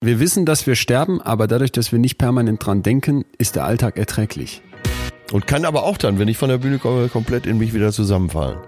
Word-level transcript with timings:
Wir 0.00 0.20
wissen, 0.20 0.46
dass 0.46 0.64
wir 0.64 0.76
sterben, 0.76 1.20
aber 1.20 1.48
dadurch, 1.48 1.72
dass 1.72 1.90
wir 1.90 1.98
nicht 1.98 2.18
permanent 2.18 2.64
dran 2.64 2.84
denken, 2.84 3.24
ist 3.36 3.56
der 3.56 3.64
Alltag 3.64 3.98
erträglich. 3.98 4.62
Und 5.32 5.48
kann 5.48 5.64
aber 5.64 5.82
auch 5.82 5.96
dann, 5.96 6.20
wenn 6.20 6.28
ich 6.28 6.38
von 6.38 6.48
der 6.48 6.58
Bühne 6.58 6.78
komme, 6.78 7.08
komplett 7.08 7.46
in 7.46 7.58
mich 7.58 7.74
wieder 7.74 7.90
zusammenfallen. 7.90 8.58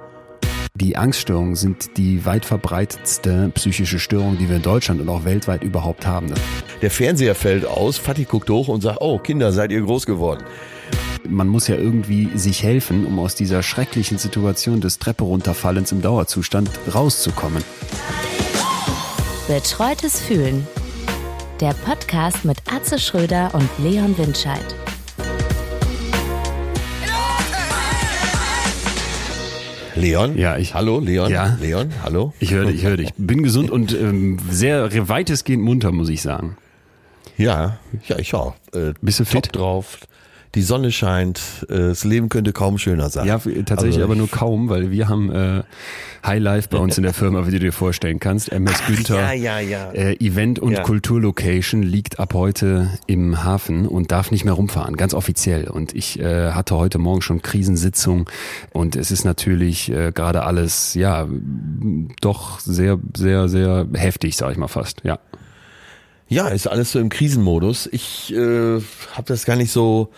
Die 0.74 0.96
Angststörungen 0.96 1.54
sind 1.54 1.96
die 1.96 2.26
weit 2.26 2.44
verbreitetste 2.44 3.52
psychische 3.54 4.00
Störung, 4.00 4.38
die 4.38 4.48
wir 4.48 4.56
in 4.56 4.62
Deutschland 4.62 5.00
und 5.00 5.08
auch 5.08 5.24
weltweit 5.24 5.62
überhaupt 5.62 6.04
haben. 6.04 6.34
Der 6.82 6.90
Fernseher 6.90 7.36
fällt 7.36 7.64
aus, 7.64 7.96
Fatih 7.96 8.24
guckt 8.24 8.50
hoch 8.50 8.66
und 8.66 8.80
sagt, 8.80 8.98
oh 9.00 9.18
Kinder, 9.18 9.52
seid 9.52 9.70
ihr 9.70 9.82
groß 9.82 10.06
geworden. 10.06 10.42
Man 11.28 11.46
muss 11.46 11.68
ja 11.68 11.76
irgendwie 11.76 12.36
sich 12.36 12.64
helfen, 12.64 13.06
um 13.06 13.20
aus 13.20 13.36
dieser 13.36 13.62
schrecklichen 13.62 14.18
Situation 14.18 14.80
des 14.80 14.98
Treppe 14.98 15.22
runterfallens 15.22 15.92
im 15.92 16.02
Dauerzustand 16.02 16.70
rauszukommen. 16.92 17.62
Betreutes 19.46 20.20
Fühlen. 20.20 20.66
Der 21.60 21.74
Podcast 21.74 22.44
mit 22.44 22.56
Atze 22.72 22.98
Schröder 22.98 23.50
und 23.54 23.68
Leon 23.78 24.16
Windscheid. 24.16 24.64
Leon? 29.96 30.38
Ja, 30.38 30.56
ich- 30.56 30.72
Hallo, 30.74 31.00
Leon? 31.00 31.30
Ja. 31.30 31.58
Leon, 31.60 31.92
hallo? 32.02 32.32
Ich 32.40 32.52
höre 32.52 32.66
dich, 32.66 32.76
ich 32.76 32.84
höre 32.84 32.96
dich. 32.96 33.10
Bin 33.16 33.42
gesund 33.42 33.70
und 33.70 33.92
ähm, 33.92 34.38
sehr 34.48 35.08
weitestgehend 35.08 35.62
munter, 35.62 35.92
muss 35.92 36.08
ich 36.08 36.22
sagen. 36.22 36.56
Ja, 37.36 37.78
ja, 38.06 38.18
ich 38.18 38.32
auch. 38.34 38.54
Äh, 38.72 38.94
Bist 39.02 39.20
du 39.20 39.24
top 39.24 39.32
fit? 39.32 39.48
drauf. 39.56 39.98
Die 40.56 40.62
Sonne 40.62 40.90
scheint, 40.90 41.40
äh, 41.68 41.76
das 41.78 42.04
Leben 42.04 42.28
könnte 42.28 42.52
kaum 42.52 42.76
schöner 42.78 43.08
sein. 43.08 43.26
Ja, 43.26 43.38
tatsächlich 43.38 43.94
Also 43.96 44.02
aber 44.02 44.16
nur 44.16 44.28
kaum, 44.28 44.68
weil 44.68 44.90
wir 44.90 45.08
haben 45.08 45.30
äh, 45.30 45.62
High 46.26 46.40
Life 46.40 46.68
bei 46.70 46.78
uns 46.78 46.96
in 46.98 47.04
der 47.04 47.14
Firma, 47.14 47.46
wie 47.46 47.52
du 47.52 47.60
dir 47.60 47.72
vorstellen 47.72 48.18
kannst. 48.18 48.50
MS 48.52 48.84
Günther. 48.86 49.32
ja, 49.32 49.32
ja, 49.32 49.60
ja. 49.60 49.92
Äh, 49.92 50.14
Event- 50.16 50.58
und 50.58 50.72
Ja. 50.72 50.82
Kulturlocation 50.82 51.82
liegt 51.84 52.18
ab 52.18 52.34
heute 52.34 52.90
im 53.06 53.44
Hafen 53.44 53.86
und 53.86 54.10
darf 54.10 54.32
nicht 54.32 54.44
mehr 54.44 54.54
rumfahren, 54.54 54.96
ganz 54.96 55.14
offiziell. 55.14 55.68
Und 55.68 55.94
ich 55.94 56.18
äh, 56.18 56.50
hatte 56.50 56.76
heute 56.76 56.98
Morgen 56.98 57.22
schon 57.22 57.42
Krisensitzung 57.42 58.28
und 58.72 58.96
es 58.96 59.12
ist 59.12 59.24
natürlich 59.24 59.90
äh, 59.92 60.10
gerade 60.12 60.42
alles, 60.42 60.94
ja, 60.94 61.28
doch 62.20 62.58
sehr, 62.58 62.98
sehr, 63.16 63.48
sehr 63.48 63.86
heftig, 63.94 64.36
sag 64.36 64.50
ich 64.50 64.58
mal 64.58 64.68
fast. 64.68 65.02
Ja. 65.04 65.18
Ja, 66.30 66.46
ist 66.46 66.68
alles 66.68 66.92
so 66.92 67.00
im 67.00 67.08
Krisenmodus. 67.08 67.88
Ich 67.90 68.32
äh, 68.32 68.80
habe 69.14 69.24
das 69.26 69.44
gar 69.44 69.56
nicht 69.56 69.72
so 69.72 70.10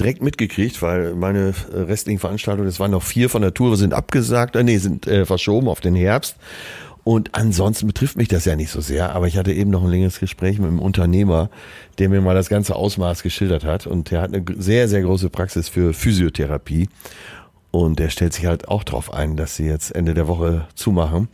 direkt 0.00 0.20
mitgekriegt, 0.20 0.82
weil 0.82 1.14
meine 1.14 1.54
äh, 1.72 1.76
restlichen 1.82 2.18
Veranstaltungen, 2.18 2.66
das 2.66 2.80
waren 2.80 2.90
noch 2.90 3.04
vier 3.04 3.30
von 3.30 3.40
der 3.40 3.54
Tour, 3.54 3.76
sind 3.76 3.94
abgesagt, 3.94 4.56
äh, 4.56 4.64
nee, 4.64 4.78
sind 4.78 5.06
äh, 5.06 5.24
verschoben 5.24 5.68
auf 5.68 5.80
den 5.80 5.94
Herbst. 5.94 6.34
Und 7.04 7.36
ansonsten 7.36 7.86
betrifft 7.86 8.16
mich 8.16 8.26
das 8.26 8.46
ja 8.46 8.56
nicht 8.56 8.72
so 8.72 8.80
sehr, 8.80 9.14
aber 9.14 9.28
ich 9.28 9.38
hatte 9.38 9.52
eben 9.52 9.70
noch 9.70 9.84
ein 9.84 9.90
längeres 9.90 10.18
Gespräch 10.18 10.58
mit 10.58 10.66
einem 10.66 10.80
Unternehmer, 10.80 11.50
der 11.98 12.08
mir 12.08 12.20
mal 12.20 12.34
das 12.34 12.48
ganze 12.48 12.74
Ausmaß 12.74 13.22
geschildert 13.22 13.64
hat 13.64 13.86
und 13.86 14.10
der 14.10 14.22
hat 14.22 14.34
eine 14.34 14.44
sehr, 14.58 14.88
sehr 14.88 15.02
große 15.02 15.30
Praxis 15.30 15.68
für 15.68 15.94
Physiotherapie 15.94 16.88
und 17.70 18.00
der 18.00 18.10
stellt 18.10 18.32
sich 18.32 18.46
halt 18.46 18.66
auch 18.66 18.82
drauf 18.82 19.14
ein, 19.14 19.36
dass 19.36 19.54
sie 19.54 19.66
jetzt 19.66 19.94
Ende 19.94 20.14
der 20.14 20.26
Woche 20.26 20.66
zumachen. 20.74 21.28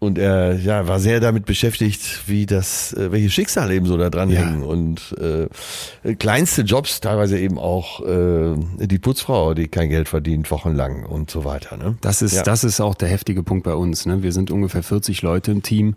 Und 0.00 0.16
er 0.18 0.54
ja, 0.58 0.88
war 0.88 0.98
sehr 0.98 1.20
damit 1.20 1.44
beschäftigt, 1.44 2.22
wie 2.26 2.46
das, 2.46 2.94
äh, 2.94 3.12
welche 3.12 3.28
Schicksale 3.30 3.74
eben 3.74 3.84
so 3.84 3.98
da 3.98 4.08
dran 4.08 4.30
Ja. 4.30 4.40
hängen. 4.40 4.62
Und 4.62 5.14
äh, 5.20 6.14
kleinste 6.14 6.62
Jobs, 6.62 7.00
teilweise 7.00 7.38
eben 7.38 7.58
auch 7.58 8.00
äh, 8.06 8.54
die 8.78 8.98
Putzfrau, 8.98 9.52
die 9.52 9.68
kein 9.68 9.90
Geld 9.90 10.08
verdient, 10.08 10.50
wochenlang 10.50 11.04
und 11.04 11.30
so 11.30 11.44
weiter. 11.44 11.76
Ne? 11.76 11.96
Das 12.00 12.22
ist, 12.22 12.32
Ja. 12.34 12.42
das 12.42 12.64
ist 12.64 12.80
auch 12.80 12.94
der 12.94 13.08
heftige 13.10 13.42
Punkt 13.42 13.64
bei 13.64 13.74
uns. 13.74 14.06
Ne? 14.06 14.22
Wir 14.22 14.32
sind 14.32 14.50
ungefähr 14.50 14.82
40 14.82 15.20
Leute 15.20 15.50
im 15.52 15.62
Team 15.62 15.96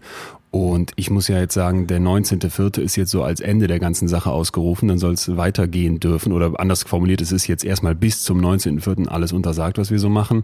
und 0.54 0.92
ich 0.98 1.10
muss 1.10 1.28
ja 1.30 1.40
jetzt 1.40 1.56
sagen, 1.56 1.88
der 1.88 2.00
19.04. 2.00 2.80
ist 2.80 2.96
jetzt 2.96 3.10
so 3.10 3.24
als 3.24 3.40
Ende 3.40 3.66
der 3.66 3.80
ganzen 3.80 4.08
Sache 4.08 4.30
ausgerufen, 4.30 4.88
dann 4.88 5.00
soll 5.00 5.14
es 5.14 5.36
weitergehen 5.36 6.00
dürfen 6.00 6.32
oder 6.32 6.52
anders 6.60 6.84
formuliert, 6.84 7.22
es 7.22 7.32
ist 7.32 7.48
jetzt 7.48 7.66
erstmal 7.66 7.96
bis 7.96 8.22
zum 8.22 8.40
19.04. 8.40 9.08
alles 9.08 9.34
untersagt, 9.34 9.80
was 9.80 9.90
wir 9.90 9.98
so 9.98 10.10
machen. 10.10 10.44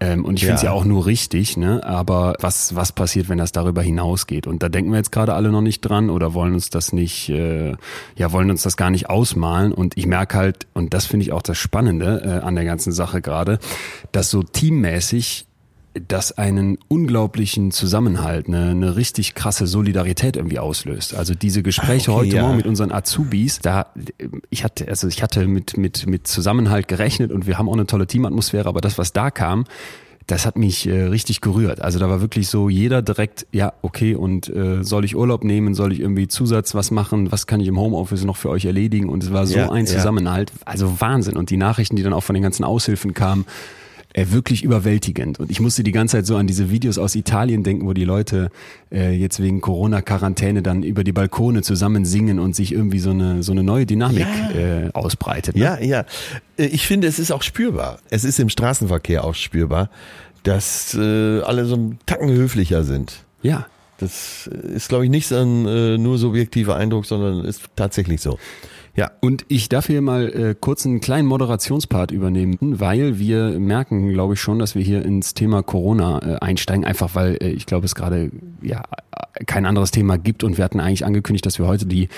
Ähm, 0.00 0.24
und 0.24 0.36
ich 0.38 0.44
finde 0.44 0.54
es 0.56 0.62
Ja. 0.62 0.70
ja 0.70 0.74
auch 0.74 0.86
nur 0.86 1.04
richtig, 1.04 1.58
ne? 1.58 1.84
aber 1.84 2.32
was, 2.40 2.74
was 2.76 2.92
passiert, 2.92 3.28
wenn 3.28 3.36
das 3.36 3.52
darüber 3.52 3.82
hinausgeht? 3.82 4.46
Und 4.46 4.62
da 4.62 4.70
denken 4.70 4.90
wir 4.90 4.96
jetzt 4.96 5.12
gerade 5.12 5.34
alle 5.34 5.52
noch 5.52 5.60
nicht 5.60 5.82
dran 5.82 6.08
oder 6.08 6.32
wollen 6.32 6.54
uns 6.54 6.70
das 6.70 6.94
nicht, 6.94 7.28
äh, 7.28 7.74
ja, 8.16 8.32
wollen 8.32 8.50
uns 8.50 8.62
das 8.62 8.78
gar 8.78 8.88
nicht 8.88 9.10
ausmalen. 9.10 9.72
Und 9.72 9.98
ich 9.98 10.06
merke 10.06 10.38
halt, 10.38 10.66
und 10.72 10.94
das 10.94 11.04
finde 11.04 11.24
ich 11.24 11.32
auch 11.32 11.42
das 11.42 11.58
Spannende 11.58 12.22
äh, 12.24 12.46
an 12.46 12.54
der 12.54 12.64
ganzen 12.64 12.90
Sache 12.92 13.20
gerade, 13.20 13.58
dass 14.12 14.30
so 14.30 14.42
teammäßig 14.42 15.44
das 16.08 16.32
einen 16.38 16.78
unglaublichen 16.88 17.70
Zusammenhalt, 17.70 18.48
eine, 18.48 18.70
eine 18.70 18.96
richtig 18.96 19.34
krasse 19.34 19.66
Solidarität 19.66 20.36
irgendwie 20.36 20.58
auslöst. 20.58 21.14
Also 21.14 21.34
diese 21.34 21.62
Gespräche 21.62 22.10
Ah, 22.12 22.14
okay, 22.14 22.26
heute 22.26 22.36
ja. 22.36 22.42
Morgen 22.42 22.56
mit 22.56 22.66
unseren 22.66 22.92
Azubis, 22.92 23.58
da 23.60 23.86
ich 24.48 24.64
hatte 24.64 24.88
also 24.88 25.08
ich 25.08 25.22
hatte 25.22 25.46
mit 25.46 25.76
mit 25.76 26.06
mit 26.06 26.26
Zusammenhalt 26.26 26.88
gerechnet 26.88 27.30
und 27.30 27.46
wir 27.46 27.58
haben 27.58 27.68
auch 27.68 27.74
eine 27.74 27.86
tolle 27.86 28.06
Teamatmosphäre, 28.06 28.68
aber 28.68 28.80
das 28.80 28.96
was 28.96 29.12
da 29.12 29.30
kam, 29.30 29.64
das 30.26 30.46
hat 30.46 30.56
mich 30.56 30.86
äh, 30.86 31.02
richtig 31.02 31.40
gerührt. 31.40 31.80
Also 31.82 31.98
da 31.98 32.08
war 32.08 32.20
wirklich 32.20 32.48
so 32.48 32.68
jeder 32.68 33.02
direkt, 33.02 33.46
ja, 33.52 33.72
okay, 33.82 34.14
und 34.14 34.48
äh, 34.48 34.82
soll 34.84 35.04
ich 35.04 35.16
Urlaub 35.16 35.44
nehmen, 35.44 35.74
soll 35.74 35.92
ich 35.92 36.00
irgendwie 36.00 36.28
Zusatz 36.28 36.74
was 36.74 36.90
machen, 36.90 37.32
was 37.32 37.46
kann 37.46 37.60
ich 37.60 37.66
im 37.68 37.78
Homeoffice 37.78 38.24
noch 38.24 38.36
für 38.36 38.48
euch 38.48 38.64
erledigen? 38.64 39.08
Und 39.08 39.24
es 39.24 39.32
war 39.32 39.46
so 39.46 39.58
Ja, 39.58 39.70
ein 39.70 39.84
ja. 39.84 39.92
Zusammenhalt, 39.92 40.52
also 40.64 41.00
Wahnsinn. 41.00 41.36
Und 41.36 41.50
die 41.50 41.56
Nachrichten, 41.56 41.96
die 41.96 42.02
dann 42.02 42.12
auch 42.12 42.22
von 42.22 42.34
den 42.34 42.42
ganzen 42.42 42.64
Aushilfen 42.64 43.14
kamen, 43.14 43.44
äh, 44.14 44.26
wirklich 44.30 44.62
überwältigend. 44.62 45.40
Und 45.40 45.50
ich 45.50 45.60
musste 45.60 45.82
die 45.82 45.92
ganze 45.92 46.16
Zeit 46.18 46.26
so 46.26 46.36
an 46.36 46.46
diese 46.46 46.70
Videos 46.70 46.98
aus 46.98 47.14
Italien 47.14 47.62
denken, 47.62 47.86
wo 47.86 47.92
die 47.92 48.04
Leute 48.04 48.50
äh, 48.90 49.12
jetzt 49.12 49.40
wegen 49.40 49.60
Corona-Quarantäne 49.60 50.62
dann 50.62 50.82
über 50.82 51.04
die 51.04 51.12
Balkone 51.12 51.62
zusammen 51.62 52.04
singen 52.04 52.38
und 52.38 52.54
sich 52.56 52.72
irgendwie 52.72 52.98
so 52.98 53.10
eine 53.10 53.42
so 53.42 53.52
eine 53.52 53.62
neue 53.62 53.86
Dynamik 53.86 54.26
Ja. 54.54 54.86
äh, 54.86 54.90
ausbreitet. 54.92 55.56
Ne? 55.56 55.62
Ja, 55.62 55.78
ja. 55.80 56.04
Äh, 56.56 56.66
Ich 56.66 56.86
finde, 56.86 57.06
es 57.08 57.18
ist 57.18 57.30
auch 57.32 57.42
spürbar. 57.42 57.98
Es 58.10 58.24
ist 58.24 58.38
im 58.40 58.48
Straßenverkehr 58.48 59.24
auch 59.24 59.34
spürbar, 59.34 59.90
dass 60.42 60.94
äh, 60.94 61.40
alle 61.40 61.64
so 61.66 61.74
einen 61.74 61.98
Tacken 62.06 62.30
höflicher 62.30 62.84
sind. 62.84 63.24
ja. 63.42 63.66
Das 63.98 64.48
ist, 64.48 64.88
glaube 64.88 65.04
ich, 65.04 65.10
nicht 65.12 65.28
so 65.28 65.36
ein 65.36 65.64
äh, 65.64 65.96
nur 65.96 66.18
subjektiver 66.18 66.74
Eindruck, 66.74 67.06
sondern 67.06 67.44
ist 67.44 67.62
tatsächlich 67.76 68.20
so. 68.20 68.36
Ja, 68.94 69.10
Und 69.22 69.46
ich 69.48 69.70
darf 69.70 69.86
hier 69.86 70.02
mal 70.02 70.28
äh, 70.28 70.54
kurz 70.58 70.84
einen 70.84 71.00
kleinen 71.00 71.26
Moderationspart 71.26 72.10
übernehmen, 72.10 72.58
weil 72.60 73.18
wir 73.18 73.58
merken, 73.58 74.10
glaube 74.10 74.34
ich 74.34 74.40
schon, 74.40 74.58
dass 74.58 74.74
wir 74.74 74.82
hier 74.82 75.02
ins 75.02 75.32
Thema 75.32 75.62
Corona 75.62 76.18
äh, 76.18 76.38
einsteigen, 76.40 76.84
einfach 76.84 77.14
weil 77.14 77.38
äh, 77.40 77.48
ich 77.48 77.64
glaube, 77.64 77.86
es 77.86 77.94
gerade 77.94 78.30
ja 78.60 78.82
äh, 79.32 79.44
kein 79.46 79.64
anderes 79.64 79.92
Thema 79.92 80.18
gibt. 80.18 80.44
Und 80.44 80.58
wir 80.58 80.64
hatten 80.64 80.78
eigentlich 80.78 81.06
angekündigt, 81.06 81.46
dass 81.46 81.58
wir 81.58 81.66
heute 81.66 81.86
die 81.86 82.10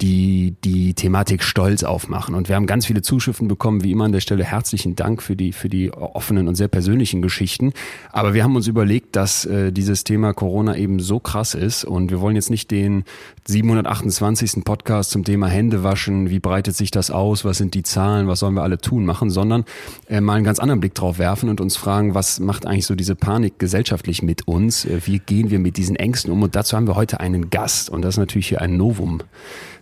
die 0.00 0.54
die 0.64 0.94
Thematik 0.94 1.42
Stolz 1.42 1.82
aufmachen. 1.82 2.34
Und 2.34 2.48
wir 2.48 2.56
haben 2.56 2.66
ganz 2.66 2.86
viele 2.86 3.02
Zuschriften 3.02 3.48
bekommen, 3.48 3.84
wie 3.84 3.92
immer 3.92 4.04
an 4.04 4.12
der 4.12 4.20
Stelle. 4.20 4.44
Herzlichen 4.44 4.96
Dank 4.96 5.22
für 5.22 5.36
die 5.36 5.52
für 5.52 5.68
die 5.68 5.92
offenen 5.92 6.48
und 6.48 6.54
sehr 6.54 6.68
persönlichen 6.68 7.22
Geschichten, 7.22 7.72
aber 8.12 8.34
wir 8.34 8.44
haben 8.44 8.56
uns 8.56 8.66
überlegt, 8.66 9.16
dass 9.16 9.44
äh, 9.44 9.72
dieses 9.72 10.04
Thema 10.04 10.32
Corona 10.32 10.76
eben 10.76 11.00
so 11.00 11.20
krass 11.20 11.54
ist. 11.54 11.84
Und 11.84 12.10
wir 12.10 12.20
wollen 12.20 12.36
jetzt 12.36 12.50
nicht 12.50 12.70
den 12.70 13.04
728. 13.46 14.64
Podcast 14.64 15.10
zum 15.10 15.24
Thema 15.24 15.48
Hände 15.48 15.82
waschen, 15.82 16.30
wie 16.30 16.40
breitet 16.40 16.76
sich 16.76 16.90
das 16.90 17.10
aus, 17.10 17.44
was 17.44 17.58
sind 17.58 17.74
die 17.74 17.82
Zahlen, 17.82 18.26
was 18.28 18.40
sollen 18.40 18.54
wir 18.54 18.62
alle 18.62 18.78
tun 18.78 19.04
machen, 19.04 19.30
sondern 19.30 19.64
äh, 20.08 20.20
mal 20.20 20.34
einen 20.34 20.44
ganz 20.44 20.58
anderen 20.58 20.80
Blick 20.80 20.94
drauf 20.94 21.18
werfen 21.18 21.48
und 21.48 21.60
uns 21.60 21.76
fragen, 21.76 22.14
was 22.14 22.40
macht 22.40 22.66
eigentlich 22.66 22.86
so 22.86 22.94
diese 22.94 23.14
Panik 23.14 23.58
gesellschaftlich 23.58 24.22
mit 24.22 24.46
uns, 24.48 24.84
äh, 24.84 25.00
wie 25.06 25.18
gehen 25.18 25.50
wir 25.50 25.58
mit 25.58 25.76
diesen 25.76 25.96
Ängsten 25.96 26.32
um? 26.32 26.42
Und 26.42 26.56
dazu 26.56 26.76
haben 26.76 26.86
wir 26.86 26.96
heute 26.96 27.20
einen 27.20 27.50
Gast. 27.50 27.90
Und 27.90 28.02
das 28.02 28.14
ist 28.14 28.18
natürlich 28.18 28.48
hier 28.48 28.60
ein 28.60 28.76
Novum 28.76 29.22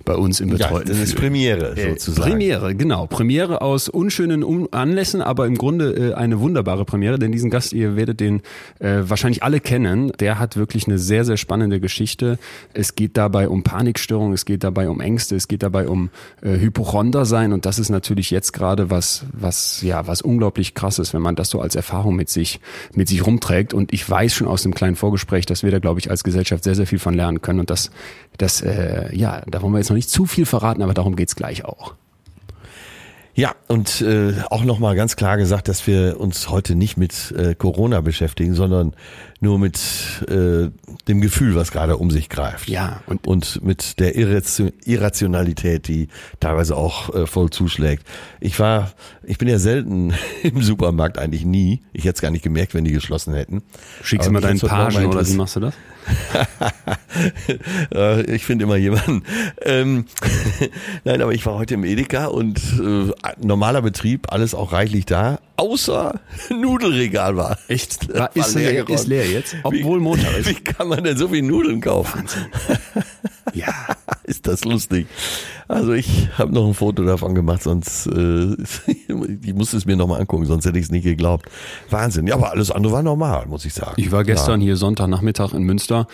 bei 0.05 0.15
uns 0.15 0.41
im 0.41 0.49
ja 0.49 0.57
betreuten 0.57 0.89
das 0.89 0.99
ist. 0.99 1.17
Premiere 1.17 1.77
Äh, 1.77 1.91
sozusagen. 1.91 2.31
Premiere, 2.31 2.75
genau. 2.75 3.07
Premiere 3.07 3.63
aus 3.63 3.89
unschönen 3.89 4.45
Anlässen, 4.73 5.23
aber 5.23 5.47
im 5.47 5.57
Grunde 5.57 6.11
äh, 6.11 6.15
eine 6.15 6.41
wunderbare 6.41 6.85
Premiere, 6.85 7.19
denn 7.19 7.33
diesen 7.33 7.51
Gast, 7.51 7.73
ihr 7.73 7.97
werdet 7.97 8.21
den 8.21 8.43
äh, 8.79 9.03
wahrscheinlich 9.03 9.43
alle 9.43 9.61
kennen. 9.61 10.13
Der 10.21 10.39
hat 10.39 10.57
wirklich 10.57 10.87
eine 10.87 10.99
sehr, 10.99 11.25
sehr 11.25 11.37
spannende 11.37 11.81
Geschichte. 11.81 12.39
Es 12.75 12.95
geht 12.95 13.17
dabei 13.17 13.49
um 13.49 13.63
Panikstörungen, 13.63 14.35
es 14.35 14.45
geht 14.45 14.65
dabei 14.65 14.89
um 14.89 15.01
Ängste, 15.01 15.37
es 15.37 15.49
geht 15.49 15.63
dabei 15.63 15.89
um 15.89 16.11
Hypochonder 16.43 17.25
sein 17.25 17.53
und 17.53 17.67
das 17.67 17.79
ist 17.79 17.91
natürlich 17.91 18.31
jetzt 18.31 18.53
gerade 18.53 18.91
was, 18.91 19.25
was, 19.33 19.83
ja, 19.83 20.07
was 20.07 20.23
unglaublich 20.23 20.75
krass 20.75 20.99
ist, 20.99 21.15
wenn 21.15 21.23
man 21.23 21.37
das 21.37 21.51
so 21.51 21.61
als 21.61 21.77
Erfahrung 21.77 22.17
mit 22.17 22.29
sich, 22.29 22.61
mit 22.95 23.09
sich 23.09 23.25
rumträgt 23.25 23.75
und 23.75 23.93
ich 23.93 24.09
weiß 24.09 24.35
schon 24.35 24.49
aus 24.49 24.63
dem 24.63 24.75
kleinen 24.75 24.97
Vorgespräch, 24.97 25.47
dass 25.47 25.63
wir 25.63 25.71
da, 25.71 25.79
glaube 25.79 26.01
ich, 26.01 26.11
als 26.11 26.25
Gesellschaft 26.25 26.65
sehr, 26.65 26.75
sehr 26.75 26.87
viel 26.87 26.99
von 26.99 27.15
lernen 27.15 27.41
können 27.43 27.61
und 27.61 27.71
das, 27.71 27.91
das, 28.39 28.63
äh, 28.63 29.15
ja, 29.15 29.43
da 29.47 29.63
wollen 29.63 29.73
wir 29.73 29.79
jetzt 29.79 29.91
noch 29.93 29.97
nicht 29.97 30.11
zu 30.11 30.27
viel 30.27 30.47
verraten, 30.47 30.83
aber 30.83 30.95
darum 30.95 31.15
geht's 31.17 31.37
gleich 31.37 31.65
auch. 31.65 31.95
Ja, 33.35 33.55
und 33.67 34.03
äh, 34.03 34.35
auch 34.51 34.63
nochmal 34.63 34.95
ganz 34.95 35.17
klar 35.17 35.39
gesagt, 35.39 35.67
dass 35.69 35.87
wir 35.87 36.21
uns 36.21 36.51
heute 36.51 36.75
nicht 36.75 36.99
mit 36.99 37.33
äh, 37.35 37.55
Corona 37.55 38.03
beschäftigen, 38.03 38.53
sondern 38.55 38.93
nur 39.41 39.59
mit 39.59 39.79
äh, 40.29 40.69
dem 41.09 41.21
Gefühl, 41.23 41.55
was 41.55 41.73
gerade 41.73 41.97
um 41.97 42.11
sich 42.11 42.29
greift. 42.29 42.69
Ja, 42.69 43.01
und- 43.07 43.27
und 43.27 43.65
mit 43.65 43.99
der 44.01 44.17
Irration- 44.17 44.75
Irrationalität, 44.85 45.89
die 45.89 46.09
teilweise 46.41 46.77
auch 46.77 47.15
äh, 47.15 47.27
voll 47.27 47.49
zuschlägt. 47.49 48.07
Ich 48.39 48.61
war, 48.61 48.93
ich 49.23 49.39
bin 49.39 49.49
ja 49.49 49.59
selten 49.59 50.13
im 50.43 50.63
Supermarkt, 50.63 51.17
eigentlich 51.17 51.47
nie. 51.47 51.81
Ich 51.95 52.05
hätte 52.05 52.17
es 52.17 52.21
gar 52.21 52.31
nicht 52.31 52.45
gemerkt, 52.45 52.75
wenn 52.75 52.85
die 52.85 52.93
geschlossen 52.93 53.33
hätten. 53.33 53.63
Schickst 54.03 54.29
du 54.29 54.33
mal 54.33 54.43
deinen 54.43 54.61
Pagen 54.61 55.07
oder 55.07 55.27
wie 55.27 55.35
machst 55.37 55.57
du 55.57 55.61
das? 55.61 55.75
Äh, 57.95 58.23
ich 58.35 58.45
finde 58.45 58.65
immer 58.65 58.77
jemanden. 58.77 59.23
Ähm, 59.63 60.07
Nein, 61.05 61.21
aber 61.21 61.33
ich 61.33 61.45
war 61.47 61.55
heute 61.55 61.75
im 61.75 61.85
Edeka 61.85 62.27
und 62.27 62.59
äh, 62.81 63.13
normaler 63.41 63.83
Betrieb, 63.83 64.33
alles 64.33 64.55
auch 64.55 64.73
reichlich 64.73 65.07
da, 65.07 65.39
außer 65.57 66.21
Nudelregal 66.51 67.37
war. 67.37 67.59
Echt? 67.69 68.09
War, 68.09 68.21
war 68.35 68.37
ist, 68.37 68.55
leer, 68.55 68.89
ist 68.89 69.07
leer 69.07 69.27
jetzt? 69.27 69.57
Obwohl 69.63 70.01
Montag 70.01 70.37
ist. 70.39 70.49
Wie 70.49 70.55
kann 70.55 70.89
man 70.89 71.05
denn 71.05 71.17
so 71.17 71.29
viel 71.29 71.43
Nudeln 71.43 71.81
kaufen? 71.81 72.25
Ja. 73.55 73.73
ist 74.25 74.47
das 74.47 74.65
lustig. 74.65 75.07
Also 75.69 75.93
ich 75.93 76.29
habe 76.39 76.53
noch 76.53 76.67
ein 76.67 76.75
Foto 76.75 77.03
davon 77.05 77.35
gemacht, 77.35 77.63
sonst 77.63 78.07
äh, 78.07 78.57
ich 79.43 79.55
musste 79.55 79.77
es 79.77 79.87
mir 79.87 79.97
nochmal 79.97 80.21
angucken, 80.21 80.47
sonst 80.47 80.65
hätte 80.65 80.79
ich 80.79 80.87
es 80.87 80.91
nicht 80.91 81.05
geglaubt. 81.05 81.47
Wahnsinn. 81.91 82.27
Ja, 82.27 82.35
aber 82.35 82.51
alles 82.51 82.71
andere 82.71 82.93
war 82.93 83.03
normal, 83.03 83.47
muss 83.47 83.65
ich 83.65 83.75
sagen. 83.75 83.95
Ich 83.97 84.13
war 84.13 84.25
gestern 84.25 84.61
ja. 84.61 84.67
hier 84.67 84.77
Sonntagnachmittag 84.77 85.53
in 85.53 85.63
Münster 85.63 86.07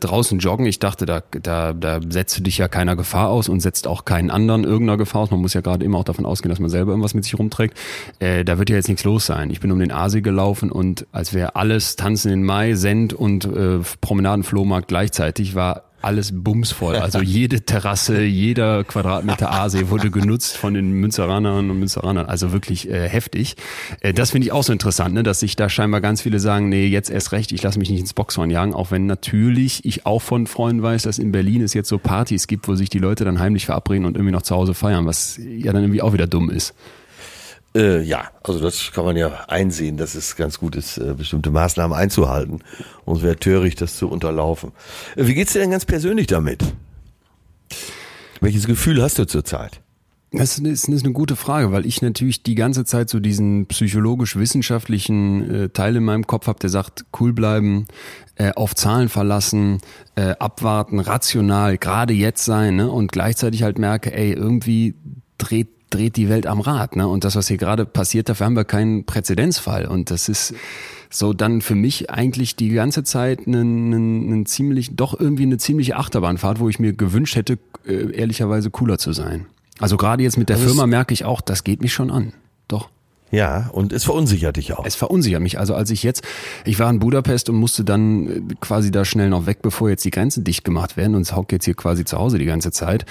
draußen 0.00 0.38
joggen. 0.38 0.66
Ich 0.66 0.78
dachte, 0.78 1.06
da, 1.06 1.22
da, 1.30 1.72
da 1.72 2.00
setzt 2.08 2.38
du 2.38 2.42
dich 2.42 2.58
ja 2.58 2.68
keiner 2.68 2.96
Gefahr 2.96 3.30
aus 3.30 3.48
und 3.48 3.60
setzt 3.60 3.86
auch 3.86 4.04
keinen 4.04 4.30
anderen 4.30 4.64
irgendeiner 4.64 4.98
Gefahr 4.98 5.22
aus. 5.22 5.30
Man 5.30 5.40
muss 5.40 5.54
ja 5.54 5.60
gerade 5.60 5.84
immer 5.84 5.98
auch 5.98 6.04
davon 6.04 6.26
ausgehen, 6.26 6.50
dass 6.50 6.60
man 6.60 6.70
selber 6.70 6.92
irgendwas 6.92 7.14
mit 7.14 7.24
sich 7.24 7.38
rumträgt. 7.38 7.76
Äh, 8.18 8.44
da 8.44 8.58
wird 8.58 8.70
ja 8.70 8.76
jetzt 8.76 8.88
nichts 8.88 9.04
los 9.04 9.26
sein. 9.26 9.50
Ich 9.50 9.60
bin 9.60 9.72
um 9.72 9.78
den 9.78 9.92
Aasee 9.92 10.20
gelaufen 10.20 10.70
und 10.70 11.06
als 11.12 11.34
wäre 11.34 11.56
alles 11.56 11.96
Tanzen 11.96 12.30
in 12.30 12.44
Mai, 12.44 12.74
Send 12.74 13.12
und 13.12 13.44
äh, 13.44 13.78
Promenadenflohmarkt 14.00 14.88
gleichzeitig 14.88 15.54
war 15.54 15.82
alles 16.06 16.32
bumsvoll. 16.32 16.96
Also 16.96 17.18
jede 17.22 17.62
Terrasse, 17.62 18.22
jeder 18.22 18.84
Quadratmeter 18.84 19.50
Aasee 19.50 19.90
wurde 19.90 20.10
genutzt 20.10 20.56
von 20.56 20.72
den 20.72 20.92
Münzeranern 20.92 21.68
und 21.70 21.78
Münzeranern. 21.78 22.26
Also 22.26 22.52
wirklich 22.52 22.88
äh, 22.88 23.08
heftig. 23.08 23.56
Äh, 24.00 24.14
das 24.14 24.30
finde 24.30 24.46
ich 24.46 24.52
auch 24.52 24.62
so 24.62 24.72
interessant, 24.72 25.14
ne, 25.14 25.22
dass 25.22 25.40
sich 25.40 25.56
da 25.56 25.68
scheinbar 25.68 26.00
ganz 26.00 26.22
viele 26.22 26.38
sagen, 26.38 26.68
nee, 26.68 26.86
jetzt 26.86 27.10
erst 27.10 27.32
recht, 27.32 27.52
ich 27.52 27.62
lasse 27.62 27.78
mich 27.78 27.90
nicht 27.90 28.00
ins 28.00 28.14
Boxhorn 28.14 28.50
jagen, 28.50 28.72
auch 28.72 28.90
wenn 28.90 29.06
natürlich 29.06 29.84
ich 29.84 30.06
auch 30.06 30.22
von 30.22 30.46
Freunden 30.46 30.82
weiß, 30.82 31.02
dass 31.02 31.18
in 31.18 31.32
Berlin 31.32 31.62
es 31.62 31.74
jetzt 31.74 31.88
so 31.88 31.98
Partys 31.98 32.46
gibt, 32.46 32.68
wo 32.68 32.76
sich 32.76 32.88
die 32.88 32.98
Leute 32.98 33.24
dann 33.24 33.40
heimlich 33.40 33.66
verabreden 33.66 34.06
und 34.06 34.16
irgendwie 34.16 34.32
noch 34.32 34.42
zu 34.42 34.54
Hause 34.54 34.74
feiern, 34.74 35.06
was 35.06 35.38
ja 35.38 35.72
dann 35.72 35.82
irgendwie 35.82 36.02
auch 36.02 36.12
wieder 36.12 36.26
dumm 36.26 36.50
ist. 36.50 36.74
Äh, 37.76 38.02
ja, 38.02 38.30
also 38.42 38.58
das 38.58 38.90
kann 38.92 39.04
man 39.04 39.16
ja 39.16 39.44
einsehen, 39.48 39.98
dass 39.98 40.14
es 40.14 40.34
ganz 40.36 40.58
gut 40.58 40.76
ist, 40.76 40.96
äh, 40.96 41.12
bestimmte 41.14 41.50
Maßnahmen 41.50 41.96
einzuhalten. 41.96 42.60
Und 43.04 43.18
es 43.18 43.22
wäre 43.22 43.36
töricht, 43.36 43.82
das 43.82 43.96
zu 43.96 44.08
unterlaufen. 44.08 44.72
Äh, 45.14 45.26
wie 45.26 45.34
geht's 45.34 45.52
dir 45.52 45.58
denn 45.58 45.70
ganz 45.70 45.84
persönlich 45.84 46.26
damit? 46.26 46.64
Welches 48.40 48.66
Gefühl 48.66 49.02
hast 49.02 49.18
du 49.18 49.26
zurzeit? 49.26 49.82
Das 50.32 50.58
ist, 50.58 50.88
eine 50.88 51.12
gute 51.12 51.36
Frage, 51.36 51.70
weil 51.70 51.86
ich 51.86 52.02
natürlich 52.02 52.42
die 52.42 52.54
ganze 52.54 52.84
Zeit 52.84 53.10
so 53.10 53.20
diesen 53.20 53.66
psychologisch-wissenschaftlichen 53.66 55.50
äh, 55.54 55.68
Teil 55.68 55.96
in 55.96 56.04
meinem 56.04 56.26
Kopf 56.26 56.46
habe, 56.46 56.58
der 56.58 56.70
sagt, 56.70 57.04
cool 57.20 57.32
bleiben, 57.32 57.86
auf 58.54 58.74
Zahlen 58.74 59.08
verlassen, 59.08 59.78
abwarten, 60.14 60.98
rational, 61.00 61.78
gerade 61.78 62.12
jetzt 62.12 62.44
sein, 62.44 62.76
ne? 62.76 62.90
Und 62.90 63.10
gleichzeitig 63.10 63.62
halt 63.62 63.78
merke, 63.78 64.12
ey, 64.12 64.32
irgendwie 64.34 64.94
dreht 65.38 65.68
dreht 65.90 66.16
die 66.16 66.28
Welt 66.28 66.46
am 66.46 66.60
Rad. 66.60 66.96
Ne? 66.96 67.06
Und 67.06 67.24
das, 67.24 67.36
was 67.36 67.48
hier 67.48 67.56
gerade 67.56 67.86
passiert, 67.86 68.28
dafür 68.28 68.46
haben 68.46 68.56
wir 68.56 68.64
keinen 68.64 69.04
Präzedenzfall. 69.04 69.86
Und 69.86 70.10
das 70.10 70.28
ist 70.28 70.54
so 71.10 71.32
dann 71.32 71.60
für 71.60 71.74
mich 71.74 72.10
eigentlich 72.10 72.56
die 72.56 72.70
ganze 72.70 73.04
Zeit 73.04 73.46
einen, 73.46 73.92
einen, 73.92 74.26
einen 74.26 74.46
ziemlich, 74.46 74.96
doch 74.96 75.18
irgendwie 75.18 75.44
eine 75.44 75.58
ziemliche 75.58 75.96
Achterbahnfahrt, 75.96 76.60
wo 76.60 76.68
ich 76.68 76.78
mir 76.78 76.92
gewünscht 76.92 77.36
hätte, 77.36 77.58
äh, 77.86 78.12
ehrlicherweise 78.12 78.70
cooler 78.70 78.98
zu 78.98 79.12
sein. 79.12 79.46
Also 79.78 79.96
gerade 79.96 80.22
jetzt 80.22 80.38
mit 80.38 80.48
der 80.48 80.56
also 80.56 80.68
Firma 80.68 80.86
merke 80.86 81.14
ich 81.14 81.24
auch, 81.24 81.40
das 81.40 81.64
geht 81.64 81.82
mich 81.82 81.92
schon 81.92 82.10
an. 82.10 82.32
Doch. 82.68 82.90
Ja, 83.32 83.70
und 83.72 83.92
es 83.92 84.04
verunsichert 84.04 84.56
dich 84.56 84.72
auch. 84.72 84.86
Es 84.86 84.94
verunsichert 84.94 85.42
mich. 85.42 85.58
Also 85.58 85.74
als 85.74 85.90
ich 85.90 86.04
jetzt, 86.04 86.22
ich 86.64 86.78
war 86.78 86.88
in 86.88 87.00
Budapest 87.00 87.50
und 87.50 87.56
musste 87.56 87.84
dann 87.84 88.26
äh, 88.28 88.54
quasi 88.60 88.92
da 88.92 89.04
schnell 89.04 89.28
noch 89.30 89.46
weg, 89.46 89.62
bevor 89.62 89.90
jetzt 89.90 90.04
die 90.04 90.12
Grenzen 90.12 90.44
dicht 90.44 90.64
gemacht 90.64 90.96
werden 90.96 91.16
und 91.16 91.34
hocke 91.34 91.56
jetzt 91.56 91.64
hier 91.64 91.74
quasi 91.74 92.04
zu 92.04 92.18
Hause 92.18 92.38
die 92.38 92.44
ganze 92.44 92.70
Zeit 92.70 93.04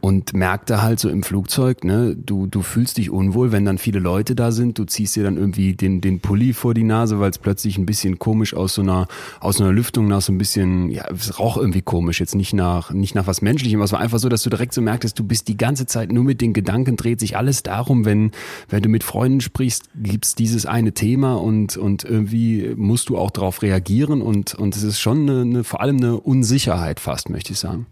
und 0.00 0.34
merkte 0.34 0.82
halt 0.82 0.98
so 0.98 1.08
im 1.08 1.22
Flugzeug, 1.22 1.84
ne, 1.84 2.16
du, 2.16 2.48
du 2.48 2.62
fühlst 2.62 2.96
dich 2.96 3.10
unwohl, 3.10 3.52
wenn 3.52 3.64
dann 3.64 3.78
viele 3.78 4.00
Leute 4.00 4.34
da 4.34 4.50
sind, 4.50 4.76
du 4.76 4.84
ziehst 4.84 5.14
dir 5.14 5.22
dann 5.22 5.36
irgendwie 5.36 5.74
den, 5.74 6.00
den 6.00 6.18
Pulli 6.18 6.52
vor 6.52 6.74
die 6.74 6.82
Nase, 6.82 7.20
weil 7.20 7.30
es 7.30 7.38
plötzlich 7.38 7.78
ein 7.78 7.86
bisschen 7.86 8.18
komisch 8.18 8.54
aus 8.54 8.74
so 8.74 8.82
einer, 8.82 9.06
aus 9.38 9.60
einer 9.60 9.70
Lüftung 9.70 10.08
nach 10.08 10.20
so 10.20 10.32
ein 10.32 10.38
bisschen, 10.38 10.90
ja, 10.90 11.04
es 11.12 11.38
rauch 11.38 11.56
irgendwie 11.56 11.82
komisch, 11.82 12.18
jetzt 12.18 12.34
nicht 12.34 12.54
nach, 12.54 12.90
nicht 12.90 13.14
nach 13.14 13.28
was 13.28 13.40
Menschlichem, 13.40 13.80
es 13.82 13.92
war 13.92 14.00
einfach 14.00 14.18
so, 14.18 14.28
dass 14.28 14.42
du 14.42 14.50
direkt 14.50 14.74
so 14.74 14.82
merktest, 14.82 15.16
du 15.16 15.22
bist 15.22 15.46
die 15.46 15.56
ganze 15.56 15.86
Zeit 15.86 16.10
nur 16.10 16.24
mit 16.24 16.40
den 16.40 16.54
Gedanken, 16.54 16.96
dreht 16.96 17.20
sich 17.20 17.36
alles 17.36 17.62
darum, 17.62 18.04
wenn, 18.04 18.32
wenn 18.68 18.82
du 18.82 18.88
mit 18.88 19.04
Freunden 19.04 19.40
sprichst, 19.40 19.59
sprichst, 19.60 19.90
gibt's 19.94 20.34
dieses 20.34 20.64
eine 20.64 20.92
Thema 20.92 21.34
und, 21.34 21.76
und 21.76 22.04
irgendwie 22.04 22.72
musst 22.76 23.10
du 23.10 23.18
auch 23.18 23.30
darauf 23.30 23.62
reagieren 23.62 24.22
und, 24.22 24.54
und 24.54 24.74
es 24.74 24.82
ist 24.82 25.00
schon 25.00 25.28
eine, 25.28 25.42
eine, 25.42 25.64
vor 25.64 25.80
allem 25.82 25.98
eine 25.98 26.16
Unsicherheit 26.18 26.98
fast, 26.98 27.28
möchte 27.28 27.52
ich 27.52 27.58
sagen. 27.58 27.86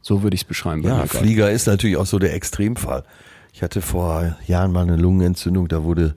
So 0.00 0.22
würde 0.22 0.34
ich 0.34 0.42
es 0.42 0.46
beschreiben. 0.46 0.82
Ja, 0.82 1.06
Flieger 1.06 1.50
ist 1.50 1.66
natürlich 1.66 1.96
auch 1.96 2.06
so 2.06 2.18
der 2.18 2.32
Extremfall. 2.34 3.04
Ich 3.52 3.62
hatte 3.62 3.82
vor 3.82 4.36
Jahren 4.46 4.72
mal 4.72 4.82
eine 4.82 4.96
Lungenentzündung, 4.96 5.68
da 5.68 5.82
wurde 5.84 6.14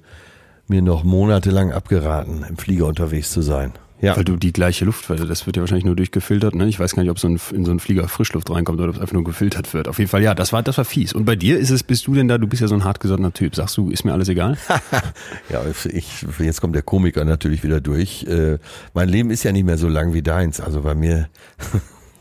mir 0.68 0.82
noch 0.82 1.04
monatelang 1.04 1.72
abgeraten, 1.72 2.46
im 2.48 2.58
Flieger 2.58 2.86
unterwegs 2.86 3.32
zu 3.32 3.42
sein. 3.42 3.74
Ja. 4.02 4.16
Weil 4.16 4.24
du 4.24 4.38
die 4.38 4.54
gleiche 4.54 4.86
Luft, 4.86 5.10
weil 5.10 5.18
das 5.18 5.46
wird 5.46 5.58
ja 5.58 5.62
wahrscheinlich 5.62 5.84
nur 5.84 5.96
durchgefiltert, 5.96 6.56
ne? 6.56 6.68
Ich 6.68 6.80
weiß 6.80 6.96
gar 6.96 7.04
nicht, 7.04 7.12
ob 7.12 7.20
so 7.20 7.28
ein, 7.28 7.40
in 7.54 7.66
so 7.66 7.72
einen 7.72 7.82
Flieger 7.82 8.08
Frischluft 8.08 8.50
reinkommt 8.50 8.80
oder 8.80 8.90
ob 8.90 8.96
es 8.96 9.02
einfach 9.02 9.14
nur 9.14 9.26
gefiltert 9.26 9.74
wird. 9.74 9.90
Auf 9.90 10.00
jeden 10.00 10.10
Fall, 10.10 10.24
ja, 10.24 10.34
das 10.34 10.54
war, 10.54 10.64
das 10.64 10.78
war 10.78 10.86
fies. 10.86 11.12
Und 11.12 11.26
bei 11.26 11.36
dir 11.36 11.58
ist 11.60 11.70
es, 11.70 11.84
bist 11.84 12.08
du 12.08 12.14
denn 12.14 12.30
da, 12.30 12.38
du 12.38 12.48
bist 12.48 12.62
ja 12.62 12.70
so 12.70 12.76
ein 12.76 12.86
hartgesottener 12.86 13.34
Typ. 13.34 13.56
Sagst 13.56 13.76
du, 13.76 13.90
ist 13.90 14.06
mir 14.06 14.14
alles 14.14 14.30
egal? 14.30 14.58
ja, 15.50 15.62
ich, 15.92 16.26
jetzt 16.40 16.62
kommt 16.62 16.76
der 16.76 16.82
Komiker 16.82 17.26
natürlich 17.26 17.64
wieder 17.64 17.82
durch. 17.82 18.24
Äh, 18.24 18.60
mein 18.94 19.10
Leben 19.10 19.32
ist 19.32 19.44
ja 19.44 19.52
nicht 19.52 19.66
mehr 19.66 19.78
so 19.78 19.90
lang 19.90 20.14
wie 20.14 20.22
deins. 20.22 20.62
Also 20.62 20.82
bei 20.82 20.96
mir. 20.96 21.28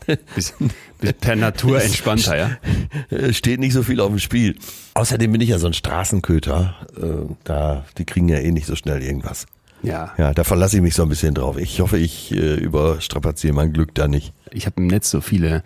bist, 0.35 0.55
bist 0.99 1.21
per 1.21 1.35
Natur 1.35 1.81
entspannter, 1.81 2.37
ja? 2.37 3.31
Steht 3.31 3.59
nicht 3.59 3.73
so 3.73 3.83
viel 3.83 4.01
auf 4.01 4.09
dem 4.09 4.19
Spiel. 4.19 4.57
Außerdem 4.95 5.31
bin 5.31 5.41
ich 5.41 5.49
ja 5.49 5.59
so 5.59 5.67
ein 5.67 5.73
Straßenköter. 5.73 6.75
Äh, 6.97 7.33
da, 7.45 7.85
die 7.97 8.05
kriegen 8.05 8.27
ja 8.27 8.37
eh 8.37 8.51
nicht 8.51 8.67
so 8.67 8.75
schnell 8.75 9.01
irgendwas. 9.01 9.45
Ja. 9.81 10.13
Ja, 10.17 10.33
da 10.33 10.43
verlasse 10.43 10.77
ich 10.77 10.81
mich 10.81 10.95
so 10.95 11.03
ein 11.03 11.09
bisschen 11.09 11.33
drauf. 11.33 11.57
Ich 11.57 11.79
hoffe, 11.79 11.97
ich 11.97 12.31
äh, 12.31 12.55
überstrapaziere 12.55 13.53
mein 13.53 13.73
Glück 13.73 13.95
da 13.95 14.07
nicht 14.07 14.33
ich 14.53 14.65
habe 14.65 14.75
im 14.77 14.87
Netz 14.87 15.09
so 15.09 15.21
viele, 15.21 15.63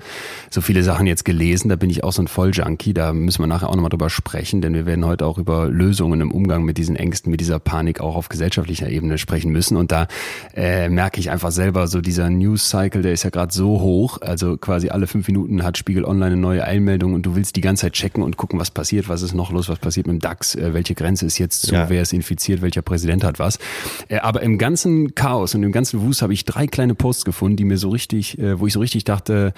so 0.49 0.61
viele 0.61 0.83
Sachen 0.83 1.07
jetzt 1.07 1.25
gelesen, 1.25 1.69
da 1.69 1.75
bin 1.75 1.89
ich 1.89 2.03
auch 2.03 2.11
so 2.11 2.21
ein 2.21 2.27
Volljunkie, 2.27 2.93
da 2.93 3.13
müssen 3.13 3.41
wir 3.41 3.47
nachher 3.47 3.69
auch 3.69 3.75
nochmal 3.75 3.89
drüber 3.89 4.09
sprechen, 4.09 4.61
denn 4.61 4.73
wir 4.73 4.85
werden 4.85 5.05
heute 5.05 5.25
auch 5.25 5.37
über 5.37 5.67
Lösungen 5.67 6.21
im 6.21 6.31
Umgang 6.31 6.63
mit 6.63 6.77
diesen 6.77 6.95
Ängsten, 6.95 7.31
mit 7.31 7.39
dieser 7.39 7.59
Panik 7.59 8.01
auch 8.01 8.15
auf 8.15 8.29
gesellschaftlicher 8.29 8.89
Ebene 8.89 9.17
sprechen 9.17 9.51
müssen. 9.51 9.77
Und 9.77 9.91
da 9.91 10.07
äh, 10.55 10.89
merke 10.89 11.19
ich 11.19 11.29
einfach 11.29 11.51
selber, 11.51 11.87
so 11.87 12.01
dieser 12.01 12.29
News-Cycle, 12.29 13.01
der 13.01 13.13
ist 13.13 13.23
ja 13.23 13.29
gerade 13.29 13.53
so 13.53 13.81
hoch, 13.81 14.19
also 14.21 14.57
quasi 14.57 14.89
alle 14.89 15.07
fünf 15.07 15.27
Minuten 15.27 15.63
hat 15.63 15.77
Spiegel 15.77 16.05
Online 16.05 16.33
eine 16.33 16.37
neue 16.37 16.63
Einmeldung 16.63 17.13
und 17.13 17.25
du 17.25 17.35
willst 17.35 17.55
die 17.55 17.61
ganze 17.61 17.81
Zeit 17.81 17.93
checken 17.93 18.23
und 18.23 18.37
gucken, 18.37 18.59
was 18.59 18.71
passiert, 18.71 19.09
was 19.09 19.21
ist 19.21 19.33
noch 19.33 19.51
los, 19.51 19.69
was 19.69 19.79
passiert 19.79 20.07
mit 20.07 20.15
dem 20.15 20.19
DAX, 20.19 20.55
äh, 20.55 20.73
welche 20.73 20.95
Grenze 20.95 21.25
ist 21.25 21.37
jetzt 21.37 21.63
so, 21.63 21.75
ja. 21.75 21.89
wer 21.89 22.01
ist 22.01 22.13
infiziert, 22.13 22.61
welcher 22.61 22.81
Präsident 22.81 23.23
hat 23.23 23.39
was. 23.39 23.59
Äh, 24.07 24.17
aber 24.17 24.41
im 24.41 24.57
ganzen 24.57 25.15
Chaos 25.15 25.55
und 25.55 25.63
im 25.63 25.71
ganzen 25.71 26.01
Wust 26.01 26.21
habe 26.21 26.33
ich 26.33 26.45
drei 26.45 26.67
kleine 26.67 26.95
Posts 26.95 27.25
gefunden, 27.25 27.57
die 27.57 27.65
mir 27.65 27.77
so 27.77 27.89
richtig, 27.89 28.37
äh, 28.39 28.59
wo 28.59 28.67
ich 28.67 28.73
so 28.73 28.79
richtig 28.79 29.03
dachte, 29.03 29.53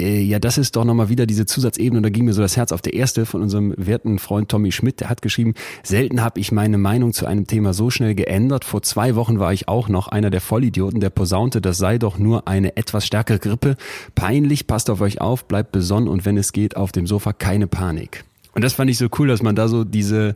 äh, 0.00 0.20
ja, 0.20 0.38
das 0.38 0.58
ist 0.58 0.76
doch 0.76 0.84
nochmal 0.84 1.08
wieder 1.08 1.26
diese 1.26 1.46
Zusatzebene. 1.46 1.98
Und 1.98 2.02
da 2.02 2.10
ging 2.10 2.24
mir 2.24 2.32
so 2.32 2.42
das 2.42 2.56
Herz 2.56 2.72
auf. 2.72 2.82
Der 2.82 2.94
erste 2.94 3.26
von 3.26 3.42
unserem 3.42 3.74
werten 3.76 4.18
Freund 4.18 4.48
Tommy 4.48 4.72
Schmidt, 4.72 5.00
der 5.00 5.10
hat 5.10 5.22
geschrieben, 5.22 5.54
selten 5.82 6.22
habe 6.22 6.40
ich 6.40 6.52
meine 6.52 6.78
Meinung 6.78 7.12
zu 7.12 7.26
einem 7.26 7.46
Thema 7.46 7.74
so 7.74 7.90
schnell 7.90 8.14
geändert. 8.14 8.64
Vor 8.64 8.82
zwei 8.82 9.16
Wochen 9.16 9.38
war 9.38 9.52
ich 9.52 9.68
auch 9.68 9.88
noch 9.88 10.08
einer 10.08 10.30
der 10.30 10.40
Vollidioten, 10.40 11.00
der 11.00 11.10
posaunte, 11.10 11.60
das 11.60 11.78
sei 11.78 11.98
doch 11.98 12.18
nur 12.18 12.46
eine 12.46 12.76
etwas 12.76 13.06
stärkere 13.06 13.38
Grippe. 13.38 13.76
Peinlich, 14.14 14.66
passt 14.66 14.90
auf 14.90 15.00
euch 15.00 15.20
auf, 15.20 15.46
bleibt 15.46 15.72
besonnen 15.72 16.08
und 16.08 16.24
wenn 16.24 16.36
es 16.36 16.52
geht, 16.52 16.76
auf 16.76 16.92
dem 16.92 17.06
Sofa 17.06 17.32
keine 17.32 17.66
Panik. 17.66 18.24
Und 18.54 18.62
das 18.62 18.74
fand 18.74 18.90
ich 18.90 18.98
so 18.98 19.08
cool, 19.18 19.28
dass 19.28 19.42
man 19.42 19.56
da 19.56 19.68
so 19.68 19.84
diese 19.84 20.34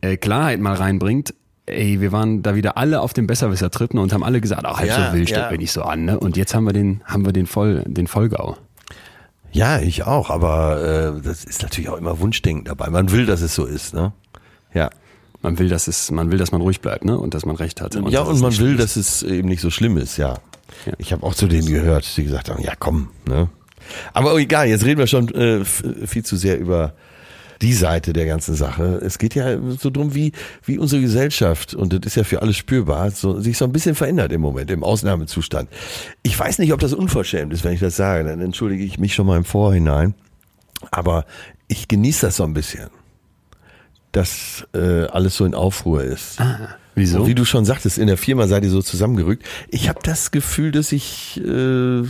äh, 0.00 0.16
Klarheit 0.16 0.60
mal 0.60 0.74
reinbringt 0.74 1.34
ey, 1.66 2.00
wir 2.00 2.12
waren 2.12 2.42
da 2.42 2.54
wieder 2.54 2.76
alle 2.76 3.00
auf 3.00 3.12
dem 3.12 3.26
Besserwisser-Trip 3.26 3.94
und 3.94 4.12
haben 4.12 4.24
alle 4.24 4.40
gesagt, 4.40 4.64
ach, 4.64 4.78
halb 4.78 4.88
ja, 4.88 5.10
so 5.10 5.16
wild 5.16 5.30
ja. 5.30 5.50
mir 5.50 5.58
nicht 5.58 5.72
so 5.72 5.82
an, 5.82 6.04
ne? 6.04 6.18
Und 6.18 6.36
jetzt 6.36 6.54
haben 6.54 6.64
wir 6.64 6.72
den, 6.72 7.02
haben 7.04 7.24
wir 7.24 7.32
den 7.32 7.46
voll, 7.46 7.84
den 7.86 8.06
Vollgau. 8.06 8.56
Ja, 9.52 9.80
ich 9.80 10.04
auch, 10.04 10.30
aber 10.30 11.14
äh, 11.16 11.20
das 11.20 11.44
ist 11.44 11.62
natürlich 11.62 11.90
auch 11.90 11.98
immer 11.98 12.18
Wunschdenken 12.20 12.64
dabei. 12.64 12.88
Man 12.88 13.12
will, 13.12 13.26
dass 13.26 13.42
es 13.42 13.54
so 13.54 13.64
ist, 13.64 13.94
ne? 13.94 14.12
Ja. 14.72 14.90
Man 15.42 15.58
will, 15.58 15.68
dass 15.68 15.88
es, 15.88 16.10
man 16.10 16.30
will, 16.30 16.38
dass 16.38 16.52
man 16.52 16.60
ruhig 16.60 16.80
bleibt, 16.80 17.04
ne? 17.04 17.18
Und 17.18 17.34
dass 17.34 17.44
man 17.44 17.56
recht 17.56 17.80
hat. 17.80 17.94
Und 17.96 18.08
ja, 18.08 18.22
und 18.22 18.40
man 18.40 18.56
will, 18.58 18.76
dass 18.76 18.96
es 18.96 19.22
eben 19.22 19.48
nicht 19.48 19.60
so 19.60 19.70
schlimm 19.70 19.98
ist, 19.98 20.16
ja. 20.16 20.38
ja. 20.86 20.92
Ich 20.98 21.12
habe 21.12 21.24
auch 21.24 21.34
zu 21.34 21.48
denen 21.48 21.68
gehört, 21.68 22.16
die 22.16 22.24
gesagt 22.24 22.48
haben, 22.48 22.62
ja 22.62 22.72
komm, 22.78 23.10
ne? 23.26 23.48
Aber 24.14 24.34
egal, 24.36 24.68
jetzt 24.68 24.84
reden 24.84 24.98
wir 24.98 25.06
schon 25.06 25.28
äh, 25.34 25.64
viel 25.64 26.24
zu 26.24 26.36
sehr 26.36 26.58
über 26.58 26.94
die 27.62 27.72
Seite 27.72 28.12
der 28.12 28.26
ganzen 28.26 28.54
Sache. 28.54 29.00
Es 29.02 29.18
geht 29.18 29.34
ja 29.34 29.58
so 29.78 29.88
drum, 29.90 30.14
wie, 30.14 30.32
wie 30.64 30.78
unsere 30.78 31.00
Gesellschaft, 31.00 31.74
und 31.74 31.92
das 31.92 32.00
ist 32.04 32.16
ja 32.16 32.24
für 32.24 32.42
alle 32.42 32.52
spürbar, 32.52 33.10
so, 33.12 33.40
sich 33.40 33.56
so 33.56 33.64
ein 33.64 33.72
bisschen 33.72 33.94
verändert 33.94 34.32
im 34.32 34.40
Moment, 34.40 34.70
im 34.70 34.84
Ausnahmezustand. 34.84 35.70
Ich 36.22 36.38
weiß 36.38 36.58
nicht, 36.58 36.72
ob 36.72 36.80
das 36.80 36.92
unverschämt 36.92 37.52
ist, 37.52 37.64
wenn 37.64 37.72
ich 37.72 37.80
das 37.80 37.96
sage, 37.96 38.24
dann 38.28 38.40
entschuldige 38.40 38.84
ich 38.84 38.98
mich 38.98 39.14
schon 39.14 39.26
mal 39.26 39.38
im 39.38 39.44
Vorhinein. 39.44 40.14
Aber 40.90 41.24
ich 41.68 41.88
genieße 41.88 42.26
das 42.26 42.36
so 42.36 42.44
ein 42.44 42.52
bisschen. 42.54 42.90
dass 44.12 44.66
äh, 44.74 45.06
alles 45.06 45.36
so 45.36 45.44
in 45.44 45.54
Aufruhr 45.54 46.02
ist. 46.04 46.38
Ah, 46.40 46.76
wieso? 46.94 47.20
Und 47.20 47.26
wie 47.28 47.34
du 47.34 47.44
schon 47.44 47.64
sagtest, 47.64 47.98
in 47.98 48.06
der 48.06 48.18
Firma 48.18 48.46
seid 48.46 48.62
ihr 48.62 48.70
so 48.70 48.82
zusammengerückt. 48.82 49.44
Ich 49.70 49.88
habe 49.88 50.00
das 50.02 50.30
Gefühl, 50.30 50.70
dass 50.70 50.92
ich, 50.92 51.40
äh, 51.42 52.02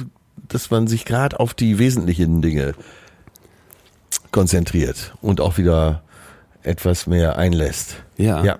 dass 0.48 0.70
man 0.70 0.88
sich 0.88 1.04
gerade 1.04 1.38
auf 1.38 1.54
die 1.54 1.78
wesentlichen 1.78 2.42
Dinge 2.42 2.74
konzentriert 4.32 5.14
und 5.22 5.40
auch 5.40 5.58
wieder 5.58 6.02
etwas 6.62 7.06
mehr 7.06 7.36
einlässt. 7.38 7.96
Ja. 8.16 8.44
Ja. 8.44 8.58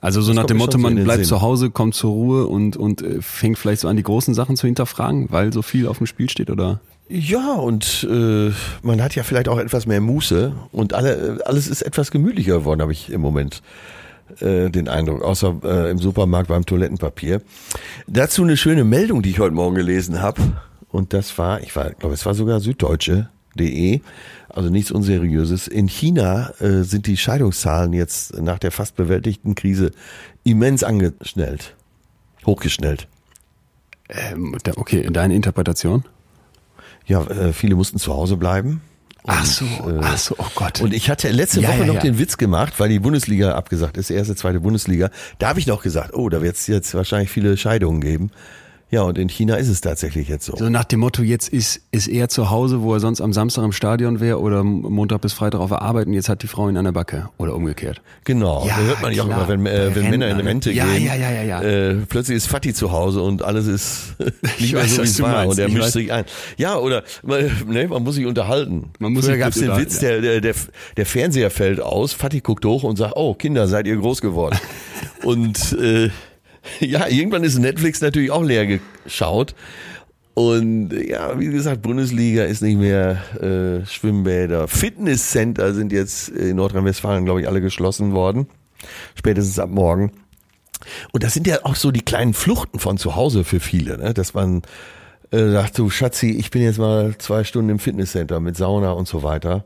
Also 0.00 0.20
so 0.20 0.32
Das 0.32 0.36
nach 0.36 0.46
dem 0.46 0.58
Motto, 0.58 0.76
man 0.78 0.94
bleibt 0.96 1.20
Sinn. 1.20 1.28
zu 1.28 1.40
Hause, 1.40 1.70
kommt 1.70 1.94
zur 1.94 2.10
Ruhe 2.10 2.46
und, 2.46 2.76
und 2.76 3.00
äh, 3.02 3.22
fängt 3.22 3.58
vielleicht 3.58 3.80
so 3.80 3.88
an, 3.88 3.96
die 3.96 4.02
großen 4.02 4.34
Sachen 4.34 4.56
zu 4.56 4.66
hinterfragen, 4.66 5.28
weil 5.30 5.52
so 5.52 5.62
viel 5.62 5.86
auf 5.86 5.98
dem 5.98 6.06
Spiel 6.06 6.28
steht, 6.28 6.50
oder? 6.50 6.80
Ja, 7.08 7.54
und 7.54 8.06
äh, 8.10 8.50
man 8.82 9.02
hat 9.02 9.14
ja 9.14 9.22
vielleicht 9.22 9.48
auch 9.48 9.58
etwas 9.58 9.86
mehr 9.86 10.02
Muße 10.02 10.52
und 10.72 10.92
alle, 10.92 11.40
alles 11.46 11.66
ist 11.66 11.80
etwas 11.80 12.10
gemütlicher 12.10 12.58
geworden, 12.58 12.82
habe 12.82 12.92
ich 12.92 13.10
im 13.10 13.22
Moment 13.22 13.62
äh, 14.40 14.68
den 14.68 14.88
Eindruck, 14.88 15.22
außer 15.22 15.56
äh, 15.64 15.90
im 15.90 15.98
Supermarkt 15.98 16.48
beim 16.48 16.66
Toilettenpapier. 16.66 17.40
Dazu 18.06 18.42
eine 18.42 18.58
schöne 18.58 18.84
Meldung, 18.84 19.22
die 19.22 19.30
ich 19.30 19.38
heute 19.38 19.54
Morgen 19.54 19.74
gelesen 19.74 20.20
habe. 20.20 20.42
Und 20.90 21.14
das 21.14 21.36
war, 21.38 21.62
ich 21.62 21.74
war, 21.76 21.90
glaube, 21.92 22.14
es 22.14 22.26
war 22.26 22.34
sogar 22.34 22.60
süddeutsche.de, 22.60 24.00
also 24.48 24.70
nichts 24.70 24.90
Unseriöses. 24.90 25.68
In 25.68 25.88
China 25.88 26.52
äh, 26.60 26.82
sind 26.82 27.06
die 27.06 27.16
Scheidungszahlen 27.16 27.92
jetzt 27.92 28.40
nach 28.40 28.58
der 28.58 28.72
fast 28.72 28.96
bewältigten 28.96 29.54
Krise 29.54 29.90
immens 30.44 30.84
angeschnellt, 30.84 31.74
hochgeschnellt. 32.46 33.08
Ähm, 34.08 34.56
okay, 34.76 35.08
deine 35.10 35.34
Interpretation? 35.34 36.04
Ja, 37.06 37.22
äh, 37.26 37.52
viele 37.52 37.74
mussten 37.74 37.98
zu 37.98 38.14
Hause 38.14 38.36
bleiben. 38.36 38.80
Ach 39.26 39.40
Und, 39.40 39.46
so, 39.46 39.64
äh, 39.64 40.00
ach 40.02 40.18
so, 40.18 40.34
oh 40.38 40.46
Gott. 40.54 40.80
Und 40.80 40.94
ich 40.94 41.10
hatte 41.10 41.30
letzte 41.30 41.60
Ja, 41.60 41.68
Woche 41.68 41.80
ja, 41.80 41.86
noch 41.86 41.94
ja. 41.94 42.00
den 42.00 42.18
Witz 42.18 42.38
gemacht, 42.38 42.74
weil 42.78 42.88
die 42.88 42.98
Bundesliga 42.98 43.54
abgesagt 43.54 43.98
ist, 43.98 44.10
erste, 44.10 44.34
zweite 44.36 44.60
Bundesliga. 44.60 45.10
Da 45.38 45.48
habe 45.48 45.60
ich 45.60 45.66
noch 45.66 45.82
gesagt, 45.82 46.14
oh, 46.14 46.28
da 46.28 46.40
wird 46.40 46.56
es 46.56 46.66
jetzt 46.66 46.94
wahrscheinlich 46.94 47.30
viele 47.30 47.56
Scheidungen 47.56 48.00
geben. 48.00 48.30
Ja, 48.90 49.02
und 49.02 49.18
in 49.18 49.28
China 49.28 49.56
ist 49.56 49.68
es 49.68 49.82
tatsächlich 49.82 50.28
jetzt 50.28 50.46
so. 50.46 50.56
so 50.56 50.70
nach 50.70 50.84
dem 50.84 51.00
Motto, 51.00 51.22
jetzt 51.22 51.50
ist, 51.50 51.82
ist 51.90 52.08
er 52.08 52.28
zu 52.30 52.48
Hause, 52.50 52.80
wo 52.80 52.94
er 52.94 53.00
sonst 53.00 53.20
am 53.20 53.34
Samstag 53.34 53.62
im 53.64 53.72
Stadion 53.72 54.18
wäre 54.20 54.40
oder 54.40 54.64
Montag 54.64 55.20
bis 55.20 55.34
Freitag 55.34 55.60
auf 55.60 55.68
der 55.68 55.82
Arbeit 55.82 56.06
und 56.06 56.14
jetzt 56.14 56.30
hat 56.30 56.42
die 56.42 56.46
Frau 56.46 56.70
ihn 56.70 56.76
an 56.78 56.84
der 56.86 56.92
Backe 56.92 57.28
oder 57.36 57.54
umgekehrt. 57.54 58.00
Genau, 58.24 58.64
Ja, 58.66 58.76
da 58.78 58.82
hört 58.84 59.02
man 59.02 59.12
ja 59.12 59.22
auch 59.24 59.26
immer, 59.26 59.46
wenn, 59.46 59.66
äh, 59.66 59.94
wenn 59.94 60.08
Männer 60.08 60.28
in. 60.28 60.40
Rente 60.40 60.72
Ja, 60.72 60.86
gehen. 60.86 61.04
ja, 61.04 61.14
ja, 61.14 61.30
ja, 61.30 61.42
ja. 61.42 61.62
Äh, 61.62 61.94
plötzlich 62.08 62.38
ist 62.38 62.46
Fatih 62.48 62.72
zu 62.72 62.90
Hause 62.90 63.20
und 63.20 63.42
alles 63.42 63.66
ist 63.66 64.14
nicht 64.58 64.72
mehr 64.72 64.82
weiß, 64.82 64.94
so, 64.96 65.02
wie 65.02 65.06
es 65.06 65.20
war. 65.20 65.32
meinst. 65.32 65.58
Und 65.58 65.58
er 65.58 65.68
mischt 65.68 65.92
sich 65.92 66.10
ein. 66.10 66.24
Ja, 66.56 66.78
oder 66.78 67.02
man, 67.22 67.50
ne, 67.66 67.88
man 67.88 68.02
muss 68.02 68.14
sich 68.14 68.24
unterhalten. 68.24 68.90
Man 68.98 69.12
muss 69.12 69.26
Früher 69.26 69.36
gab's 69.36 69.56
gut 69.56 69.64
den 69.68 69.76
Witz, 69.76 69.98
der, 69.98 70.22
der, 70.22 70.40
der, 70.40 70.54
der 70.96 71.06
Fernseher 71.06 71.50
fällt 71.50 71.80
aus, 71.80 72.14
Fatih 72.14 72.40
guckt 72.40 72.64
hoch 72.64 72.84
und 72.84 72.96
sagt, 72.96 73.12
oh 73.16 73.34
Kinder, 73.34 73.68
seid 73.68 73.86
ihr 73.86 73.96
groß 73.96 74.22
geworden. 74.22 74.56
und 75.24 75.72
äh, 75.78 76.08
ja, 76.80 77.08
irgendwann 77.08 77.44
ist 77.44 77.58
Netflix 77.58 78.00
natürlich 78.00 78.30
auch 78.30 78.44
leer 78.44 78.66
geschaut. 78.66 79.54
Und 80.34 80.92
ja, 80.92 81.38
wie 81.40 81.46
gesagt, 81.46 81.82
Bundesliga 81.82 82.44
ist 82.44 82.62
nicht 82.62 82.78
mehr 82.78 83.18
äh, 83.40 83.84
Schwimmbäder. 83.86 84.68
Fitnesscenter 84.68 85.74
sind 85.74 85.92
jetzt 85.92 86.28
in 86.28 86.54
Nordrhein-Westfalen, 86.56 87.24
glaube 87.24 87.40
ich, 87.40 87.48
alle 87.48 87.60
geschlossen 87.60 88.12
worden. 88.12 88.46
Spätestens 89.16 89.58
ab 89.58 89.70
morgen. 89.70 90.12
Und 91.12 91.24
das 91.24 91.34
sind 91.34 91.48
ja 91.48 91.64
auch 91.64 91.74
so 91.74 91.90
die 91.90 92.02
kleinen 92.02 92.34
Fluchten 92.34 92.78
von 92.78 92.98
zu 92.98 93.16
Hause 93.16 93.42
für 93.42 93.58
viele, 93.58 93.98
ne? 93.98 94.14
dass 94.14 94.32
man 94.32 94.62
äh, 95.32 95.50
sagt, 95.50 95.76
du 95.76 95.90
Schatzi, 95.90 96.30
ich 96.30 96.50
bin 96.50 96.62
jetzt 96.62 96.78
mal 96.78 97.16
zwei 97.18 97.42
Stunden 97.42 97.70
im 97.70 97.78
Fitnesscenter 97.80 98.38
mit 98.38 98.56
Sauna 98.56 98.92
und 98.92 99.08
so 99.08 99.24
weiter. 99.24 99.64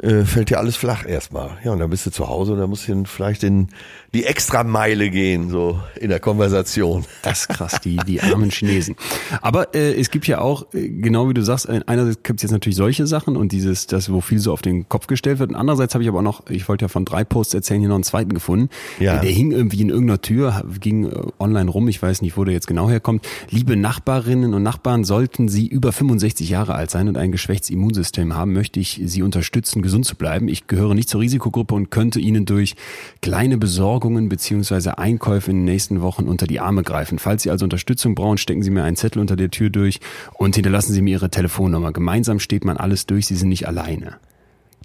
Äh, 0.00 0.24
fällt 0.24 0.50
dir 0.50 0.58
alles 0.58 0.76
flach 0.76 1.06
erstmal. 1.06 1.50
Ja, 1.62 1.72
und 1.72 1.78
dann 1.78 1.90
bist 1.90 2.04
du 2.04 2.10
zu 2.10 2.28
Hause 2.28 2.52
und 2.52 2.58
dann 2.58 2.68
musst 2.68 2.88
du 2.88 3.04
vielleicht 3.04 3.44
in 3.44 3.68
die 4.12 4.24
Extrameile 4.24 5.08
gehen, 5.10 5.50
so 5.50 5.80
in 6.00 6.08
der 6.08 6.20
Konversation. 6.20 7.04
Das 7.22 7.42
ist 7.42 7.48
krass, 7.48 7.80
die, 7.80 7.96
die 7.96 8.20
armen 8.20 8.50
Chinesen. 8.50 8.96
Aber 9.40 9.74
äh, 9.74 9.94
es 9.94 10.10
gibt 10.10 10.26
ja 10.26 10.40
auch, 10.40 10.72
äh, 10.74 10.88
genau 10.88 11.28
wie 11.28 11.34
du 11.34 11.42
sagst, 11.42 11.68
äh, 11.68 11.80
einerseits 11.86 12.22
gibt 12.22 12.40
es 12.40 12.42
jetzt 12.42 12.50
natürlich 12.50 12.76
solche 12.76 13.06
Sachen 13.06 13.36
und 13.36 13.52
dieses, 13.52 13.86
das, 13.86 14.10
wo 14.10 14.20
viel 14.20 14.40
so 14.40 14.52
auf 14.52 14.62
den 14.62 14.88
Kopf 14.88 15.06
gestellt 15.06 15.38
wird. 15.38 15.50
Und 15.50 15.56
andererseits 15.56 15.94
habe 15.94 16.02
ich 16.02 16.08
aber 16.08 16.18
auch 16.18 16.22
noch, 16.22 16.48
ich 16.48 16.68
wollte 16.68 16.84
ja 16.84 16.88
von 16.88 17.04
drei 17.04 17.22
Posts 17.22 17.54
erzählen, 17.54 17.80
hier 17.80 17.88
noch 17.88 17.96
einen 17.96 18.04
zweiten 18.04 18.34
gefunden. 18.34 18.70
Ja. 18.98 19.18
Der 19.18 19.30
hing 19.30 19.52
irgendwie 19.52 19.80
in 19.80 19.90
irgendeiner 19.90 20.20
Tür, 20.20 20.64
ging 20.80 21.12
online 21.38 21.70
rum, 21.70 21.86
ich 21.88 22.02
weiß 22.02 22.22
nicht, 22.22 22.36
wo 22.36 22.44
der 22.44 22.54
jetzt 22.54 22.66
genau 22.66 22.88
herkommt. 22.88 23.26
Liebe 23.50 23.76
Nachbarinnen 23.76 24.54
und 24.54 24.62
Nachbarn, 24.62 25.04
sollten 25.04 25.48
Sie 25.48 25.68
über 25.68 25.92
65 25.92 26.48
Jahre 26.48 26.74
alt 26.74 26.90
sein 26.90 27.08
und 27.08 27.16
ein 27.16 27.30
geschwächtes 27.30 27.70
Immunsystem 27.70 28.34
haben, 28.34 28.52
möchte 28.52 28.80
ich 28.80 29.00
Sie 29.04 29.22
unterstützen, 29.22 29.82
gesund 29.84 30.04
zu 30.04 30.16
bleiben. 30.16 30.48
Ich 30.48 30.66
gehöre 30.66 30.94
nicht 30.94 31.08
zur 31.08 31.20
Risikogruppe 31.20 31.76
und 31.76 31.92
könnte 31.92 32.18
Ihnen 32.18 32.44
durch 32.44 32.74
kleine 33.22 33.56
Besorgungen 33.56 34.28
beziehungsweise 34.28 34.98
Einkäufe 34.98 35.52
in 35.52 35.58
den 35.58 35.64
nächsten 35.66 36.02
Wochen 36.02 36.26
unter 36.26 36.48
die 36.48 36.58
Arme 36.58 36.82
greifen. 36.82 37.20
Falls 37.20 37.44
Sie 37.44 37.50
also 37.50 37.64
Unterstützung 37.64 38.16
brauchen, 38.16 38.38
stecken 38.38 38.64
Sie 38.64 38.70
mir 38.70 38.82
einen 38.82 38.96
Zettel 38.96 39.20
unter 39.20 39.36
der 39.36 39.50
Tür 39.50 39.70
durch 39.70 40.00
und 40.32 40.56
hinterlassen 40.56 40.92
Sie 40.92 41.02
mir 41.02 41.12
Ihre 41.12 41.30
Telefonnummer. 41.30 41.92
Gemeinsam 41.92 42.40
steht 42.40 42.64
man 42.64 42.76
alles 42.76 43.06
durch, 43.06 43.26
Sie 43.26 43.36
sind 43.36 43.50
nicht 43.50 43.68
alleine. 43.68 44.16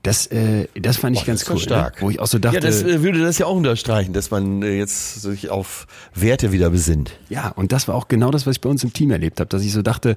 Das, 0.03 0.27
äh, 0.27 0.67
das 0.79 0.97
fand 0.97 1.15
ich 1.17 1.23
Oh, 1.23 1.25
ganz 1.25 1.47
cool. 1.49 1.55
doch 1.55 1.61
stark. 1.61 1.95
Ne? 1.97 2.01
Wo 2.01 2.09
ich 2.09 2.19
auch 2.19 2.27
so 2.27 2.39
dachte, 2.39 2.55
ja, 2.55 2.61
das 2.61 2.83
äh, 2.83 3.03
würde 3.03 3.19
das 3.19 3.37
ja 3.37 3.45
auch 3.45 3.55
unterstreichen, 3.55 4.13
dass 4.13 4.31
man 4.31 4.63
äh, 4.63 4.77
jetzt 4.77 5.21
sich 5.21 5.49
auf 5.49 5.87
Werte 6.15 6.51
wieder 6.51 6.69
besinnt. 6.69 7.11
Ja, 7.29 7.49
und 7.49 7.71
das 7.71 7.87
war 7.87 7.95
auch 7.95 8.07
genau 8.07 8.31
das, 8.31 8.45
was 8.47 8.55
ich 8.55 8.61
bei 8.61 8.69
uns 8.69 8.83
im 8.83 8.93
Team 8.93 9.11
erlebt 9.11 9.39
habe, 9.39 9.49
dass 9.49 9.63
ich 9.63 9.73
so 9.73 9.81
dachte, 9.81 10.15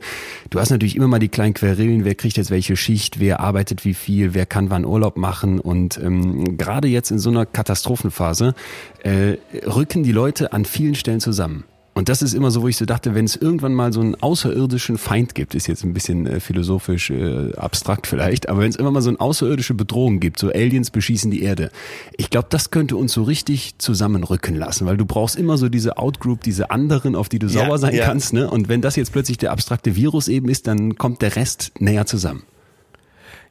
du 0.50 0.60
hast 0.60 0.70
natürlich 0.70 0.94
immer 0.96 1.08
mal 1.08 1.18
die 1.18 1.28
kleinen 1.28 1.54
Querelen, 1.54 2.04
wer 2.04 2.14
kriegt 2.14 2.36
jetzt 2.36 2.50
welche 2.50 2.76
Schicht, 2.76 3.18
wer 3.18 3.40
arbeitet 3.40 3.84
wie 3.84 3.94
viel, 3.94 4.34
wer 4.34 4.46
kann 4.46 4.70
wann 4.70 4.84
Urlaub 4.84 5.16
machen 5.16 5.58
und 5.58 5.98
ähm, 5.98 6.56
gerade 6.56 6.88
jetzt 6.88 7.10
in 7.10 7.18
so 7.18 7.30
einer 7.30 7.44
Katastrophenphase 7.46 8.54
äh, 9.02 9.36
rücken 9.66 10.02
die 10.04 10.12
Leute 10.12 10.52
an 10.52 10.64
vielen 10.64 10.94
Stellen 10.94 11.20
zusammen. 11.20 11.64
Und 11.94 12.08
das 12.08 12.22
ist 12.22 12.32
immer 12.32 12.50
so, 12.50 12.62
wo 12.62 12.68
ich 12.68 12.78
so 12.78 12.86
dachte, 12.86 13.14
wenn 13.14 13.26
es 13.26 13.36
irgendwann 13.36 13.74
mal 13.74 13.92
so 13.92 14.00
einen 14.00 14.14
außerirdischen 14.14 14.96
Feind 14.96 15.34
gibt, 15.34 15.54
ist 15.54 15.66
jetzt 15.66 15.84
ein 15.84 15.92
bisschen 15.92 16.26
äh, 16.26 16.40
philosophisch 16.40 17.10
äh, 17.10 17.52
abstrakt 17.54 18.06
vielleicht, 18.06 18.48
aber 18.48 18.60
wenn 18.60 18.70
es 18.70 18.76
immer 18.76 18.90
mal 18.90 19.02
so 19.02 19.10
eine 19.10 19.20
außerirdische 19.20 19.74
Bedrohung 19.74 20.18
gibt, 20.18 20.38
so 20.38 20.48
Aliens 20.48 20.90
beschießen 20.90 21.30
die 21.30 21.42
Erde, 21.42 21.70
ich 22.16 22.30
glaube, 22.30 22.46
das 22.48 22.70
könnte 22.70 22.96
uns 22.96 23.12
so 23.12 23.22
richtig 23.24 23.78
zusammenrücken 23.78 24.56
lassen, 24.56 24.86
weil 24.86 24.96
du 24.96 25.04
brauchst 25.04 25.36
immer 25.36 25.58
so 25.58 25.68
diese 25.68 25.98
Outgroup, 25.98 26.42
diese 26.42 26.70
anderen, 26.70 27.14
auf 27.14 27.28
die 27.28 27.38
du 27.38 27.46
Ja, 27.46 27.66
sauer 27.66 27.78
sein 27.78 27.94
ja. 27.94 28.06
kannst, 28.06 28.32
ne? 28.32 28.50
Und 28.50 28.70
wenn 28.70 28.80
das 28.80 28.96
jetzt 28.96 29.12
plötzlich 29.12 29.36
der 29.36 29.52
abstrakte 29.52 29.94
Virus 29.94 30.28
eben 30.28 30.48
ist, 30.48 30.66
dann 30.66 30.96
kommt 30.96 31.20
der 31.20 31.36
Rest 31.36 31.72
näher 31.78 32.06
zusammen. 32.06 32.42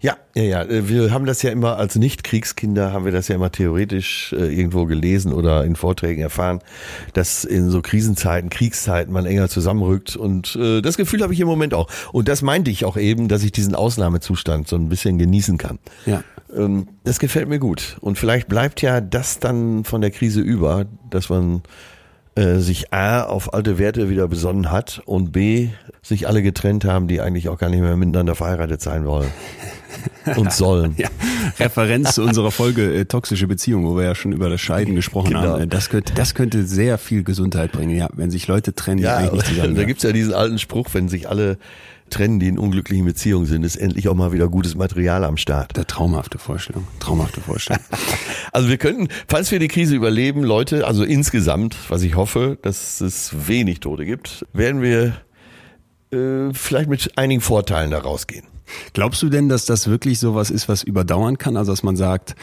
Ja, 0.01 0.17
ja, 0.36 0.43
ja. 0.43 0.62
äh, 0.63 0.89
Wir 0.89 1.12
haben 1.12 1.25
das 1.25 1.43
ja 1.43 1.51
immer 1.51 1.77
als 1.77 1.96
Nicht-Kriegskinder 1.96 2.91
haben 2.91 3.05
wir 3.05 3.12
das 3.12 3.27
ja 3.27 3.36
immer 3.36 3.51
theoretisch 3.51 4.34
äh, 4.34 4.53
irgendwo 4.53 4.86
gelesen 4.86 5.31
oder 5.31 5.63
in 5.63 5.75
Vorträgen 5.75 6.22
erfahren, 6.22 6.60
dass 7.13 7.43
in 7.43 7.70
so 7.70 7.81
Krisenzeiten, 7.81 8.50
Kriegszeiten 8.50 9.13
man 9.13 9.27
enger 9.27 9.48
zusammenrückt. 9.48 10.15
Und 10.15 10.55
äh, 10.55 10.81
das 10.81 10.98
Gefühl 10.98 11.22
habe 11.22 11.34
ich 11.34 11.39
im 11.39 11.48
Moment 11.48 11.75
auch. 11.75 11.88
Und 12.12 12.27
das 12.27 12.41
meinte 12.41 12.72
ich 12.72 12.84
auch 12.84 12.98
eben, 12.98 13.27
dass 13.27 13.43
ich 13.43 13.51
diesen 13.51 13.75
Ausnahmezustand 13.75 14.67
so 14.67 14.75
ein 14.75 14.89
bisschen 14.89 15.20
genießen 15.20 15.60
kann. 15.60 15.77
Ja. 16.08 16.24
Ähm, 16.55 16.88
das 17.03 17.20
gefällt 17.20 17.48
mir 17.48 17.60
gut. 17.60 17.98
Und 18.01 18.17
vielleicht 18.17 18.48
bleibt 18.48 18.81
ja 18.81 19.01
das 19.01 19.39
dann 19.39 19.84
von 19.84 20.01
der 20.01 20.10
Krise 20.10 20.41
über, 20.41 20.86
dass 21.12 21.29
man 21.29 21.62
äh, 22.35 22.57
sich 22.59 22.93
A 22.93 23.23
auf 23.23 23.53
alte 23.53 23.77
Werte 23.77 24.09
wieder 24.09 24.27
besonnen 24.27 24.71
hat 24.71 25.01
und 25.05 25.31
B 25.31 25.69
sich 26.01 26.27
alle 26.27 26.41
getrennt 26.41 26.85
haben, 26.85 27.07
die 27.07 27.21
eigentlich 27.21 27.50
auch 27.50 27.57
gar 27.57 27.69
nicht 27.69 27.81
mehr 27.81 27.95
miteinander 27.97 28.35
verheiratet 28.35 28.81
sein 28.81 29.05
wollen 29.05 29.29
und 30.38 30.51
sollen. 30.53 30.95
Ja, 30.97 31.09
Referenz 31.59 32.15
zu 32.15 32.23
unserer 32.23 32.51
Folge 32.51 32.93
äh, 32.93 33.05
toxische 33.05 33.47
Beziehung, 33.47 33.85
wo 33.85 33.97
wir 33.97 34.03
ja 34.05 34.15
schon 34.15 34.31
über 34.31 34.50
das 34.50 34.61
Scheiden 34.61 34.95
gesprochen 34.95 35.29
Genau. 35.29 35.41
haben. 35.41 35.61
Äh, 35.63 35.67
Das 35.67 35.89
könnte, 35.89 36.13
das 36.13 36.33
könnte 36.33 36.65
sehr 36.65 36.97
viel 36.97 37.23
Gesundheit 37.23 37.71
bringen, 37.73 37.95
ja, 37.95 38.07
wenn 38.13 38.31
sich 38.31 38.47
Leute 38.47 38.73
trennen, 38.73 38.97
die 38.97 39.03
Ja, 39.03 39.17
eigentlich 39.17 39.33
nicht 39.33 39.45
zusammen 39.55 39.75
da 39.75 39.83
gibt's 39.83 40.03
ja 40.03 40.11
diesen 40.11 40.33
alten 40.33 40.57
Spruch, 40.59 40.88
wenn 40.93 41.09
sich 41.09 41.27
alle 41.29 41.57
trennen, 42.12 42.39
die 42.39 42.48
in 42.48 42.60
unglücklichen 42.60 43.06
Beziehungen 43.06 43.46
sind, 43.46 43.63
ist 43.63 43.75
endlich 43.75 44.08
auch 44.08 44.13
mal 44.13 44.32
wieder 44.32 44.48
gutes 44.48 44.75
Material 44.75 45.24
am 45.24 45.38
Start. 45.38 45.75
Der 45.75 45.88
traumhafte 45.88 46.38
Vorstellung, 46.38 46.88
traumhafte 47.00 47.41
Vorstellung. 47.41 47.84
Also 48.53 48.68
wir 48.68 48.77
könnten, 48.77 49.08
falls 49.30 49.50
wir 49.51 49.60
die 49.60 49.70
Krise 49.70 49.96
überleben, 49.96 50.44
Leute, 50.44 50.86
also 50.86 51.06
insgesamt, 51.06 51.77
was 51.88 52.01
ich 52.01 52.18
hoffe, 52.18 52.58
dass 52.62 53.00
es 53.00 53.48
wenig 53.48 53.80
Tote 53.80 54.03
gibt, 54.03 54.46
werden 54.51 54.82
wir 54.82 55.22
äh, 56.12 56.53
vielleicht 56.53 56.89
mit 56.89 57.18
einigen 57.18 57.39
Vorteilen 57.39 57.91
da 57.91 58.00
rausgehen. 58.00 58.46
Glaubst 58.91 59.22
du 59.22 59.30
denn, 59.30 59.48
dass 59.48 59.65
das 59.65 59.88
wirklich 59.88 60.20
sowas 60.20 60.50
ist, 60.50 60.68
was 60.68 60.84
überdauern 60.84 61.38
kann? 61.38 61.56
Also 61.56 61.72
dass 61.72 61.84
man 61.84 61.96
sagt, 61.96 62.36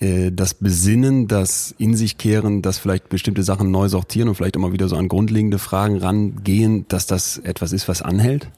äh, 0.00 0.30
das 0.32 0.54
Besinnen, 0.54 1.28
das 1.28 1.74
in 1.78 1.96
sich 1.96 2.18
kehren, 2.18 2.62
dass 2.62 2.78
vielleicht 2.78 3.08
bestimmte 3.08 3.42
Sachen 3.42 3.70
neu 3.70 3.88
sortieren 3.88 4.28
und 4.28 4.34
vielleicht 4.34 4.56
mal 4.58 4.72
wieder 4.72 4.88
so 4.88 4.96
an 4.96 5.08
grundlegende 5.08 5.58
Fragen 5.58 5.98
rangehen, 5.98 6.86
dass 6.88 7.06
das 7.06 7.38
etwas 7.38 7.72
ist, 7.72 7.88
was 7.88 8.02
anhält? 8.02 8.50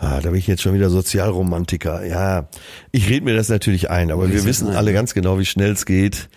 Ah, 0.00 0.20
da 0.20 0.30
bin 0.30 0.38
ich 0.38 0.46
jetzt 0.46 0.62
schon 0.62 0.72
wieder 0.72 0.88
Sozialromantiker. 0.88 2.06
Ja, 2.06 2.48
ich 2.90 3.10
rede 3.10 3.22
mir 3.22 3.36
das 3.36 3.50
natürlich 3.50 3.90
ein, 3.90 4.10
aber 4.10 4.32
wir 4.32 4.44
wissen 4.46 4.68
ein, 4.68 4.76
alle 4.76 4.92
ja. 4.92 4.94
ganz 4.98 5.12
genau, 5.12 5.38
wie 5.38 5.44
schnell 5.44 5.72
es 5.72 5.84
geht, 5.84 6.30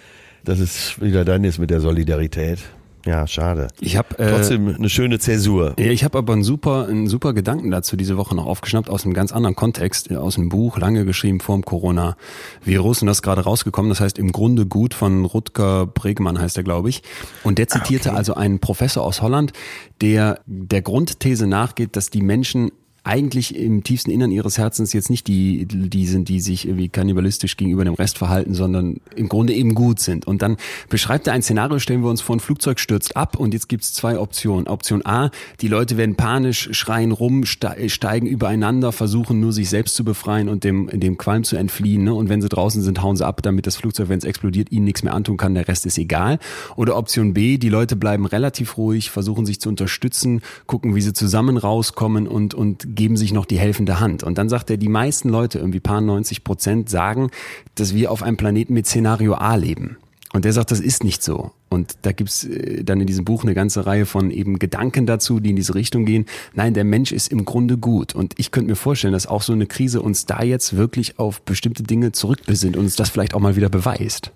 dass 0.43 0.59
es 0.59 1.01
wieder 1.01 1.23
dann 1.23 1.45
ist 1.45 1.59
mit 1.59 1.69
der 1.69 1.79
Solidarität. 1.79 2.59
Ja, 3.05 3.25
schade. 3.27 3.67
Ich 3.81 3.97
habe 3.97 4.17
äh, 4.17 4.29
Trotzdem 4.31 4.75
eine 4.75 4.89
schöne 4.89 5.19
Zäsur. 5.19 5.75
Ja, 5.77 5.87
ich 5.87 6.03
habe 6.03 6.17
aber 6.17 6.33
einen 6.33 6.43
super, 6.43 6.87
einen 6.87 7.07
super 7.07 7.33
Gedanken 7.33 7.69
dazu 7.69 7.97
diese 7.97 8.17
Woche 8.17 8.33
noch 8.35 8.45
aufgeschnappt 8.45 8.89
aus 8.89 9.03
einem 9.03 9.13
ganz 9.13 9.33
anderen 9.33 9.55
Kontext, 9.55 10.11
äh, 10.11 10.15
aus 10.15 10.37
einem 10.37 10.49
Buch, 10.49 10.77
lange 10.77 11.05
geschrieben 11.05 11.41
vor 11.41 11.55
dem 11.55 11.65
Coronavirus 11.65 13.01
und 13.01 13.07
das 13.07 13.17
ist 13.17 13.21
gerade 13.21 13.41
rausgekommen. 13.41 13.89
Das 13.89 13.99
heißt 13.99 14.17
im 14.17 14.31
Grunde 14.31 14.65
gut 14.65 14.93
von 14.93 15.25
Rutger 15.25 15.85
Bregmann 15.85 16.39
heißt 16.39 16.55
er, 16.55 16.63
glaube 16.63 16.89
ich. 16.89 17.01
Und 17.43 17.57
der 17.57 17.67
zitierte 17.67 18.09
okay. 18.09 18.17
also 18.17 18.35
einen 18.35 18.59
Professor 18.59 19.03
aus 19.03 19.21
Holland, 19.21 19.51
der 19.99 20.39
der 20.45 20.81
Grundthese 20.81 21.47
nachgeht, 21.47 21.97
dass 21.97 22.09
die 22.09 22.21
Menschen 22.21 22.71
eigentlich 23.03 23.55
im 23.55 23.83
tiefsten 23.83 24.11
Innern 24.11 24.31
ihres 24.31 24.57
Herzens 24.57 24.93
jetzt 24.93 25.09
nicht 25.09 25.27
die, 25.27 25.65
die 25.65 26.07
sind, 26.07 26.29
die 26.29 26.39
sich 26.39 26.65
irgendwie 26.65 26.87
kannibalistisch 26.87 27.57
gegenüber 27.57 27.83
dem 27.83 27.95
Rest 27.95 28.17
verhalten, 28.17 28.53
sondern 28.53 29.01
im 29.15 29.27
Grunde 29.27 29.53
eben 29.53 29.75
gut 29.75 29.99
sind. 29.99 30.25
Und 30.25 30.41
dann 30.41 30.55
beschreibt 30.87 31.27
er 31.27 31.33
ein 31.33 31.41
Szenario, 31.41 31.79
stellen 31.79 32.01
wir 32.01 32.09
uns 32.09 32.21
vor, 32.21 32.37
ein 32.37 32.39
Flugzeug 32.39 32.79
stürzt 32.79 33.17
ab 33.17 33.37
und 33.37 33.53
jetzt 33.53 33.67
gibt's 33.67 33.91
zwei 33.91 34.17
Optionen. 34.17 34.67
Option 34.67 35.05
A, 35.05 35.31
die 35.59 35.67
Leute 35.67 35.97
werden 35.97 36.15
panisch, 36.15 36.69
schreien 36.71 37.11
rum, 37.11 37.43
steigen 37.45 38.25
übereinander, 38.25 38.93
versuchen 38.93 39.41
nur 39.41 39.51
sich 39.51 39.69
selbst 39.69 39.95
zu 39.95 40.05
befreien 40.05 40.47
und 40.47 40.63
dem, 40.63 40.89
dem 40.93 41.17
Qualm 41.17 41.43
zu 41.43 41.57
entfliehen. 41.57 42.05
Ne? 42.05 42.13
Und 42.13 42.29
wenn 42.29 42.41
sie 42.41 42.49
draußen 42.49 42.81
sind, 42.81 43.01
hauen 43.01 43.17
sie 43.17 43.25
ab, 43.25 43.41
damit 43.43 43.67
das 43.67 43.75
Flugzeug, 43.75 44.07
wenn 44.07 44.19
es 44.19 44.23
explodiert, 44.25 44.71
ihnen 44.71 44.85
nichts 44.85 45.03
mehr 45.03 45.13
antun 45.13 45.35
kann, 45.35 45.55
der 45.55 45.67
Rest 45.67 45.85
ist 45.85 45.97
egal. 45.97 46.39
Oder 46.77 46.95
Option 46.95 47.33
B, 47.33 47.57
die 47.57 47.69
Leute 47.69 47.97
bleiben 47.97 48.25
relativ 48.25 48.77
ruhig, 48.77 49.11
versuchen 49.11 49.45
sich 49.45 49.59
zu 49.59 49.67
unterstützen, 49.67 50.41
gucken, 50.67 50.95
wie 50.95 51.01
sie 51.01 51.11
zusammen 51.11 51.57
rauskommen 51.57 52.27
und, 52.29 52.53
und 52.53 52.92
geben 52.95 53.17
sich 53.17 53.33
noch 53.33 53.45
die 53.45 53.59
helfende 53.59 53.99
Hand. 53.99 54.23
Und 54.23 54.37
dann 54.37 54.49
sagt 54.49 54.69
er, 54.69 54.77
die 54.77 54.89
meisten 54.89 55.29
Leute, 55.29 55.59
irgendwie 55.59 55.79
paar 55.79 56.01
90 56.01 56.43
Prozent, 56.43 56.89
sagen, 56.89 57.29
dass 57.75 57.93
wir 57.93 58.11
auf 58.11 58.23
einem 58.23 58.37
Planeten 58.37 58.73
mit 58.73 58.87
Szenario 58.87 59.33
A 59.33 59.55
leben. 59.55 59.97
Und 60.33 60.45
der 60.45 60.53
sagt, 60.53 60.71
das 60.71 60.79
ist 60.79 61.03
nicht 61.03 61.21
so. 61.21 61.51
Und 61.69 61.95
da 62.01 62.11
gibt's 62.11 62.43
äh, 62.43 62.83
dann 62.83 62.99
in 62.99 63.05
diesem 63.05 63.23
Buch 63.23 63.43
eine 63.43 63.53
ganze 63.53 63.85
Reihe 63.85 64.07
von 64.07 64.31
eben 64.31 64.57
Gedanken 64.57 65.05
dazu, 65.05 65.39
die 65.39 65.51
in 65.51 65.55
diese 65.55 65.75
Richtung 65.75 66.05
gehen. 66.05 66.25
Nein, 66.55 66.73
der 66.73 66.83
Mensch 66.83 67.11
ist 67.11 67.31
im 67.31 67.45
Grunde 67.45 67.77
gut. 67.77 68.15
Und 68.15 68.33
ich 68.37 68.49
könnte 68.49 68.71
mir 68.71 68.75
vorstellen, 68.75 69.13
dass 69.13 69.27
auch 69.27 69.43
so 69.43 69.53
eine 69.53 69.67
Krise 69.67 70.01
uns 70.01 70.25
da 70.25 70.41
jetzt 70.41 70.75
wirklich 70.75 71.19
auf 71.19 71.41
bestimmte 71.41 71.83
Dinge 71.83 72.13
zurückbesinnt 72.13 72.75
und 72.77 72.85
uns 72.85 72.95
das 72.95 73.11
vielleicht 73.11 73.35
auch 73.35 73.39
mal 73.39 73.55
wieder 73.55 73.69
beweist. 73.69 74.31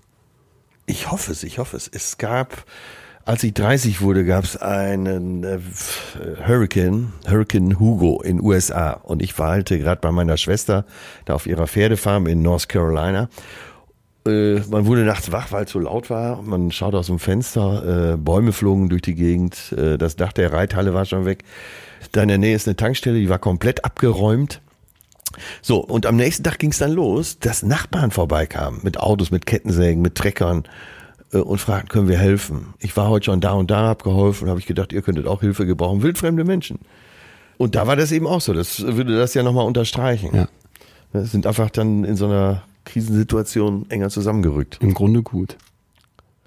Ich 0.85 1.09
hoffe 1.09 1.31
es, 1.31 1.43
ich 1.43 1.57
hoffe 1.57 1.75
es. 1.75 1.87
Es 1.91 2.19
gab 2.19 2.65
als 3.27 3.43
ich 3.43 3.53
30 3.53 4.01
wurde, 4.01 4.23
gab 4.23 4.45
es 4.45 4.55
einen 4.55 5.43
äh, 5.43 5.59
Hurricane, 6.47 7.11
Hurricane 7.29 7.77
Hugo 7.77 8.21
in 8.21 8.41
USA. 8.41 8.91
Und 8.91 9.21
ich 9.21 9.33
verhalte 9.33 9.77
gerade 9.77 9.99
bei 9.99 10.13
meiner 10.13 10.37
Schwester 10.37 10.85
da 11.25 11.35
auf 11.35 11.45
ihrer 11.45 11.67
Pferdefarm 11.67 12.25
in 12.27 12.41
North 12.41 12.69
Carolina. 12.69 13.27
Äh, 14.25 14.61
man 14.69 14.85
wurde 14.85 15.03
nachts 15.03 15.29
wach, 15.33 15.51
weil 15.51 15.65
es 15.65 15.71
so 15.71 15.79
laut 15.79 16.09
war. 16.09 16.41
Man 16.41 16.71
schaut 16.71 16.95
aus 16.95 17.07
dem 17.07 17.19
Fenster, 17.19 18.13
äh, 18.13 18.17
Bäume 18.17 18.53
flogen 18.53 18.87
durch 18.87 19.01
die 19.01 19.15
Gegend, 19.15 19.73
äh, 19.77 19.97
das 19.97 20.15
Dach 20.15 20.31
der 20.31 20.53
Reithalle 20.53 20.93
war 20.93 21.03
schon 21.03 21.25
weg. 21.25 21.43
Da 22.13 22.21
in 22.21 22.29
der 22.29 22.37
Nähe 22.37 22.55
ist 22.55 22.65
eine 22.65 22.77
Tankstelle, 22.77 23.19
die 23.19 23.27
war 23.27 23.39
komplett 23.39 23.83
abgeräumt. 23.83 24.61
So, 25.61 25.79
und 25.79 26.05
am 26.05 26.15
nächsten 26.15 26.45
Tag 26.45 26.59
ging 26.59 26.71
es 26.71 26.77
dann 26.77 26.93
los, 26.93 27.39
dass 27.39 27.61
Nachbarn 27.61 28.11
vorbeikamen 28.11 28.79
mit 28.83 29.01
Autos, 29.01 29.31
mit 29.31 29.45
Kettensägen, 29.45 30.01
mit 30.01 30.15
Treckern 30.15 30.63
und 31.31 31.59
fragten, 31.59 31.89
können 31.89 32.07
wir 32.07 32.17
helfen? 32.17 32.73
Ich 32.79 32.95
war 32.95 33.09
heute 33.09 33.25
schon 33.25 33.41
da 33.41 33.53
und 33.53 33.69
da, 33.69 33.87
hab 33.87 34.03
geholfen, 34.03 34.49
habe 34.49 34.59
ich 34.59 34.65
gedacht, 34.65 34.93
ihr 34.93 35.01
könntet 35.01 35.27
auch 35.27 35.41
Hilfe 35.41 35.65
gebrauchen, 35.65 36.01
wildfremde 36.01 36.43
Menschen. 36.43 36.79
Und 37.57 37.75
da 37.75 37.87
war 37.87 37.95
das 37.95 38.11
eben 38.11 38.27
auch 38.27 38.41
so. 38.41 38.53
Das 38.53 38.81
würde 38.81 39.17
das 39.17 39.33
ja 39.33 39.43
nochmal 39.43 39.65
unterstreichen. 39.65 40.29
Ja. 40.33 40.47
Wir 41.11 41.25
sind 41.25 41.47
einfach 41.47 41.69
dann 41.69 42.03
in 42.03 42.15
so 42.15 42.25
einer 42.25 42.63
Krisensituation 42.85 43.85
enger 43.89 44.09
zusammengerückt. 44.09 44.77
Im 44.81 44.93
Grunde 44.93 45.23
gut. 45.23 45.57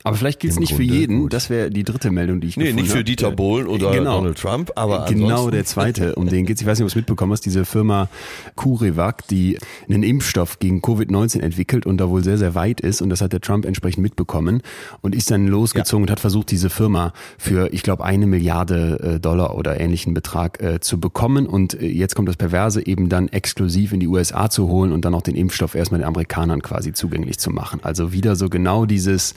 Aber 0.03 0.17
vielleicht 0.17 0.41
gilt 0.41 0.53
es 0.55 0.59
nicht 0.59 0.71
Grunde 0.77 0.85
für 0.87 0.95
jeden. 0.99 1.19
gut. 1.21 1.33
Das 1.33 1.51
wäre 1.51 1.71
die 1.71 1.85
dritte 1.85 2.11
Meldung, 2.11 2.41
die 2.41 2.49
ich 2.49 2.57
Nee, 2.57 2.65
gefunden 2.65 2.83
nicht 2.85 2.93
für. 2.93 3.05
Dieter 3.05 3.29
Äh, 3.29 3.35
Bohlen 3.35 3.67
oder 3.67 3.91
genau. 3.91 4.17
Donald 4.19 4.39
Trump, 4.39 4.71
aber 4.77 5.05
Genau 5.09 5.27
ansonsten- 5.29 5.51
der 5.53 5.65
zweite, 5.67 6.15
um 6.15 6.27
den 6.29 6.47
geht's. 6.47 6.61
Ich 6.61 6.67
weiß 6.67 6.79
nicht, 6.79 6.85
ob 6.85 6.89
du 6.89 6.93
es 6.93 6.97
mitbekommen 6.97 7.33
hast, 7.33 7.43
diese 7.45 7.65
Firma 7.65 8.09
CureVac, 8.57 9.27
die 9.29 9.59
einen 9.89 10.03
Impfstoff 10.03 10.59
gegen 10.59 10.81
Covid-19 10.81 11.41
entwickelt 11.41 11.87
und 11.87 11.99
da 11.99 12.09
wohl 12.09 12.23
sehr, 12.25 12.39
sehr 12.39 12.55
weit 12.55 12.81
ist. 12.81 13.03
Und 13.03 13.11
das 13.11 13.21
hat 13.21 13.33
der 13.33 13.41
Trump 13.41 13.65
entsprechend 13.65 14.03
mitbekommen 14.03 14.63
und 15.01 15.15
ist 15.15 15.31
dann 15.31 15.47
losgezogen 15.47 16.05
und 16.05 16.11
hat 16.11 16.21
versucht, 16.21 16.51
diese 16.51 16.71
Firma 16.71 17.13
für, 17.39 17.73
ich 17.73 17.83
glaube, 17.83 18.05
eine 18.05 18.27
Milliarde 18.27 19.17
äh, 19.17 19.21
Dollar 19.21 19.55
oder 19.57 19.81
ähnlichen 19.81 20.15
Betrag 20.15 20.63
äh, 20.63 20.81
zu 20.81 20.99
bekommen. 21.01 21.47
Und 21.47 21.75
äh, 21.81 21.87
jetzt 21.87 22.15
kommt 22.15 22.29
das 22.29 22.37
Perverse, 22.37 22.85
eben 22.87 23.09
dann 23.09 23.29
exklusiv 23.29 23.93
in 23.93 24.01
die 24.01 24.09
USA 24.09 24.51
zu 24.51 24.69
holen 24.69 24.93
und 24.93 25.05
dann 25.05 25.15
auch 25.15 25.23
den 25.23 25.37
Impfstoff 25.37 25.75
erstmal 25.75 26.01
den 26.01 26.07
Amerikanern 26.07 26.63
quasi 26.63 26.93
zugänglich 26.93 27.39
zu 27.39 27.51
machen. 27.51 27.81
Also 27.83 28.13
wieder 28.13 28.37
so 28.37 28.49
genau 28.49 28.87
dieses 28.87 29.35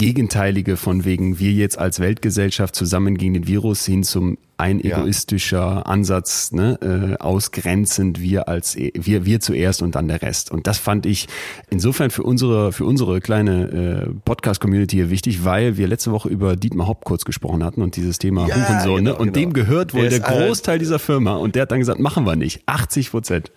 Gegenteilige 0.00 0.76
von 0.76 1.04
wegen 1.04 1.38
wir 1.38 1.52
jetzt 1.52 1.78
als 1.78 2.00
Weltgesellschaft 2.00 2.74
zusammen 2.74 3.18
gegen 3.18 3.34
den 3.34 3.46
Virus 3.46 3.84
hin 3.84 4.02
zum 4.02 4.38
ein 4.56 4.78
Ja. 4.80 4.98
egoistischer 4.98 5.86
Ansatz, 5.86 6.52
ne, 6.52 6.78
äh, 6.82 7.22
ausgrenzend 7.22 8.20
wir 8.20 8.48
als 8.48 8.76
wir 8.76 9.24
wir 9.24 9.40
zuerst 9.40 9.80
und 9.82 9.94
dann 9.94 10.08
der 10.08 10.20
Rest. 10.22 10.50
Und 10.50 10.66
das 10.66 10.78
fand 10.78 11.06
ich 11.06 11.28
insofern 11.70 12.10
für 12.10 12.22
unsere 12.22 12.72
für 12.72 12.84
unsere 12.84 13.20
kleine 13.20 14.06
äh, 14.08 14.10
Podcast 14.24 14.60
Community 14.60 14.96
hier 14.96 15.10
wichtig, 15.10 15.44
weil 15.44 15.76
wir 15.76 15.86
letzte 15.88 16.12
Woche 16.12 16.28
über 16.28 16.56
Dietmar 16.56 16.88
Hopp 16.88 17.04
kurz 17.04 17.24
gesprochen 17.24 17.62
hatten 17.64 17.80
und 17.82 17.96
dieses 17.96 18.18
Thema 18.18 18.46
Ja, 18.48 18.56
Hurensohn, 18.56 19.02
ne? 19.04 19.10
genau, 19.10 19.20
und 19.22 19.32
genau. 19.32 19.46
dem 19.46 19.52
gehört 19.52 19.94
wohl 19.94 20.02
Der 20.02 20.10
der 20.10 20.18
ist 20.20 20.24
alt. 20.24 20.46
Großteil 20.48 20.78
dieser 20.78 20.98
Firma 20.98 21.36
und 21.36 21.54
der 21.54 21.62
hat 21.62 21.72
dann 21.72 21.78
gesagt, 21.80 22.00
machen 22.00 22.24
wir 22.24 22.36
nicht, 22.36 22.62
80 22.66 23.10
Prozent. 23.10 23.50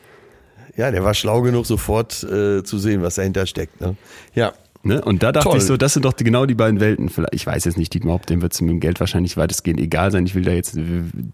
Ja, 0.76 0.90
der 0.90 1.04
war 1.04 1.14
schlau 1.14 1.42
genug, 1.42 1.66
sofort 1.68 2.24
äh, 2.24 2.64
zu 2.64 2.80
sehen, 2.80 3.02
was 3.02 3.16
dahinter 3.16 3.46
steckt. 3.46 3.80
Ne? 3.82 3.96
Ja. 4.34 4.54
Ne? 4.86 5.02
Und 5.02 5.24
da 5.24 5.32
dachte 5.32 5.50
Toll. 5.50 5.58
ich 5.58 5.64
so, 5.64 5.78
das 5.78 5.94
sind 5.94 6.04
doch 6.04 6.12
die, 6.12 6.26
genau 6.26 6.46
die 6.46 6.56
beiden 6.56 6.82
Welten. 6.82 7.08
Vielleicht, 7.08 7.34
ich 7.34 7.46
weiß 7.46 7.64
jetzt 7.64 7.78
nicht, 7.78 7.94
Dietmar 7.94 8.16
Hopp, 8.16 8.26
dem 8.26 8.42
wird 8.42 8.54
es 8.54 8.60
mit 8.60 8.70
dem 8.70 8.82
Geld 8.82 9.00
wahrscheinlich 9.00 9.38
weitestgehend 9.38 9.80
egal 9.80 10.12
sein. 10.12 10.26
Ich 10.26 10.36
will 10.36 10.44
da 10.44 10.52
jetzt 10.52 10.76
äh, 10.76 10.82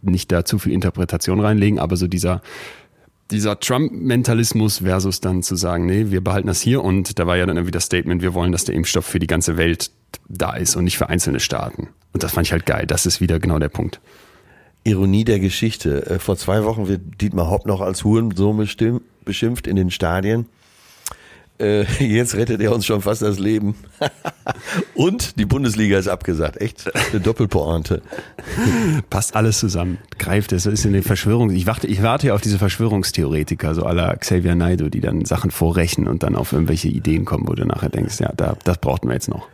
nicht 0.04 0.32
da 0.32 0.46
zu 0.46 0.60
viel 0.60 0.72
Interpretation 0.72 1.40
reinlegen, 1.40 1.80
aber 1.80 1.98
so 1.98 2.08
dieser 2.08 2.42
dieser 3.32 3.60
Trump-Mentalismus 3.60 4.80
versus 4.80 5.22
dann 5.22 5.44
zu 5.44 5.56
sagen, 5.56 5.86
nee, 5.86 6.08
wir 6.10 6.24
behalten 6.24 6.48
das 6.48 6.62
hier 6.62 6.84
und 6.84 7.20
da 7.20 7.28
war 7.28 7.38
ja 7.38 7.46
dann 7.46 7.58
irgendwie 7.58 7.72
das 7.72 7.86
Statement, 7.86 8.24
wir 8.24 8.34
wollen, 8.34 8.52
dass 8.52 8.66
der 8.66 8.74
Impfstoff 8.74 9.06
für 9.06 9.20
die 9.20 9.28
ganze 9.28 9.56
Welt 9.56 9.92
da 10.28 10.56
ist 10.56 10.76
und 10.76 10.84
nicht 10.86 10.98
für 10.98 11.10
einzelne 11.10 11.40
Staaten. 11.40 11.90
Und 12.12 12.24
das 12.24 12.32
fand 12.32 12.48
ich 12.48 12.52
halt 12.54 12.66
geil. 12.66 12.86
Das 12.88 13.06
ist 13.06 13.22
wieder 13.22 13.40
genau 13.40 13.60
der 13.60 13.70
Punkt. 13.70 14.00
Ironie 14.84 15.26
der 15.26 15.40
Geschichte. 15.40 16.06
Äh, 16.08 16.20
Vor 16.20 16.38
zwei 16.38 16.64
Wochen 16.64 16.88
wird 16.88 17.22
Dietmar 17.22 17.50
Hopp 17.50 17.66
noch 17.66 17.82
als 17.82 18.04
Hurensohn 18.04 18.68
beschimpft 19.26 19.68
in 19.68 19.76
den 19.76 19.92
Stadien. 19.92 20.48
Äh, 21.60 21.84
Jetzt 22.00 22.36
rettet 22.36 22.62
er 22.62 22.74
uns 22.74 22.86
schon 22.86 23.02
fast 23.02 23.22
das 23.22 23.40
Leben. 23.40 23.76
Und 24.96 25.40
die 25.40 25.46
Bundesliga 25.46 25.98
ist 25.98 26.08
abgesagt. 26.08 26.58
Echt 26.62 26.92
eine 27.12 27.20
Doppelpointe. 27.20 28.02
Passt 29.10 29.36
alles 29.36 29.60
zusammen. 29.60 29.98
Greift 30.18 30.52
es. 30.54 30.66
Ist 30.66 30.86
eine 30.86 31.04
Verschwörung. 31.04 31.52
Ich 31.52 31.68
warte, 31.68 31.88
ich 31.88 32.02
warte 32.02 32.28
ja 32.28 32.34
auf 32.34 32.42
diese 32.42 32.58
Verschwörungstheoretiker, 32.58 33.76
so 33.76 33.84
aller 33.84 34.16
Xavier 34.18 34.56
Naidoo, 34.56 34.90
die 34.90 35.02
dann 35.02 35.26
Sachen 35.26 35.52
vorrechnen 35.52 36.08
und 36.08 36.24
dann 36.24 36.36
auf 36.36 36.54
irgendwelche 36.54 36.88
Ideen 36.88 37.26
kommen, 37.26 37.48
wo 37.48 37.54
du 37.54 37.66
nachher 37.66 37.90
denkst, 37.90 38.20
ja, 38.20 38.32
da, 38.36 38.56
das 38.64 38.78
brauchten 38.78 39.08
wir 39.08 39.14
jetzt 39.14 39.30
noch. 39.30 39.48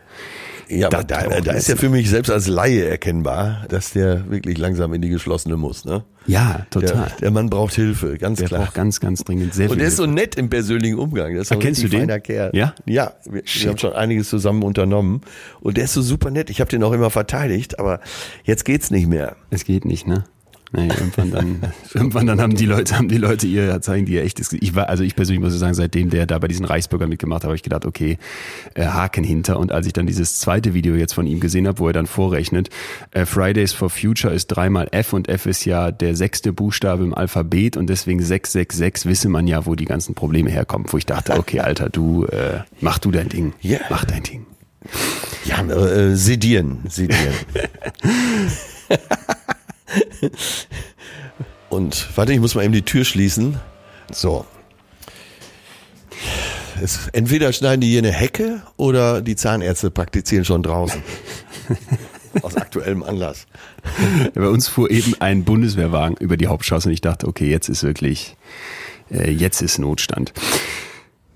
Ja, 0.67 0.89
da, 0.89 1.03
da 1.03 1.29
man 1.29 1.55
ist 1.55 1.67
ja 1.67 1.75
für 1.75 1.89
mich 1.89 2.09
selbst 2.09 2.29
als 2.31 2.47
Laie 2.47 2.85
erkennbar, 2.87 3.65
dass 3.69 3.91
der 3.91 4.29
wirklich 4.29 4.57
langsam 4.57 4.93
in 4.93 5.01
die 5.01 5.09
geschlossene 5.09 5.57
muss. 5.57 5.85
Ne? 5.85 6.03
Ja, 6.27 6.65
Der, 6.73 6.81
total. 6.81 7.11
der 7.21 7.31
Mann 7.31 7.49
braucht 7.49 7.75
Hilfe, 7.75 8.17
ganz 8.17 8.39
Der 8.39 8.47
klar. 8.47 8.61
braucht 8.63 8.73
ganz, 8.73 8.99
ganz 8.99 9.23
dringend 9.23 9.53
sehr 9.53 9.69
Und 9.69 9.77
der 9.79 9.87
ist 9.87 9.97
so 9.97 10.05
nett 10.05 10.35
im 10.35 10.49
persönlichen 10.49 10.97
Umgang. 10.97 11.35
Das 11.35 11.47
ist 11.47 11.51
ein 11.51 11.59
kennst 11.59 11.83
richtig 11.83 11.99
du 11.99 12.07
den? 12.07 12.23
Kerl. 12.23 12.49
Ja? 12.53 12.73
Ja, 12.85 13.13
wir, 13.25 13.43
wir 13.45 13.69
haben 13.69 13.77
schon 13.77 13.93
einiges 13.93 14.29
zusammen 14.29 14.63
unternommen. 14.63 15.21
Und 15.61 15.77
der 15.77 15.83
ist 15.85 15.93
so 15.93 16.01
super 16.01 16.31
nett. 16.31 16.49
Ich 16.49 16.61
habe 16.61 16.69
den 16.69 16.83
auch 16.83 16.93
immer 16.93 17.09
verteidigt, 17.11 17.79
aber 17.79 17.99
jetzt 18.43 18.65
geht's 18.65 18.89
nicht 18.89 19.07
mehr. 19.07 19.35
Es 19.51 19.65
geht 19.65 19.85
nicht, 19.85 20.07
ne? 20.07 20.23
Nee, 20.75 20.87
irgendwann 20.87 21.31
dann, 21.31 21.61
irgendwann 21.93 22.27
dann 22.27 22.41
haben 22.41 22.55
die 22.55 22.65
Leute, 22.65 22.97
haben 22.97 23.07
die 23.07 23.17
Leute 23.17 23.47
ihr, 23.47 23.81
zeigen 23.81 24.05
die 24.05 24.13
ihr 24.13 24.23
echtes 24.23 24.49
Gesicht. 24.49 24.63
Ich 24.63 24.75
war, 24.75 24.89
also 24.89 25.03
ich 25.03 25.15
persönlich 25.15 25.41
muss 25.41 25.57
sagen, 25.57 25.73
seitdem 25.73 26.09
der 26.09 26.25
da 26.25 26.37
bei 26.37 26.47
diesen 26.47 26.65
Reichsbürgern 26.65 27.07
mitgemacht 27.07 27.43
hat, 27.43 27.45
habe 27.45 27.55
ich 27.55 27.63
gedacht, 27.63 27.85
okay, 27.85 28.17
äh, 28.73 28.85
Haken 28.85 29.23
hinter. 29.23 29.57
Und 29.57 29.71
als 29.71 29.87
ich 29.87 29.93
dann 29.93 30.05
dieses 30.05 30.39
zweite 30.39 30.73
Video 30.73 30.95
jetzt 30.95 31.13
von 31.13 31.27
ihm 31.27 31.39
gesehen 31.39 31.67
habe, 31.67 31.79
wo 31.79 31.87
er 31.87 31.93
dann 31.93 32.07
vorrechnet, 32.07 32.69
äh, 33.11 33.25
Fridays 33.25 33.71
for 33.71 33.89
Future 33.89 34.33
ist 34.33 34.47
dreimal 34.47 34.87
F 34.91 35.13
und 35.13 35.29
F 35.29 35.45
ist 35.45 35.65
ja 35.65 35.91
der 35.91 36.15
sechste 36.15 36.51
Buchstabe 36.51 37.03
im 37.03 37.13
Alphabet 37.13 37.77
und 37.77 37.87
deswegen 37.87 38.21
666 38.21 39.09
wisse 39.09 39.29
man 39.29 39.47
ja, 39.47 39.65
wo 39.65 39.75
die 39.75 39.85
ganzen 39.85 40.13
Probleme 40.13 40.49
herkommen. 40.49 40.87
Wo 40.89 40.97
ich 40.97 41.05
dachte, 41.05 41.33
okay, 41.39 41.61
Alter, 41.61 41.89
du, 41.89 42.25
äh, 42.25 42.59
mach 42.81 42.99
du 42.99 43.11
dein 43.11 43.29
Ding. 43.29 43.53
Ja. 43.61 43.79
Mach 43.89 44.03
dein 44.03 44.23
Ding. 44.23 44.45
Ja, 45.45 45.63
äh, 45.63 46.15
sedieren, 46.15 46.79
sedieren. 46.89 47.33
Und 51.69 52.07
warte, 52.15 52.33
ich 52.33 52.39
muss 52.39 52.55
mal 52.55 52.63
eben 52.63 52.73
die 52.73 52.83
Tür 52.83 53.05
schließen. 53.05 53.59
So. 54.11 54.45
Es, 56.81 57.07
entweder 57.13 57.53
schneiden 57.53 57.81
die 57.81 57.89
hier 57.89 57.99
eine 57.99 58.11
Hecke 58.11 58.61
oder 58.77 59.21
die 59.21 59.35
Zahnärzte 59.35 59.91
praktizieren 59.91 60.45
schon 60.45 60.63
draußen. 60.63 61.01
Aus 62.41 62.55
aktuellem 62.57 63.01
Anlass. 63.03 63.47
Bei 64.33 64.47
uns 64.47 64.67
fuhr 64.67 64.91
eben 64.91 65.15
ein 65.19 65.45
Bundeswehrwagen 65.45 66.17
über 66.17 66.35
die 66.35 66.47
Hauptstraße 66.47 66.89
und 66.89 66.93
ich 66.93 67.01
dachte, 67.01 67.27
okay, 67.27 67.49
jetzt 67.49 67.69
ist 67.69 67.83
wirklich, 67.83 68.35
äh, 69.09 69.31
jetzt 69.31 69.61
ist 69.61 69.77
Notstand. 69.79 70.33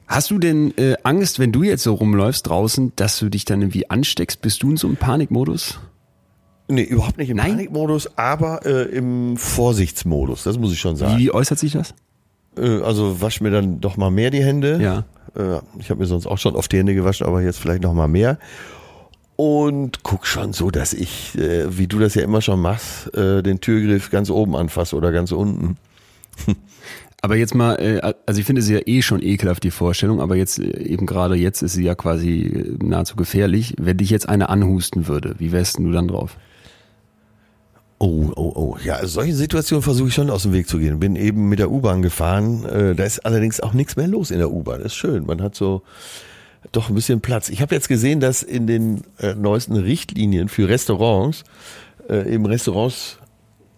Hast 0.07 0.31
du 0.31 0.39
denn 0.39 0.75
äh, 0.77 0.95
Angst, 1.03 1.39
wenn 1.39 1.51
du 1.51 1.63
jetzt 1.63 1.83
so 1.83 1.93
rumläufst 1.93 2.47
draußen, 2.47 2.93
dass 2.95 3.19
du 3.19 3.29
dich 3.29 3.45
dann 3.45 3.61
irgendwie 3.61 3.89
ansteckst? 3.89 4.41
Bist 4.41 4.63
du 4.63 4.71
in 4.71 4.77
so 4.77 4.87
einem 4.87 4.97
Panikmodus? 4.97 5.79
Nee, 6.71 6.83
überhaupt 6.83 7.17
nicht 7.17 7.31
im 7.31 7.37
Nein? 7.37 7.51
Panikmodus, 7.53 8.15
aber 8.15 8.63
äh, 8.63 8.83
im 8.83 9.37
Vorsichtsmodus, 9.37 10.43
das 10.43 10.59
muss 10.59 10.71
ich 10.71 10.79
schon 10.79 10.95
sagen. 10.95 11.17
Wie 11.17 11.31
äußert 11.31 11.57
sich 11.57 11.73
das? 11.73 11.95
Äh, 12.55 12.81
also 12.81 13.21
wasch 13.21 13.41
mir 13.41 13.49
dann 13.49 13.81
doch 13.81 13.97
mal 13.97 14.11
mehr 14.11 14.29
die 14.29 14.43
Hände. 14.43 14.79
Ja. 14.79 15.05
Äh, 15.35 15.61
ich 15.79 15.89
habe 15.89 15.99
mir 15.99 16.05
sonst 16.05 16.27
auch 16.27 16.37
schon 16.37 16.55
oft 16.55 16.71
die 16.71 16.77
Hände 16.77 16.93
gewaschen, 16.93 17.25
aber 17.25 17.41
jetzt 17.41 17.59
vielleicht 17.59 17.81
noch 17.81 17.93
mal 17.93 18.07
mehr. 18.07 18.37
Und 19.35 20.03
guck 20.03 20.27
schon 20.27 20.53
so, 20.53 20.69
dass 20.69 20.93
ich, 20.93 21.35
äh, 21.39 21.75
wie 21.75 21.87
du 21.87 21.97
das 21.97 22.13
ja 22.13 22.21
immer 22.21 22.41
schon 22.41 22.59
machst, 22.59 23.15
äh, 23.15 23.41
den 23.41 23.61
Türgriff 23.61 24.11
ganz 24.11 24.29
oben 24.29 24.55
anfasse 24.55 24.95
oder 24.95 25.11
ganz 25.11 25.31
unten. 25.31 25.77
Aber 27.21 27.35
jetzt 27.35 27.53
mal, 27.53 28.15
also 28.25 28.39
ich 28.39 28.45
finde 28.47 28.61
sie 28.61 28.75
ja 28.75 28.79
eh 28.85 29.01
schon 29.01 29.21
ekelhaft, 29.21 29.65
die 29.65 29.71
Vorstellung, 29.71 30.21
aber 30.21 30.37
jetzt 30.37 30.57
eben 30.57 31.05
gerade 31.05 31.35
jetzt 31.35 31.61
ist 31.61 31.73
sie 31.73 31.83
ja 31.83 31.93
quasi 31.93 32.77
nahezu 32.81 33.17
gefährlich. 33.17 33.75
Wenn 33.77 33.97
dich 33.97 34.09
jetzt 34.09 34.29
eine 34.29 34.47
anhusten 34.47 35.09
würde, 35.09 35.35
wie 35.37 35.51
wärst 35.51 35.77
denn 35.77 35.83
du 35.83 35.91
dann 35.91 36.07
drauf? 36.07 36.37
Oh, 38.01 38.31
oh, 38.35 38.53
oh. 38.55 38.77
Ja, 38.81 39.05
solche 39.05 39.35
Situationen 39.35 39.83
versuche 39.83 40.07
ich 40.07 40.13
schon 40.13 40.29
aus 40.29 40.43
dem 40.43 40.53
Weg 40.53 40.69
zu 40.69 40.79
gehen. 40.79 40.99
Bin 40.99 41.17
eben 41.17 41.49
mit 41.49 41.59
der 41.59 41.69
U-Bahn 41.69 42.01
gefahren. 42.01 42.63
Äh, 42.65 42.95
da 42.95 43.03
ist 43.03 43.25
allerdings 43.25 43.59
auch 43.59 43.73
nichts 43.73 43.97
mehr 43.97 44.07
los 44.07 44.31
in 44.31 44.37
der 44.37 44.51
U-Bahn. 44.51 44.81
Ist 44.81 44.95
schön. 44.95 45.25
Man 45.25 45.41
hat 45.41 45.53
so 45.53 45.83
doch 46.71 46.89
ein 46.89 46.95
bisschen 46.95 47.19
Platz. 47.19 47.49
Ich 47.49 47.61
habe 47.61 47.75
jetzt 47.75 47.89
gesehen, 47.89 48.21
dass 48.21 48.41
in 48.41 48.67
den 48.67 49.03
äh, 49.19 49.35
neuesten 49.35 49.75
Richtlinien 49.75 50.47
für 50.47 50.69
Restaurants 50.69 51.43
äh, 52.09 52.33
eben 52.33 52.45
Restaurants 52.45 53.17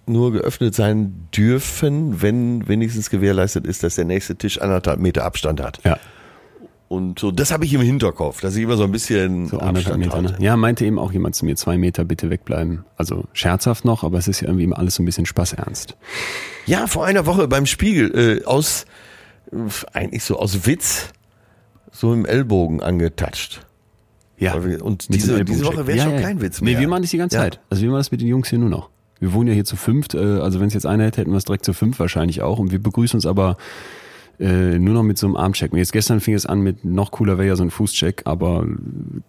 nur 0.05 0.31
geöffnet 0.33 0.75
sein 0.75 1.27
dürfen, 1.35 2.21
wenn 2.21 2.67
wenigstens 2.67 3.09
gewährleistet 3.09 3.65
ist, 3.65 3.83
dass 3.83 3.95
der 3.95 4.05
nächste 4.05 4.35
Tisch 4.35 4.59
anderthalb 4.61 4.99
Meter 4.99 5.25
Abstand 5.25 5.61
hat. 5.61 5.79
Ja. 5.83 5.97
Und 6.91 7.19
so, 7.19 7.31
das 7.31 7.53
habe 7.53 7.63
ich 7.63 7.73
im 7.73 7.79
Hinterkopf, 7.79 8.41
dass 8.41 8.53
ich 8.57 8.63
immer 8.63 8.75
so 8.75 8.83
ein 8.83 8.91
bisschen 8.91 9.47
So 9.47 9.59
anderthalb 9.59 9.97
Meter. 9.97 10.21
Ne? 10.21 10.35
Ja, 10.39 10.57
meinte 10.57 10.83
eben 10.83 10.99
auch 10.99 11.13
jemand 11.13 11.37
zu 11.37 11.45
mir, 11.45 11.55
zwei 11.55 11.77
Meter 11.77 12.03
bitte 12.03 12.29
wegbleiben. 12.29 12.83
Also 12.97 13.23
scherzhaft 13.31 13.85
noch, 13.85 14.03
aber 14.03 14.17
es 14.17 14.27
ist 14.27 14.41
ja 14.41 14.49
irgendwie 14.49 14.65
immer 14.65 14.77
alles 14.77 14.95
so 14.95 15.01
ein 15.01 15.05
bisschen 15.05 15.25
spaßernst. 15.25 15.95
Ja, 16.65 16.87
vor 16.87 17.05
einer 17.05 17.25
Woche 17.25 17.47
beim 17.47 17.65
Spiegel 17.65 18.41
äh, 18.41 18.45
aus 18.45 18.85
äh, 19.53 19.55
eigentlich 19.93 20.25
so 20.25 20.37
aus 20.37 20.65
Witz 20.65 21.13
so 21.93 22.13
im 22.13 22.25
Ellbogen 22.25 22.83
angetatscht. 22.83 23.65
Ja. 24.37 24.55
Und 24.55 25.13
diese, 25.13 25.45
diese. 25.45 25.63
Woche 25.63 25.87
wäre 25.87 25.97
Ja, 25.97 26.03
schon 26.03 26.15
ja. 26.15 26.21
kein 26.21 26.41
Witz 26.41 26.59
mehr. 26.59 26.73
Nee, 26.73 26.81
wir 26.81 26.89
machen 26.89 27.03
das 27.03 27.11
die 27.11 27.17
ganze 27.19 27.37
Ja. 27.37 27.43
Zeit. 27.43 27.61
Also 27.69 27.83
wir 27.83 27.89
machen 27.89 27.99
das 28.01 28.11
mit 28.11 28.19
den 28.19 28.27
Jungs 28.27 28.49
hier 28.49 28.59
nur 28.59 28.67
noch. 28.69 28.89
Wir 29.21 29.31
wohnen 29.31 29.47
ja 29.47 29.53
hier 29.53 29.63
zu 29.63 29.77
fünft, 29.77 30.13
äh, 30.13 30.17
also 30.17 30.59
wenn 30.59 30.67
es 30.67 30.73
jetzt 30.73 30.85
einer 30.85 31.05
hätte, 31.05 31.21
hätten 31.21 31.31
wir 31.31 31.37
es 31.37 31.45
direkt 31.45 31.63
zu 31.63 31.71
fünf 31.71 31.99
wahrscheinlich 31.99 32.41
auch. 32.41 32.59
Und 32.59 32.73
wir 32.73 32.83
begrüßen 32.83 33.15
uns 33.15 33.25
aber 33.25 33.55
äh, 34.39 34.79
nur 34.79 34.93
noch 34.93 35.03
mit 35.03 35.17
so 35.17 35.27
einem 35.27 35.35
Armcheck. 35.35 35.71
Und 35.71 35.77
Jetzt 35.77 35.91
gestern 35.91 36.19
fing 36.19 36.33
es 36.33 36.45
an 36.45 36.61
mit 36.61 36.83
noch 36.83 37.11
cooler 37.11 37.37
wäre 37.37 37.47
ja 37.49 37.55
so 37.55 37.63
ein 37.63 37.69
Fußcheck, 37.71 38.23
aber 38.25 38.65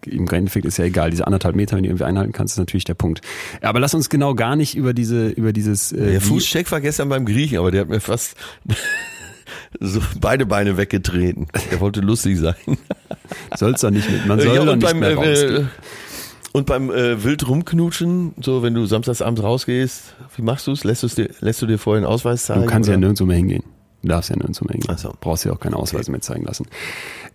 im 0.06 0.26
Endeffekt 0.30 0.64
ist 0.66 0.78
ja 0.78 0.84
egal. 0.84 1.10
Diese 1.10 1.26
anderthalb 1.26 1.54
Meter, 1.56 1.76
wenn 1.76 1.82
du 1.82 1.90
irgendwie 1.90 2.04
einhalten 2.04 2.32
kannst, 2.32 2.54
ist 2.54 2.58
natürlich 2.58 2.84
der 2.84 2.94
Punkt. 2.94 3.20
Aber 3.60 3.80
lass 3.80 3.94
uns 3.94 4.08
genau 4.08 4.34
gar 4.34 4.56
nicht 4.56 4.74
über 4.74 4.94
diese, 4.94 5.28
über 5.28 5.52
dieses 5.52 5.92
äh, 5.92 6.12
Der 6.12 6.20
Fußcheck 6.20 6.70
war 6.72 6.80
gestern 6.80 7.08
beim 7.08 7.26
Griechen, 7.26 7.58
aber 7.58 7.70
der 7.70 7.82
hat 7.82 7.88
mir 7.88 8.00
fast 8.00 8.36
so 9.80 10.00
beide 10.20 10.46
Beine 10.46 10.76
weggetreten. 10.76 11.46
Der 11.70 11.80
wollte 11.80 12.00
lustig 12.00 12.38
sein. 12.38 12.54
soll's 13.56 13.80
doch 13.82 13.90
nicht 13.90 14.10
mit, 14.10 14.26
man 14.26 14.40
soll 14.40 14.54
Ja, 14.54 14.64
doch 14.64 14.76
nicht 14.76 14.86
beim, 14.86 15.00
mehr 15.00 15.10
äh, 15.10 15.14
rausgehen. 15.14 15.70
und 16.52 16.66
beim 16.66 16.90
äh, 16.90 17.22
wild 17.22 17.46
rumknutschen, 17.48 18.34
so 18.40 18.62
wenn 18.62 18.74
du 18.74 18.86
samstagsabends 18.86 19.42
rausgehst, 19.42 20.14
wie 20.36 20.42
machst 20.42 20.66
du's? 20.66 20.84
Lässt, 20.84 21.02
du's 21.02 21.14
dir, 21.14 21.28
lässt 21.40 21.60
du 21.60 21.66
dir 21.66 21.78
vorher 21.78 21.98
einen 22.02 22.12
Ausweis 22.12 22.46
zeigen? 22.46 22.62
Du 22.62 22.66
kannst 22.66 22.88
ja 22.88 22.94
oder? 22.94 23.00
nirgendwo 23.00 23.26
mehr 23.26 23.36
hingehen. 23.36 23.64
Du 24.02 24.08
darfst 24.08 24.30
ja 24.30 24.36
nirgendwo 24.36 24.64
mehr 24.64 24.72
hingehen. 24.72 24.94
Ach 24.94 24.98
so. 24.98 25.14
Brauchst 25.20 25.44
ja 25.44 25.52
auch 25.52 25.60
keine 25.60 25.76
Ausweise 25.76 26.10
mehr 26.10 26.20
zeigen 26.20 26.44
lassen. 26.44 26.66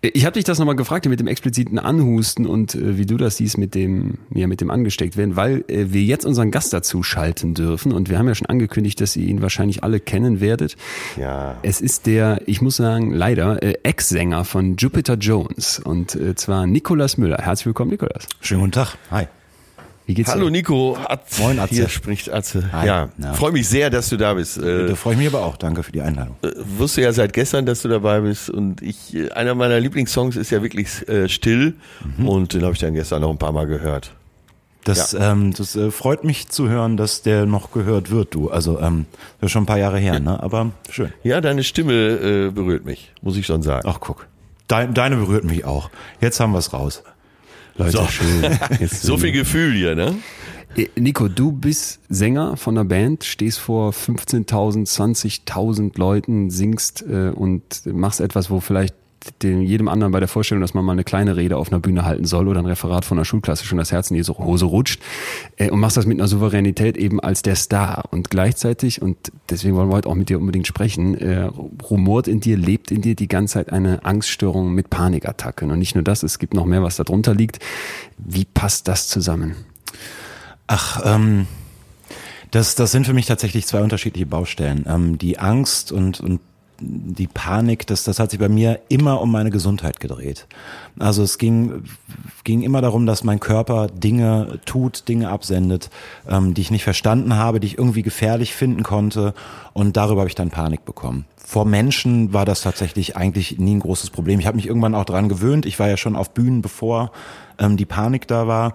Ich 0.02 0.26
habe 0.26 0.34
dich 0.34 0.44
das 0.44 0.60
nochmal 0.60 0.76
gefragt 0.76 1.06
mit 1.08 1.20
dem 1.20 1.28
expliziten 1.28 1.80
Anhusten 1.80 2.46
und 2.46 2.76
äh, 2.76 2.98
wie 2.98 3.06
du 3.06 3.18
das 3.18 3.38
siehst 3.38 3.58
mit 3.58 3.74
dem, 3.74 4.20
ja, 4.34 4.48
mit 4.48 4.62
dem 4.62 4.70
angesteckt 4.70 5.18
werden, 5.18 5.36
weil 5.36 5.64
äh, 5.68 5.88
wir 5.90 6.04
jetzt 6.04 6.26
unseren 6.26 6.52
Gast 6.52 6.74
dazu 6.74 7.04
schalten 7.04 7.54
dürfen 7.54 7.94
und 7.94 8.10
wir 8.10 8.20
haben 8.20 8.28
ja 8.28 8.36
schon 8.36 8.48
angekündigt, 8.48 9.00
dass 9.02 9.16
ihr 9.16 9.28
ihn 9.28 9.42
wahrscheinlich 9.42 9.84
alle 9.84 10.00
kennen 10.00 10.42
werdet. 10.42 10.76
Ja. 11.16 11.58
Es 11.64 11.82
ist 11.82 12.06
der, 12.06 12.42
ich 12.46 12.62
muss 12.62 12.76
sagen, 12.76 13.12
leider 13.12 13.64
äh, 13.64 13.76
Ex-Sänger 13.84 14.44
von 14.44 14.76
Jupiter 14.76 15.16
Jones 15.16 15.80
und 15.80 16.16
äh, 16.16 16.36
zwar 16.36 16.68
Nikolas 16.68 17.18
Müller. 17.18 17.38
Herzlich 17.38 17.68
willkommen, 17.68 17.92
Nikolas. 17.92 18.28
Schönen 18.42 18.62
guten 18.62 18.74
Tag. 18.74 18.98
Hi. 19.10 19.28
Wie 20.08 20.14
geht's 20.14 20.32
Hallo 20.32 20.46
dir? 20.46 20.52
Nico, 20.52 20.98
Atze. 21.06 21.42
Moin, 21.42 21.60
Atze. 21.60 21.76
Hier 21.76 21.90
spricht 21.90 22.32
Atze. 22.32 22.72
Hi. 22.72 22.88
Ja, 22.88 23.10
freue 23.34 23.52
mich 23.52 23.68
sehr, 23.68 23.90
dass 23.90 24.08
du 24.10 24.18
da 24.18 24.34
bist. 24.34 24.58
Äh, 24.58 24.88
Da 24.88 24.96
freue 24.96 25.14
ich 25.14 25.20
mich 25.20 25.28
aber 25.28 25.44
auch. 25.46 25.58
Danke 25.58 25.84
für 25.84 25.92
die 25.92 26.02
Einladung. 26.02 26.36
äh, 26.44 26.52
wusste 26.78 27.02
ja 27.02 27.12
seit 27.12 27.34
gestern, 27.34 27.66
dass 27.66 27.82
du 27.82 27.90
dabei 27.90 28.22
bist 28.22 28.50
und 28.50 28.82
ich, 28.82 29.14
äh, 29.14 29.30
einer 29.32 29.54
meiner 29.54 29.80
Lieblingssongs 29.80 30.36
ist 30.38 30.50
ja 30.50 30.64
wirklich 30.64 31.08
äh, 31.10 31.28
still 31.30 31.76
und 32.26 32.54
den 32.54 32.64
habe 32.64 32.74
ich 32.74 32.80
dann 32.80 32.94
gestern 32.94 33.22
noch 33.22 33.30
ein 33.32 33.38
paar 33.38 33.52
Mal 33.52 33.68
gehört. 33.68 34.14
Das, 34.86 35.14
ähm, 35.14 35.54
das 35.54 35.76
äh, 35.76 35.92
freut 35.92 36.24
mich 36.24 36.48
zu 36.48 36.70
hören, 36.70 36.96
dass 36.96 37.22
der 37.22 37.46
noch 37.46 37.72
gehört 37.74 38.10
wird, 38.10 38.34
du. 38.34 38.50
Also, 38.50 38.80
ähm, 38.80 39.06
das 39.42 39.48
ist 39.48 39.52
schon 39.52 39.64
ein 39.64 39.68
paar 39.68 39.78
Jahre 39.80 40.00
her, 40.00 40.22
ne? 40.22 40.42
Aber 40.42 40.72
schön. 40.90 41.12
Ja, 41.24 41.42
deine 41.42 41.64
Stimme 41.66 41.94
äh, 41.94 42.50
berührt 42.52 42.86
mich, 42.86 43.12
muss 43.22 43.36
ich 43.36 43.46
schon 43.46 43.62
sagen. 43.62 43.86
Ach, 43.92 44.00
guck. 44.00 44.28
Dein, 44.70 44.94
deine 44.94 45.18
berührt 45.18 45.44
mich 45.44 45.66
auch. 45.66 45.90
Jetzt 46.22 46.40
haben 46.40 46.54
wir 46.54 46.60
es 46.60 46.72
raus. 46.72 47.04
Leute, 47.78 47.92
So. 47.92 48.08
schön. 48.08 48.60
So 48.90 49.18
viel 49.18 49.32
Gefühl 49.32 49.74
hier, 49.74 49.96
ne? 49.96 50.16
Äh, 50.76 50.88
Nico, 50.96 51.28
du 51.28 51.52
bist 51.52 52.00
Sänger 52.10 52.58
von 52.58 52.78
einer 52.78 52.86
Band, 52.86 53.24
stehst 53.24 53.60
vor 53.60 53.92
15.000, 53.92 54.88
20.000 54.88 55.98
Leuten, 55.98 56.50
singst 56.50 57.04
äh, 57.10 57.30
und 57.30 57.86
machst 57.86 58.20
etwas, 58.22 58.50
wo 58.50 58.60
vielleicht 58.60 58.96
den, 59.42 59.62
jedem 59.62 59.88
anderen 59.88 60.12
bei 60.12 60.20
der 60.20 60.28
Vorstellung, 60.28 60.62
dass 60.62 60.74
man 60.74 60.86
mal 60.86 60.94
eine 60.94 61.04
kleine 61.04 61.36
Rede 61.36 61.58
auf 61.58 61.72
einer 61.72 61.80
Bühne 61.80 62.06
halten 62.06 62.26
soll 62.26 62.48
oder 62.48 62.60
ein 62.60 62.66
Referat 62.66 63.06
von 63.06 63.18
einer 63.18 63.26
Schulklasse 63.26 63.66
schon 63.66 63.78
das 63.78 63.92
Herz 63.92 64.10
in 64.10 64.16
die 64.16 64.24
Hose 64.24 64.66
rutscht 64.66 65.02
äh, 65.58 65.70
und 65.70 65.80
machst 65.80 65.98
das 65.98 66.06
mit 66.06 66.20
einer 66.20 66.28
Souveränität 66.28 66.98
eben 66.98 67.20
als 67.20 67.42
der 67.42 67.56
Star 67.56 68.06
und 68.12 68.30
gleichzeitig, 68.30 69.02
und 69.02 69.18
deswegen 69.50 69.76
wollen 69.76 69.90
wir 69.90 69.96
heute 69.96 70.10
auch 70.10 70.16
mit 70.16 70.30
dir 70.30 70.40
unbedingt 70.40 70.68
sprechen, 70.68 71.16
äh, 71.16 71.50
rumort 71.90 72.28
in 72.28 72.40
dir, 72.40 72.58
lebt 72.58 72.92
in 72.92 73.02
dir 73.02 73.16
die 73.16 73.28
ganze 73.28 73.56
Zeit 73.56 73.72
eine 73.72 74.06
Angststörung 74.06 74.74
mit 74.74 74.90
Panikattacken 74.90 75.72
und 75.72 75.80
nicht 75.80 75.96
nur 75.96 76.04
das, 76.04 76.24
es 76.24 76.40
gibt 76.40 76.54
noch 76.54 76.66
mehr, 76.66 76.84
was 76.84 76.98
darunter 76.98 77.34
liegt. 77.34 77.60
Wie 78.18 78.46
passt 78.46 78.88
das 78.88 79.08
zusammen? 79.08 79.56
Ach, 80.68 81.02
ähm, 81.06 81.48
das, 82.52 82.76
das 82.76 82.92
sind 82.92 83.06
für 83.06 83.14
mich 83.14 83.26
tatsächlich 83.26 83.66
zwei 83.66 83.82
unterschiedliche 83.82 84.26
Baustellen. 84.26 84.86
Ähm, 84.88 85.18
die 85.18 85.40
Angst 85.40 85.92
und, 85.92 86.20
und 86.20 86.40
die 86.80 87.28
Panik, 87.28 87.88
das, 87.88 88.04
das 88.04 88.20
hat 88.20 88.32
sich 88.32 88.40
bei 88.40 88.50
mir 88.50 88.80
immer 88.90 89.22
um 89.22 89.32
meine 89.32 89.50
Gesundheit 89.50 90.00
gedreht. 90.00 90.48
Also 91.00 91.24
es 91.24 91.38
ging, 91.38 91.84
ging 92.44 92.62
immer 92.62 92.82
darum, 92.82 93.06
dass 93.06 93.24
mein 93.24 93.40
Körper 93.40 93.88
Dinge 93.88 94.60
tut, 94.66 95.08
Dinge 95.08 95.30
absendet, 95.30 95.90
ähm, 96.28 96.54
die 96.54 96.62
ich 96.62 96.72
nicht 96.72 96.84
verstanden 96.84 97.36
habe, 97.36 97.60
die 97.60 97.68
ich 97.68 97.78
irgendwie 97.78 98.04
gefährlich 98.04 98.54
finden 98.54 98.84
konnte. 98.84 99.34
Und 99.74 99.98
darüber 99.98 100.22
habe 100.22 100.30
ich 100.30 100.36
dann 100.36 100.50
Panik 100.50 100.86
bekommen. 100.86 101.26
Vor 101.38 101.66
Menschen 101.66 102.34
war 102.34 102.46
das 102.46 102.62
tatsächlich 102.62 103.16
eigentlich 103.16 103.58
nie 103.58 103.76
ein 103.76 103.80
großes 103.80 104.10
Problem. 104.10 104.40
Ich 104.40 104.48
habe 104.48 104.58
mich 104.58 104.68
irgendwann 104.68 104.96
auch 104.96 105.06
dran 105.06 105.30
gewöhnt. 105.30 105.66
Ich 105.66 105.80
war 105.80 105.88
ja 105.88 105.98
schon 105.98 106.16
auf 106.16 106.32
Bühnen, 106.32 106.62
bevor 106.62 107.12
ähm, 107.58 107.78
die 107.78 107.86
Panik 107.86 108.28
da 108.28 108.48
war 108.48 108.74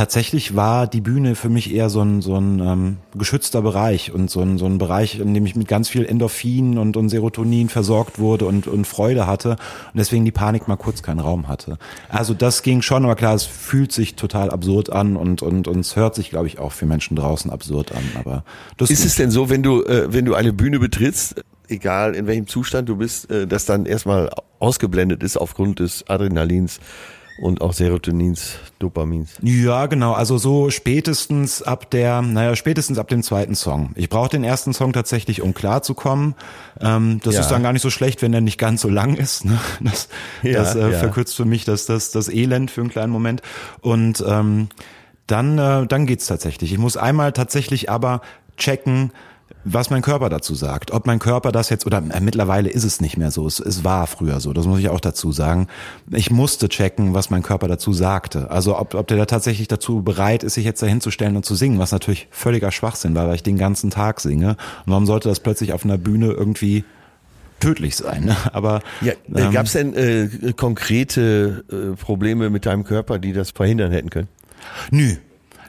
tatsächlich 0.00 0.56
war 0.56 0.86
die 0.86 1.02
Bühne 1.02 1.34
für 1.34 1.50
mich 1.50 1.74
eher 1.74 1.90
so 1.90 2.00
ein, 2.00 2.22
so 2.22 2.34
ein 2.34 2.58
ähm, 2.60 2.96
geschützter 3.14 3.60
Bereich 3.60 4.12
und 4.14 4.30
so 4.30 4.40
ein, 4.40 4.56
so 4.56 4.64
ein 4.64 4.78
Bereich, 4.78 5.20
in 5.20 5.34
dem 5.34 5.44
ich 5.44 5.56
mit 5.56 5.68
ganz 5.68 5.90
viel 5.90 6.06
Endorphin 6.06 6.78
und, 6.78 6.96
und 6.96 7.10
Serotonin 7.10 7.68
versorgt 7.68 8.18
wurde 8.18 8.46
und, 8.46 8.66
und 8.66 8.86
Freude 8.86 9.26
hatte 9.26 9.50
und 9.50 9.96
deswegen 9.96 10.24
die 10.24 10.30
Panik 10.30 10.68
mal 10.68 10.76
kurz 10.76 11.02
keinen 11.02 11.20
Raum 11.20 11.48
hatte. 11.48 11.76
Also 12.08 12.32
das 12.32 12.62
ging 12.62 12.80
schon, 12.80 13.04
aber 13.04 13.14
klar, 13.14 13.34
es 13.34 13.44
fühlt 13.44 13.92
sich 13.92 14.14
total 14.14 14.48
absurd 14.48 14.90
an 14.90 15.16
und, 15.16 15.42
und, 15.42 15.68
und 15.68 15.80
es 15.80 15.96
hört 15.96 16.14
sich, 16.14 16.30
glaube 16.30 16.46
ich, 16.46 16.58
auch 16.58 16.72
für 16.72 16.86
Menschen 16.86 17.14
draußen 17.14 17.50
absurd 17.50 17.92
an. 17.92 18.04
Aber 18.18 18.42
das 18.78 18.90
Ist 18.90 19.04
es 19.04 19.16
denn 19.16 19.30
so, 19.30 19.50
wenn 19.50 19.62
du, 19.62 19.82
äh, 19.82 20.10
wenn 20.10 20.24
du 20.24 20.34
eine 20.34 20.54
Bühne 20.54 20.78
betrittst, 20.78 21.44
egal 21.68 22.14
in 22.14 22.26
welchem 22.26 22.46
Zustand 22.46 22.88
du 22.88 22.96
bist, 22.96 23.30
äh, 23.30 23.46
dass 23.46 23.66
dann 23.66 23.84
erstmal 23.84 24.30
ausgeblendet 24.60 25.22
ist 25.22 25.36
aufgrund 25.36 25.78
des 25.78 26.08
Adrenalins 26.08 26.80
und 27.40 27.60
auch 27.62 27.72
Serotonins, 27.72 28.56
Dopamins? 28.78 29.30
Ja, 29.42 29.86
genau. 29.86 30.12
Also 30.12 30.38
so 30.38 30.70
spätestens 30.70 31.62
ab 31.62 31.90
der, 31.90 32.22
naja, 32.22 32.54
spätestens 32.54 32.98
ab 32.98 33.08
dem 33.08 33.22
zweiten 33.22 33.54
Song. 33.54 33.90
Ich 33.96 34.08
brauche 34.08 34.28
den 34.28 34.44
ersten 34.44 34.72
Song 34.72 34.92
tatsächlich, 34.92 35.40
um 35.42 35.54
klarzukommen. 35.54 36.34
Ähm, 36.80 37.20
das 37.24 37.34
Ja. 37.34 37.40
ist 37.40 37.48
dann 37.48 37.62
gar 37.62 37.72
nicht 37.72 37.82
so 37.82 37.90
schlecht, 37.90 38.22
wenn 38.22 38.32
der 38.32 38.40
nicht 38.40 38.58
ganz 38.58 38.82
so 38.82 38.88
lang 38.88 39.14
ist. 39.14 39.44
Ne? 39.44 39.58
Das, 39.80 40.08
Ja, 40.42 40.52
das 40.52 40.74
äh, 40.74 40.90
ja. 40.92 40.98
verkürzt 40.98 41.34
für 41.34 41.44
mich 41.44 41.64
das, 41.64 41.86
das, 41.86 42.10
das 42.10 42.28
Elend 42.28 42.70
für 42.70 42.82
einen 42.82 42.90
kleinen 42.90 43.12
Moment. 43.12 43.42
Und 43.80 44.22
ähm, 44.26 44.68
dann, 45.26 45.58
äh, 45.58 45.86
dann 45.86 46.06
geht's 46.06 46.26
tatsächlich. 46.26 46.72
Ich 46.72 46.78
muss 46.78 46.96
einmal 46.96 47.32
tatsächlich 47.32 47.88
aber 47.90 48.20
checken, 48.56 49.12
was 49.64 49.90
mein 49.90 50.02
Körper 50.02 50.28
dazu 50.28 50.54
sagt. 50.54 50.90
Ob 50.90 51.06
mein 51.06 51.18
Körper 51.18 51.52
das 51.52 51.68
jetzt, 51.68 51.86
oder 51.86 51.98
äh, 51.98 52.20
mittlerweile 52.20 52.70
ist 52.70 52.84
es 52.84 53.00
nicht 53.00 53.16
mehr 53.16 53.30
so, 53.30 53.46
es, 53.46 53.60
es 53.60 53.84
war 53.84 54.06
früher 54.06 54.40
so, 54.40 54.52
das 54.52 54.66
muss 54.66 54.78
ich 54.78 54.88
auch 54.88 55.00
dazu 55.00 55.32
sagen. 55.32 55.66
Ich 56.10 56.30
musste 56.30 56.68
checken, 56.68 57.14
was 57.14 57.30
mein 57.30 57.42
Körper 57.42 57.68
dazu 57.68 57.92
sagte. 57.92 58.50
Also 58.50 58.78
ob, 58.78 58.94
ob 58.94 59.06
der 59.06 59.18
da 59.18 59.26
tatsächlich 59.26 59.68
dazu 59.68 60.02
bereit 60.02 60.42
ist, 60.42 60.54
sich 60.54 60.64
jetzt 60.64 60.82
dahinzustellen 60.82 61.36
und 61.36 61.44
zu 61.44 61.54
singen, 61.54 61.78
was 61.78 61.92
natürlich 61.92 62.28
völliger 62.30 62.72
Schwachsinn 62.72 63.14
war, 63.14 63.28
weil 63.28 63.34
ich 63.34 63.42
den 63.42 63.58
ganzen 63.58 63.90
Tag 63.90 64.20
singe. 64.20 64.50
Und 64.50 64.56
warum 64.86 65.06
sollte 65.06 65.28
das 65.28 65.40
plötzlich 65.40 65.72
auf 65.72 65.84
einer 65.84 65.98
Bühne 65.98 66.32
irgendwie 66.32 66.84
tödlich 67.60 67.96
sein? 67.96 68.24
Ne? 68.24 68.36
Aber 68.52 68.80
Ja, 69.02 69.12
äh, 69.12 69.42
ähm, 69.42 69.52
Gab 69.52 69.66
es 69.66 69.72
denn 69.72 69.94
äh, 69.94 70.52
konkrete 70.54 71.64
äh, 71.70 71.96
Probleme 71.96 72.50
mit 72.50 72.66
deinem 72.66 72.84
Körper, 72.84 73.18
die 73.18 73.32
das 73.32 73.50
verhindern 73.50 73.92
hätten 73.92 74.10
können? 74.10 74.28
Nö. 74.90 75.16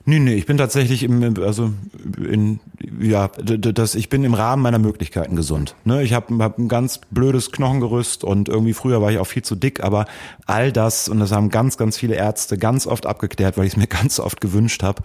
Nee, 0.05 0.19
nee, 0.19 0.33
ich 0.33 0.47
bin 0.47 0.57
tatsächlich 0.57 1.03
im, 1.03 1.35
also 1.43 1.73
in, 2.17 2.59
ja, 2.99 3.27
das, 3.27 3.93
ich 3.93 4.09
bin 4.09 4.23
im 4.23 4.33
Rahmen 4.33 4.63
meiner 4.63 4.79
Möglichkeiten 4.79 5.35
gesund. 5.35 5.75
Ne, 5.83 6.01
ich 6.01 6.13
habe 6.13 6.43
hab 6.43 6.57
ein 6.57 6.67
ganz 6.67 6.99
blödes 7.11 7.51
Knochengerüst 7.51 8.23
und 8.23 8.49
irgendwie 8.49 8.73
früher 8.73 9.01
war 9.01 9.11
ich 9.11 9.19
auch 9.19 9.27
viel 9.27 9.43
zu 9.43 9.55
dick, 9.55 9.83
aber 9.83 10.05
all 10.47 10.71
das, 10.71 11.07
und 11.07 11.19
das 11.19 11.31
haben 11.31 11.49
ganz, 11.49 11.77
ganz 11.77 11.97
viele 11.97 12.15
Ärzte 12.15 12.57
ganz 12.57 12.87
oft 12.87 13.05
abgeklärt, 13.05 13.57
weil 13.57 13.65
ich 13.65 13.73
es 13.73 13.77
mir 13.77 13.87
ganz 14.01 14.19
oft 14.19 14.41
gewünscht 14.41 14.81
habe, 14.81 15.03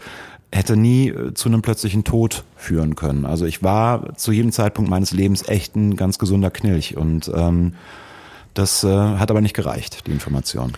hätte 0.50 0.76
nie 0.76 1.08
äh, 1.08 1.34
zu 1.34 1.48
einem 1.48 1.60
plötzlichen 1.60 2.04
Tod 2.04 2.44
führen 2.56 2.96
können. 2.96 3.26
Also 3.26 3.44
ich 3.44 3.62
war 3.62 4.16
zu 4.16 4.32
jedem 4.32 4.52
Zeitpunkt 4.52 4.90
meines 4.90 5.12
Lebens 5.12 5.46
echt 5.46 5.76
ein 5.76 5.96
ganz 5.96 6.18
gesunder 6.18 6.50
Knilch 6.50 6.96
und 6.96 7.30
ähm, 7.34 7.74
das 8.54 8.82
äh, 8.82 8.88
hat 8.88 9.30
aber 9.30 9.42
nicht 9.42 9.54
gereicht, 9.54 10.06
die 10.06 10.12
Information. 10.12 10.72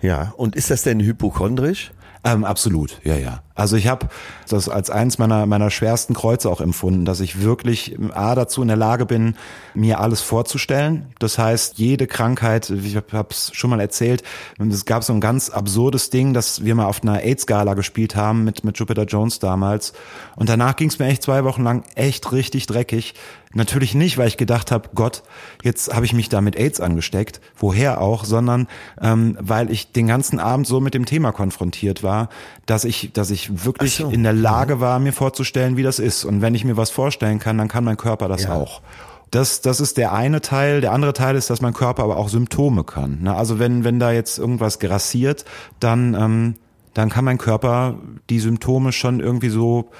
Ja, 0.00 0.32
und 0.36 0.56
ist 0.56 0.70
das 0.70 0.82
denn 0.82 1.00
hypochondrisch? 1.00 1.90
Ähm, 2.32 2.44
absolut, 2.44 3.00
ja, 3.04 3.16
ja. 3.16 3.42
Also 3.58 3.76
ich 3.76 3.88
habe 3.88 4.06
das 4.48 4.68
als 4.68 4.88
eins 4.88 5.18
meiner, 5.18 5.44
meiner 5.46 5.70
schwersten 5.70 6.14
Kreuze 6.14 6.48
auch 6.48 6.60
empfunden, 6.60 7.04
dass 7.04 7.18
ich 7.18 7.42
wirklich 7.42 7.96
A 8.12 8.36
dazu 8.36 8.62
in 8.62 8.68
der 8.68 8.76
Lage 8.76 9.04
bin, 9.04 9.34
mir 9.74 9.98
alles 9.98 10.20
vorzustellen. 10.20 11.06
Das 11.18 11.38
heißt, 11.38 11.76
jede 11.76 12.06
Krankheit, 12.06 12.70
ich 12.70 12.94
habe 12.94 13.28
es 13.30 13.50
schon 13.54 13.70
mal 13.70 13.80
erzählt, 13.80 14.22
es 14.70 14.84
gab 14.84 15.02
so 15.02 15.12
ein 15.12 15.20
ganz 15.20 15.50
absurdes 15.50 16.10
Ding, 16.10 16.34
dass 16.34 16.64
wir 16.64 16.76
mal 16.76 16.86
auf 16.86 17.02
einer 17.02 17.20
AIDS-Gala 17.20 17.74
gespielt 17.74 18.14
haben 18.14 18.44
mit, 18.44 18.62
mit 18.62 18.78
Jupiter 18.78 19.06
Jones 19.06 19.40
damals. 19.40 19.92
Und 20.36 20.48
danach 20.48 20.76
ging 20.76 20.88
es 20.88 21.00
mir 21.00 21.06
echt 21.06 21.24
zwei 21.24 21.42
Wochen 21.42 21.64
lang 21.64 21.82
echt 21.96 22.30
richtig 22.30 22.68
dreckig. 22.68 23.14
Natürlich 23.54 23.94
nicht, 23.94 24.18
weil 24.18 24.28
ich 24.28 24.36
gedacht 24.36 24.70
habe, 24.70 24.90
Gott, 24.94 25.22
jetzt 25.62 25.94
habe 25.94 26.04
ich 26.04 26.12
mich 26.12 26.28
da 26.28 26.42
mit 26.42 26.54
AIDS 26.56 26.80
angesteckt, 26.80 27.40
woher 27.56 28.00
auch, 28.00 28.24
sondern 28.24 28.68
ähm, 29.00 29.38
weil 29.40 29.70
ich 29.70 29.90
den 29.92 30.06
ganzen 30.06 30.38
Abend 30.38 30.66
so 30.66 30.80
mit 30.80 30.92
dem 30.92 31.06
Thema 31.06 31.32
konfrontiert 31.32 32.02
war, 32.02 32.28
dass 32.66 32.84
ich, 32.84 33.10
dass 33.14 33.30
ich 33.30 33.47
wirklich 33.48 33.96
so. 33.96 34.08
in 34.10 34.22
der 34.22 34.32
Lage 34.32 34.80
war, 34.80 34.98
mir 34.98 35.12
vorzustellen, 35.12 35.76
wie 35.76 35.82
das 35.82 35.98
ist. 35.98 36.24
Und 36.24 36.42
wenn 36.42 36.54
ich 36.54 36.64
mir 36.64 36.76
was 36.76 36.90
vorstellen 36.90 37.38
kann, 37.38 37.58
dann 37.58 37.68
kann 37.68 37.84
mein 37.84 37.96
Körper 37.96 38.28
das 38.28 38.44
ja. 38.44 38.54
auch. 38.54 38.82
Das, 39.30 39.60
das 39.60 39.80
ist 39.80 39.96
der 39.96 40.12
eine 40.12 40.40
Teil. 40.40 40.80
Der 40.80 40.92
andere 40.92 41.12
Teil 41.12 41.36
ist, 41.36 41.50
dass 41.50 41.60
mein 41.60 41.74
Körper 41.74 42.04
aber 42.04 42.16
auch 42.16 42.28
Symptome 42.28 42.84
kann. 42.84 43.22
Ne? 43.22 43.34
Also 43.34 43.58
wenn, 43.58 43.84
wenn 43.84 43.98
da 43.98 44.12
jetzt 44.12 44.38
irgendwas 44.38 44.78
grassiert, 44.78 45.44
dann, 45.80 46.14
ähm, 46.14 46.54
dann 46.94 47.10
kann 47.10 47.24
mein 47.24 47.38
Körper 47.38 47.96
die 48.30 48.40
Symptome 48.40 48.92
schon 48.92 49.20
irgendwie 49.20 49.50
so 49.50 49.90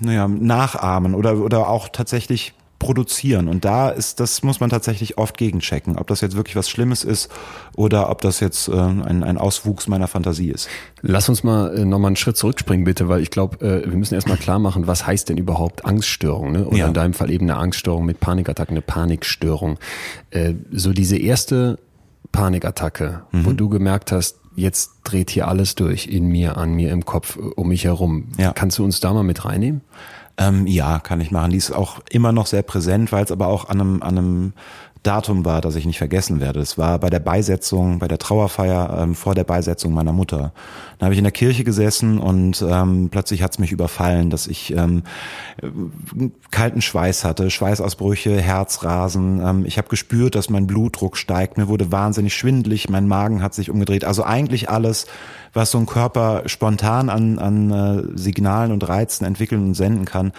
naja, 0.00 0.28
nachahmen 0.28 1.14
oder, 1.14 1.36
oder 1.38 1.68
auch 1.68 1.88
tatsächlich 1.88 2.54
produzieren. 2.78 3.48
Und 3.48 3.64
da 3.64 3.88
ist, 3.88 4.20
das 4.20 4.42
muss 4.42 4.60
man 4.60 4.70
tatsächlich 4.70 5.18
oft 5.18 5.36
gegenchecken, 5.36 5.96
ob 5.96 6.06
das 6.06 6.20
jetzt 6.20 6.36
wirklich 6.36 6.54
was 6.54 6.70
Schlimmes 6.70 7.02
ist 7.02 7.28
oder 7.76 8.08
ob 8.10 8.20
das 8.20 8.40
jetzt 8.40 8.68
äh, 8.68 8.72
ein, 8.72 9.24
ein 9.24 9.38
Auswuchs 9.38 9.88
meiner 9.88 10.06
Fantasie 10.06 10.50
ist. 10.50 10.68
Lass 11.02 11.28
uns 11.28 11.42
mal 11.42 11.76
äh, 11.76 11.84
nochmal 11.84 12.10
einen 12.10 12.16
Schritt 12.16 12.36
zurückspringen, 12.36 12.84
bitte, 12.84 13.08
weil 13.08 13.20
ich 13.20 13.30
glaube, 13.30 13.64
äh, 13.66 13.90
wir 13.90 13.96
müssen 13.96 14.14
erstmal 14.14 14.36
klar 14.36 14.58
machen, 14.58 14.86
was 14.86 15.06
heißt 15.06 15.28
denn 15.28 15.38
überhaupt 15.38 15.84
Angststörung, 15.84 16.52
ne? 16.52 16.66
Oder 16.66 16.76
ja. 16.76 16.86
in 16.86 16.94
deinem 16.94 17.14
Fall 17.14 17.30
eben 17.30 17.50
eine 17.50 17.58
Angststörung 17.58 18.04
mit 18.04 18.20
Panikattacken, 18.20 18.74
eine 18.74 18.82
Panikstörung. 18.82 19.78
Äh, 20.30 20.54
so 20.70 20.92
diese 20.92 21.16
erste 21.16 21.78
Panikattacke, 22.30 23.22
mhm. 23.32 23.44
wo 23.44 23.52
du 23.52 23.68
gemerkt 23.68 24.12
hast, 24.12 24.38
jetzt 24.54 24.92
dreht 25.04 25.30
hier 25.30 25.48
alles 25.48 25.74
durch 25.74 26.06
in 26.06 26.26
mir, 26.26 26.56
an 26.56 26.74
mir, 26.74 26.92
im 26.92 27.04
Kopf, 27.04 27.36
um 27.36 27.68
mich 27.68 27.84
herum. 27.84 28.28
Ja. 28.38 28.52
Kannst 28.52 28.78
du 28.78 28.84
uns 28.84 29.00
da 29.00 29.12
mal 29.12 29.22
mit 29.22 29.44
reinnehmen? 29.44 29.82
Ähm, 30.38 30.66
ja, 30.66 31.00
kann 31.00 31.20
ich 31.20 31.32
machen. 31.32 31.50
Die 31.50 31.56
ist 31.56 31.72
auch 31.72 32.00
immer 32.10 32.32
noch 32.32 32.46
sehr 32.46 32.62
präsent, 32.62 33.10
weil 33.10 33.24
es 33.24 33.32
aber 33.32 33.48
auch 33.48 33.68
an 33.68 33.80
einem, 33.80 34.02
an 34.02 34.18
einem 34.18 34.52
Datum 35.02 35.44
war, 35.44 35.60
das 35.60 35.76
ich 35.76 35.86
nicht 35.86 35.98
vergessen 35.98 36.40
werde. 36.40 36.60
Es 36.60 36.76
war 36.76 36.98
bei 36.98 37.08
der 37.08 37.20
Beisetzung, 37.20 37.98
bei 37.98 38.08
der 38.08 38.18
Trauerfeier 38.18 38.98
ähm, 39.00 39.14
vor 39.14 39.34
der 39.34 39.44
Beisetzung 39.44 39.92
meiner 39.92 40.12
Mutter. 40.12 40.52
Da 40.98 41.06
habe 41.06 41.14
ich 41.14 41.18
in 41.18 41.24
der 41.24 41.32
Kirche 41.32 41.64
gesessen 41.64 42.18
und 42.18 42.64
ähm, 42.68 43.08
plötzlich 43.10 43.42
hat 43.42 43.52
es 43.52 43.58
mich 43.58 43.70
überfallen, 43.70 44.30
dass 44.30 44.46
ich 44.46 44.74
ähm, 44.76 45.04
kalten 46.50 46.82
Schweiß 46.82 47.24
hatte, 47.24 47.50
Schweißausbrüche, 47.50 48.40
Herzrasen. 48.40 49.40
Ähm, 49.44 49.64
ich 49.66 49.78
habe 49.78 49.88
gespürt, 49.88 50.34
dass 50.34 50.50
mein 50.50 50.66
Blutdruck 50.66 51.16
steigt. 51.16 51.58
Mir 51.58 51.68
wurde 51.68 51.92
wahnsinnig 51.92 52.34
schwindlig, 52.34 52.88
mein 52.88 53.06
Magen 53.06 53.42
hat 53.42 53.54
sich 53.54 53.70
umgedreht. 53.70 54.04
Also 54.04 54.24
eigentlich 54.24 54.68
alles, 54.68 55.06
was 55.52 55.70
so 55.70 55.78
ein 55.78 55.86
Körper 55.86 56.42
spontan 56.46 57.08
an, 57.08 57.38
an 57.38 57.70
äh, 57.70 58.18
Signalen 58.18 58.72
und 58.72 58.88
Reizen 58.88 59.24
entwickeln 59.24 59.64
und 59.64 59.74
senden 59.74 60.04
kann, 60.04 60.32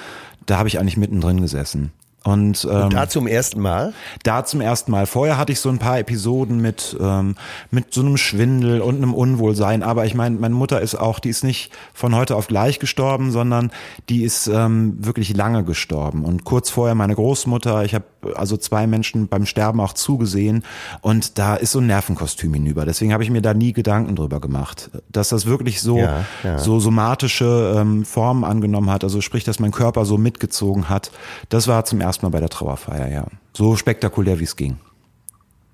da 0.46 0.58
habe 0.58 0.68
ich 0.68 0.80
eigentlich 0.80 0.98
mittendrin 0.98 1.42
gesessen. 1.42 1.92
Und, 2.26 2.68
ähm, 2.70 2.84
und 2.84 2.94
da 2.94 3.08
zum 3.08 3.28
ersten 3.28 3.62
Mal? 3.62 3.94
Da 4.24 4.44
zum 4.44 4.60
ersten 4.60 4.92
Mal. 4.92 5.06
Vorher 5.06 5.38
hatte 5.38 5.54
ich 5.54 5.62
so 5.62 5.70
ein 5.70 5.80
paar 5.80 6.00
Episoden 6.00 6.60
mit, 6.60 6.98
ähm, 7.00 7.36
mit 7.72 7.94
so 7.94 8.02
einem 8.02 8.18
Schwindel 8.18 8.82
und 8.82 8.98
einem 8.98 9.14
Unwohlsein. 9.14 9.84
Aber 9.84 10.06
ich 10.06 10.16
meine, 10.16 10.36
meine 10.38 10.54
Mutter 10.54 10.82
ist 10.82 10.96
auch, 10.96 11.20
die 11.20 11.30
ist 11.30 11.46
nicht 11.46 11.72
von 11.94 12.14
heute 12.14 12.36
auf 12.36 12.48
gleich 12.48 12.80
gestorben, 12.80 13.32
sondern 13.32 13.72
die 14.10 14.24
ist 14.24 14.48
ähm, 14.48 14.98
wirklich 15.00 15.36
lange 15.36 15.64
gestorben. 15.64 16.26
Und 16.26 16.44
kurz 16.44 16.70
vorher 16.70 16.94
meine 16.94 17.16
Großmutter, 17.16 17.86
ich 17.86 17.96
habe 17.96 18.06
also 18.36 18.58
zwei 18.58 18.86
Menschen 18.86 19.30
beim 19.30 19.46
Sterben 19.46 19.80
auch 19.80 19.94
zugesehen 19.94 20.66
und 21.00 21.38
da 21.40 21.56
ist 21.56 21.72
so 21.72 21.80
ein 21.80 21.88
Nervenkostüm 21.88 22.54
hinüber. 22.54 22.86
Deswegen 22.86 23.14
habe 23.14 23.24
ich 23.24 23.30
mir 23.30 23.42
da 23.42 23.54
nie 23.54 23.72
Gedanken 23.72 24.18
drüber 24.18 24.42
gemacht, 24.42 24.92
dass 25.08 25.30
das 25.30 25.46
wirklich 25.46 25.82
so 25.82 26.00
ja, 26.00 26.26
ja. 26.44 26.60
so 26.60 26.82
somatische 26.82 27.76
ähm, 27.78 28.04
Formen 28.04 28.44
angenommen 28.44 28.90
hat. 28.90 29.06
Also 29.06 29.22
sprich, 29.22 29.46
dass 29.46 29.60
mein 29.60 29.72
Körper 29.72 30.04
so 30.04 30.18
mitgezogen 30.18 30.90
hat. 30.90 31.12
Das 31.48 31.70
war 31.70 31.86
zum 31.86 32.02
ersten 32.02 32.09
erstmal 32.10 32.32
bei 32.32 32.40
der 32.40 32.50
Trauerfeier, 32.50 33.10
ja. 33.12 33.26
So 33.54 33.76
spektakulär, 33.76 34.40
wie 34.40 34.44
es 34.44 34.56
ging. 34.56 34.78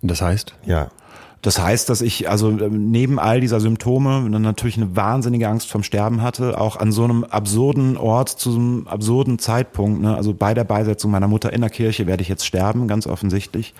Das 0.01 0.21
heißt? 0.21 0.53
Ja. 0.65 0.89
Das 1.45 1.59
heißt, 1.59 1.89
dass 1.89 2.01
ich 2.01 2.27
also 2.27 2.49
neben 2.49 3.19
all 3.19 3.39
dieser 3.39 3.59
Symptome 3.59 4.27
natürlich 4.39 4.77
eine 4.77 4.95
wahnsinnige 4.95 5.47
Angst 5.47 5.69
vom 5.69 5.83
Sterben 5.83 6.23
hatte, 6.23 6.59
auch 6.59 6.75
an 6.75 6.91
so 6.91 7.03
einem 7.03 7.23
absurden 7.23 7.97
Ort 7.97 8.29
zu 8.29 8.55
einem 8.55 8.87
absurden 8.87 9.37
Zeitpunkt. 9.37 10.01
Ne? 10.01 10.15
Also 10.15 10.33
bei 10.33 10.55
der 10.55 10.63
Beisetzung 10.63 11.11
meiner 11.11 11.27
Mutter 11.27 11.53
in 11.53 11.61
der 11.61 11.69
Kirche 11.69 12.07
werde 12.07 12.23
ich 12.23 12.29
jetzt 12.29 12.47
sterben, 12.47 12.87
ganz 12.87 13.05
offensichtlich. 13.05 13.75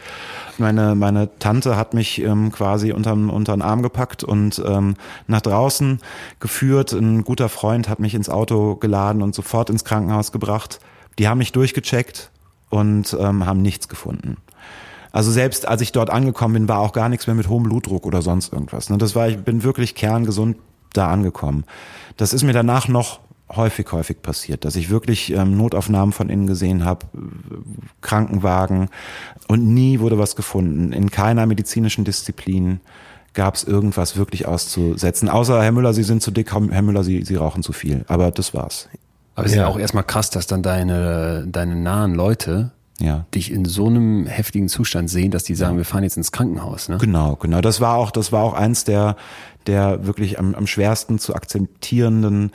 Meine 0.60 0.94
meine 0.94 1.39
Tante 1.39 1.76
hat 1.76 1.96
mich 1.96 2.22
ähm, 2.22 2.52
quasi 2.52 2.91
unterm 2.91 3.32
untern 3.32 3.63
Arm 3.63 3.82
gepackt 3.82 4.24
und 4.24 4.63
ähm, 4.63 4.94
nach 5.26 5.41
draußen 5.41 6.02
geführt. 6.39 6.94
Ein 6.94 7.24
guter 7.24 7.50
Freund 7.50 7.89
hat 7.89 8.00
mich 8.00 8.13
ins 8.13 8.30
Auto 8.30 8.76
geladen 8.76 9.24
und 9.24 9.34
sofort 9.34 9.72
ins 9.72 9.84
Krankenhaus 9.84 10.32
gebracht. 10.32 10.80
Die 11.18 11.28
haben 11.28 11.39
mich 11.39 11.52
durchgecheckt, 11.52 12.30
und 12.69 13.15
ähm, 13.19 13.45
haben 13.45 13.62
nichts 13.62 13.88
gefunden. 13.88 14.38
Also 15.12 15.32
selbst 15.32 15.67
als 15.67 15.82
ich 15.82 15.93
dort 15.93 16.10
angekommen 16.10 16.56
bin, 16.56 16.67
war 16.67 16.80
auch 16.80 16.91
gar 16.91 17.08
nichts 17.08 17.25
mehr 17.25 17.36
mit 17.36 17.47
hohem 17.47 17.63
Blutdruck 17.63 18.06
oder 18.06 18.21
sonst 18.21 18.51
irgendwas. 18.51 18.89
Ne? 18.89 18.97
Das 18.97 19.15
war, 19.15 19.30
ich 19.30 19.38
bin 19.38 19.63
wirklich 19.63 19.95
kerngesund 19.95 20.58
da 20.91 21.10
angekommen. 21.10 21.63
Das 22.17 22.34
ist 22.34 22.43
mir 22.43 22.54
danach 22.54 22.88
noch 22.88 23.21
häufig, 23.49 23.91
häufig 23.91 24.21
passiert, 24.21 24.65
dass 24.65 24.75
ich 24.75 24.89
wirklich 24.89 25.32
ähm, 25.32 25.56
Notaufnahmen 25.56 26.12
von 26.12 26.30
innen 26.30 26.47
gesehen 26.47 26.84
habe, 26.84 27.06
Krankenwagen 28.01 28.89
und 29.47 29.65
nie 29.65 29.99
wurde 29.99 30.17
was 30.17 30.36
gefunden. 30.36 30.91
In 30.91 31.12
keiner 31.12 31.45
medizinischen 31.45 32.06
Disziplin 32.06 32.80
gab 33.34 33.56
es 33.56 33.63
irgendwas 33.63 34.17
wirklich 34.17 34.47
auszusetzen. 34.47 35.30
Außer 35.30 35.62
Herr 35.62 35.71
Müller, 35.71 35.93
Sie 35.93 36.04
sind 36.04 36.23
zu 36.23 36.32
dick, 36.32 36.51
Herr 36.54 36.82
Müller, 36.82 37.04
Sie, 37.04 37.23
Sie 37.23 37.36
rauchen 37.36 37.63
zu 37.63 37.73
viel. 37.73 38.04
Aber 38.08 38.32
das 38.32 38.54
war's. 38.54 38.89
Aber 39.36 39.45
es 39.45 39.54
ja. 39.54 39.62
ist 39.62 39.67
ja 39.67 39.74
auch 39.74 39.80
erstmal 39.80 40.04
krass, 40.04 40.30
dass 40.30 40.48
dann 40.48 40.63
deine, 40.63 41.45
deine 41.48 41.76
nahen 41.76 42.15
Leute 42.15 42.71
ja. 43.00 43.26
dich 43.34 43.52
in 43.52 43.65
so 43.65 43.88
einem 43.88 44.26
heftigen 44.26 44.69
Zustand 44.69 45.10
sehen, 45.10 45.32
dass 45.32 45.43
die 45.43 45.56
sagen, 45.56 45.78
wir 45.78 45.86
fahren 45.86 46.04
jetzt 46.04 46.17
ins 46.17 46.32
Krankenhaus. 46.32 46.88
Ne? 46.88 46.98
Genau, 46.98 47.36
genau. 47.36 47.62
Das 47.62 47.82
war 47.82 47.95
auch, 47.95 48.12
das 48.12 48.32
war 48.32 48.43
auch 48.43 48.54
eins 48.54 48.86
der, 48.86 49.17
der 49.67 50.06
wirklich 50.06 50.39
am, 50.39 50.56
am 50.56 50.67
schwersten 50.67 51.19
zu 51.19 51.36
akzeptierenden 51.36 52.52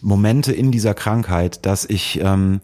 Momente 0.00 0.52
in 0.52 0.70
dieser 0.70 0.94
Krankheit, 0.94 1.66
dass 1.66 1.84
ich 1.84 2.20
ähm, 2.22 2.60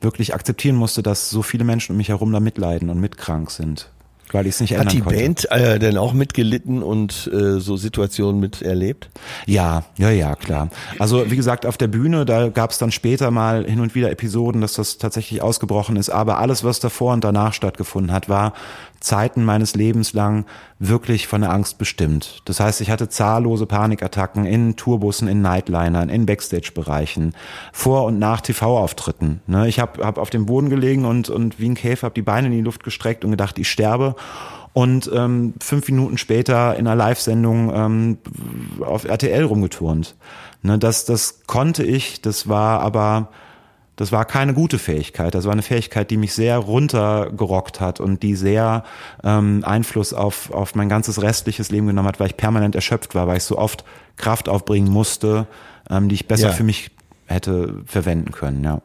wirklich 0.00 0.34
akzeptieren 0.34 0.76
musste, 0.76 1.02
dass 1.02 1.30
so 1.30 1.42
viele 1.42 1.64
Menschen 1.64 1.92
um 1.92 1.96
mich 1.98 2.08
herum 2.08 2.32
da 2.32 2.40
mitleiden 2.40 2.90
und 2.90 3.00
mitkrank 3.00 3.50
sind 3.50 3.90
weil 4.32 4.46
ich 4.46 4.54
es 4.54 4.60
nicht 4.60 4.72
ändern 4.72 4.86
Hat 4.88 4.92
die 4.94 5.00
konnte. 5.00 5.18
Band 5.18 5.50
äh, 5.50 5.78
denn 5.78 5.96
auch 5.98 6.12
mitgelitten 6.12 6.82
und 6.82 7.30
äh, 7.32 7.60
so 7.60 7.76
Situationen 7.76 8.40
miterlebt? 8.40 9.10
Ja, 9.46 9.84
ja, 9.96 10.10
ja, 10.10 10.34
klar. 10.34 10.70
Also 10.98 11.30
wie 11.30 11.36
gesagt, 11.36 11.66
auf 11.66 11.76
der 11.76 11.88
Bühne, 11.88 12.24
da 12.24 12.48
gab 12.48 12.70
es 12.70 12.78
dann 12.78 12.92
später 12.92 13.30
mal 13.30 13.64
hin 13.64 13.80
und 13.80 13.94
wieder 13.94 14.10
Episoden, 14.10 14.60
dass 14.60 14.74
das 14.74 14.98
tatsächlich 14.98 15.42
ausgebrochen 15.42 15.96
ist. 15.96 16.10
Aber 16.10 16.38
alles, 16.38 16.64
was 16.64 16.80
davor 16.80 17.12
und 17.12 17.24
danach 17.24 17.52
stattgefunden 17.52 18.12
hat, 18.12 18.28
war 18.28 18.52
Zeiten 19.00 19.44
meines 19.44 19.74
Lebens 19.74 20.12
lang 20.12 20.46
wirklich 20.78 21.26
von 21.26 21.40
der 21.40 21.50
Angst 21.50 21.78
bestimmt. 21.78 22.42
Das 22.44 22.60
heißt, 22.60 22.80
ich 22.80 22.90
hatte 22.90 23.08
zahllose 23.08 23.66
Panikattacken 23.66 24.44
in 24.44 24.76
Tourbussen, 24.76 25.28
in 25.28 25.42
Nightlinern, 25.42 26.08
in 26.08 26.26
Backstage-Bereichen, 26.26 27.34
vor 27.72 28.04
und 28.04 28.18
nach 28.18 28.40
TV-Auftritten. 28.40 29.40
Ne, 29.46 29.68
ich 29.68 29.78
habe 29.78 30.04
hab 30.04 30.18
auf 30.18 30.30
dem 30.30 30.46
Boden 30.46 30.70
gelegen 30.70 31.04
und, 31.04 31.30
und 31.30 31.58
wie 31.58 31.68
ein 31.68 31.74
Käfer 31.74 32.06
habe 32.06 32.14
die 32.14 32.22
Beine 32.22 32.48
in 32.48 32.52
die 32.52 32.60
Luft 32.60 32.84
gestreckt 32.84 33.24
und 33.24 33.30
gedacht, 33.30 33.58
ich 33.58 33.70
sterbe. 33.70 34.16
Und 34.72 35.10
ähm, 35.14 35.54
fünf 35.58 35.88
Minuten 35.88 36.18
später 36.18 36.76
in 36.76 36.86
einer 36.86 36.96
Live-Sendung 36.96 37.72
ähm, 37.74 38.18
auf 38.80 39.04
RTL 39.04 39.44
rumgeturnt. 39.44 40.16
Ne, 40.62 40.78
das, 40.78 41.04
das 41.04 41.46
konnte 41.46 41.82
ich, 41.84 42.20
das 42.20 42.48
war 42.48 42.80
aber 42.80 43.28
das 43.96 44.12
war 44.12 44.24
keine 44.26 44.52
gute 44.54 44.78
Fähigkeit. 44.78 45.34
Das 45.34 45.44
war 45.46 45.52
eine 45.52 45.62
Fähigkeit, 45.62 46.10
die 46.10 46.16
mich 46.18 46.34
sehr 46.34 46.58
runtergerockt 46.58 47.80
hat 47.80 47.98
und 48.00 48.22
die 48.22 48.34
sehr 48.36 48.84
ähm, 49.24 49.62
Einfluss 49.64 50.12
auf, 50.12 50.50
auf 50.52 50.74
mein 50.74 50.88
ganzes 50.88 51.22
restliches 51.22 51.70
Leben 51.70 51.86
genommen 51.86 52.08
hat, 52.08 52.20
weil 52.20 52.26
ich 52.28 52.36
permanent 52.36 52.74
erschöpft 52.74 53.14
war, 53.14 53.26
weil 53.26 53.38
ich 53.38 53.44
so 53.44 53.56
oft 53.58 53.84
Kraft 54.16 54.48
aufbringen 54.48 54.90
musste, 54.90 55.46
ähm, 55.90 56.08
die 56.08 56.14
ich 56.14 56.28
besser 56.28 56.48
Ja. 56.48 56.52
für 56.52 56.64
mich 56.64 56.90
hätte 57.26 57.82
verwenden 57.86 58.32
können, 58.32 58.62
ja. 58.62 58.80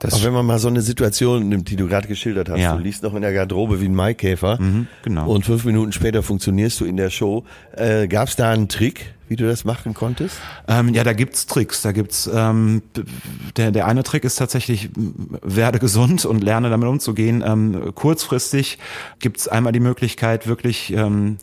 Das 0.00 0.14
Aber 0.14 0.24
wenn 0.24 0.32
man 0.34 0.44
mal 0.46 0.58
so 0.58 0.68
eine 0.68 0.82
Situation 0.82 1.48
nimmt, 1.48 1.70
die 1.70 1.76
du 1.76 1.86
gerade 1.88 2.08
geschildert 2.08 2.50
hast, 2.50 2.58
Ja. 2.60 2.76
du 2.76 2.82
liegst 2.82 3.02
noch 3.02 3.14
in 3.14 3.22
der 3.22 3.32
Garderobe 3.32 3.80
wie 3.80 3.86
ein 3.86 3.94
Maikäfer 3.94 4.60
Mhm, 4.60 4.86
genau. 5.02 5.28
und 5.30 5.46
fünf 5.46 5.64
Minuten 5.64 5.92
später 5.92 6.22
funktionierst 6.22 6.80
du 6.80 6.84
in 6.84 6.96
der 6.96 7.10
Show. 7.10 7.44
Äh, 7.74 8.06
Gab 8.08 8.28
es 8.28 8.36
da 8.36 8.50
einen 8.50 8.68
Trick, 8.68 9.13
wie 9.28 9.36
du 9.36 9.46
das 9.46 9.64
machen 9.64 9.94
konntest? 9.94 10.36
Ähm, 10.68 10.94
ja, 10.94 11.04
da 11.04 11.12
gibt's 11.12 11.46
Tricks. 11.46 11.82
Da 11.82 11.92
gibt's 11.92 12.30
ähm, 12.32 12.82
der 13.56 13.70
der 13.70 13.86
eine 13.86 14.02
Trick 14.02 14.24
ist 14.24 14.36
tatsächlich 14.36 14.90
werde 15.42 15.78
gesund 15.78 16.24
und 16.24 16.42
lerne 16.42 16.70
damit 16.70 16.88
umzugehen. 16.88 17.42
Ähm, 17.46 17.92
kurzfristig 17.94 18.78
gibt's 19.18 19.48
einmal 19.48 19.72
die 19.72 19.80
Möglichkeit 19.80 20.46
wirklich 20.46 20.92
ähm, 20.92 21.38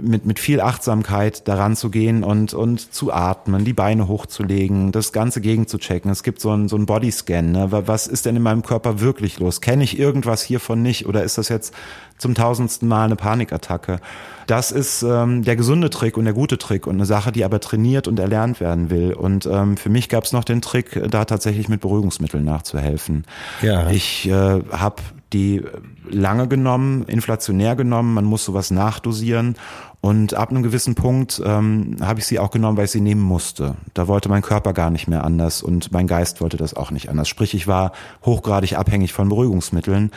mit 0.00 0.24
mit 0.24 0.38
viel 0.38 0.60
Achtsamkeit 0.60 1.48
daran 1.48 1.74
zu 1.74 1.90
gehen 1.90 2.22
und 2.22 2.54
und 2.54 2.94
zu 2.94 3.12
atmen, 3.12 3.64
die 3.64 3.72
Beine 3.72 4.06
hochzulegen, 4.06 4.92
das 4.92 5.12
Ganze 5.12 5.40
gegen 5.40 5.66
zu 5.66 5.78
checken. 5.78 6.10
Es 6.10 6.22
gibt 6.22 6.40
so 6.40 6.50
einen 6.50 6.68
so 6.68 6.76
einen 6.76 6.86
Bodyscan. 6.86 7.50
Ne? 7.52 7.72
Wa- 7.72 7.82
Was 7.86 8.06
ist 8.06 8.24
denn 8.26 8.36
in 8.36 8.42
meinem 8.42 8.62
Körper 8.62 9.00
wirklich 9.00 9.40
los? 9.40 9.60
Kenne 9.60 9.82
ich 9.82 9.98
irgendwas 9.98 10.42
hiervon 10.42 10.82
nicht 10.82 11.06
oder 11.06 11.24
ist 11.24 11.36
das 11.36 11.48
jetzt 11.48 11.74
zum 12.16 12.34
tausendsten 12.34 12.86
Mal 12.86 13.06
eine 13.06 13.16
Panikattacke? 13.16 13.98
Das 14.46 14.70
ist 14.70 15.02
ähm, 15.02 15.42
der 15.42 15.56
gesunde 15.56 15.90
Trick 15.90 16.16
und 16.16 16.24
der 16.26 16.34
gute 16.34 16.58
Trick 16.58 16.86
und 16.86 16.94
eine 16.94 17.06
Sache, 17.06 17.32
die 17.32 17.44
aber 17.44 17.58
trainiert 17.58 18.06
und 18.06 18.20
erlernt 18.20 18.60
werden 18.60 18.88
will. 18.90 19.12
Und 19.14 19.46
ähm, 19.46 19.76
für 19.76 19.88
mich 19.88 20.08
gab 20.08 20.24
es 20.24 20.32
noch 20.32 20.44
den 20.44 20.62
Trick, 20.62 21.00
da 21.10 21.24
tatsächlich 21.24 21.68
mit 21.68 21.80
Beruhigungsmitteln 21.80 22.44
nachzuhelfen. 22.44 23.24
Ja. 23.62 23.90
Ich 23.90 24.28
äh, 24.28 24.32
habe 24.70 24.96
die 25.32 25.62
lange 26.08 26.48
genommen, 26.48 27.04
inflationär 27.04 27.76
genommen, 27.76 28.14
man 28.14 28.24
muss 28.24 28.44
sowas 28.44 28.70
nachdosieren 28.70 29.56
und 30.00 30.34
ab 30.34 30.50
einem 30.50 30.62
gewissen 30.62 30.94
Punkt 30.94 31.40
ähm, 31.44 31.96
habe 32.00 32.18
ich 32.18 32.26
sie 32.26 32.38
auch 32.38 32.50
genommen, 32.50 32.76
weil 32.76 32.86
ich 32.86 32.90
sie 32.90 33.00
nehmen 33.00 33.20
musste. 33.20 33.76
Da 33.94 34.08
wollte 34.08 34.28
mein 34.28 34.42
Körper 34.42 34.72
gar 34.72 34.90
nicht 34.90 35.06
mehr 35.06 35.22
anders 35.22 35.62
und 35.62 35.92
mein 35.92 36.08
Geist 36.08 36.40
wollte 36.40 36.56
das 36.56 36.74
auch 36.74 36.90
nicht 36.90 37.08
anders. 37.08 37.28
Sprich, 37.28 37.54
ich 37.54 37.68
war 37.68 37.92
hochgradig 38.24 38.76
abhängig 38.76 39.12
von 39.12 39.28
Beruhigungsmitteln. 39.28 40.10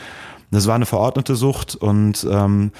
Das 0.50 0.66
war 0.66 0.74
eine 0.74 0.86
verordnete 0.86 1.36
Sucht 1.36 1.76
und 1.76 2.26
ähm, 2.28 2.72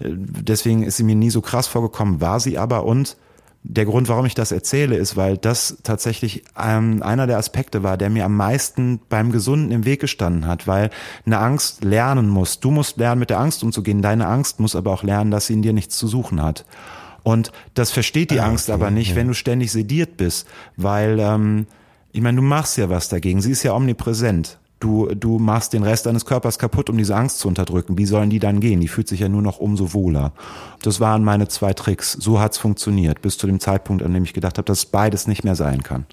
deswegen 0.00 0.82
ist 0.82 0.96
sie 0.96 1.04
mir 1.04 1.14
nie 1.14 1.30
so 1.30 1.40
krass 1.40 1.68
vorgekommen, 1.68 2.20
war 2.20 2.40
sie 2.40 2.58
aber 2.58 2.84
und 2.84 3.16
der 3.62 3.84
Grund, 3.84 4.08
warum 4.08 4.24
ich 4.24 4.34
das 4.34 4.52
erzähle, 4.52 4.96
ist, 4.96 5.16
weil 5.16 5.36
das 5.36 5.78
tatsächlich 5.82 6.44
ähm, 6.58 7.02
einer 7.02 7.26
der 7.26 7.38
Aspekte 7.38 7.82
war, 7.82 7.96
der 7.96 8.08
mir 8.08 8.24
am 8.24 8.36
meisten 8.36 9.00
beim 9.08 9.32
Gesunden 9.32 9.72
im 9.72 9.84
Weg 9.84 10.00
gestanden 10.00 10.46
hat, 10.46 10.66
weil 10.66 10.90
eine 11.26 11.38
Angst 11.38 11.84
lernen 11.84 12.28
muss. 12.28 12.60
Du 12.60 12.70
musst 12.70 12.96
lernen, 12.96 13.18
mit 13.18 13.30
der 13.30 13.40
Angst 13.40 13.62
umzugehen. 13.62 14.00
Deine 14.00 14.26
Angst 14.26 14.60
muss 14.60 14.76
aber 14.76 14.92
auch 14.92 15.02
lernen, 15.02 15.30
dass 15.30 15.48
sie 15.48 15.54
in 15.54 15.62
dir 15.62 15.72
nichts 15.72 15.98
zu 15.98 16.06
suchen 16.06 16.42
hat. 16.42 16.64
Und 17.24 17.52
das 17.74 17.90
versteht 17.90 18.30
die 18.30 18.40
Angst 18.40 18.70
aber 18.70 18.90
nicht, 18.90 19.14
wenn 19.14 19.26
du 19.26 19.34
ständig 19.34 19.70
sediert 19.72 20.16
bist, 20.16 20.46
weil 20.76 21.18
ähm, 21.20 21.66
ich 22.12 22.22
meine, 22.22 22.36
du 22.36 22.42
machst 22.42 22.78
ja 22.78 22.88
was 22.88 23.08
dagegen. 23.08 23.42
Sie 23.42 23.50
ist 23.50 23.64
ja 23.64 23.74
omnipräsent. 23.74 24.58
Du, 24.80 25.06
du 25.06 25.38
machst 25.38 25.72
den 25.72 25.82
Rest 25.82 26.06
deines 26.06 26.24
Körpers 26.24 26.58
kaputt, 26.58 26.88
um 26.88 26.96
diese 26.96 27.16
Angst 27.16 27.40
zu 27.40 27.48
unterdrücken. 27.48 27.98
Wie 27.98 28.06
sollen 28.06 28.30
die 28.30 28.38
dann 28.38 28.60
gehen? 28.60 28.80
Die 28.80 28.88
fühlt 28.88 29.08
sich 29.08 29.20
ja 29.20 29.28
nur 29.28 29.42
noch 29.42 29.58
umso 29.58 29.92
wohler. 29.92 30.32
Das 30.82 31.00
waren 31.00 31.24
meine 31.24 31.48
zwei 31.48 31.72
Tricks. 31.74 32.12
So 32.12 32.38
hat's 32.38 32.58
funktioniert, 32.58 33.20
bis 33.20 33.38
zu 33.38 33.48
dem 33.48 33.58
Zeitpunkt, 33.58 34.04
an 34.04 34.14
dem 34.14 34.22
ich 34.22 34.34
gedacht 34.34 34.56
habe, 34.56 34.66
dass 34.66 34.86
beides 34.86 35.26
nicht 35.26 35.42
mehr 35.42 35.56
sein 35.56 35.82
kann. 35.82 36.06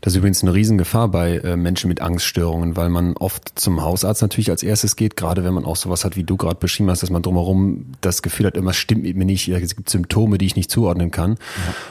Das 0.00 0.12
ist 0.12 0.18
übrigens 0.18 0.42
eine 0.42 0.54
Riesengefahr 0.54 1.08
bei 1.08 1.38
äh, 1.38 1.56
Menschen 1.56 1.88
mit 1.88 2.00
Angststörungen, 2.00 2.76
weil 2.76 2.88
man 2.90 3.16
oft 3.16 3.58
zum 3.58 3.82
Hausarzt 3.82 4.22
natürlich 4.22 4.50
als 4.50 4.62
erstes 4.62 4.96
geht, 4.96 5.16
gerade 5.16 5.44
wenn 5.44 5.54
man 5.54 5.64
auch 5.64 5.76
sowas 5.76 6.04
hat, 6.04 6.16
wie 6.16 6.24
du 6.24 6.36
gerade 6.36 6.56
beschrieben 6.56 6.90
hast, 6.90 7.02
dass 7.02 7.10
man 7.10 7.22
drumherum 7.22 7.86
das 8.00 8.22
Gefühl 8.22 8.46
hat, 8.46 8.54
irgendwas 8.54 8.76
stimmt 8.76 9.02
mit 9.02 9.16
mir 9.16 9.24
nicht, 9.24 9.48
es 9.48 9.76
gibt 9.76 9.88
Symptome, 9.88 10.38
die 10.38 10.46
ich 10.46 10.56
nicht 10.56 10.70
zuordnen 10.70 11.10
kann. 11.10 11.36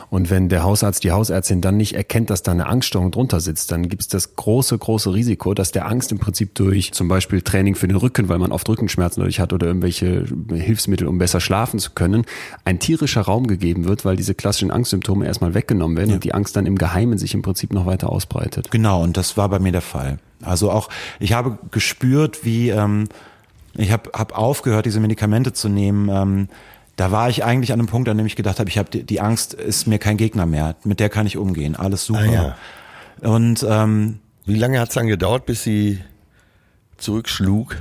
Und 0.10 0.30
wenn 0.30 0.50
der 0.50 0.64
Hausarzt, 0.64 1.04
die 1.04 1.12
Hausärztin 1.12 1.62
dann 1.62 1.78
nicht 1.78 1.96
erkennt, 1.96 2.30
dass 2.30 2.44
da 2.44 2.52
eine 2.52 2.68
Angststörung 2.68 3.12
drunter 3.12 3.40
sitzt, 3.40 3.72
dann 3.72 3.90
gibt 3.90 4.04
es 4.04 4.08
das 4.08 4.36
große, 4.36 4.78
große 4.78 5.14
Risiko, 5.14 5.54
dass 5.54 5.72
der 5.72 5.88
Angst 5.88 6.12
im 6.12 6.20
Prinzip 6.20 6.56
durch 6.56 6.94
zum 6.94 7.08
Beispiel 7.08 7.42
Training 7.42 7.76
für 7.76 7.88
den 7.88 7.98
Rücken, 7.98 8.30
weil 8.30 8.40
man 8.40 8.52
oft 8.52 8.68
Rückenschmerzen 8.70 9.22
dadurch 9.22 9.40
hat 9.40 9.54
oder 9.54 9.68
irgendwelche 9.68 10.26
Hilfsmittel, 10.52 11.08
um 11.08 11.18
besser 11.18 11.40
schlafen 11.40 11.80
zu 11.80 11.92
können, 11.92 12.26
ein 12.64 12.80
tierischer 12.80 13.22
Raum 13.22 13.48
gegeben 13.48 13.86
wird, 13.86 14.06
weil 14.06 14.16
diese 14.16 14.36
klassischen 14.36 14.72
Angstsymptome 14.72 15.26
erstmal 15.26 15.54
weggenommen 15.54 15.98
werden 15.98 16.14
und 16.14 16.24
die 16.24 16.34
Angst 16.34 16.56
dann 16.56 16.66
im 16.66 16.78
Geheimen 16.78 17.18
sich 17.18 17.34
im 17.34 17.42
Prinzip 17.42 17.74
noch 17.74 17.86
weiter 17.86 17.95
ausbreitet. 18.04 18.70
Genau, 18.72 19.02
und 19.04 19.16
das 19.18 19.38
war 19.38 19.48
bei 19.50 19.60
mir 19.60 19.72
der 19.72 19.82
Fall. 19.82 20.20
Also 20.44 20.70
auch, 20.72 20.90
ich 21.20 21.34
habe 21.34 21.58
gespürt, 21.72 22.44
wie, 22.44 22.70
ähm, 22.70 23.08
ich 23.76 23.92
habe 23.92 24.10
hab 24.14 24.38
aufgehört, 24.38 24.86
diese 24.86 25.00
Medikamente 25.00 25.54
zu 25.54 25.70
nehmen. 25.70 26.10
Ähm, 26.10 26.50
da 26.98 27.12
war 27.12 27.30
ich 27.30 27.44
eigentlich 27.44 27.74
an 27.74 27.80
einem 27.80 27.88
Punkt, 27.88 28.08
an 28.10 28.18
dem 28.18 28.26
ich 28.26 28.36
gedacht 28.36 28.60
habe, 28.60 28.70
ich 28.70 28.78
habe 28.78 28.90
die, 28.90 29.04
die 29.04 29.20
Angst 29.22 29.54
ist 29.54 29.86
mir 29.88 30.00
kein 30.00 30.18
Gegner 30.18 30.46
mehr. 30.46 30.76
Mit 30.84 31.00
der 31.00 31.10
kann 31.10 31.26
ich 31.28 31.38
umgehen. 31.38 31.76
Alles 31.76 32.06
super. 32.06 32.22
Ah, 32.22 32.56
ja. 33.22 33.30
Und 33.30 33.66
ähm, 33.68 34.20
Wie 34.46 34.56
lange 34.56 34.80
hat 34.80 34.90
es 34.90 34.96
dann 34.96 35.08
gedauert, 35.08 35.46
bis 35.46 35.64
sie 35.64 36.00
zurückschlug? 36.98 37.78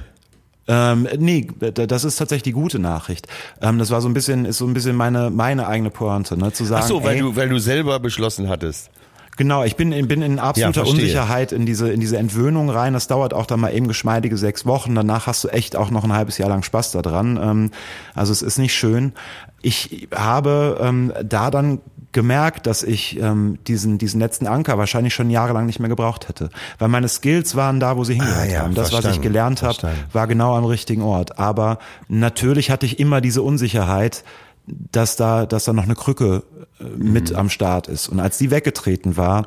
Ähm, 0.67 1.07
nee, 1.19 1.47
da- 1.61 1.87
das 1.87 2.05
ist 2.05 2.17
tatsächlich 2.17 2.45
die 2.45 2.53
gute 2.53 2.79
Nachricht. 2.79 3.29
Ähm, 3.61 3.79
das 3.79 3.91
war 3.91 4.01
so 4.01 4.09
ein 4.09 4.15
bisschen, 4.15 4.47
ist 4.47 4.59
so 4.59 4.67
ein 4.67 4.73
bisschen 4.73 4.97
meine, 4.97 5.31
meine 5.31 5.67
eigene 5.67 5.91
Pointe, 5.91 6.39
ne, 6.39 6.53
zu 6.53 6.65
sagen. 6.65 6.83
Ach 6.85 6.89
so, 6.89 7.05
weil 7.05 7.17
ey, 7.17 7.21
du, 7.21 7.37
weil 7.37 7.49
du 7.51 7.59
selber 7.59 8.01
beschlossen 8.01 8.49
hattest. 8.49 8.91
Genau, 9.37 9.65
ich 9.65 9.75
bin, 9.77 9.91
in- 9.93 10.07
bin 10.07 10.23
in 10.23 10.39
absoluter 10.39 10.85
Ja. 10.85 10.91
Unsicherheit 10.91 11.53
in 11.53 11.67
diese, 11.67 11.91
in 11.91 11.99
diese 12.01 12.17
Entwöhnung 12.19 12.71
rein. 12.71 12.93
Das 12.93 13.09
dauert 13.09 13.35
auch 13.35 13.47
dann 13.47 13.61
mal 13.61 13.71
eben 13.75 13.89
geschmeidige 13.89 14.37
sechs 14.37 14.65
Wochen. 14.65 14.95
Danach 14.95 15.27
hast 15.27 15.43
du 15.45 15.49
echt 15.49 15.75
auch 15.77 15.91
noch 15.91 16.05
ein 16.05 16.13
halbes 16.13 16.39
Jahr 16.39 16.49
lang 16.49 16.63
Spaß 16.63 16.93
daran. 16.93 17.37
Ähm, 17.43 17.71
also 18.15 18.33
es 18.33 18.43
ist 18.43 18.59
nicht 18.59 18.75
schön. 18.75 19.13
Ich 19.61 20.09
habe 20.15 20.79
ähm, 20.81 21.13
da 21.25 21.51
dann 21.51 21.81
gemerkt, 22.13 22.69
dass 22.69 22.85
ich 22.85 23.19
ähm, 23.21 23.59
diesen, 23.67 23.99
diesen 23.99 24.21
letzten 24.21 24.47
Anker 24.47 24.79
wahrscheinlich 24.79 25.15
schon 25.15 25.31
jahrelang 25.31 25.67
nicht 25.67 25.81
mehr 25.81 25.89
gebraucht 25.89 26.29
hätte. 26.29 26.49
Weil 26.79 26.87
meine 26.89 27.09
Skills 27.09 27.57
waren 27.57 27.81
da, 27.81 27.97
wo 27.97 28.05
sie 28.05 28.15
hingehört 28.15 28.39
Ah, 28.41 28.45
ja, 28.45 28.61
haben. 28.61 28.75
Das, 28.77 28.93
was 28.93 29.05
ich 29.07 29.21
gelernt 29.21 29.63
habe, 29.63 29.91
war 30.13 30.29
genau 30.29 30.55
am 30.55 30.65
richtigen 30.65 31.03
Ort. 31.03 31.41
Aber 31.41 31.79
natürlich 32.07 32.71
hatte 32.71 32.87
ich 32.87 33.01
immer 33.01 33.21
diese 33.21 33.43
Unsicherheit, 33.43 34.23
dass 34.67 35.17
da, 35.17 35.47
dass 35.47 35.65
da 35.65 35.73
noch 35.73 35.85
eine 35.85 35.95
Krücke 35.95 36.43
äh, 36.81 36.85
mit 36.85 37.35
am 37.35 37.49
Start 37.49 37.89
ist. 37.89 38.09
Und 38.09 38.21
als 38.21 38.39
die 38.39 38.51
weggetreten 38.51 39.17
war, 39.17 39.47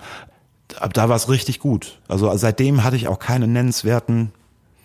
da 0.93 1.09
war 1.09 1.15
es 1.15 1.29
richtig 1.29 1.59
gut. 1.59 1.99
Also 2.07 2.35
seitdem 2.35 2.83
hatte 2.83 2.95
ich 2.95 3.07
auch 3.07 3.19
keine 3.19 3.47
nennenswerten 3.47 4.31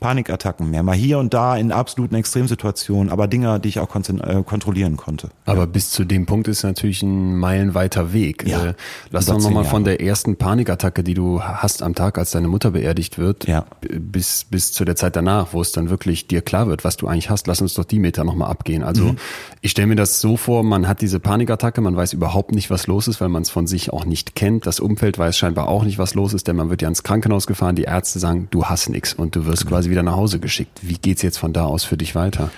Panikattacken 0.02 0.70
mehr. 0.70 0.82
Mal 0.82 0.94
hier 0.96 1.18
und 1.18 1.32
da 1.32 1.56
in 1.56 1.72
absoluten 1.72 2.14
Extremsituationen, 2.16 3.10
aber 3.12 3.26
Dinge, 3.28 3.60
die 3.60 3.68
ich 3.68 3.78
auch 3.80 3.88
äh, 3.94 4.42
kontrollieren 4.42 4.96
konnte. 4.96 5.28
Aber 5.46 5.66
bis 5.66 5.90
zu 5.90 6.04
dem 6.04 6.26
Punkt 6.26 6.48
ist 6.48 6.62
natürlich 6.64 7.02
ein 7.02 7.36
meilenweiter 7.36 8.12
Weg. 8.12 8.46
Ja, 8.46 8.66
Äh, 8.66 8.74
lass 9.10 9.26
doch 9.26 9.38
nochmal 9.40 9.64
von 9.64 9.84
der 9.84 10.00
ersten 10.02 10.36
Panikattacke, 10.36 11.02
die 11.04 11.14
du 11.14 11.42
hast 11.42 11.82
am 11.82 11.94
Tag, 11.94 12.18
als 12.18 12.32
deine 12.32 12.48
Mutter 12.48 12.70
beerdigt 12.72 13.18
wird, 13.18 13.46
Ja. 13.46 13.64
bis, 13.80 14.44
bis 14.44 14.72
zu 14.72 14.84
der 14.84 14.96
Zeit 14.96 15.16
danach, 15.16 15.52
wo 15.52 15.60
es 15.60 15.72
dann 15.72 15.88
wirklich 15.90 16.26
dir 16.26 16.42
klar 16.42 16.66
wird, 16.68 16.84
was 16.84 16.96
du 16.96 17.06
eigentlich 17.06 17.30
hast. 17.30 17.46
Lass 17.46 17.60
uns 17.60 17.74
doch 17.74 17.84
die 17.84 17.98
Meter 17.98 18.24
nochmal 18.24 18.50
abgehen. 18.50 18.82
Also 18.82 19.04
Mhm. 19.04 19.16
ich 19.60 19.70
stelle 19.70 19.86
mir 19.86 19.96
das 19.96 20.20
so 20.20 20.36
vor, 20.36 20.62
man 20.64 20.88
hat 20.88 21.00
diese 21.00 21.20
Panikattacke, 21.20 21.80
man 21.80 21.96
weiß 21.96 22.12
überhaupt 22.12 22.52
nicht, 22.52 22.70
was 22.70 22.86
los 22.86 23.08
ist, 23.08 23.20
weil 23.20 23.28
man 23.28 23.42
es 23.42 23.50
von 23.50 23.66
sich 23.66 23.92
auch 23.92 24.04
nicht 24.04 24.34
kennt. 24.34 24.66
Das 24.66 24.80
Umfeld 24.80 25.18
weiß 25.18 25.36
scheinbar 25.36 25.68
auch 25.68 25.84
nicht, 25.84 25.98
was 25.98 26.14
los 26.14 26.34
ist, 26.34 26.48
denn 26.48 26.56
man 26.56 26.70
wird 26.70 26.82
ja 26.82 26.88
ins 26.88 27.02
Krankenhaus 27.04 27.46
gefahren, 27.46 27.76
die 27.76 27.82
Ärzte 27.84 28.18
sagen, 28.18 28.48
du 28.50 28.64
hast 28.64 28.88
nichts 28.88 29.14
und 29.14 29.36
du 29.36 29.46
wirst 29.46 29.66
quasi 29.66 29.90
wieder 29.92 30.02
nach 30.02 30.16
Hause 30.16 30.40
geschickt. 30.40 30.80
Wie 30.82 30.94
geht's 30.94 31.22
jetzt 31.22 31.38
von 31.38 31.52
da 31.52 31.64
aus 31.64 31.84
für 31.84 31.96
dich 31.96 32.16
weiter? 32.16 32.50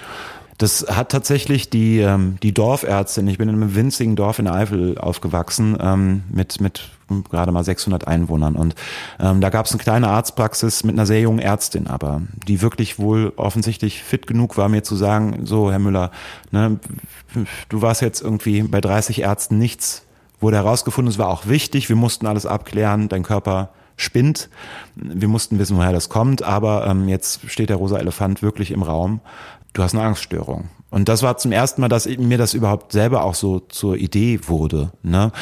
Das 0.57 0.87
hat 0.89 1.11
tatsächlich 1.11 1.69
die, 1.69 1.99
ähm, 1.99 2.39
die 2.43 2.55
Dorfärztin, 2.55 3.27
ich 3.27 3.39
bin 3.39 3.49
in 3.49 3.57
einem 3.57 3.75
winzigen 3.75 4.15
Dorf 4.15 4.39
in 4.39 4.45
der 4.45 4.55
Eifel 4.55 4.97
aufgewachsen, 4.99 5.77
ähm, 5.81 6.23
mit, 6.31 6.61
mit 6.61 6.91
gerade 7.31 7.51
mal 7.51 7.65
600 7.65 8.07
Einwohnern. 8.07 8.55
Und 8.55 8.77
ähm, 9.19 9.41
da 9.41 9.51
gab 9.51 9.67
es 9.67 9.73
eine 9.73 9.83
kleine 9.83 10.09
Arztpraxis 10.09 10.85
mit 10.85 10.95
einer 10.95 11.07
sehr 11.07 11.21
jungen 11.21 11.41
Ärztin, 11.41 11.89
aber 11.89 12.23
die 12.47 12.63
wirklich 12.63 13.01
wohl 13.01 13.33
offensichtlich 13.37 14.03
fit 14.03 14.29
genug 14.29 14.57
war, 14.57 14.69
mir 14.69 14.85
zu 14.85 14.95
sagen, 14.95 15.41
so 15.45 15.73
Herr 15.73 15.81
Müller, 15.81 16.13
ne, 16.53 16.79
du 17.69 17.83
warst 17.83 18.01
jetzt 18.01 18.23
irgendwie 18.23 18.63
bei 18.63 18.81
30 18.81 19.23
Ärzten 19.23 19.59
nichts, 19.59 20.05
wurde 20.41 20.57
herausgefunden, 20.57 21.11
es 21.11 21.19
war 21.19 21.29
auch 21.29 21.47
wichtig, 21.47 21.89
wir 21.89 21.97
mussten 21.97 22.27
alles 22.27 22.47
abklären, 22.47 23.09
dein 23.09 23.25
Körper 23.25 23.71
spinnt. 23.97 24.49
Wir 24.95 25.29
mussten 25.29 25.59
wissen, 25.59 25.77
woher 25.77 25.93
das 25.93 26.09
kommt, 26.09 26.43
aber 26.43 26.87
ähm, 26.87 27.09
jetzt 27.09 27.51
steht 27.51 27.69
der 27.69 27.77
rosa 27.77 27.99
Elefant 27.99 28.43
wirklich 28.43 28.71
im 28.71 28.83
Raum. 28.83 29.21
Du 29.73 29.83
hast 29.83 29.95
eine 29.95 30.05
Angststörung. 30.05 30.69
Und 30.91 31.09
das 31.09 31.23
war 31.23 31.37
zum 31.39 31.51
ersten 31.51 31.81
Mal, 31.81 31.89
dass 31.89 32.07
mir 32.07 32.39
das 32.39 32.55
überhaupt 32.55 32.93
selber 32.93 33.25
auch 33.25 33.35
so 33.35 33.59
zur 33.59 33.97
Idee 33.97 34.41
wurde, 34.47 34.93
ne? 35.03 35.33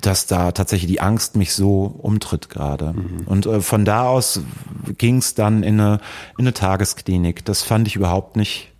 dass 0.00 0.26
da 0.26 0.52
tatsächlich 0.52 0.90
die 0.90 1.00
Angst 1.00 1.36
mich 1.36 1.54
so 1.54 1.84
umtritt 1.84 2.50
gerade. 2.50 2.94
Und 3.26 3.46
äh, 3.46 3.60
von 3.60 3.84
da 3.84 4.04
aus 4.04 4.40
ging 4.98 5.18
es 5.18 5.34
dann 5.34 5.62
in 5.62 5.80
eine, 5.80 5.94
in 6.36 6.44
eine 6.44 6.52
Tagesklinik. 6.52 7.44
Das 7.44 7.62
fand 7.62 7.86
ich 7.86 7.96
überhaupt 7.96 8.36
nicht 8.36 8.72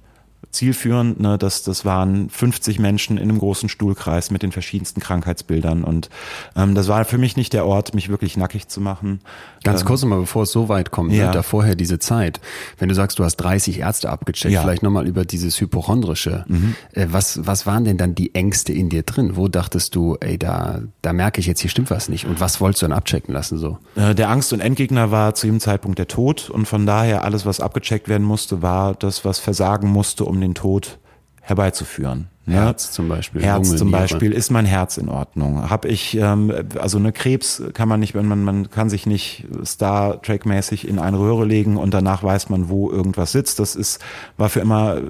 zielführend. 0.50 1.20
Ne? 1.20 1.38
Das, 1.38 1.62
das 1.62 1.84
waren 1.84 2.28
50 2.28 2.78
Menschen 2.78 3.16
in 3.18 3.24
einem 3.30 3.38
großen 3.38 3.68
Stuhlkreis 3.68 4.30
mit 4.30 4.42
den 4.42 4.52
verschiedensten 4.52 5.00
Krankheitsbildern. 5.00 5.84
Und 5.84 6.10
ähm, 6.56 6.74
das 6.74 6.88
war 6.88 7.04
für 7.04 7.18
mich 7.18 7.36
nicht 7.36 7.52
der 7.52 7.66
Ort, 7.66 7.94
mich 7.94 8.08
wirklich 8.08 8.36
nackig 8.36 8.68
zu 8.68 8.80
machen. 8.80 9.20
Ganz 9.62 9.80
ähm, 9.82 9.86
kurz 9.86 10.02
nochmal, 10.02 10.20
bevor 10.20 10.42
es 10.42 10.52
so 10.52 10.68
weit 10.68 10.90
kommt, 10.90 11.12
Ja. 11.12 11.26
ne, 11.26 11.32
da 11.32 11.42
vorher 11.42 11.76
diese 11.76 11.98
Zeit. 11.98 12.40
Wenn 12.78 12.88
du 12.88 12.94
sagst, 12.94 13.18
du 13.18 13.24
hast 13.24 13.36
30 13.36 13.78
Ärzte 13.80 14.10
abgecheckt, 14.10 14.52
Ja. 14.52 14.62
vielleicht 14.62 14.82
nochmal 14.82 15.06
über 15.06 15.24
dieses 15.24 15.60
Hypochondrische. 15.60 16.44
Äh, 16.92 17.06
was, 17.10 17.46
was 17.46 17.66
waren 17.66 17.84
denn 17.84 17.96
dann 17.96 18.14
die 18.14 18.34
Ängste 18.34 18.72
in 18.72 18.88
dir 18.88 19.02
drin? 19.02 19.36
Wo 19.36 19.48
dachtest 19.48 19.94
du, 19.94 20.16
ey, 20.20 20.38
da, 20.38 20.80
da 21.02 21.12
merke 21.12 21.40
ich 21.40 21.46
jetzt, 21.46 21.60
hier 21.60 21.70
stimmt 21.70 21.90
was 21.90 22.08
nicht? 22.08 22.24
Und 22.26 22.40
was 22.40 22.60
wolltest 22.60 22.82
du 22.82 22.86
dann 22.88 22.96
abchecken 22.96 23.32
lassen 23.32 23.58
so? 23.58 23.78
Äh, 23.96 24.14
Der 24.14 24.30
Angst- 24.30 24.52
und 24.52 24.60
Endgegner 24.60 25.10
war 25.10 25.34
zu 25.34 25.46
jedem 25.46 25.60
Zeitpunkt 25.60 25.98
der 25.98 26.08
Tod 26.08 26.50
und 26.50 26.66
von 26.66 26.86
daher 26.86 27.22
alles, 27.24 27.46
was 27.46 27.60
abgecheckt 27.60 28.08
werden 28.08 28.26
musste, 28.26 28.62
war 28.62 28.94
das, 28.94 29.24
was 29.24 29.38
versagen 29.38 29.88
musste, 29.88 30.24
um 30.30 30.40
den 30.40 30.54
Tod 30.54 30.98
herbeizuführen. 31.42 32.28
Ne? 32.46 32.54
Herz 32.56 32.90
zum 32.90 33.08
Beispiel, 33.08 33.42
Herz 33.42 33.66
Lunge, 33.66 33.78
zum 33.78 33.88
Niere. 33.88 34.00
Beispiel, 34.00 34.32
ist 34.32 34.50
mein 34.50 34.64
Herz 34.64 34.96
in 34.96 35.08
Ordnung? 35.08 35.68
Hab 35.70 35.84
ich, 35.84 36.16
ähm, 36.16 36.52
also 36.78 36.98
eine 36.98 37.12
Krebs 37.12 37.62
kann 37.74 37.88
man 37.88 38.00
nicht, 38.00 38.14
wenn 38.14 38.26
man, 38.26 38.42
man 38.42 38.70
kann 38.70 38.88
sich 38.88 39.06
nicht 39.06 39.46
Star 39.64 40.20
Trek 40.22 40.46
mäßig 40.46 40.88
in 40.88 40.98
eine 40.98 41.18
Röhre 41.18 41.44
legen 41.44 41.76
und 41.76 41.92
danach 41.92 42.22
weiß 42.22 42.48
man, 42.48 42.68
wo 42.68 42.90
irgendwas 42.90 43.32
sitzt. 43.32 43.60
Das 43.60 43.76
ist, 43.76 44.00
war 44.36 44.48
für 44.48 44.60
immer, 44.60 45.00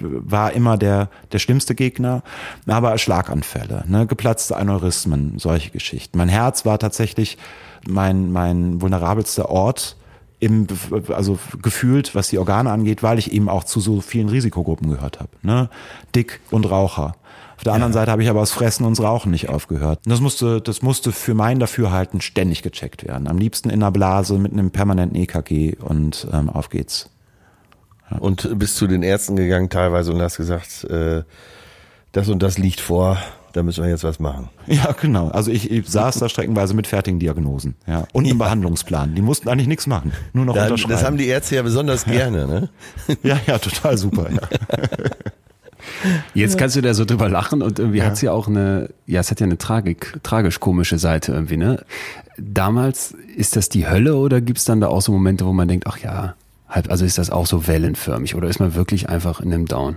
war 0.00 0.52
immer 0.54 0.78
der, 0.78 1.08
der 1.30 1.38
schlimmste 1.38 1.74
Gegner. 1.74 2.22
Aber 2.66 2.96
Schlaganfälle, 2.96 3.84
ne, 3.86 4.06
geplatzte 4.06 4.56
Aneurysmen, 4.56 5.38
solche 5.38 5.70
Geschichten. 5.70 6.18
Mein 6.18 6.28
Herz 6.28 6.64
war 6.64 6.78
tatsächlich 6.78 7.38
mein, 7.86 8.32
mein 8.32 8.80
vulnerabelster 8.80 9.50
Ort 9.50 9.97
im, 10.40 10.66
also 11.08 11.38
gefühlt, 11.62 12.14
was 12.14 12.28
die 12.28 12.38
Organe 12.38 12.70
angeht, 12.70 13.02
weil 13.02 13.18
ich 13.18 13.32
eben 13.32 13.48
auch 13.48 13.64
zu 13.64 13.80
so 13.80 14.00
vielen 14.00 14.28
Risikogruppen 14.28 14.90
gehört 14.90 15.20
habe. 15.20 15.30
Ne? 15.42 15.68
Dick 16.14 16.40
und 16.50 16.70
Raucher. 16.70 17.14
Auf 17.56 17.64
der 17.64 17.72
anderen 17.72 17.92
Seite 17.92 18.12
habe 18.12 18.22
ich 18.22 18.30
aber 18.30 18.38
das 18.38 18.52
Fressen 18.52 18.84
und 18.84 18.96
das 18.96 19.04
Rauchen 19.04 19.32
nicht 19.32 19.48
aufgehört. 19.48 20.00
Und 20.06 20.12
das 20.12 20.20
musste, 20.20 20.60
das 20.60 20.80
musste 20.80 21.10
für 21.10 21.34
mein 21.34 21.58
Dafürhalten 21.58 22.20
ständig 22.20 22.62
gecheckt 22.62 23.04
werden. 23.04 23.26
Am 23.26 23.36
liebsten 23.36 23.68
in 23.68 23.82
einer 23.82 23.90
Blase 23.90 24.38
mit 24.38 24.52
einem 24.52 24.70
permanenten 24.70 25.20
EKG 25.20 25.74
und 25.80 26.28
ähm, 26.32 26.50
auf 26.50 26.70
geht's. 26.70 27.10
Und 28.20 28.56
bist 28.58 28.76
zu 28.76 28.86
den 28.86 29.02
Ärzten 29.02 29.34
gegangen 29.34 29.70
teilweise 29.70 30.12
und 30.12 30.22
hast 30.22 30.36
gesagt, 30.36 30.84
äh, 30.84 31.24
das 32.12 32.28
und 32.28 32.42
das 32.44 32.58
liegt 32.58 32.80
vor, 32.80 33.18
da 33.52 33.62
müssen 33.62 33.82
wir 33.82 33.90
jetzt 33.90 34.04
was 34.04 34.18
machen. 34.20 34.48
Ja, 34.66 34.92
genau. 34.92 35.28
Also 35.28 35.50
ich, 35.50 35.70
ich 35.70 35.88
saß 35.88 36.18
da 36.18 36.28
streckenweise 36.28 36.74
mit 36.74 36.86
fertigen 36.86 37.18
Diagnosen. 37.18 37.74
Ja. 37.86 38.04
Und 38.12 38.26
einem 38.26 38.38
Behandlungsplan. 38.38 39.14
Die 39.14 39.22
mussten 39.22 39.48
eigentlich 39.48 39.68
nichts 39.68 39.86
machen. 39.86 40.12
Nur 40.32 40.44
noch 40.44 40.54
Da, 40.54 40.64
unterschreiben. 40.64 40.90
das 40.92 41.04
haben 41.04 41.16
die 41.16 41.26
Ärzte 41.26 41.56
ja 41.56 41.62
besonders 41.62 42.04
gerne, 42.04 42.46
ne? 42.46 42.68
ja, 43.22 43.38
ja, 43.46 43.58
total 43.58 43.96
super. 43.96 44.28
Ja. 44.30 44.40
Jetzt 46.34 46.58
kannst 46.58 46.76
du 46.76 46.80
da 46.80 46.92
so 46.94 47.04
drüber 47.04 47.28
lachen 47.28 47.62
und 47.62 47.78
irgendwie 47.78 48.02
hat's 48.02 48.20
ja 48.20 48.32
auch 48.32 48.46
eine, 48.48 48.90
ja, 49.06 49.20
es 49.20 49.30
hat 49.30 49.40
ja 49.40 49.46
eine 49.46 49.58
Tragik, 49.58 50.18
tragisch-komische 50.22 50.98
Seite 50.98 51.32
irgendwie, 51.32 51.56
ne? 51.56 51.82
Damals, 52.36 53.14
ist 53.36 53.56
das 53.56 53.68
die 53.68 53.88
Hölle 53.88 54.16
oder 54.16 54.40
gibt's 54.40 54.64
dann 54.64 54.80
da 54.80 54.88
auch 54.88 55.00
so 55.02 55.12
Momente, 55.12 55.46
wo 55.46 55.52
man 55.52 55.66
denkt, 55.66 55.86
ach 55.86 55.98
ja, 55.98 56.34
halb, 56.68 56.90
also 56.90 57.04
ist 57.04 57.18
das 57.18 57.30
auch 57.30 57.46
so 57.46 57.66
wellenförmig 57.66 58.34
oder 58.34 58.48
ist 58.48 58.60
man 58.60 58.74
wirklich 58.74 59.08
einfach 59.08 59.40
in 59.40 59.52
einem 59.52 59.66
Down? 59.66 59.96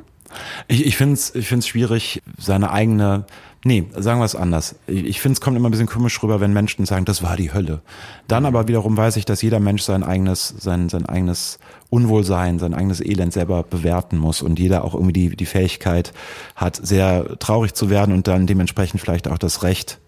Ich, 0.67 0.86
ich 0.86 0.97
finde 0.97 1.13
es 1.13 1.34
ich 1.36 1.47
find's 1.47 1.67
schwierig, 1.67 2.21
seine 2.38 2.71
eigene. 2.71 3.25
Nee, 3.63 3.86
sagen 3.95 4.19
wir 4.19 4.25
es 4.25 4.36
anders. 4.36 4.75
Ich, 4.88 5.05
ich 5.05 5.21
finde 5.21 5.34
es 5.34 5.41
kommt 5.41 5.55
immer 5.55 5.69
ein 5.69 5.71
bisschen 5.71 5.88
komisch 5.88 6.21
rüber, 6.23 6.41
wenn 6.41 6.51
Menschen 6.51 6.86
sagen, 6.86 7.05
das 7.05 7.21
war 7.21 7.38
die 7.38 7.53
Hölle. 7.53 7.82
Dann 8.27 8.45
aber 8.45 8.67
wiederum 8.67 8.97
weiß 8.97 9.17
ich, 9.17 9.25
dass 9.25 9.41
jeder 9.41 9.59
Mensch 9.59 9.84
sein 9.84 10.03
eigenes, 10.03 10.55
sein, 10.57 10.89
sein 10.89 11.05
eigenes 11.05 11.59
Unwohlsein, 11.91 12.57
sein 12.57 12.73
eigenes 12.73 13.01
Elend 13.01 13.34
selber 13.34 13.63
bewerten 13.63 14.17
muss 14.17 14.41
und 14.41 14.57
jeder 14.57 14.84
auch 14.84 14.95
irgendwie 14.95 15.13
die, 15.13 15.36
die 15.36 15.45
Fähigkeit 15.45 16.11
hat, 16.55 16.79
sehr 16.82 17.38
traurig 17.38 17.73
zu 17.73 17.89
werden 17.89 18.13
und 18.15 18.27
dann 18.27 18.47
dementsprechend 18.47 18.99
vielleicht 18.99 19.27
auch 19.27 19.38
das 19.38 19.61
Recht, 19.61 19.99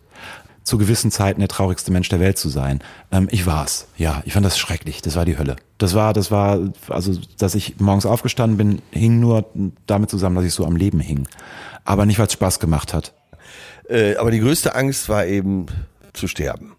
zu 0.64 0.78
gewissen 0.78 1.12
Zeiten 1.12 1.40
der 1.40 1.50
traurigste 1.50 1.92
Mensch 1.92 2.10
der 2.10 2.20
Welt 2.20 2.38
zu 2.38 2.50
sein. 2.50 2.80
Ähm, 3.12 3.28
ich 3.32 3.46
war's. 3.46 3.88
Ja, 3.98 4.22
ich 4.26 4.34
fand 4.34 4.46
das 4.46 4.58
schrecklich. 4.58 5.02
Das 5.02 5.16
war 5.16 5.26
die 5.26 5.38
Hölle. 5.38 5.56
Das 5.78 5.94
war, 5.94 6.14
das 6.14 6.32
war, 6.32 6.60
also, 6.90 7.20
dass 7.38 7.56
ich 7.56 7.80
morgens 7.80 8.06
aufgestanden 8.06 8.58
bin, 8.58 8.82
hing 8.92 9.20
nur 9.20 9.46
damit 9.86 10.10
zusammen, 10.10 10.36
dass 10.36 10.46
ich 10.46 10.54
so 10.54 10.66
am 10.66 10.76
Leben 10.76 11.00
hing. 11.00 11.28
Aber 11.86 12.06
nicht, 12.06 12.20
weil 12.20 12.28
es 12.28 12.34
Spaß 12.34 12.60
gemacht 12.60 12.94
hat. 12.94 13.14
Äh, 13.90 14.16
aber 14.16 14.32
die 14.32 14.40
größte 14.40 14.76
Angst 14.76 15.10
war 15.10 15.26
eben 15.26 15.66
zu 16.14 16.28
sterben, 16.28 16.76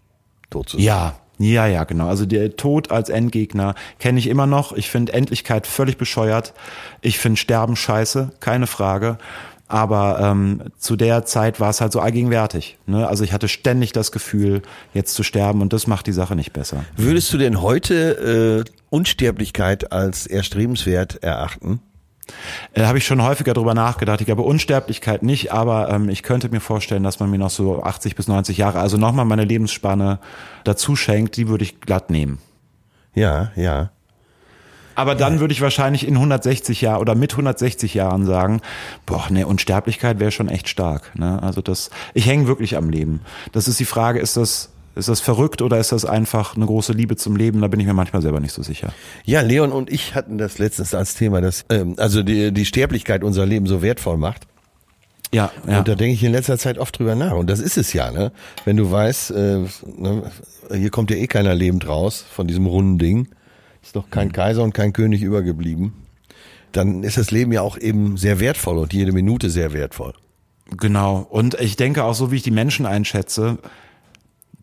tot 0.49 0.69
zu 0.69 0.77
sein. 0.77 0.85
Ja, 0.85 1.15
ja, 1.37 1.67
ja, 1.67 1.83
genau. 1.83 2.07
Also 2.07 2.25
der 2.25 2.55
Tod 2.55 2.91
als 2.91 3.09
Endgegner 3.09 3.75
kenne 3.99 4.19
ich 4.19 4.27
immer 4.27 4.47
noch. 4.47 4.71
Ich 4.71 4.89
finde 4.89 5.13
Endlichkeit 5.13 5.67
völlig 5.67 5.97
bescheuert. 5.97 6.53
Ich 7.01 7.19
finde 7.19 7.37
Sterben 7.37 7.75
scheiße, 7.75 8.31
keine 8.39 8.67
Frage. 8.67 9.17
Aber 9.67 10.19
ähm, 10.19 10.63
zu 10.77 10.95
der 10.95 11.25
Zeit 11.25 11.59
war 11.59 11.71
es 11.71 11.81
halt 11.81 11.91
so 11.91 11.99
allgegenwärtig. 11.99 12.77
Ne? 12.85 13.07
Also 13.07 13.23
ich 13.23 13.33
hatte 13.33 13.47
ständig 13.47 13.93
das 13.93 14.11
Gefühl, 14.11 14.61
jetzt 14.93 15.15
zu 15.15 15.23
sterben 15.23 15.61
und 15.61 15.73
das 15.73 15.87
macht 15.87 16.05
die 16.05 16.11
Sache 16.11 16.35
nicht 16.35 16.53
besser. 16.53 16.85
Würdest 16.97 17.33
du 17.33 17.37
denn 17.39 17.61
heute 17.61 18.65
äh, 18.67 18.71
Unsterblichkeit 18.91 19.91
als 19.91 20.27
erstrebenswert 20.27 21.23
erachten? 21.23 21.79
Äh, 22.73 22.83
Habe 22.83 22.99
ich 22.99 23.05
schon 23.05 23.23
häufiger 23.23 23.53
drüber 23.53 23.73
nachgedacht. 23.73 24.21
Ich 24.21 24.25
glaube 24.25 24.43
Unsterblichkeit 24.43 25.23
nicht, 25.23 25.51
aber 25.51 25.89
ähm, 25.89 26.09
ich 26.09 26.23
könnte 26.23 26.49
mir 26.49 26.59
vorstellen, 26.59 27.03
dass 27.03 27.19
man 27.19 27.29
mir 27.29 27.37
noch 27.39 27.49
so 27.49 27.81
80 27.81 28.15
bis 28.15 28.27
90 28.27 28.57
Jahre, 28.57 28.79
also 28.79 28.97
nochmal 28.97 29.25
meine 29.25 29.45
Lebensspanne 29.45 30.19
dazu 30.63 30.95
schenkt, 30.95 31.37
die 31.37 31.47
würde 31.47 31.63
ich 31.63 31.81
glatt 31.81 32.09
nehmen. 32.09 32.39
Ja, 33.13 33.51
ja. 33.55 33.91
Aber 34.95 35.15
dann 35.15 35.39
würde 35.39 35.53
ich 35.53 35.61
wahrscheinlich 35.61 36.07
in 36.07 36.15
160 36.15 36.81
Jahren 36.81 37.01
oder 37.01 37.15
mit 37.15 37.33
160 37.33 37.93
Jahren 37.93 38.25
sagen, 38.25 38.61
boah, 39.05 39.27
ne, 39.29 39.45
Unsterblichkeit 39.45 40.19
wäre 40.19 40.31
schon 40.31 40.49
echt 40.49 40.69
stark. 40.69 41.11
Ne? 41.15 41.41
Also 41.43 41.61
das, 41.61 41.89
ich 42.13 42.25
hänge 42.25 42.47
wirklich 42.47 42.77
am 42.77 42.89
Leben. 42.89 43.21
Das 43.51 43.67
ist 43.67 43.79
die 43.79 43.85
Frage, 43.85 44.19
ist 44.19 44.37
das, 44.37 44.69
ist 44.95 45.09
das 45.09 45.19
verrückt 45.19 45.61
oder 45.61 45.77
ist 45.79 45.91
das 45.91 46.05
einfach 46.05 46.55
eine 46.55 46.65
große 46.65 46.93
Liebe 46.93 47.17
zum 47.17 47.35
Leben? 47.35 47.61
Da 47.61 47.67
bin 47.67 47.79
ich 47.79 47.85
mir 47.85 47.93
manchmal 47.93 48.21
selber 48.21 48.39
nicht 48.39 48.53
so 48.53 48.63
sicher. 48.63 48.93
Ja, 49.25 49.41
Leon 49.41 49.71
und 49.71 49.91
ich 49.91 50.15
hatten 50.15 50.37
das 50.37 50.57
letztens 50.57 50.93
als 50.93 51.15
Thema, 51.15 51.41
dass 51.41 51.65
ähm, 51.69 51.95
also 51.97 52.23
die, 52.23 52.53
die 52.53 52.65
Sterblichkeit 52.65 53.23
unser 53.23 53.45
Leben 53.45 53.67
so 53.67 53.81
wertvoll 53.81 54.17
macht. 54.17 54.47
Ja, 55.33 55.51
ja. 55.67 55.79
Und 55.79 55.87
da 55.87 55.95
denke 55.95 56.13
ich 56.13 56.23
in 56.23 56.31
letzter 56.31 56.57
Zeit 56.57 56.77
oft 56.77 56.97
drüber 56.97 57.15
nach. 57.15 57.33
Und 57.33 57.49
das 57.49 57.59
ist 57.59 57.77
es 57.77 57.91
ja, 57.91 58.11
ne? 58.11 58.31
Wenn 58.63 58.77
du 58.77 58.89
weißt, 58.89 59.31
äh, 59.31 59.65
ne, 59.97 60.31
hier 60.73 60.89
kommt 60.91 61.11
ja 61.11 61.17
eh 61.17 61.27
keiner 61.27 61.53
lebend 61.53 61.87
raus 61.87 62.23
von 62.31 62.47
diesem 62.47 62.65
runden 62.65 62.97
Ding. 62.97 63.27
Ist 63.85 63.95
doch 63.95 64.09
kein 64.09 64.31
Kaiser 64.31 64.63
und 64.63 64.73
kein 64.73 64.93
König 64.93 65.21
übergeblieben. 65.21 65.93
Dann 66.71 67.03
ist 67.03 67.17
das 67.17 67.29
Leben 67.29 67.51
ja 67.51 67.61
auch 67.61 67.77
eben 67.77 68.17
sehr 68.17 68.39
wertvoll 68.39 68.79
und 68.79 68.93
jede 68.93 69.11
Minute 69.11 69.51
sehr 69.51 69.73
wertvoll. 69.73 70.13
Genau. 70.71 71.19
Und 71.29 71.53
ich 71.61 71.75
denke 71.75 72.03
auch 72.03 72.15
so, 72.15 72.31
wie 72.31 72.37
ich 72.37 72.41
die 72.41 72.51
Menschen 72.51 72.87
einschätze, 72.87 73.59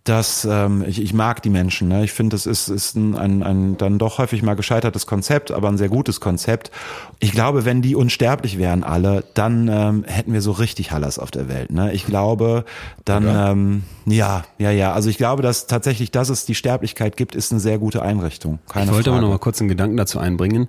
dass 0.04 0.44
ähm, 0.44 0.84
ich, 0.86 1.00
ich 1.00 1.14
mag 1.14 1.42
die 1.42 1.50
Menschen. 1.50 1.88
Ne? 1.88 2.04
Ich 2.04 2.12
finde, 2.12 2.34
das 2.34 2.46
ist, 2.46 2.68
ist 2.68 2.96
ein, 2.96 3.16
ein, 3.16 3.42
ein 3.42 3.76
dann 3.76 3.98
doch 3.98 4.18
häufig 4.18 4.42
mal 4.42 4.54
gescheitertes 4.54 5.06
Konzept, 5.06 5.52
aber 5.52 5.68
ein 5.68 5.78
sehr 5.78 5.88
gutes 5.88 6.20
Konzept. 6.20 6.72
Ich 7.20 7.30
glaube, 7.30 7.64
wenn 7.64 7.82
die 7.82 7.94
unsterblich 7.94 8.58
wären 8.58 8.82
alle, 8.82 9.24
dann 9.34 9.68
ähm, 9.68 10.04
hätten 10.06 10.32
wir 10.32 10.42
so 10.42 10.50
richtig 10.50 10.90
Hallas 10.90 11.20
auf 11.20 11.30
der 11.30 11.48
Welt. 11.48 11.70
Ne? 11.70 11.92
Ich 11.92 12.04
glaube, 12.04 12.64
dann 13.04 13.24
ähm, 13.28 13.82
ja, 14.06 14.42
ja, 14.58 14.72
ja. 14.72 14.92
Also 14.92 15.08
ich 15.08 15.18
glaube, 15.18 15.42
dass 15.42 15.68
tatsächlich, 15.68 16.10
dass 16.10 16.30
es 16.30 16.46
die 16.46 16.56
Sterblichkeit 16.56 17.16
gibt, 17.16 17.36
ist 17.36 17.52
eine 17.52 17.60
sehr 17.60 17.78
gute 17.78 18.02
Einrichtung. 18.02 18.58
Keine 18.68 18.86
ich 18.86 18.92
wollte 18.92 19.10
Frage. 19.10 19.18
aber 19.18 19.26
noch 19.26 19.32
mal 19.34 19.38
kurz 19.38 19.60
einen 19.60 19.68
Gedanken 19.68 19.96
dazu 19.96 20.18
einbringen. 20.18 20.68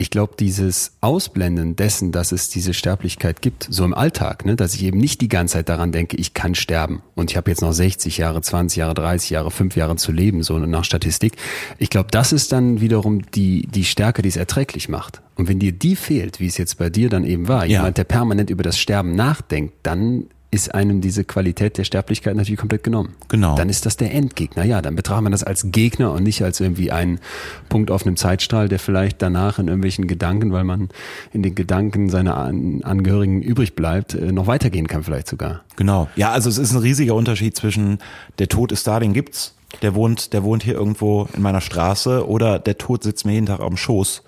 Ich 0.00 0.08
glaube, 0.08 0.32
dieses 0.40 0.92
Ausblenden 1.02 1.76
dessen, 1.76 2.10
dass 2.10 2.32
es 2.32 2.48
diese 2.48 2.72
Sterblichkeit 2.72 3.42
gibt, 3.42 3.66
so 3.68 3.84
im 3.84 3.92
Alltag, 3.92 4.46
ne, 4.46 4.56
dass 4.56 4.74
ich 4.74 4.82
eben 4.84 4.96
nicht 4.98 5.20
die 5.20 5.28
ganze 5.28 5.52
Zeit 5.58 5.68
daran 5.68 5.92
denke, 5.92 6.16
ich 6.16 6.32
kann 6.32 6.54
sterben 6.54 7.02
und 7.16 7.30
ich 7.30 7.36
habe 7.36 7.50
jetzt 7.50 7.60
noch 7.60 7.72
60 7.72 8.16
Jahre, 8.16 8.40
20 8.40 8.78
Jahre, 8.78 8.94
30 8.94 9.28
Jahre, 9.28 9.50
5 9.50 9.76
Jahre 9.76 9.96
zu 9.96 10.10
leben, 10.10 10.42
so 10.42 10.58
nach 10.58 10.84
Statistik. 10.84 11.34
Ich 11.76 11.90
glaube, 11.90 12.08
das 12.10 12.32
ist 12.32 12.50
dann 12.50 12.80
wiederum 12.80 13.30
die, 13.32 13.66
die 13.66 13.84
Stärke, 13.84 14.22
die 14.22 14.30
es 14.30 14.36
erträglich 14.36 14.88
macht. 14.88 15.20
Und 15.36 15.48
wenn 15.48 15.58
dir 15.58 15.72
die 15.72 15.96
fehlt, 15.96 16.40
wie 16.40 16.46
es 16.46 16.56
jetzt 16.56 16.78
bei 16.78 16.88
dir 16.88 17.10
dann 17.10 17.24
eben 17.24 17.46
war, 17.46 17.66
Ja. 17.66 17.80
jemand, 17.80 17.98
der 17.98 18.04
permanent 18.04 18.48
über 18.48 18.62
das 18.62 18.78
Sterben 18.78 19.14
nachdenkt, 19.14 19.74
dann 19.82 20.28
ist 20.52 20.74
einem 20.74 21.00
diese 21.00 21.24
Qualität 21.24 21.78
der 21.78 21.84
Sterblichkeit 21.84 22.34
natürlich 22.34 22.58
komplett 22.58 22.82
genommen. 22.82 23.14
Genau. 23.28 23.54
Dann 23.54 23.68
ist 23.68 23.86
das 23.86 23.96
der 23.96 24.12
Endgegner. 24.12 24.64
Ja, 24.64 24.82
dann 24.82 24.96
betrachtet 24.96 25.22
man 25.22 25.32
das 25.32 25.44
als 25.44 25.70
Gegner 25.70 26.12
und 26.12 26.24
nicht 26.24 26.42
als 26.42 26.58
irgendwie 26.58 26.90
ein 26.90 27.20
Punkt 27.68 27.90
auf 27.90 28.04
einem 28.04 28.16
Zeitstrahl, 28.16 28.68
der 28.68 28.80
vielleicht 28.80 29.22
danach 29.22 29.60
in 29.60 29.68
irgendwelchen 29.68 30.08
Gedanken, 30.08 30.52
weil 30.52 30.64
man 30.64 30.88
in 31.32 31.42
den 31.42 31.54
Gedanken 31.54 32.08
seiner 32.08 32.36
An 32.36 32.82
Angehörigen 32.82 33.42
übrig 33.42 33.76
bleibt, 33.76 34.14
äh, 34.14 34.32
noch 34.32 34.48
weitergehen 34.48 34.88
kann 34.88 35.04
vielleicht 35.04 35.28
sogar. 35.28 35.62
Genau. 35.76 36.08
Ja, 36.16 36.32
also 36.32 36.48
es 36.48 36.58
ist 36.58 36.72
ein 36.72 36.78
riesiger 36.78 37.14
Unterschied 37.14 37.56
zwischen 37.56 37.98
der 38.38 38.48
Tod 38.48 38.72
ist 38.72 38.86
da, 38.86 38.98
den 38.98 39.12
gibt's. 39.12 39.54
Der 39.82 39.94
wohnt, 39.94 40.32
der 40.32 40.42
wohnt 40.42 40.64
hier 40.64 40.74
irgendwo 40.74 41.28
in 41.32 41.42
meiner 41.42 41.60
Straße 41.60 42.28
oder 42.28 42.58
der 42.58 42.76
Tod 42.76 43.04
sitzt 43.04 43.24
mir 43.24 43.34
jeden 43.34 43.46
Tag 43.46 43.60
auf 43.60 43.68
dem 43.68 43.76
Schoß 43.76 44.24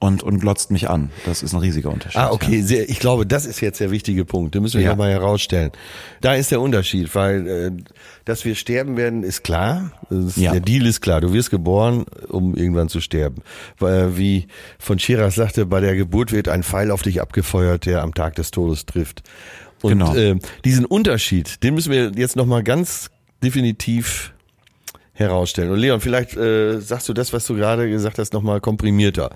und, 0.00 0.22
und 0.22 0.38
glotzt 0.38 0.70
mich 0.70 0.88
an. 0.88 1.10
Das 1.26 1.42
ist 1.42 1.52
ein 1.54 1.58
riesiger 1.60 1.90
Unterschied. 1.90 2.20
Ah, 2.20 2.30
okay, 2.30 2.62
sehr, 2.62 2.88
ich 2.88 3.00
glaube, 3.00 3.26
das 3.26 3.46
ist 3.46 3.60
jetzt 3.60 3.80
der 3.80 3.90
wichtige 3.90 4.24
Punkt. 4.24 4.54
Den 4.54 4.62
müssen 4.62 4.78
wir 4.78 4.84
Ja. 4.84 4.90
ja. 4.90 4.96
mal 4.96 5.10
herausstellen. 5.10 5.72
Da 6.20 6.34
ist 6.34 6.50
der 6.52 6.60
Unterschied, 6.60 7.12
weil 7.16 7.46
äh, 7.48 7.70
dass 8.24 8.44
wir 8.44 8.54
sterben 8.54 8.96
werden, 8.96 9.24
ist 9.24 9.42
klar. 9.42 9.90
Ist, 10.10 10.36
Ja. 10.36 10.52
Der 10.52 10.60
Deal 10.60 10.86
ist 10.86 11.00
klar. 11.00 11.20
Du 11.20 11.32
wirst 11.32 11.50
geboren, 11.50 12.04
um 12.28 12.54
irgendwann 12.54 12.88
zu 12.88 13.00
sterben. 13.00 13.42
Weil, 13.78 14.16
wie 14.16 14.46
von 14.78 14.98
Chirac 14.98 15.32
sagte, 15.32 15.66
bei 15.66 15.80
der 15.80 15.96
Geburt 15.96 16.30
wird 16.30 16.48
ein 16.48 16.62
Pfeil 16.62 16.90
auf 16.92 17.02
dich 17.02 17.20
abgefeuert, 17.20 17.84
der 17.86 18.02
am 18.02 18.14
Tag 18.14 18.36
des 18.36 18.50
Todes 18.52 18.86
trifft. 18.86 19.22
Und 19.82 19.92
Genau. 19.92 20.14
äh, 20.14 20.38
diesen 20.64 20.84
Unterschied, 20.84 21.62
den 21.64 21.74
müssen 21.74 21.90
wir 21.92 22.12
jetzt 22.14 22.36
nochmal 22.36 22.62
ganz 22.62 23.10
definitiv 23.42 24.32
herausstellen. 25.12 25.70
Und 25.70 25.78
Leon, 25.78 26.00
vielleicht 26.00 26.36
äh, 26.36 26.78
sagst 26.80 27.08
du 27.08 27.12
das, 27.12 27.32
was 27.32 27.44
du 27.46 27.54
gerade 27.56 27.88
gesagt 27.90 28.18
hast, 28.18 28.32
nochmal 28.32 28.60
komprimierter. 28.60 29.30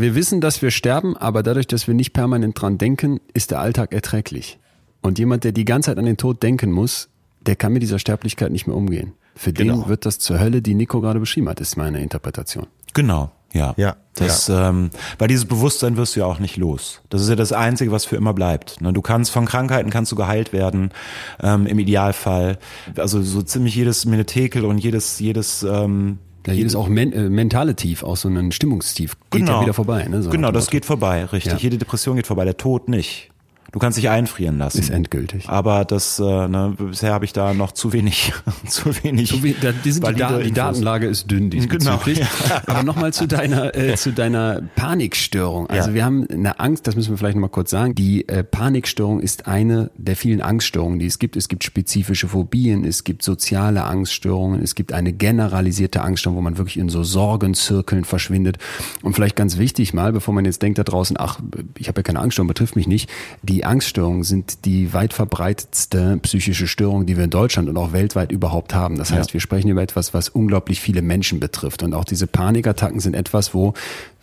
Wir 0.00 0.14
wissen, 0.14 0.40
dass 0.40 0.62
wir 0.62 0.70
sterben, 0.70 1.16
aber 1.16 1.42
dadurch, 1.42 1.66
dass 1.66 1.88
wir 1.88 1.94
nicht 1.94 2.12
permanent 2.12 2.60
dran 2.60 2.78
denken, 2.78 3.18
ist 3.34 3.50
der 3.50 3.58
Alltag 3.58 3.92
erträglich. 3.92 4.60
Und 5.02 5.18
jemand, 5.18 5.42
der 5.42 5.50
die 5.50 5.64
ganze 5.64 5.90
Zeit 5.90 5.98
an 5.98 6.04
den 6.04 6.16
Tod 6.16 6.40
denken 6.40 6.70
muss, 6.70 7.08
der 7.40 7.56
kann 7.56 7.72
mit 7.72 7.82
dieser 7.82 7.98
Sterblichkeit 7.98 8.52
nicht 8.52 8.68
mehr 8.68 8.76
umgehen. 8.76 9.14
Für 9.34 9.52
Genau. 9.52 9.74
den 9.82 9.88
wird 9.88 10.06
das 10.06 10.20
zur 10.20 10.38
Hölle, 10.38 10.62
die 10.62 10.74
Nico 10.74 11.00
gerade 11.00 11.18
beschrieben 11.18 11.48
hat, 11.48 11.58
ist 11.58 11.76
meine 11.76 12.00
Interpretation. 12.00 12.68
Genau, 12.94 13.32
ja. 13.52 13.74
Ja, 13.76 13.96
Das, 14.14 14.48
Ähm, 14.48 14.90
weil 15.18 15.26
dieses 15.26 15.46
Bewusstsein 15.46 15.96
wirst 15.96 16.14
du 16.14 16.20
ja 16.20 16.26
auch 16.26 16.38
nicht 16.38 16.56
los. 16.56 17.00
Das 17.08 17.20
ist 17.20 17.28
ja 17.28 17.34
das 17.34 17.52
Einzige, 17.52 17.90
was 17.90 18.04
für 18.04 18.14
immer 18.14 18.34
bleibt. 18.34 18.80
Ne, 18.80 18.92
Du 18.92 19.02
kannst 19.02 19.32
von 19.32 19.46
Krankheiten 19.46 19.90
kannst 19.90 20.12
du 20.12 20.16
geheilt 20.16 20.52
werden, 20.52 20.92
ähm, 21.40 21.66
im 21.66 21.80
Idealfall. 21.80 22.58
Also 22.96 23.20
so 23.22 23.42
ziemlich 23.42 23.74
jedes 23.74 24.06
Menetekel 24.06 24.64
und 24.64 24.78
jedes, 24.78 25.18
jedes, 25.18 25.64
ähm, 25.64 26.18
Ja, 26.48 26.54
jedes 26.54 26.74
auch 26.74 26.88
men 26.88 27.12
äh, 27.12 27.28
mentale 27.28 27.74
Tief, 27.74 28.02
auch 28.02 28.16
so 28.16 28.28
ein 28.28 28.52
Stimmungstief, 28.52 29.16
geht 29.30 29.48
ja 29.48 29.60
wieder 29.60 29.74
vorbei. 29.74 30.04
Ne? 30.08 30.22
So 30.22 30.30
genau, 30.30 30.50
das 30.50 30.70
geht 30.70 30.84
vorbei, 30.84 31.24
richtig. 31.24 31.52
Ja. 31.52 31.58
Jede 31.58 31.78
Depression 31.78 32.16
geht 32.16 32.26
vorbei, 32.26 32.44
der 32.44 32.56
Tod 32.56 32.88
nicht. 32.88 33.30
Du 33.70 33.78
kannst 33.78 33.98
dich 33.98 34.08
einfrieren 34.08 34.56
lassen. 34.56 34.78
Ist 34.78 34.88
endgültig. 34.88 35.46
Aber 35.48 35.84
das, 35.84 36.18
äh, 36.18 36.22
ne, 36.22 36.74
bisher 36.78 37.12
habe 37.12 37.26
ich 37.26 37.34
da 37.34 37.52
noch 37.52 37.72
zu 37.72 37.92
wenig, 37.92 38.32
zu 38.66 38.90
wenig. 39.04 39.28
So 39.28 39.42
wie, 39.42 39.54
da, 39.60 39.72
die, 39.72 39.92
sind 39.92 40.08
die, 40.08 40.14
Daten, 40.14 40.42
die. 40.42 40.52
Datenlage 40.52 41.06
ist 41.06 41.30
dünn 41.30 41.50
diesbezüglich. 41.50 42.18
Genau, 42.20 42.60
Aber 42.66 42.82
nochmal 42.82 43.12
zu 43.12 43.26
deiner, 43.28 43.74
äh, 43.76 43.94
zu 43.96 44.12
deiner 44.12 44.62
Panikstörung. 44.74 45.66
Also 45.68 45.90
Ja. 45.90 45.94
wir 45.94 46.04
haben 46.06 46.26
eine 46.30 46.58
Angst, 46.60 46.86
das 46.86 46.96
müssen 46.96 47.10
wir 47.10 47.18
vielleicht 47.18 47.36
nochmal 47.36 47.50
kurz 47.50 47.70
sagen. 47.70 47.94
Die 47.94 48.26
äh, 48.26 48.42
Panikstörung 48.42 49.20
ist 49.20 49.46
eine 49.46 49.90
der 49.98 50.16
vielen 50.16 50.40
Angststörungen, 50.40 50.98
die 50.98 51.06
es 51.06 51.18
gibt. 51.18 51.36
Es 51.36 51.48
gibt 51.48 51.62
spezifische 51.62 52.28
Phobien, 52.28 52.86
es 52.86 53.04
gibt 53.04 53.22
soziale 53.22 53.84
Angststörungen, 53.84 54.62
es 54.62 54.76
gibt 54.76 54.94
eine 54.94 55.12
generalisierte 55.12 56.00
Angststörung, 56.00 56.38
wo 56.38 56.42
man 56.42 56.56
wirklich 56.56 56.78
in 56.78 56.88
so 56.88 57.02
Sorgenzirkeln 57.04 58.04
verschwindet. 58.04 58.56
Und 59.02 59.12
vielleicht 59.14 59.36
ganz 59.36 59.58
wichtig 59.58 59.92
mal, 59.92 60.12
bevor 60.12 60.32
man 60.32 60.46
jetzt 60.46 60.62
denkt 60.62 60.78
da 60.78 60.84
draußen, 60.84 61.16
ach, 61.20 61.40
ich 61.76 61.88
habe 61.88 61.98
ja 61.98 62.02
keine 62.02 62.20
Angststörung, 62.20 62.48
betrifft 62.48 62.74
mich 62.74 62.86
nicht. 62.86 63.10
Die 63.42 63.57
Angststörungen 63.64 64.22
sind 64.24 64.64
die 64.64 64.92
weit 64.92 65.12
verbreitetste 65.12 66.18
psychische 66.22 66.66
Störung, 66.66 67.06
die 67.06 67.16
wir 67.16 67.24
in 67.24 67.30
Deutschland 67.30 67.68
und 67.68 67.76
auch 67.76 67.92
weltweit 67.92 68.32
überhaupt 68.32 68.74
haben. 68.74 68.96
Das 68.96 69.12
heißt, 69.12 69.30
Ja. 69.30 69.34
wir 69.34 69.40
sprechen 69.40 69.68
über 69.68 69.82
etwas, 69.82 70.14
was 70.14 70.28
unglaublich 70.28 70.80
viele 70.80 71.02
Menschen 71.02 71.40
betrifft. 71.40 71.82
Und 71.82 71.94
auch 71.94 72.04
diese 72.04 72.26
Panikattacken 72.26 73.00
sind 73.00 73.14
etwas, 73.14 73.54
wo 73.54 73.74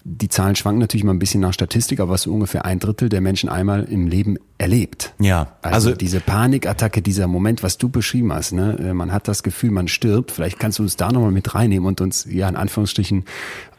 die 0.07 0.29
Zahlen 0.29 0.55
schwanken 0.55 0.79
natürlich 0.79 1.03
mal 1.03 1.13
ein 1.13 1.19
bisschen 1.19 1.41
nach 1.41 1.51
Statistik, 1.51 1.99
aber 1.99 2.11
was 2.11 2.21
so 2.21 2.31
ungefähr 2.31 2.63
ein 2.63 2.77
Drittel 2.77 3.09
der 3.09 3.21
Menschen 3.21 3.49
einmal 3.49 3.85
im 3.85 4.05
Leben 4.05 4.37
erlebt. 4.59 5.13
Ja, 5.19 5.55
Also, 5.63 5.89
also- 5.89 5.97
diese 5.97 6.19
Panikattacke, 6.19 7.01
dieser 7.01 7.25
Moment, 7.27 7.63
was 7.63 7.79
du 7.79 7.89
beschrieben 7.89 8.31
hast, 8.31 8.51
ne, 8.51 8.77
äh, 8.79 8.93
man 8.93 9.11
hat 9.11 9.27
das 9.27 9.41
Gefühl, 9.41 9.71
man 9.71 9.87
stirbt. 9.87 10.31
Vielleicht 10.31 10.59
kannst 10.59 10.77
du 10.77 10.83
uns 10.83 10.95
da 10.95 11.11
nochmal 11.11 11.31
mit 11.31 11.55
reinnehmen 11.55 11.87
und 11.87 12.01
uns 12.01 12.27
ja 12.29 12.47
in 12.47 12.55
Anführungsstrichen 12.55 13.25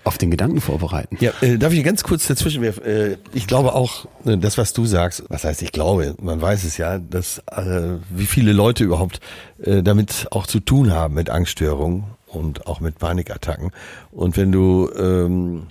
auf 0.02 0.18
den 0.18 0.32
Gedanken 0.32 0.60
vorbereiten. 0.60 1.16
Ja, 1.20 1.30
äh, 1.42 1.58
darf 1.58 1.72
ich 1.72 1.84
ganz 1.84 2.02
kurz 2.02 2.26
dazwischen 2.26 2.60
werfen? 2.60 2.82
Äh, 2.84 3.16
ich 3.32 3.46
glaube 3.46 3.74
auch, 3.74 4.06
äh, 4.24 4.36
das, 4.36 4.58
was 4.58 4.72
du 4.72 4.84
sagst, 4.84 5.22
was 5.28 5.44
heißt 5.44 5.62
ich 5.62 5.70
glaube, 5.70 6.16
man 6.20 6.40
weiß 6.42 6.64
es 6.64 6.76
ja, 6.76 6.98
dass 6.98 7.38
äh, 7.52 7.98
wie 8.10 8.26
viele 8.26 8.52
Leute 8.52 8.82
überhaupt 8.82 9.20
äh, 9.62 9.80
damit 9.84 10.26
auch 10.32 10.48
zu 10.48 10.58
tun 10.58 10.90
haben 10.92 11.14
mit 11.14 11.30
Angststörungen 11.30 12.04
und 12.26 12.66
auch 12.66 12.80
mit 12.80 12.98
Panikattacken. 12.98 13.70
Und 14.10 14.36
wenn 14.36 14.50
du 14.50 14.90
ähm, 14.98 15.62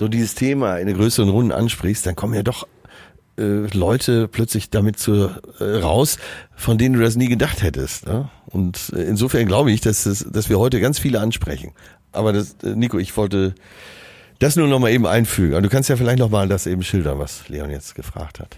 so 0.00 0.08
dieses 0.08 0.34
Thema 0.34 0.78
in 0.78 0.92
größeren 0.94 1.28
Runden 1.28 1.52
ansprichst, 1.52 2.06
dann 2.06 2.16
kommen 2.16 2.32
ja 2.32 2.42
doch 2.42 2.66
äh, 3.38 3.66
Leute 3.76 4.28
plötzlich 4.28 4.70
damit 4.70 4.98
zu, 4.98 5.28
äh, 5.60 5.64
raus, 5.64 6.16
von 6.56 6.78
denen 6.78 6.94
du 6.94 7.02
das 7.02 7.16
nie 7.16 7.28
gedacht 7.28 7.62
hättest. 7.62 8.06
Ne? 8.06 8.30
Und 8.46 8.94
äh, 8.96 9.02
insofern 9.02 9.44
glaube 9.44 9.70
ich, 9.72 9.82
dass, 9.82 10.04
dass 10.04 10.48
wir 10.48 10.58
heute 10.58 10.80
ganz 10.80 10.98
viele 10.98 11.20
ansprechen. 11.20 11.72
Aber 12.12 12.32
das, 12.32 12.56
äh, 12.62 12.74
Nico, 12.74 12.98
ich 12.98 13.14
wollte 13.18 13.54
das 14.38 14.56
nur 14.56 14.68
noch 14.68 14.78
mal 14.78 14.90
eben 14.90 15.06
einfügen. 15.06 15.62
Du 15.62 15.68
kannst 15.68 15.90
ja 15.90 15.96
vielleicht 15.96 16.18
noch 16.18 16.30
mal 16.30 16.48
das 16.48 16.66
eben 16.66 16.82
schildern, 16.82 17.18
was 17.18 17.46
Leon 17.50 17.68
jetzt 17.68 17.94
gefragt 17.94 18.40
hat. 18.40 18.56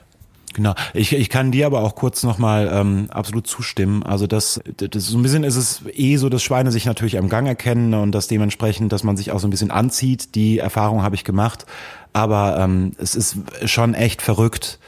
Genau. 0.54 0.74
Ich, 0.94 1.12
ich 1.12 1.28
kann 1.28 1.50
dir 1.50 1.66
aber 1.66 1.80
auch 1.82 1.94
kurz 1.94 2.22
nochmal 2.22 2.70
ähm, 2.72 3.06
absolut 3.10 3.46
zustimmen. 3.46 4.02
Also 4.02 4.26
das, 4.26 4.60
das 4.76 5.06
so 5.06 5.18
ein 5.18 5.22
bisschen 5.22 5.44
ist 5.44 5.56
es 5.56 5.82
eh 5.92 6.16
so, 6.16 6.28
dass 6.28 6.42
Schweine 6.42 6.70
sich 6.72 6.84
natürlich 6.84 7.18
am 7.18 7.28
Gang 7.28 7.46
erkennen 7.46 7.90
ne, 7.90 8.00
und 8.00 8.12
dass 8.12 8.28
dementsprechend, 8.28 8.92
dass 8.92 9.04
man 9.04 9.16
sich 9.16 9.32
auch 9.32 9.40
so 9.40 9.46
ein 9.46 9.50
bisschen 9.50 9.70
anzieht. 9.70 10.34
Die 10.34 10.58
Erfahrung 10.58 11.02
habe 11.02 11.14
ich 11.14 11.24
gemacht. 11.24 11.66
Aber 12.12 12.58
ähm, 12.58 12.92
es 12.98 13.14
ist 13.14 13.38
schon 13.64 13.94
echt 13.94 14.20
verrückt 14.20 14.78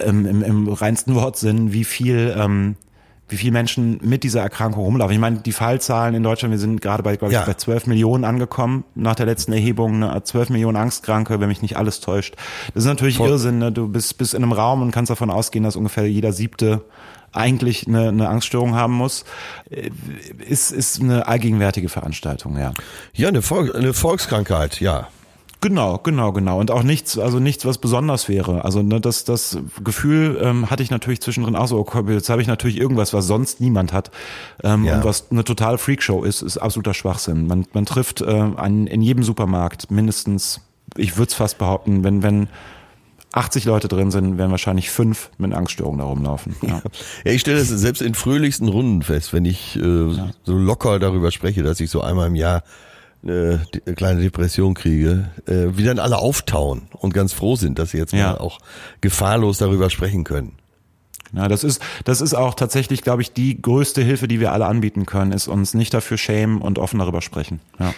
ähm, 0.00 0.26
im, 0.26 0.42
im 0.42 0.68
reinsten 0.68 1.14
Wortsinn, 1.14 1.72
wie 1.72 1.84
viel 1.84 2.34
ähm, 2.36 2.76
wie 3.32 3.36
viele 3.36 3.52
Menschen 3.52 3.98
mit 4.02 4.22
dieser 4.24 4.40
Erkrankung 4.42 4.84
rumlaufen. 4.84 5.12
Ich 5.14 5.18
meine, 5.20 5.38
die 5.38 5.52
Fallzahlen 5.52 6.14
in 6.14 6.22
Deutschland, 6.22 6.52
wir 6.52 6.58
sind 6.58 6.80
gerade 6.80 7.02
bei, 7.02 7.16
glaube 7.16 7.32
ich, 7.32 7.38
Ja. 7.40 7.44
bei 7.46 7.54
12 7.54 7.86
Millionen 7.86 8.24
angekommen 8.24 8.84
nach 8.94 9.14
der 9.14 9.26
letzten 9.26 9.52
Erhebung. 9.52 9.98
Ne? 10.00 10.20
12 10.22 10.50
Millionen 10.50 10.76
Angstkranke, 10.76 11.40
wenn 11.40 11.48
mich 11.48 11.62
nicht 11.62 11.76
alles 11.76 12.00
täuscht. 12.00 12.36
Das 12.74 12.84
ist 12.84 12.88
natürlich 12.88 13.16
Voll. 13.16 13.30
Irrsinn. 13.30 13.58
Ne? 13.58 13.72
Du 13.72 13.88
bist, 13.88 14.18
bist 14.18 14.34
in 14.34 14.42
einem 14.42 14.52
Raum 14.52 14.82
und 14.82 14.90
kannst 14.92 15.10
davon 15.10 15.30
ausgehen, 15.30 15.64
dass 15.64 15.76
ungefähr 15.76 16.08
jeder 16.08 16.32
siebte 16.32 16.82
eigentlich 17.32 17.86
eine, 17.86 18.08
eine 18.08 18.28
Angststörung 18.28 18.74
haben 18.74 18.92
muss. 18.92 19.24
Äh, 19.70 19.90
Ist, 20.46 20.70
ist 20.70 21.00
eine 21.00 21.26
allgegenwärtige 21.28 21.88
Veranstaltung, 21.88 22.58
ja. 22.58 22.72
Ja, 23.14 23.28
eine, 23.28 23.40
Volk, 23.42 23.74
eine 23.74 23.94
Volkskrankheit, 23.94 24.80
ja. 24.80 25.08
Genau, 25.62 25.96
genau, 25.98 26.32
genau. 26.32 26.58
Und 26.58 26.72
auch 26.72 26.82
nichts, 26.82 27.16
also 27.18 27.38
nichts, 27.38 27.64
was 27.64 27.78
besonders 27.78 28.28
wäre. 28.28 28.64
Also 28.64 28.82
ne, 28.82 29.00
das, 29.00 29.22
das 29.22 29.58
Gefühl 29.82 30.36
ähm, 30.42 30.68
hatte 30.70 30.82
ich 30.82 30.90
natürlich 30.90 31.20
zwischendrin 31.20 31.54
auch 31.54 31.68
so, 31.68 31.78
okay, 31.78 32.02
jetzt 32.12 32.28
habe 32.28 32.42
ich 32.42 32.48
natürlich 32.48 32.78
irgendwas, 32.78 33.12
was 33.14 33.28
sonst 33.28 33.60
niemand 33.60 33.92
hat. 33.92 34.10
Ähm, 34.64 34.84
Ja. 34.84 34.96
Und 34.96 35.04
was 35.04 35.30
eine 35.30 35.44
totale 35.44 35.78
Freakshow 35.78 36.24
ist, 36.24 36.42
ist 36.42 36.58
absoluter 36.58 36.94
Schwachsinn. 36.94 37.46
Man, 37.46 37.64
man 37.72 37.86
trifft 37.86 38.20
äh, 38.22 38.26
an, 38.26 38.88
in 38.88 39.02
jedem 39.02 39.22
Supermarkt 39.22 39.88
mindestens, 39.90 40.60
ich 40.96 41.16
würde 41.16 41.28
es 41.30 41.34
fast 41.34 41.58
behaupten, 41.58 42.02
wenn, 42.02 42.24
wenn 42.24 42.48
80 43.32 43.64
Leute 43.64 43.86
drin 43.86 44.10
sind, 44.10 44.38
werden 44.38 44.50
wahrscheinlich 44.50 44.90
fünf 44.90 45.30
mit 45.38 45.54
Angststörungen 45.54 46.00
da 46.00 46.04
rumlaufen. 46.06 46.56
Ja. 46.62 46.82
Ja, 47.24 47.32
ich 47.32 47.40
stelle 47.40 47.58
das 47.58 47.68
selbst 47.68 48.02
in 48.02 48.14
fröhlichsten 48.14 48.66
Runden 48.68 49.02
fest, 49.02 49.32
wenn 49.32 49.44
ich 49.44 49.76
äh, 49.76 49.80
so 50.44 50.58
locker 50.58 50.98
darüber 50.98 51.30
spreche, 51.30 51.62
dass 51.62 51.78
ich 51.78 51.88
so 51.88 52.00
einmal 52.00 52.26
im 52.26 52.34
Jahr 52.34 52.64
eine, 53.22 53.64
de- 53.74 53.82
eine 53.86 53.94
kleine 53.94 54.20
Depression 54.20 54.74
kriege, 54.74 55.30
äh, 55.46 55.76
wie 55.76 55.84
dann 55.84 55.98
alle 55.98 56.18
auftauen 56.18 56.82
und 56.98 57.14
ganz 57.14 57.32
froh 57.32 57.56
sind, 57.56 57.78
dass 57.78 57.90
sie 57.92 57.98
jetzt 57.98 58.12
Ja. 58.12 58.32
mal 58.32 58.38
auch 58.38 58.58
gefahrlos 59.00 59.58
darüber 59.58 59.90
sprechen 59.90 60.24
können. 60.24 60.52
Ja, 61.34 61.48
das 61.48 61.64
ist, 61.64 61.80
das 62.04 62.20
ist 62.20 62.34
auch 62.34 62.54
tatsächlich, 62.54 63.00
glaube 63.02 63.22
ich, 63.22 63.32
die 63.32 63.60
größte 63.62 64.02
Hilfe, 64.02 64.28
die 64.28 64.38
wir 64.40 64.52
alle 64.52 64.66
anbieten 64.66 65.06
können, 65.06 65.32
ist 65.32 65.48
uns 65.48 65.72
nicht 65.72 65.94
dafür 65.94 66.18
schämen 66.18 66.60
und 66.60 66.78
offen 66.78 66.98
darüber 66.98 67.22
sprechen. 67.22 67.60
Ja. 67.78 67.94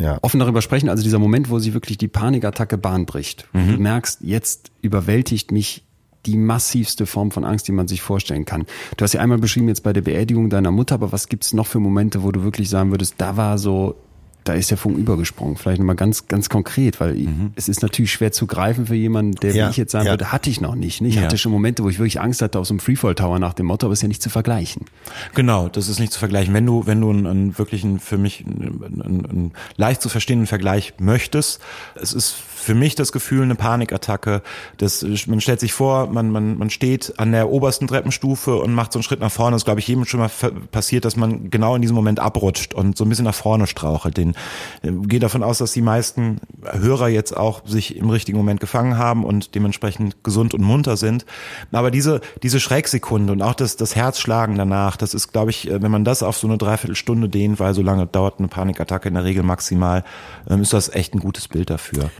Ja. 0.00 0.18
offen 0.22 0.38
darüber 0.38 0.62
sprechen, 0.62 0.88
also 0.88 1.02
dieser 1.02 1.18
Moment, 1.18 1.50
wo 1.50 1.58
sie 1.58 1.74
wirklich 1.74 1.98
die 1.98 2.06
Panikattacke 2.06 2.78
Bahn 2.78 3.04
bricht. 3.04 3.48
Mhm. 3.52 3.72
Du 3.72 3.82
merkst, 3.82 4.20
jetzt 4.22 4.70
überwältigt 4.80 5.50
mich 5.50 5.84
die 6.24 6.36
massivste 6.36 7.04
Form 7.04 7.32
von 7.32 7.44
Angst, 7.44 7.66
die 7.66 7.72
man 7.72 7.88
sich 7.88 8.00
vorstellen 8.00 8.44
kann. 8.44 8.64
Du 8.96 9.02
hast 9.02 9.12
ja 9.14 9.20
einmal 9.20 9.38
beschrieben 9.38 9.66
jetzt 9.66 9.82
bei 9.82 9.92
der 9.92 10.02
Beerdigung 10.02 10.50
deiner 10.50 10.70
Mutter, 10.70 10.94
aber 10.94 11.10
was 11.10 11.28
gibt's 11.28 11.52
noch 11.52 11.66
für 11.66 11.80
Momente, 11.80 12.22
wo 12.22 12.30
du 12.30 12.44
wirklich 12.44 12.70
sagen 12.70 12.92
würdest, 12.92 13.16
da 13.18 13.36
war 13.36 13.58
so, 13.58 13.96
da 14.44 14.54
ist 14.54 14.70
der 14.70 14.78
Funken 14.78 15.00
übergesprungen. 15.00 15.56
Vielleicht 15.56 15.78
nochmal 15.78 15.96
ganz, 15.96 16.26
ganz 16.26 16.48
konkret, 16.48 17.00
weil 17.00 17.28
es 17.54 17.68
ist 17.68 17.82
natürlich 17.82 18.12
schwer 18.12 18.32
zu 18.32 18.46
greifen 18.46 18.86
für 18.86 18.94
jemanden, 18.94 19.32
der, 19.34 19.50
Mhm. 19.50 19.56
Ja, 19.56 19.66
wie 19.66 19.70
ich 19.72 19.76
jetzt 19.76 19.92
sagen 19.92 20.06
ja. 20.06 20.12
würde, 20.12 20.32
hatte 20.32 20.48
ich 20.48 20.60
noch 20.60 20.74
nicht. 20.74 21.00
Ich 21.02 21.16
Ja. 21.16 21.22
hatte 21.22 21.36
schon 21.36 21.52
Momente, 21.52 21.84
wo 21.84 21.88
ich 21.90 21.98
wirklich 21.98 22.20
Angst 22.20 22.40
hatte 22.40 22.58
auf 22.58 22.66
so 22.66 22.72
einem 22.72 22.80
Freefall 22.80 23.14
Tower 23.14 23.38
nach 23.38 23.52
dem 23.52 23.66
Motto, 23.66 23.86
aber 23.86 23.92
ist 23.92 24.02
ja 24.02 24.08
nicht 24.08 24.22
zu 24.22 24.30
vergleichen. 24.30 24.86
Genau, 25.34 25.68
das 25.68 25.88
ist 25.88 25.98
nicht 26.00 26.12
zu 26.12 26.18
vergleichen. 26.18 26.54
Wenn 26.54 26.64
du, 26.64 26.86
wenn 26.86 27.00
du 27.00 27.10
einen, 27.10 27.26
einen 27.26 27.58
wirklichen, 27.58 27.98
für 28.00 28.16
mich 28.16 28.44
einen, 28.46 28.82
einen, 28.84 29.26
einen 29.26 29.52
leicht 29.76 30.00
zu 30.00 30.08
verstehenden 30.08 30.46
Vergleich 30.46 30.94
möchtest, 30.98 31.60
es 31.94 32.12
ist 32.14 32.34
für 32.68 32.74
mich 32.74 32.94
das 32.94 33.12
Gefühl 33.12 33.44
eine 33.44 33.54
Panikattacke. 33.54 34.42
Das, 34.76 35.02
man 35.26 35.40
stellt 35.40 35.58
sich 35.58 35.72
vor, 35.72 36.08
man, 36.08 36.30
man, 36.30 36.58
man 36.58 36.68
steht 36.68 37.18
an 37.18 37.32
der 37.32 37.48
obersten 37.48 37.86
Treppenstufe 37.86 38.56
und 38.56 38.74
macht 38.74 38.92
so 38.92 38.98
einen 38.98 39.04
Schritt 39.04 39.20
nach 39.20 39.32
vorne. 39.32 39.54
Das 39.54 39.62
ist, 39.62 39.64
glaube 39.64 39.80
ich, 39.80 39.88
jedem 39.88 40.04
schon 40.04 40.20
mal 40.20 40.28
passiert, 40.70 41.06
dass 41.06 41.16
man 41.16 41.48
genau 41.48 41.76
in 41.76 41.80
diesem 41.80 41.96
Moment 41.96 42.20
abrutscht 42.20 42.74
und 42.74 42.94
so 42.94 43.06
ein 43.06 43.08
bisschen 43.08 43.24
nach 43.24 43.34
vorne 43.34 43.66
strauchelt, 43.66 44.18
den, 44.18 44.34
äh, 44.82 44.92
gehe 45.06 45.18
davon 45.18 45.42
aus, 45.42 45.56
dass 45.56 45.72
die 45.72 45.80
meisten 45.80 46.42
Hörer 46.62 47.08
jetzt 47.08 47.34
auch 47.34 47.66
sich 47.66 47.96
im 47.96 48.10
richtigen 48.10 48.36
Moment 48.36 48.60
gefangen 48.60 48.98
haben 48.98 49.24
und 49.24 49.54
dementsprechend 49.54 50.22
gesund 50.22 50.52
und 50.52 50.60
munter 50.60 50.98
sind. 50.98 51.24
Aber 51.72 51.90
diese, 51.90 52.20
diese 52.42 52.60
Schrägsekunde 52.60 53.32
und 53.32 53.40
auch 53.40 53.54
das, 53.54 53.76
das 53.76 53.96
Herzschlagen 53.96 54.58
danach, 54.58 54.98
das 54.98 55.14
ist, 55.14 55.32
glaube 55.32 55.52
ich, 55.52 55.70
äh, 55.70 55.80
wenn 55.80 55.90
man 55.90 56.04
das 56.04 56.22
auf 56.22 56.36
so 56.36 56.46
eine 56.46 56.58
Dreiviertelstunde 56.58 57.30
dehnt, 57.30 57.60
weil 57.60 57.72
so 57.72 57.80
lange 57.80 58.06
dauert 58.06 58.40
eine 58.40 58.48
Panikattacke 58.48 59.08
in 59.08 59.14
der 59.14 59.24
Regel 59.24 59.42
maximal, 59.42 60.04
ähm, 60.50 60.60
ist 60.60 60.74
das 60.74 60.90
echt 60.90 61.14
ein 61.14 61.20
gutes 61.20 61.48
Bild 61.48 61.70
dafür. 61.70 62.10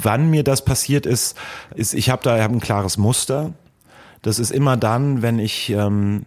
Wann 0.00 0.30
mir 0.30 0.44
das 0.44 0.64
passiert 0.64 1.06
ist, 1.06 1.36
ist 1.74 1.94
ich 1.94 2.10
habe 2.10 2.22
da 2.22 2.36
ich 2.36 2.42
hab 2.42 2.50
ein 2.50 2.60
klares 2.60 2.96
Muster. 2.96 3.52
Das 4.22 4.38
ist 4.38 4.52
immer 4.52 4.76
dann, 4.76 5.22
wenn 5.22 5.38
ich 5.38 5.70
ähm, 5.70 6.24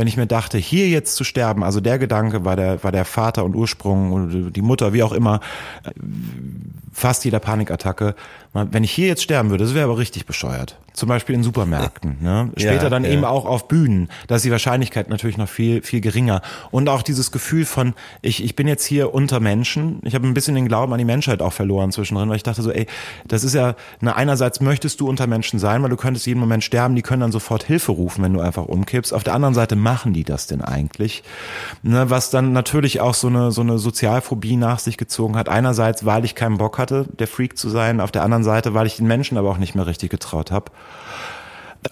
wenn 0.00 0.06
ich 0.06 0.16
mir 0.16 0.26
dachte, 0.26 0.56
hier 0.56 0.88
jetzt 0.88 1.16
zu 1.16 1.24
sterben, 1.24 1.62
also 1.62 1.80
der 1.80 1.98
Gedanke 1.98 2.44
war 2.44 2.56
der, 2.56 2.82
war 2.82 2.92
der 2.92 3.04
Vater 3.04 3.44
und 3.44 3.54
Ursprung 3.54 4.12
oder 4.12 4.50
die 4.50 4.62
Mutter, 4.62 4.92
wie 4.92 5.02
auch 5.02 5.12
immer, 5.12 5.40
fast 6.92 7.24
jeder 7.24 7.40
Panikattacke. 7.40 8.14
Wenn 8.52 8.84
ich 8.84 8.90
hier 8.90 9.06
jetzt 9.06 9.22
sterben 9.22 9.50
würde, 9.50 9.64
das 9.64 9.74
wäre 9.74 9.84
aber 9.84 9.98
richtig 9.98 10.26
bescheuert 10.26 10.76
zum 10.92 11.08
Beispiel 11.08 11.34
in 11.34 11.42
Supermärkten. 11.42 12.18
Ne? 12.20 12.50
Später 12.56 12.84
Ja, 12.84 12.88
dann 12.90 13.04
ja. 13.04 13.10
eben 13.10 13.24
auch 13.24 13.46
auf 13.46 13.68
Bühnen. 13.68 14.08
Da 14.26 14.36
ist 14.36 14.44
die 14.44 14.50
Wahrscheinlichkeit 14.50 15.08
natürlich 15.08 15.38
noch 15.38 15.48
viel, 15.48 15.82
viel 15.82 16.00
geringer. 16.00 16.42
Und 16.70 16.88
auch 16.88 17.02
dieses 17.02 17.32
Gefühl 17.32 17.64
von, 17.64 17.94
ich, 18.22 18.44
ich 18.44 18.56
bin 18.56 18.68
jetzt 18.68 18.84
hier 18.84 19.14
unter 19.14 19.40
Menschen. 19.40 20.00
Ich 20.02 20.14
habe 20.14 20.26
ein 20.26 20.34
bisschen 20.34 20.54
den 20.54 20.68
Glauben 20.68 20.92
an 20.92 20.98
die 20.98 21.04
Menschheit 21.04 21.42
auch 21.42 21.52
verloren 21.52 21.92
zwischendrin, 21.92 22.28
weil 22.28 22.36
ich 22.36 22.42
dachte 22.42 22.62
so, 22.62 22.70
ey, 22.70 22.86
das 23.26 23.44
ist 23.44 23.54
ja, 23.54 23.76
na, 24.00 24.14
einerseits 24.16 24.60
möchtest 24.60 25.00
du 25.00 25.08
unter 25.08 25.26
Menschen 25.26 25.58
sein, 25.58 25.82
weil 25.82 25.90
du 25.90 25.96
könntest 25.96 26.26
jeden 26.26 26.40
Moment 26.40 26.64
sterben, 26.64 26.94
die 26.94 27.02
können 27.02 27.20
dann 27.20 27.32
sofort 27.32 27.62
Hilfe 27.62 27.92
rufen, 27.92 28.22
wenn 28.22 28.32
du 28.32 28.40
einfach 28.40 28.66
umkippst. 28.66 29.14
Auf 29.14 29.24
der 29.24 29.34
anderen 29.34 29.54
Seite 29.54 29.76
machen 29.76 30.12
die 30.12 30.24
das 30.24 30.46
denn 30.46 30.60
eigentlich? 30.60 31.22
Ne, 31.82 32.10
was 32.10 32.30
dann 32.30 32.52
natürlich 32.52 33.00
auch 33.00 33.14
so 33.14 33.28
eine, 33.28 33.52
so 33.52 33.62
eine 33.62 33.78
Sozialphobie 33.78 34.56
nach 34.56 34.80
sich 34.80 34.96
gezogen 34.96 35.36
hat. 35.36 35.48
Einerseits, 35.48 36.04
weil 36.04 36.24
ich 36.24 36.34
keinen 36.34 36.58
Bock 36.58 36.78
hatte, 36.80 37.06
der 37.12 37.28
Freak 37.28 37.56
zu 37.56 37.68
sein. 37.68 38.00
Auf 38.00 38.10
der 38.10 38.24
anderen 38.24 38.42
Seite, 38.42 38.74
weil 38.74 38.88
ich 38.88 38.96
den 38.96 39.06
Menschen 39.06 39.38
aber 39.38 39.50
auch 39.50 39.58
nicht 39.58 39.76
mehr 39.76 39.86
richtig 39.86 40.10
getraut 40.10 40.50
habe 40.50 40.72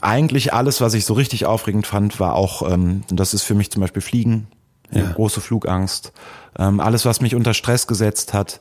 eigentlich 0.00 0.52
alles, 0.52 0.80
was 0.80 0.94
ich 0.94 1.04
so 1.04 1.14
richtig 1.14 1.46
aufregend 1.46 1.86
fand, 1.86 2.20
war 2.20 2.34
auch, 2.34 2.68
ähm, 2.70 3.02
das 3.10 3.34
ist 3.34 3.42
für 3.42 3.54
mich 3.54 3.70
zum 3.70 3.80
Beispiel 3.80 4.02
Fliegen, 4.02 4.48
ja. 4.90 5.12
große 5.12 5.40
Flugangst, 5.40 6.12
ähm, 6.58 6.80
alles, 6.80 7.04
was 7.04 7.20
mich 7.20 7.34
unter 7.34 7.54
Stress 7.54 7.86
gesetzt 7.86 8.34
hat. 8.34 8.60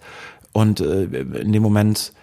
Und 0.54 0.80
äh, 0.80 1.04
in 1.04 1.52
dem 1.52 1.62
Moment 1.62 2.14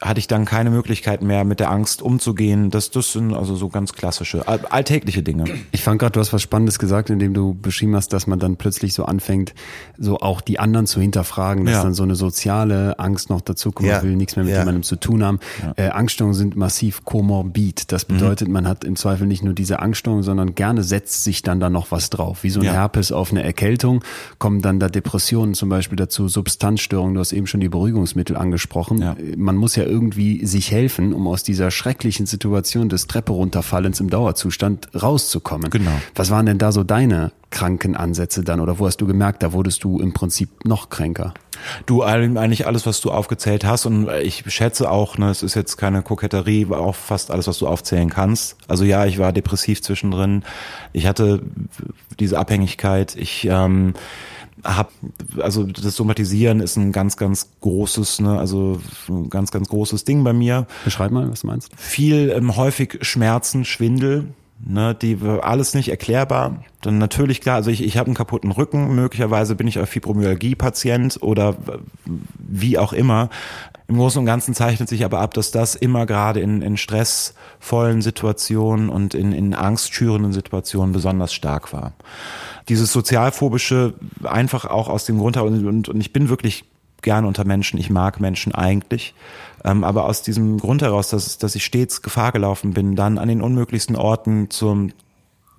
hatte 0.00 0.18
ich 0.18 0.26
dann 0.28 0.44
keine 0.46 0.70
Möglichkeit 0.70 1.22
mehr, 1.22 1.44
mit 1.44 1.60
der 1.60 1.70
Angst 1.70 2.00
umzugehen. 2.00 2.70
Das, 2.70 2.90
das 2.90 3.12
sind 3.12 3.34
also 3.34 3.54
so 3.54 3.68
ganz 3.68 3.92
klassische, 3.92 4.48
all- 4.48 4.64
alltägliche 4.70 5.22
Dinge. 5.22 5.44
Ich 5.72 5.82
fand 5.82 5.98
gerade, 5.98 6.12
du 6.12 6.20
hast 6.20 6.32
was 6.32 6.40
Spannendes 6.40 6.78
gesagt, 6.78 7.10
indem 7.10 7.34
du 7.34 7.54
beschrieben 7.54 7.94
hast, 7.96 8.12
dass 8.14 8.26
man 8.26 8.38
dann 8.38 8.56
plötzlich 8.56 8.94
so 8.94 9.04
anfängt, 9.04 9.54
so 9.98 10.18
auch 10.20 10.40
die 10.40 10.58
anderen 10.58 10.86
zu 10.86 11.00
hinterfragen, 11.00 11.66
dass 11.66 11.74
Ja. 11.74 11.82
dann 11.82 11.94
so 11.94 12.02
eine 12.02 12.14
soziale 12.14 12.98
Angst 12.98 13.28
noch 13.28 13.42
dazu 13.42 13.72
kommt, 13.72 13.88
Ja. 13.90 14.02
will 14.02 14.16
nichts 14.16 14.36
mehr 14.36 14.44
mit 14.46 14.54
Ja. 14.54 14.60
jemandem 14.60 14.82
zu 14.84 14.96
tun 14.96 15.22
haben. 15.22 15.38
Äh, 15.76 15.88
Angststörungen 15.90 16.34
sind 16.34 16.56
massiv 16.56 17.04
komorbid. 17.04 17.92
Das 17.92 18.08
Mhm. 18.08 18.14
bedeutet, 18.14 18.48
man 18.48 18.66
hat 18.66 18.84
im 18.84 18.96
Zweifel 18.96 19.26
nicht 19.26 19.42
nur 19.44 19.52
diese 19.54 19.80
Angststörung, 19.80 20.22
sondern 20.22 20.54
gerne 20.54 20.82
setzt 20.82 21.24
sich 21.24 21.42
dann 21.42 21.60
da 21.60 21.68
noch 21.68 21.90
was 21.90 22.08
drauf. 22.10 22.42
Wie 22.42 22.50
so 22.50 22.60
ein 22.60 22.66
Ja. 22.66 22.72
Herpes 22.72 23.12
auf 23.12 23.32
eine 23.32 23.42
Erkältung, 23.42 24.02
kommen 24.38 24.62
dann 24.62 24.80
da 24.80 24.88
Depressionen 24.88 25.52
zum 25.54 25.68
Beispiel 25.68 25.96
dazu, 25.96 26.26
Substanzstörungen, 26.28 27.14
du 27.14 27.20
hast 27.20 27.32
eben 27.32 27.46
schon 27.46 27.60
die 27.60 27.68
Beruhigungsmittel 27.68 28.36
angesprochen. 28.36 29.02
Ja. 29.02 29.16
Man 29.36 29.56
muss 29.56 29.76
ja 29.76 29.84
irgendwie 29.90 30.46
sich 30.46 30.70
helfen, 30.70 31.12
um 31.12 31.26
aus 31.26 31.42
dieser 31.42 31.70
schrecklichen 31.70 32.26
Situation 32.26 32.88
des 32.88 33.06
Treppe 33.06 33.32
runterfallens 33.32 34.00
im 34.00 34.08
Dauerzustand 34.08 34.88
rauszukommen. 35.00 35.70
Genau. 35.70 35.90
Was 36.14 36.30
waren 36.30 36.46
denn 36.46 36.58
da 36.58 36.72
so 36.72 36.84
deine 36.84 37.32
Krankenansätze 37.50 38.44
dann 38.44 38.60
oder 38.60 38.78
wo 38.78 38.86
hast 38.86 38.98
du 38.98 39.06
gemerkt, 39.06 39.42
da 39.42 39.52
wurdest 39.52 39.84
du 39.84 39.98
im 39.98 40.12
Prinzip 40.12 40.64
noch 40.64 40.88
kränker? 40.88 41.34
Du 41.84 42.02
eigentlich 42.02 42.66
alles, 42.66 42.86
was 42.86 43.00
du 43.00 43.10
aufgezählt 43.10 43.64
hast 43.64 43.84
und 43.84 44.08
ich 44.22 44.44
schätze 44.46 44.90
auch, 44.90 45.18
ne, 45.18 45.30
es 45.30 45.42
ist 45.42 45.54
jetzt 45.54 45.76
keine 45.76 46.02
Koketterie, 46.02 46.68
war 46.68 46.80
auch 46.80 46.94
fast 46.94 47.30
alles, 47.30 47.48
was 47.48 47.58
du 47.58 47.66
aufzählen 47.66 48.08
kannst. 48.08 48.56
Also 48.68 48.84
ja, 48.84 49.04
ich 49.04 49.18
war 49.18 49.32
depressiv 49.32 49.82
zwischendrin, 49.82 50.44
ich 50.92 51.06
hatte 51.06 51.42
diese 52.18 52.38
Abhängigkeit, 52.38 53.16
ich 53.16 53.46
ähm, 53.50 53.94
hab, 54.64 54.92
also 55.38 55.64
das 55.64 55.96
Somatisieren 55.96 56.60
ist 56.60 56.76
ein 56.76 56.92
ganz, 56.92 57.16
ganz 57.16 57.48
großes, 57.60 58.20
ne, 58.20 58.38
also 58.38 58.80
ein 59.08 59.30
ganz, 59.30 59.50
ganz 59.50 59.68
großes 59.68 60.04
Ding 60.04 60.24
bei 60.24 60.32
mir. 60.32 60.66
Beschreib 60.84 61.10
mal, 61.10 61.30
was 61.30 61.40
du 61.40 61.46
meinst. 61.46 61.70
viel 61.76 62.30
ähm, 62.30 62.56
häufig 62.56 62.98
Schmerzen, 63.02 63.64
Schwindel, 63.64 64.28
ne, 64.64 64.94
die 64.94 65.18
alles 65.42 65.74
nicht 65.74 65.88
erklärbar. 65.88 66.64
Dann 66.82 66.98
natürlich 66.98 67.40
klar, 67.40 67.56
also 67.56 67.70
ich, 67.70 67.82
ich 67.82 67.96
habe 67.96 68.06
einen 68.06 68.14
kaputten 68.14 68.50
Rücken, 68.50 68.94
möglicherweise 68.94 69.54
bin 69.54 69.66
ich 69.66 69.78
auch 69.78 69.86
Fibromyalgie-Patient 69.86 71.22
oder 71.22 71.56
wie 72.38 72.78
auch 72.78 72.92
immer. 72.92 73.28
Im 73.88 73.96
Großen 73.96 74.20
und 74.20 74.26
Ganzen 74.26 74.54
zeichnet 74.54 74.88
sich 74.88 75.04
aber 75.04 75.20
ab, 75.20 75.34
dass 75.34 75.50
das 75.50 75.74
immer 75.74 76.06
gerade 76.06 76.40
in, 76.40 76.62
in 76.62 76.76
stressvollen 76.76 78.02
Situationen 78.02 78.88
und 78.88 79.14
in, 79.14 79.32
in 79.32 79.52
angstschürenden 79.52 80.32
Situationen 80.32 80.92
besonders 80.92 81.32
stark 81.32 81.72
war. 81.72 81.92
Dieses 82.70 82.92
sozialphobische 82.92 83.92
einfach 84.24 84.64
auch 84.64 84.88
aus 84.88 85.04
dem 85.04 85.18
Grund 85.18 85.36
heraus, 85.36 85.50
und, 85.50 85.88
und 85.88 86.00
ich 86.00 86.12
bin 86.12 86.30
wirklich 86.30 86.64
gerne 87.02 87.26
unter 87.26 87.44
Menschen, 87.44 87.78
ich 87.78 87.90
mag 87.90 88.20
Menschen 88.20 88.54
eigentlich, 88.54 89.14
ähm, 89.64 89.84
aber 89.84 90.06
aus 90.06 90.22
diesem 90.22 90.58
Grund 90.58 90.80
heraus, 90.80 91.10
dass, 91.10 91.36
dass 91.36 91.54
ich 91.54 91.64
stets 91.64 92.00
Gefahr 92.00 92.32
gelaufen 92.32 92.72
bin, 92.72 92.96
dann 92.96 93.18
an 93.18 93.28
den 93.28 93.42
unmöglichsten 93.42 93.96
Orten 93.96 94.50
zum 94.50 94.92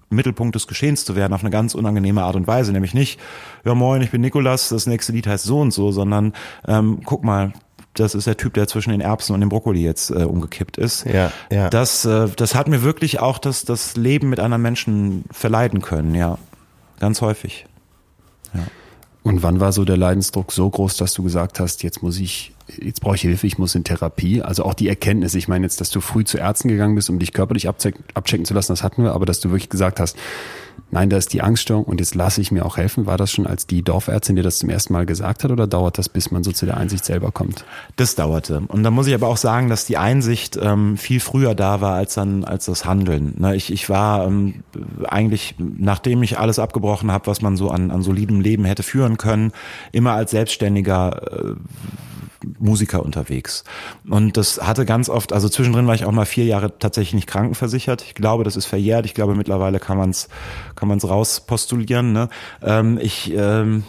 Mittelpunkt 0.09 0.55
des 0.55 0.67
Geschehens 0.67 1.05
zu 1.05 1.15
werden 1.15 1.33
auf 1.33 1.41
eine 1.41 1.49
ganz 1.49 1.75
unangenehme 1.75 2.23
Art 2.23 2.35
und 2.35 2.47
Weise, 2.47 2.71
nämlich 2.71 2.93
nicht, 2.93 3.19
ja 3.65 3.75
moin, 3.75 4.01
ich 4.01 4.11
bin 4.11 4.21
Nikolas, 4.21 4.69
das 4.69 4.87
nächste 4.87 5.11
Lied 5.13 5.27
heißt 5.27 5.43
so 5.43 5.59
und 5.59 5.71
so, 5.71 5.91
sondern 5.91 6.33
ähm, 6.67 7.01
guck 7.05 7.23
mal, 7.23 7.53
das 7.93 8.15
ist 8.15 8.27
der 8.27 8.37
Typ, 8.37 8.53
der 8.53 8.67
zwischen 8.67 8.91
den 8.91 9.01
Erbsen 9.01 9.33
und 9.33 9.41
dem 9.41 9.49
Brokkoli 9.49 9.83
jetzt 9.83 10.11
äh, 10.11 10.23
umgekippt 10.23 10.77
ist. 10.77 11.05
Ja, 11.05 11.31
ja. 11.51 11.69
Das, 11.69 12.05
äh, 12.05 12.29
das 12.35 12.55
hat 12.55 12.69
mir 12.69 12.83
wirklich 12.83 13.19
auch 13.19 13.37
das, 13.37 13.65
das 13.65 13.97
Leben 13.97 14.29
mit 14.29 14.39
anderen 14.39 14.61
Menschen 14.61 15.25
verleiden 15.31 15.81
können, 15.81 16.15
ja. 16.15 16.37
Ganz 17.01 17.21
häufig. 17.21 17.65
Und 19.23 19.41
wann 19.41 19.59
war 19.59 19.71
so 19.71 19.85
der 19.85 19.97
Leidensdruck 19.97 20.51
so 20.51 20.69
groß, 20.69 20.97
dass 20.97 21.15
du 21.15 21.23
gesagt 21.23 21.59
hast, 21.59 21.81
jetzt 21.81 22.03
muss 22.03 22.19
ich, 22.19 22.53
jetzt 22.79 23.01
brauche 23.01 23.15
ich 23.15 23.21
Hilfe, 23.21 23.47
ich 23.47 23.57
muss 23.57 23.75
in 23.75 23.83
Therapie? 23.83 24.41
Also 24.41 24.63
auch 24.63 24.73
die 24.73 24.87
Erkenntnis, 24.87 25.35
ich 25.35 25.47
meine 25.47 25.65
jetzt, 25.65 25.81
dass 25.81 25.89
du 25.89 26.01
früh 26.01 26.23
zu 26.23 26.37
Ärzten 26.37 26.67
gegangen 26.67 26.95
bist, 26.95 27.09
um 27.09 27.19
dich 27.19 27.33
körperlich 27.33 27.67
abcheck, 27.67 27.95
abchecken 28.13 28.45
zu 28.45 28.53
lassen, 28.53 28.71
das 28.71 28.83
hatten 28.83 29.03
wir, 29.03 29.13
aber 29.13 29.25
dass 29.25 29.39
du 29.39 29.49
wirklich 29.49 29.69
gesagt 29.69 29.99
hast, 29.99 30.17
nein, 30.91 31.09
da 31.09 31.17
ist 31.17 31.33
die 31.33 31.41
Angststörung 31.41 31.85
und 31.85 31.99
jetzt 31.99 32.15
lasse 32.15 32.41
ich 32.41 32.51
mir 32.51 32.65
auch 32.65 32.77
helfen. 32.77 33.05
War 33.05 33.17
das 33.17 33.31
schon, 33.31 33.47
als 33.47 33.65
die 33.65 33.81
Dorfärztin 33.81 34.35
dir 34.35 34.43
das 34.43 34.59
zum 34.59 34.69
ersten 34.69 34.93
Mal 34.93 35.05
gesagt 35.05 35.43
hat 35.43 35.51
oder 35.51 35.67
dauert 35.67 35.97
das, 35.97 36.09
bis 36.09 36.31
man 36.31 36.43
so 36.43 36.51
zu 36.51 36.65
der 36.65 36.77
Einsicht 36.77 37.05
selber 37.05 37.31
kommt? 37.31 37.65
Das 37.95 38.15
dauerte. 38.15 38.61
Und 38.67 38.83
da 38.83 38.91
muss 38.91 39.07
ich 39.07 39.13
aber 39.13 39.27
auch 39.27 39.37
sagen, 39.37 39.69
dass 39.69 39.85
die 39.85 39.97
Einsicht 39.97 40.59
ähm, 40.61 40.97
viel 40.97 41.19
früher 41.19 41.55
da 41.55 41.81
war 41.81 41.95
als 41.95 42.13
dann 42.15 42.43
als 42.43 42.65
das 42.65 42.85
Handeln. 42.85 43.35
Ne, 43.37 43.55
ich, 43.55 43.71
ich 43.71 43.89
war 43.89 44.27
ähm, 44.27 44.63
eigentlich, 45.07 45.55
nachdem 45.57 46.23
ich 46.23 46.37
alles 46.37 46.59
abgebrochen 46.59 47.11
habe, 47.11 47.27
was 47.27 47.41
man 47.41 47.57
so 47.57 47.69
an, 47.69 47.91
an 47.91 48.01
solidem 48.01 48.41
Leben 48.41 48.65
hätte 48.65 48.83
führen 48.83 49.17
können, 49.17 49.51
immer 49.91 50.13
als 50.13 50.31
selbstständiger 50.31 51.21
äh, 51.31 51.55
Musiker 52.59 53.03
unterwegs. 53.03 53.63
Und 54.09 54.37
das 54.37 54.61
hatte 54.61 54.85
ganz 54.85 55.09
oft, 55.09 55.33
also 55.33 55.49
zwischendrin 55.49 55.87
war 55.87 55.95
ich 55.95 56.05
auch 56.05 56.11
mal 56.11 56.25
vier 56.25 56.45
Jahre 56.45 56.77
tatsächlich 56.79 57.13
nicht 57.13 57.27
krankenversichert. 57.27 58.03
Ich 58.03 58.15
glaube, 58.15 58.43
das 58.43 58.55
ist 58.55 58.65
verjährt. 58.65 59.05
Ich 59.05 59.13
glaube, 59.13 59.35
mittlerweile 59.35 59.79
kann 59.79 59.97
man 59.97 60.09
es 60.11 60.29
kann 60.75 60.87
man's 60.87 61.07
rauspostulieren. 61.07 62.11
Ne? 62.13 62.29
Ähm, 62.61 62.99
ich 63.01 63.33
ähm, 63.35 63.83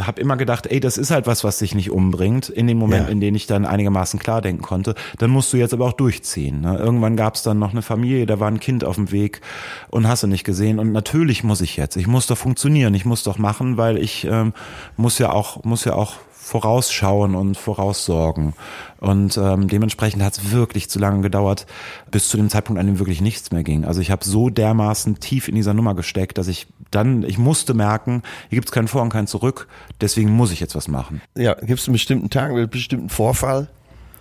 habe 0.00 0.20
immer 0.20 0.36
gedacht, 0.36 0.66
ey, 0.66 0.80
das 0.80 0.98
ist 0.98 1.10
halt 1.10 1.26
was, 1.28 1.44
was 1.44 1.58
dich 1.58 1.74
nicht 1.74 1.90
umbringt. 1.90 2.48
In 2.48 2.66
dem 2.66 2.78
Moment, 2.78 3.06
Ja. 3.06 3.12
in 3.12 3.20
dem 3.20 3.34
ich 3.34 3.46
dann 3.46 3.64
einigermaßen 3.64 4.18
klar 4.18 4.42
denken 4.42 4.62
konnte, 4.62 4.94
dann 5.18 5.30
musst 5.30 5.52
du 5.52 5.56
jetzt 5.56 5.72
aber 5.72 5.86
auch 5.86 5.92
durchziehen. 5.92 6.60
Ne? 6.62 6.76
Irgendwann 6.76 7.16
gab 7.16 7.36
es 7.36 7.42
dann 7.42 7.58
noch 7.58 7.70
eine 7.70 7.82
Familie, 7.82 8.26
da 8.26 8.40
war 8.40 8.48
ein 8.48 8.58
Kind 8.60 8.84
auf 8.84 8.96
dem 8.96 9.12
Weg 9.12 9.40
und 9.88 10.08
hast 10.08 10.22
du 10.22 10.26
nicht 10.26 10.44
gesehen. 10.44 10.78
Und 10.78 10.92
natürlich 10.92 11.44
muss 11.44 11.60
ich 11.60 11.76
jetzt. 11.76 11.96
Ich 11.96 12.06
muss 12.08 12.26
doch 12.26 12.38
funktionieren. 12.38 12.94
Ich 12.94 13.04
muss 13.04 13.22
doch 13.22 13.38
machen, 13.38 13.76
weil 13.76 13.96
ich 13.98 14.26
ähm, 14.28 14.52
muss 14.96 15.18
ja 15.18 15.30
auch 15.30 15.62
muss 15.64 15.84
ja 15.84 15.92
auch 15.94 16.14
vorausschauen 16.42 17.34
und 17.34 17.56
voraussorgen. 17.56 18.54
Und 18.98 19.36
ähm, 19.36 19.68
dementsprechend 19.68 20.22
hat 20.22 20.38
es 20.38 20.50
wirklich 20.50 20.88
zu 20.88 20.98
lange 20.98 21.20
gedauert, 21.20 21.66
bis 22.10 22.28
zu 22.28 22.36
dem 22.36 22.48
Zeitpunkt, 22.48 22.80
an 22.80 22.86
dem 22.86 22.98
wirklich 22.98 23.20
nichts 23.20 23.52
mehr 23.52 23.62
ging. 23.62 23.84
Also 23.84 24.00
ich 24.00 24.10
habe 24.10 24.24
so 24.24 24.50
dermaßen 24.50 25.20
tief 25.20 25.48
in 25.48 25.54
dieser 25.54 25.74
Nummer 25.74 25.94
gesteckt, 25.94 26.38
dass 26.38 26.48
ich 26.48 26.66
dann, 26.90 27.22
ich 27.22 27.38
musste 27.38 27.74
merken, 27.74 28.22
hier 28.48 28.56
gibt 28.56 28.68
es 28.68 28.72
keinen 28.72 28.88
Vor 28.88 29.02
und 29.02 29.10
kein 29.10 29.26
Zurück, 29.26 29.68
deswegen 30.00 30.30
muss 30.30 30.50
ich 30.50 30.60
jetzt 30.60 30.74
was 30.74 30.88
machen. 30.88 31.20
Ja, 31.36 31.54
gibt 31.54 31.78
es 31.78 31.86
einen 31.86 31.92
bestimmten 31.92 32.30
Tag, 32.30 32.50
einen 32.50 32.68
bestimmten 32.68 33.10
Vorfall? 33.10 33.68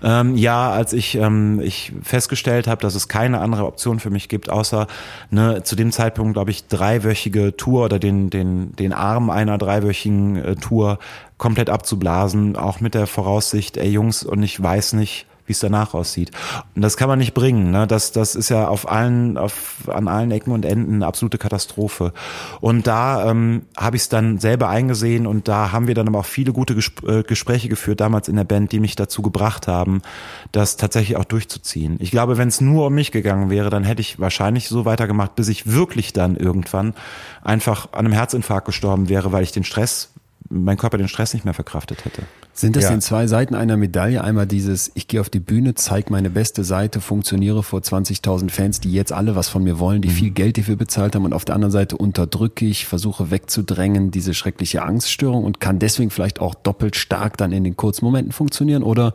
Ähm, 0.02 0.38
ja, 0.38 0.72
als 0.72 0.94
ich, 0.94 1.16
ähm, 1.16 1.60
ich 1.62 1.92
festgestellt 2.04 2.68
habe, 2.68 2.82
dass 2.82 2.96
es 2.96 3.08
keine 3.08 3.40
andere 3.40 3.66
Option 3.66 4.00
für 4.00 4.10
mich 4.10 4.30
gibt, 4.30 4.50
außer 4.50 4.88
ne, 5.30 5.64
zu 5.64 5.76
dem 5.76 5.92
Zeitpunkt, 5.92 6.34
glaube 6.34 6.52
ich, 6.52 6.68
dreiwöchige 6.68 7.58
Tour 7.58 7.86
oder 7.86 8.00
den, 8.00 8.30
den, 8.30 8.74
den 8.76 8.94
Arm 8.94 9.30
einer 9.30 9.58
dreiwöchigen 9.58 10.38
äh, 10.38 10.56
Tour 10.56 11.00
komplett 11.40 11.72
abzublasen, 11.72 12.56
auch 12.56 12.80
mit 12.80 12.94
der 12.94 13.08
Voraussicht, 13.08 13.78
ey 13.78 13.90
Jungs, 13.90 14.22
und 14.24 14.44
ich 14.44 14.62
weiß 14.62 14.94
nicht, 14.94 15.26
wie 15.50 15.54
es 15.54 15.60
danach 15.60 15.96
aussieht. 15.96 16.30
Und 16.76 16.84
das 16.84 16.96
kann 16.96 17.10
man 17.10 17.18
nicht 17.18 17.34
bringen. 17.34 17.72
Ne? 17.72 17.88
Das, 17.88 18.12
das 18.12 18.36
ist 18.36 18.50
ja 18.50 18.68
auf 18.68 18.90
allen, 18.90 19.36
auf, 19.36 19.82
an 19.88 20.08
allen 20.08 20.30
Ecken 20.30 20.52
und 20.52 20.64
Enden 20.64 20.96
eine 20.96 21.08
absolute 21.08 21.40
Katastrophe. 21.40 22.14
Und 22.62 22.86
da 22.86 23.32
ähm, 23.32 23.64
habe 23.76 23.96
ich 23.96 24.04
es 24.04 24.10
dann 24.10 24.38
selber 24.38 24.70
eingesehen 24.70 25.26
und 25.26 25.48
da 25.48 25.72
haben 25.72 25.88
wir 25.88 25.96
dann 25.96 26.08
aber 26.08 26.20
auch 26.20 26.26
viele 26.26 26.54
gute 26.54 26.76
Gesp 26.76 27.04
äh, 27.08 27.24
Gespräche 27.24 27.68
geführt, 27.68 28.00
damals 28.00 28.28
in 28.28 28.36
der 28.36 28.44
Band, 28.44 28.72
die 28.72 28.80
mich 28.80 28.96
dazu 28.96 29.24
gebracht 29.24 29.68
haben, 29.68 30.04
das 30.52 30.78
tatsächlich 30.78 31.18
auch 31.18 31.26
durchzuziehen. 31.26 31.98
Ich 32.00 32.12
glaube, 32.12 32.38
wenn 32.38 32.50
es 32.50 32.62
nur 32.62 32.86
um 32.86 32.94
mich 32.94 33.12
gegangen 33.12 33.50
wäre, 33.50 33.72
dann 33.72 33.84
hätte 33.84 34.02
ich 34.02 34.20
wahrscheinlich 34.20 34.70
so 34.70 34.86
weitergemacht, 34.86 35.36
bis 35.36 35.48
ich 35.48 35.66
wirklich 35.72 36.14
dann 36.14 36.36
irgendwann 36.36 36.94
einfach 37.42 37.92
an 37.94 38.06
einem 38.06 38.14
Herzinfarkt 38.14 38.68
gestorben 38.68 39.10
wäre, 39.10 39.32
weil 39.32 39.42
ich 39.42 39.52
den 39.52 39.64
Stress 39.64 40.12
mein 40.50 40.78
Körper 40.78 40.98
den 40.98 41.08
Stress 41.08 41.34
nicht 41.34 41.46
mehr 41.46 41.54
verkraftet 41.54 42.06
hätte. 42.06 42.24
Sind 42.60 42.76
das 42.76 42.84
ja. 42.84 42.90
denn 42.90 43.00
zwei 43.00 43.26
Seiten 43.26 43.56
einer 43.56 43.78
Medaille? 43.78 44.22
Einmal 44.22 44.46
dieses, 44.46 44.92
ich 44.94 45.08
gehe 45.08 45.22
auf 45.22 45.30
die 45.30 45.40
Bühne, 45.40 45.76
zeige 45.76 46.12
meine 46.12 46.30
beste 46.30 46.66
Seite, 46.66 47.00
funktioniere 47.00 47.64
vor 47.64 47.80
20.000 47.80 48.50
Fans, 48.50 48.82
die 48.82 48.92
jetzt 48.92 49.14
alle 49.14 49.38
was 49.38 49.48
von 49.48 49.64
mir 49.64 49.80
wollen, 49.80 50.02
die 50.02 50.10
mhm. 50.10 50.14
viel 50.14 50.32
Geld 50.32 50.58
dafür 50.58 50.76
bezahlt 50.76 51.16
haben 51.16 51.24
und 51.24 51.32
auf 51.32 51.46
der 51.46 51.56
anderen 51.56 51.72
Seite 51.72 51.96
unterdrücke 51.96 52.66
ich, 52.66 52.86
versuche 52.86 53.32
wegzudrängen, 53.32 54.12
diese 54.12 54.34
schreckliche 54.34 54.84
Angststörung 54.84 55.46
und 55.46 55.62
kann 55.62 55.80
deswegen 55.80 56.10
vielleicht 56.10 56.42
auch 56.42 56.54
doppelt 56.54 56.98
stark 56.98 57.38
dann 57.38 57.54
in 57.54 57.64
den 57.64 57.78
kurzen 57.78 58.04
Momenten 58.04 58.34
funktionieren 58.34 58.84
oder 58.84 59.14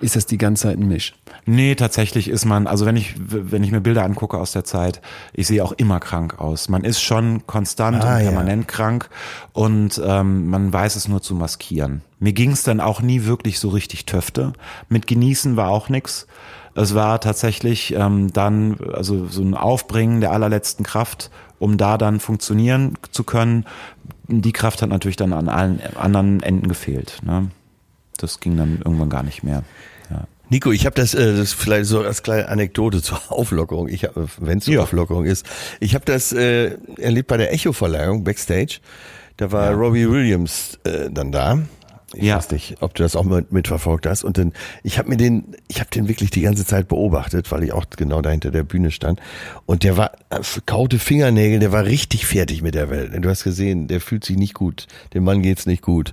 ist 0.00 0.16
das 0.16 0.24
die 0.24 0.38
ganze 0.38 0.62
Zeit 0.62 0.78
ein 0.78 0.88
Misch? 0.88 1.14
Nee, 1.44 1.74
tatsächlich 1.74 2.30
ist 2.30 2.46
man, 2.46 2.66
also 2.66 2.86
wenn 2.86 2.96
ich, 2.96 3.16
wenn 3.18 3.62
ich 3.64 3.70
mir 3.70 3.82
Bilder 3.82 4.02
angucke 4.02 4.38
aus 4.38 4.52
der 4.52 4.64
Zeit, 4.64 5.02
ich 5.34 5.46
sehe 5.46 5.62
auch 5.62 5.72
immer 5.72 6.00
krank 6.00 6.40
aus. 6.40 6.70
Man 6.70 6.84
ist 6.84 7.02
schon 7.02 7.46
konstant 7.46 8.02
ah, 8.02 8.16
und 8.16 8.22
permanent 8.22 8.62
ja. 8.62 8.66
krank 8.66 9.10
und 9.52 10.00
ähm, 10.02 10.48
man 10.48 10.72
weiß 10.72 10.96
es 10.96 11.06
nur 11.06 11.20
zu 11.20 11.34
maskieren. 11.34 12.00
Mir 12.20 12.32
ging 12.32 12.52
es 12.52 12.62
dann 12.62 12.80
auch 12.80 13.00
nie 13.00 13.24
wirklich 13.24 13.58
so 13.60 13.68
richtig 13.68 14.06
Töfte. 14.06 14.52
Mit 14.88 15.06
Genießen 15.06 15.56
war 15.56 15.68
auch 15.68 15.88
nix. 15.88 16.26
Es 16.74 16.94
war 16.94 17.20
tatsächlich 17.20 17.94
ähm, 17.94 18.32
dann 18.32 18.78
also 18.92 19.26
so 19.26 19.42
ein 19.42 19.54
Aufbringen 19.54 20.20
der 20.20 20.32
allerletzten 20.32 20.84
Kraft, 20.84 21.30
um 21.58 21.76
da 21.76 21.98
dann 21.98 22.20
funktionieren 22.20 22.94
zu 23.10 23.24
können. 23.24 23.64
Die 24.28 24.52
Kraft 24.52 24.82
hat 24.82 24.90
natürlich 24.90 25.16
dann 25.16 25.32
an 25.32 25.48
allen 25.48 25.80
anderen 25.96 26.42
Enden 26.42 26.68
gefehlt. 26.68 27.20
Ne? 27.24 27.50
Das 28.16 28.40
ging 28.40 28.56
dann 28.56 28.78
irgendwann 28.84 29.10
gar 29.10 29.22
nicht 29.22 29.42
mehr. 29.42 29.62
Ja. 30.10 30.24
Nico, 30.50 30.70
ich 30.72 30.86
habe 30.86 30.94
das, 30.94 31.14
äh, 31.14 31.36
das 31.36 31.52
vielleicht 31.52 31.86
so 31.86 32.02
als 32.02 32.22
kleine 32.22 32.48
Anekdote 32.48 33.02
zur 33.02 33.20
Auflockerung, 33.28 33.88
ich 33.88 34.08
wenn 34.38 34.58
es 34.58 34.64
zur 34.64 34.74
ja. 34.74 34.80
Auflockerung 34.82 35.24
ist. 35.24 35.46
Ich 35.80 35.94
habe 35.94 36.04
das 36.04 36.32
äh, 36.32 36.76
erlebt 36.96 37.28
bei 37.28 37.36
der 37.36 37.52
Echo-Verleihung 37.52 38.24
backstage. 38.24 38.80
Da 39.36 39.52
war 39.52 39.70
ja. 39.70 39.76
Robbie 39.76 40.10
Williams 40.10 40.78
äh, 40.84 41.10
dann 41.10 41.32
da 41.32 41.58
ich 42.14 42.24
ja. 42.24 42.36
weiß 42.36 42.50
nicht, 42.52 42.76
ob 42.80 42.94
du 42.94 43.02
das 43.02 43.16
auch 43.16 43.24
mit, 43.24 43.52
mitverfolgt 43.52 44.06
hast. 44.06 44.24
Und 44.24 44.38
dann, 44.38 44.52
ich 44.82 44.98
habe 44.98 45.10
mir 45.10 45.18
den, 45.18 45.56
ich 45.68 45.80
habe 45.80 45.90
den 45.90 46.08
wirklich 46.08 46.30
die 46.30 46.40
ganze 46.40 46.64
Zeit 46.64 46.88
beobachtet, 46.88 47.52
weil 47.52 47.62
ich 47.64 47.72
auch 47.72 47.84
genau 47.90 48.22
da 48.22 48.30
hinter 48.30 48.50
der 48.50 48.62
Bühne 48.62 48.90
stand. 48.90 49.20
Und 49.66 49.82
der 49.82 49.96
war 49.98 50.12
äh, 50.30 50.40
kaute 50.64 50.98
Fingernägel, 50.98 51.58
der 51.58 51.72
war 51.72 51.84
richtig 51.84 52.26
fertig 52.26 52.62
mit 52.62 52.74
der 52.74 52.88
Welt. 52.88 53.12
Du 53.22 53.28
hast 53.28 53.44
gesehen, 53.44 53.88
der 53.88 54.00
fühlt 54.00 54.24
sich 54.24 54.38
nicht 54.38 54.54
gut. 54.54 54.86
Dem 55.12 55.24
Mann 55.24 55.42
geht's 55.42 55.66
nicht 55.66 55.82
gut. 55.82 56.12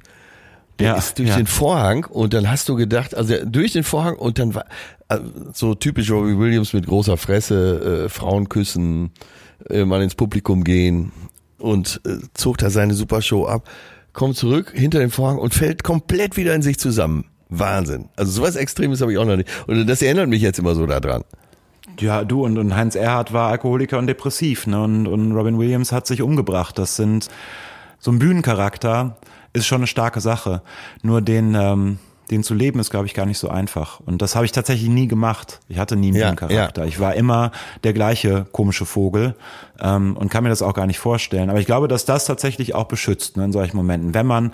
Der 0.80 0.88
ja, 0.88 0.98
ist 0.98 1.18
durch 1.18 1.30
ja. 1.30 1.38
den 1.38 1.48
Vorhang 1.48 2.04
und 2.04 2.34
dann 2.34 2.50
hast 2.50 2.68
du 2.68 2.76
gedacht, 2.76 3.16
also 3.16 3.34
durch 3.46 3.72
den 3.72 3.86
Vorhang 3.86 4.18
und 4.18 4.38
dann 4.40 4.54
war 4.54 4.66
äh, 5.08 5.20
so 5.54 5.74
typisch 5.76 6.12
Robbie 6.12 6.38
Williams 6.38 6.74
mit 6.74 6.86
großer 6.86 7.16
Fresse, 7.16 8.06
äh, 8.06 8.10
Frauen 8.10 8.50
küssen, 8.50 9.12
äh, 9.70 9.86
mal 9.86 10.02
ins 10.02 10.16
Publikum 10.16 10.66
gehen 10.66 11.14
und 11.58 12.02
äh, 12.06 12.18
zog 12.34 12.58
da 12.58 12.70
seine 12.70 12.94
Supershow 12.94 13.48
ab 13.48 13.70
kommt 14.16 14.38
zurück 14.38 14.72
hinter 14.74 15.00
dem 15.00 15.12
Vorhang 15.12 15.38
und 15.38 15.54
fällt 15.54 15.84
komplett 15.84 16.38
wieder 16.38 16.56
in 16.56 16.62
sich 16.62 16.80
zusammen. 16.80 17.26
Wahnsinn. 17.50 18.10
Also 18.16 18.32
sowas 18.32 18.56
Extremes 18.56 19.02
habe 19.02 19.12
ich 19.14 19.20
auch 19.20 19.26
noch 19.26 19.36
nicht. 19.36 19.50
Und 19.68 19.86
das 19.86 20.02
erinnert 20.02 20.30
mich 20.30 20.42
jetzt 20.42 20.58
immer 20.58 20.74
so 20.74 20.88
daran. 20.88 21.24
Ja, 22.00 22.24
du 22.24 22.44
und, 22.44 22.58
und 22.58 22.76
Heinz 22.76 22.96
Erhardt 22.96 23.32
war 23.32 23.52
Alkoholiker 23.52 24.00
und 24.00 24.08
depressiv, 24.08 24.66
ne? 24.66 24.82
Und, 24.84 25.08
und 25.08 25.32
Robin 25.34 25.60
Williams 25.60 25.92
hat 25.92 26.08
sich 26.08 26.22
umgebracht. 26.22 26.78
Das 26.80 26.96
sind 26.96 27.30
so 28.00 28.12
ein 28.12 28.20
Bühnencharakter 28.20 29.18
ist 29.56 29.66
schon 29.66 29.78
eine 29.78 29.88
starke 29.88 30.20
Sache. 30.20 30.62
Nur 31.02 31.22
den 31.22 31.56
ähm, 31.56 32.00
den 32.32 32.44
zu 32.44 32.54
leben 32.54 32.80
ist, 32.80 32.90
glaube 32.90 33.06
ich, 33.06 33.14
gar 33.14 33.26
nicht 33.26 33.38
so 33.38 33.50
einfach. 33.50 34.00
Und 34.00 34.22
das 34.22 34.36
habe 34.36 34.46
ich 34.46 34.52
tatsächlich 34.52 34.90
nie 34.90 35.08
gemacht. 35.08 35.60
Ich 35.68 35.78
hatte 35.78 35.96
nie 35.96 36.08
einen 36.08 36.18
ja, 36.18 36.36
Charakter. 36.36 36.84
Ja. 36.84 36.88
Ich 36.88 37.00
war 37.00 37.16
immer 37.16 37.52
der 37.84 37.94
gleiche 37.94 38.46
komische 38.52 38.86
Vogel 38.86 39.36
ähm, 39.80 40.18
und 40.18 40.30
kann 40.30 40.44
mir 40.44 40.50
das 40.50 40.62
auch 40.62 40.74
gar 40.74 40.88
nicht 40.88 41.00
vorstellen. 41.00 41.50
Aber 41.50 41.60
ich 41.60 41.66
glaube, 41.66 41.88
dass 41.88 42.06
das 42.06 42.26
tatsächlich 42.26 42.76
auch 42.76 42.86
beschützt 42.86 43.38
ne, 43.38 43.46
in 43.46 43.52
solchen 43.52 43.78
Momenten. 43.78 44.14
Wenn 44.14 44.26
man 44.26 44.52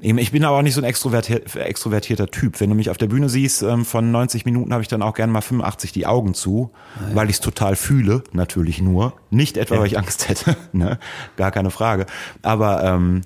Eben, 0.00 0.18
ich 0.18 0.32
bin 0.32 0.44
aber 0.44 0.58
auch 0.58 0.62
nicht 0.62 0.74
so 0.74 0.80
ein 0.80 0.84
extrovertier 0.84 1.42
extrovertierter 1.54 2.26
Typ. 2.26 2.60
Wenn 2.60 2.68
du 2.68 2.76
mich 2.76 2.90
auf 2.90 2.98
der 2.98 3.06
Bühne 3.06 3.28
siehst, 3.28 3.62
ähm, 3.62 3.84
von 3.84 4.10
90 4.10 4.44
Minuten 4.44 4.72
habe 4.72 4.82
ich 4.82 4.88
dann 4.88 5.02
auch 5.02 5.14
gerne 5.14 5.32
mal 5.32 5.40
85 5.40 5.92
die 5.92 6.06
Augen 6.06 6.34
zu, 6.34 6.72
ah, 6.96 7.10
ja. 7.10 7.14
weil 7.14 7.30
ich 7.30 7.36
es 7.36 7.40
total 7.40 7.76
fühle, 7.76 8.24
natürlich 8.32 8.80
nur. 8.80 9.14
Nicht 9.30 9.56
etwa, 9.56 9.76
ja. 9.76 9.80
weil 9.80 9.86
ich 9.86 9.98
Angst 9.98 10.28
hätte, 10.28 10.56
ne? 10.72 10.98
gar 11.36 11.52
keine 11.52 11.70
Frage. 11.70 12.06
Aber 12.42 12.82
ähm, 12.82 13.22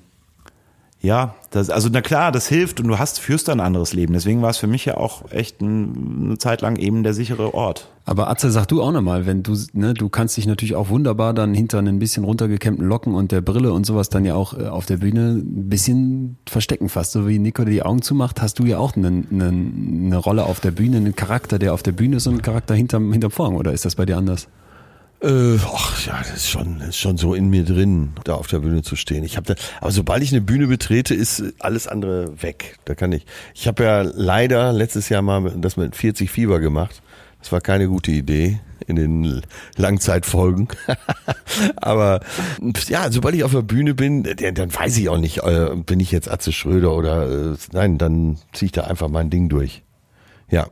ja, 1.01 1.35
das, 1.51 1.69
also 1.69 1.87
na 1.89 2.01
klar, 2.01 2.33
das 2.33 2.49
hilft 2.49 2.81
und 2.81 2.87
du 2.87 2.99
hast, 2.99 3.19
führst 3.19 3.47
ein 3.49 3.61
anderes 3.61 3.93
Leben. 3.93 4.11
Deswegen 4.11 4.41
war 4.41 4.49
es 4.49 4.57
für 4.57 4.67
mich 4.67 4.83
ja 4.83 4.97
auch 4.97 5.31
echt 5.31 5.61
ein, 5.61 6.25
eine 6.25 6.37
Zeit 6.37 6.59
lang 6.59 6.75
eben 6.75 7.03
der 7.03 7.13
sichere 7.13 7.53
Ort. 7.53 7.87
Aber 8.03 8.29
Atze, 8.29 8.51
sag 8.51 8.65
du 8.67 8.81
auch 8.81 8.91
nochmal, 8.91 9.25
wenn 9.25 9.41
du, 9.41 9.55
ne, 9.71 9.93
du 9.93 10.09
kannst 10.09 10.35
dich 10.35 10.45
natürlich 10.45 10.75
auch 10.75 10.89
wunderbar 10.89 11.33
dann 11.33 11.53
hinter 11.53 11.77
einen 11.79 11.99
bisschen 11.99 12.25
runtergekämmten 12.25 12.85
Locken 12.85 13.15
und 13.15 13.31
der 13.31 13.39
Brille 13.39 13.71
und 13.71 13.85
sowas 13.85 14.09
dann 14.09 14.25
ja 14.25 14.35
auch 14.35 14.57
äh, 14.57 14.67
auf 14.67 14.87
der 14.87 14.97
Bühne 14.97 15.35
ein 15.35 15.69
bisschen 15.69 16.37
verstecken 16.45 16.89
fast. 16.89 17.13
So 17.13 17.29
wie 17.29 17.39
Nico 17.39 17.63
die 17.63 17.81
Augen 17.81 18.01
zumacht, 18.01 18.41
hast 18.41 18.59
du 18.59 18.65
ja 18.65 18.77
auch 18.77 18.97
eine, 18.97 19.07
eine, 19.07 19.47
eine 19.47 20.17
Rolle 20.17 20.43
auf 20.43 20.59
der 20.59 20.71
Bühne, 20.71 20.97
einen 20.97 21.15
Charakter, 21.15 21.59
der 21.59 21.73
auf 21.73 21.81
der 21.81 21.93
Bühne 21.93 22.17
ist 22.17 22.27
und 22.27 22.33
einen 22.33 22.41
Charakter 22.41 22.75
hinterm, 22.75 23.13
hinterm 23.13 23.31
Vorhang, 23.31 23.55
oder 23.55 23.71
ist 23.71 23.85
das 23.85 23.95
bei 23.95 24.05
dir 24.05 24.17
anders? 24.17 24.49
Äh, 25.21 25.57
ach 25.65 26.05
ja, 26.05 26.19
das 26.19 26.37
ist 26.37 26.49
schon, 26.49 26.79
ist 26.81 26.97
schon 26.97 27.17
so 27.17 27.33
in 27.33 27.49
mir 27.49 27.65
drin, 27.65 28.13
da 28.23 28.35
auf 28.35 28.47
der 28.47 28.59
Bühne 28.59 28.83
zu 28.83 28.95
stehen. 28.95 29.23
Ich 29.23 29.35
habe 29.35 29.53
da, 29.53 29.61
aber 29.81 29.91
sobald 29.91 30.23
ich 30.23 30.31
eine 30.31 30.41
Bühne 30.41 30.67
betrete, 30.67 31.13
ist 31.13 31.43
alles 31.59 31.87
andere 31.87 32.41
weg. 32.41 32.77
Da 32.85 32.95
kann 32.95 33.11
ich. 33.11 33.25
Ich 33.53 33.67
habe 33.67 33.83
ja 33.83 34.01
leider 34.01 34.71
letztes 34.71 35.09
Jahr 35.09 35.21
mal 35.21 35.53
das 35.57 35.75
mit 35.75 35.95
40 35.95 36.31
Fieber 36.31 36.59
gemacht. 36.59 37.01
Das 37.39 37.51
war 37.51 37.61
keine 37.61 37.87
gute 37.87 38.11
Idee 38.11 38.59
in 38.87 38.95
den 38.95 39.41
Langzeitfolgen. 39.75 40.69
aber 41.77 42.21
ja, 42.87 43.11
sobald 43.11 43.35
ich 43.35 43.43
auf 43.43 43.51
der 43.51 43.61
Bühne 43.61 43.93
bin, 43.95 44.23
dann 44.23 44.73
weiß 44.73 44.97
ich 44.97 45.09
auch 45.09 45.17
nicht, 45.17 45.43
äh, 45.43 45.75
bin 45.75 45.99
ich 45.99 46.11
jetzt 46.11 46.29
Atze 46.29 46.51
Schröder 46.51 46.93
oder 46.93 47.51
äh, 47.51 47.57
nein, 47.73 47.97
dann 47.97 48.37
ziehe 48.53 48.67
ich 48.67 48.71
da 48.71 48.83
einfach 48.85 49.09
mein 49.09 49.29
Ding 49.29 49.49
durch. 49.49 49.83
Ja. 50.49 50.67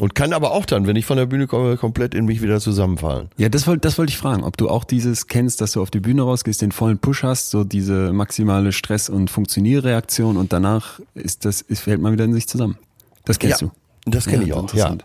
Und 0.00 0.14
kann 0.14 0.32
aber 0.32 0.52
auch 0.52 0.64
dann, 0.64 0.86
wenn 0.86 0.94
ich 0.94 1.06
von 1.06 1.16
der 1.16 1.26
Bühne 1.26 1.46
komme, 1.46 1.76
komplett 1.76 2.14
in 2.14 2.24
mich 2.24 2.40
wieder 2.40 2.60
zusammenfallen. 2.60 3.30
Ja, 3.36 3.48
das 3.48 3.66
wollte 3.66 3.80
das 3.80 3.98
wollte 3.98 4.10
ich 4.10 4.18
fragen, 4.18 4.44
ob 4.44 4.56
du 4.56 4.68
auch 4.68 4.84
dieses 4.84 5.26
kennst, 5.26 5.60
dass 5.60 5.72
du 5.72 5.82
auf 5.82 5.90
die 5.90 6.00
Bühne 6.00 6.22
rausgehst, 6.22 6.62
den 6.62 6.70
vollen 6.70 6.98
Push 6.98 7.24
hast, 7.24 7.50
so 7.50 7.64
diese 7.64 8.12
maximale 8.12 8.72
Stress- 8.72 9.08
und 9.08 9.28
Funktionierreaktion 9.28 10.36
und 10.36 10.52
danach 10.52 11.00
ist 11.14 11.44
das, 11.44 11.62
ist, 11.62 11.80
fällt 11.80 12.00
man 12.00 12.12
wieder 12.12 12.24
in 12.24 12.32
sich 12.32 12.46
zusammen. 12.46 12.78
Das 13.24 13.38
kennst 13.38 13.60
ja, 13.60 13.68
du. 13.68 14.10
Das 14.10 14.26
kenne 14.26 14.44
ja, 14.44 14.48
ich 14.48 14.52
auch, 14.54 14.72
ja. 14.74 14.96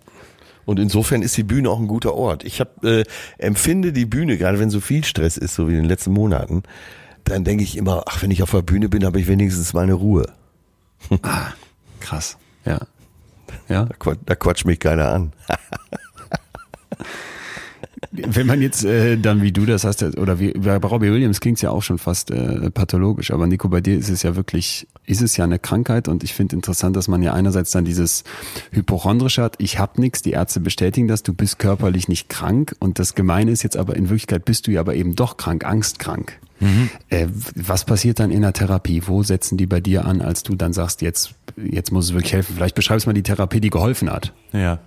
Und 0.66 0.80
insofern 0.80 1.24
ist 1.24 1.36
die 1.36 1.44
Bühne 1.44 1.70
auch 1.70 1.80
ein 1.80 1.88
guter 1.88 2.14
Ort. 2.14 2.46
Ich 2.46 2.62
hab, 2.62 2.84
äh, 2.86 3.04
empfinde 3.38 3.92
die 3.92 4.06
Bühne, 4.06 4.38
gerade 4.38 4.60
wenn 4.60 4.70
so 4.70 4.80
viel 4.80 5.04
Stress 5.04 5.38
ist, 5.38 5.56
so 5.56 5.68
wie 5.68 5.72
in 5.72 5.80
den 5.80 5.90
letzten 5.90 6.14
Monaten, 6.14 6.64
dann 7.26 7.44
denke 7.44 7.64
ich 7.64 7.78
immer, 7.78 8.04
ach, 8.08 8.22
wenn 8.22 8.32
ich 8.32 8.44
auf 8.44 8.52
der 8.52 8.62
Bühne 8.62 8.90
bin, 8.90 9.06
habe 9.06 9.20
ich 9.20 9.28
wenigstens 9.28 9.74
meine 9.74 9.94
Ruhe. 9.94 10.32
ah, 11.24 11.48
krass. 12.00 12.38
Ja. 12.66 12.80
Ja. 13.70 13.86
Da, 13.86 13.96
quat, 13.98 14.20
da 14.26 14.36
quatscht 14.36 14.66
mich 14.66 14.80
keiner 14.80 15.10
an. 15.10 15.34
Wenn 18.12 18.46
man 18.46 18.62
jetzt 18.62 18.86
äh, 18.86 19.18
dann 19.18 19.42
wie 19.42 19.52
du 19.52 19.66
das 19.66 19.84
hast, 19.84 20.04
oder 20.04 20.40
wie 20.40 20.52
bei 20.52 20.76
Robbie 20.76 21.12
Williams 21.12 21.40
klingt 21.40 21.58
es 21.58 21.64
ja 21.64 21.72
auch 21.72 21.82
schon 21.82 21.98
fast 21.98 22.30
äh, 22.30 22.70
pathologisch, 22.70 23.32
aber 23.32 23.48
Nico, 23.48 23.70
bei 23.70 23.82
dir 23.82 23.98
ist 23.98 24.10
es 24.10 24.22
ja 24.22 24.36
wirklich, 24.36 24.88
ist 25.08 25.24
es 25.24 25.36
ja 25.36 25.46
eine 25.46 25.58
Krankheit 25.58 26.08
und 26.08 26.24
ich 26.24 26.34
finde 26.34 26.56
interessant, 26.56 26.96
dass 26.96 27.08
man 27.08 27.24
ja 27.24 27.34
einerseits 27.34 27.72
dann 27.72 27.86
dieses 27.86 28.24
Hypochondrische 28.72 29.42
hat, 29.42 29.56
ich 29.58 29.80
hab 29.80 29.98
nichts, 29.98 30.22
die 30.22 30.32
Ärzte 30.32 30.60
bestätigen 30.60 31.08
das, 31.08 31.24
du 31.24 31.34
bist 31.34 31.58
körperlich 31.58 32.08
nicht 32.08 32.30
krank 32.30 32.76
und 32.80 33.00
das 33.00 33.16
Gemeine 33.16 33.50
ist 33.50 33.64
jetzt 33.64 33.78
aber 33.78 33.96
in 33.96 34.10
Wirklichkeit 34.10 34.46
bist 34.46 34.68
du 34.68 34.72
ja 34.72 34.82
aber 34.82 34.94
eben 34.94 35.16
doch 35.16 35.38
krank, 35.38 35.66
angstkrank. 35.66 36.40
Mhm. 36.64 36.90
Äh, 37.10 37.28
was 37.56 37.86
passiert 37.86 38.20
dann 38.20 38.32
in 38.32 38.42
der 38.42 38.54
Therapie? 38.54 39.04
Wo 39.06 39.24
setzen 39.24 39.58
die 39.58 39.66
bei 39.66 39.82
dir 39.82 40.06
an, 40.06 40.22
als 40.22 40.44
du 40.44 40.56
dann 40.56 40.74
sagst, 40.74 41.02
jetzt, 41.02 41.36
jetzt 41.58 41.92
muss 41.92 42.06
es 42.06 42.14
wirklich 42.14 42.34
helfen? 42.34 42.56
Vielleicht 42.56 42.76
beschreibst 42.76 43.06
du 43.06 43.10
mal 43.10 43.14
die 43.14 43.24
Therapie, 43.24 43.62
die 43.62 43.70
geholfen 43.70 44.12
hat. 44.12 44.34
Ja. 44.52 44.80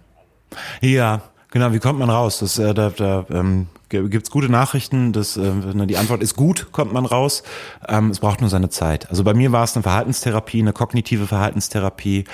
Ja, 0.80 1.22
Genau, 1.56 1.72
wie 1.72 1.78
kommt 1.78 1.98
man 1.98 2.10
raus? 2.10 2.40
Das, 2.40 2.58
äh, 2.58 2.74
da 2.74 2.90
da 2.90 3.24
ähm, 3.30 3.68
gibt 3.88 4.30
gute 4.30 4.50
Nachrichten. 4.50 5.14
Das, 5.14 5.38
äh, 5.38 5.52
die 5.86 5.96
Antwort 5.96 6.22
ist 6.22 6.36
gut, 6.36 6.68
kommt 6.70 6.92
man 6.92 7.06
raus. 7.06 7.44
Ähm, 7.88 8.10
es 8.10 8.20
braucht 8.20 8.42
nur 8.42 8.50
seine 8.50 8.68
Zeit. 8.68 9.08
Also 9.08 9.24
bei 9.24 9.32
mir 9.32 9.52
war 9.52 9.64
es 9.64 9.74
eine 9.74 9.82
Verhaltenstherapie, 9.82 10.60
eine 10.60 10.74
kognitive 10.74 11.26
Verhaltenstherapie. 11.26 12.24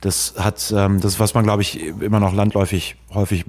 Das 0.00 0.34
hat, 0.38 0.72
ähm, 0.76 1.00
das 1.00 1.18
was 1.18 1.34
man 1.34 1.42
glaube 1.42 1.62
ich 1.62 1.82
immer 1.82 2.20
noch 2.20 2.32
landläufig 2.32 2.94
häufig 3.12 3.44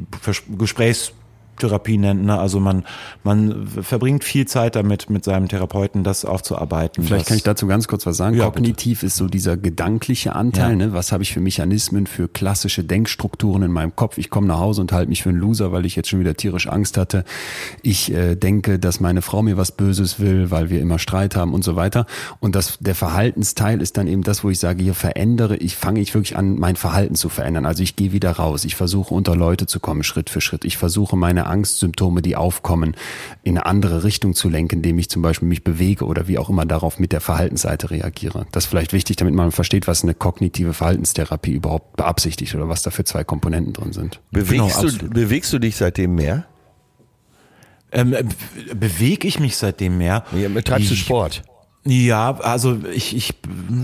Gesprächs 0.58 1.12
Therapie 1.60 1.98
nennt. 1.98 2.24
Ne? 2.26 2.38
Also 2.38 2.60
man, 2.60 2.84
man 3.24 3.68
verbringt 3.68 4.24
viel 4.24 4.48
Zeit 4.48 4.76
damit, 4.76 5.10
mit 5.10 5.24
seinem 5.24 5.48
Therapeuten 5.48 6.04
das 6.04 6.26
aufzuarbeiten. 6.26 7.04
Vielleicht 7.04 7.28
kann 7.28 7.38
ich 7.38 7.44
dazu 7.44 7.68
ganz 7.68 7.88
kurz 7.88 8.06
was 8.06 8.18
sagen. 8.18 8.36
Ja, 8.36 8.46
Kognitiv 8.46 9.04
ist 9.04 9.16
so 9.16 9.28
dieser 9.28 9.58
gedankliche 9.58 10.36
Anteil. 10.36 10.72
Ja. 10.72 10.76
Ne? 10.88 10.94
Was 10.94 11.12
habe 11.12 11.24
ich 11.24 11.34
für 11.34 11.40
Mechanismen, 11.40 12.08
für 12.08 12.28
klassische 12.28 12.84
Denkstrukturen 12.84 13.64
in 13.64 13.72
meinem 13.72 13.96
Kopf? 13.96 14.18
Ich 14.18 14.30
komme 14.30 14.48
nach 14.48 14.60
Hause 14.60 14.82
und 14.82 14.92
halte 14.92 15.10
mich 15.10 15.24
für 15.24 15.30
einen 15.30 15.40
Loser, 15.40 15.72
weil 15.72 15.86
ich 15.86 15.96
jetzt 15.96 16.10
schon 16.10 16.20
wieder 16.20 16.36
tierisch 16.36 16.68
Angst 16.68 16.98
hatte. 16.98 17.24
Ich 17.82 18.12
äh, 18.14 18.36
denke, 18.36 18.80
dass 18.80 19.00
meine 19.00 19.22
Frau 19.22 19.42
mir 19.42 19.58
was 19.58 19.72
Böses 19.72 20.20
will, 20.20 20.52
weil 20.52 20.70
wir 20.70 20.82
immer 20.82 21.00
Streit 21.00 21.36
haben 21.36 21.54
und 21.54 21.64
so 21.64 21.76
weiter. 21.76 22.06
Und 22.40 22.56
das, 22.56 22.78
der 22.80 22.96
Verhaltensteil 22.96 23.82
ist 23.82 23.98
dann 23.98 24.08
eben 24.08 24.24
das, 24.24 24.44
wo 24.44 24.50
ich 24.50 24.60
sage, 24.60 24.84
hier 24.84 24.94
verändere, 24.94 25.58
ich 25.58 25.76
fange 25.76 26.00
ich 26.00 26.14
wirklich 26.14 26.38
an, 26.38 26.58
mein 26.58 26.76
Verhalten 26.76 27.16
zu 27.16 27.30
verändern. 27.30 27.66
Also 27.66 27.84
ich 27.84 27.96
gehe 27.96 28.12
wieder 28.12 28.32
raus. 28.32 28.66
Ich 28.66 28.76
versuche 28.76 29.14
unter 29.14 29.36
Leute 29.36 29.66
zu 29.66 29.80
kommen, 29.80 30.04
Schritt 30.04 30.30
für 30.30 30.42
Schritt. 30.42 30.66
Ich 30.66 30.78
versuche 30.78 31.16
meine 31.16 31.48
Angstsymptome, 31.50 32.22
die 32.22 32.36
aufkommen, 32.36 32.96
in 33.44 33.58
eine 33.58 33.66
andere 33.66 34.04
Richtung 34.04 34.34
zu 34.34 34.48
lenken, 34.50 34.76
indem 34.78 34.98
ich 35.00 35.10
zum 35.10 35.22
Beispiel 35.22 35.48
mich 35.48 35.64
bewege 35.64 36.06
oder 36.06 36.28
wie 36.28 36.38
auch 36.38 36.50
immer 36.50 36.66
darauf 36.66 37.00
mit 37.00 37.12
der 37.12 37.22
Verhaltensseite 37.22 37.90
reagiere. 37.92 38.46
Das 38.52 38.66
ist 38.66 38.70
vielleicht 38.70 38.94
wichtig, 38.94 39.18
damit 39.18 39.34
man 39.36 39.52
versteht, 39.52 39.88
was 39.88 40.04
eine 40.04 40.14
kognitive 40.14 40.74
Verhaltenstherapie 40.74 41.52
überhaupt 41.54 41.98
beabsichtigt 41.98 42.56
oder 42.56 42.70
was 42.70 42.82
da 42.84 42.92
für 42.92 43.04
zwei 43.04 43.24
Komponenten 43.24 43.74
drin 43.74 43.94
sind. 43.94 44.20
Bewegst, 44.32 44.80
Genau, 44.82 44.90
du, 44.98 45.10
bewegst 45.10 45.52
du 45.54 45.60
dich 45.60 45.76
seitdem 45.76 46.16
mehr? 46.16 46.46
Ähm, 47.92 48.14
äh, 48.14 48.24
bewege 48.76 49.28
ich 49.28 49.40
mich 49.40 49.58
seitdem 49.58 49.98
mehr? 49.98 50.24
Ja, 50.36 50.48
Treibst 50.62 50.90
du 50.90 50.94
Ich- 50.94 51.00
Sport? 51.02 51.42
Ja, 51.86 52.38
also 52.40 52.78
ich, 52.94 53.16
ich 53.16 53.34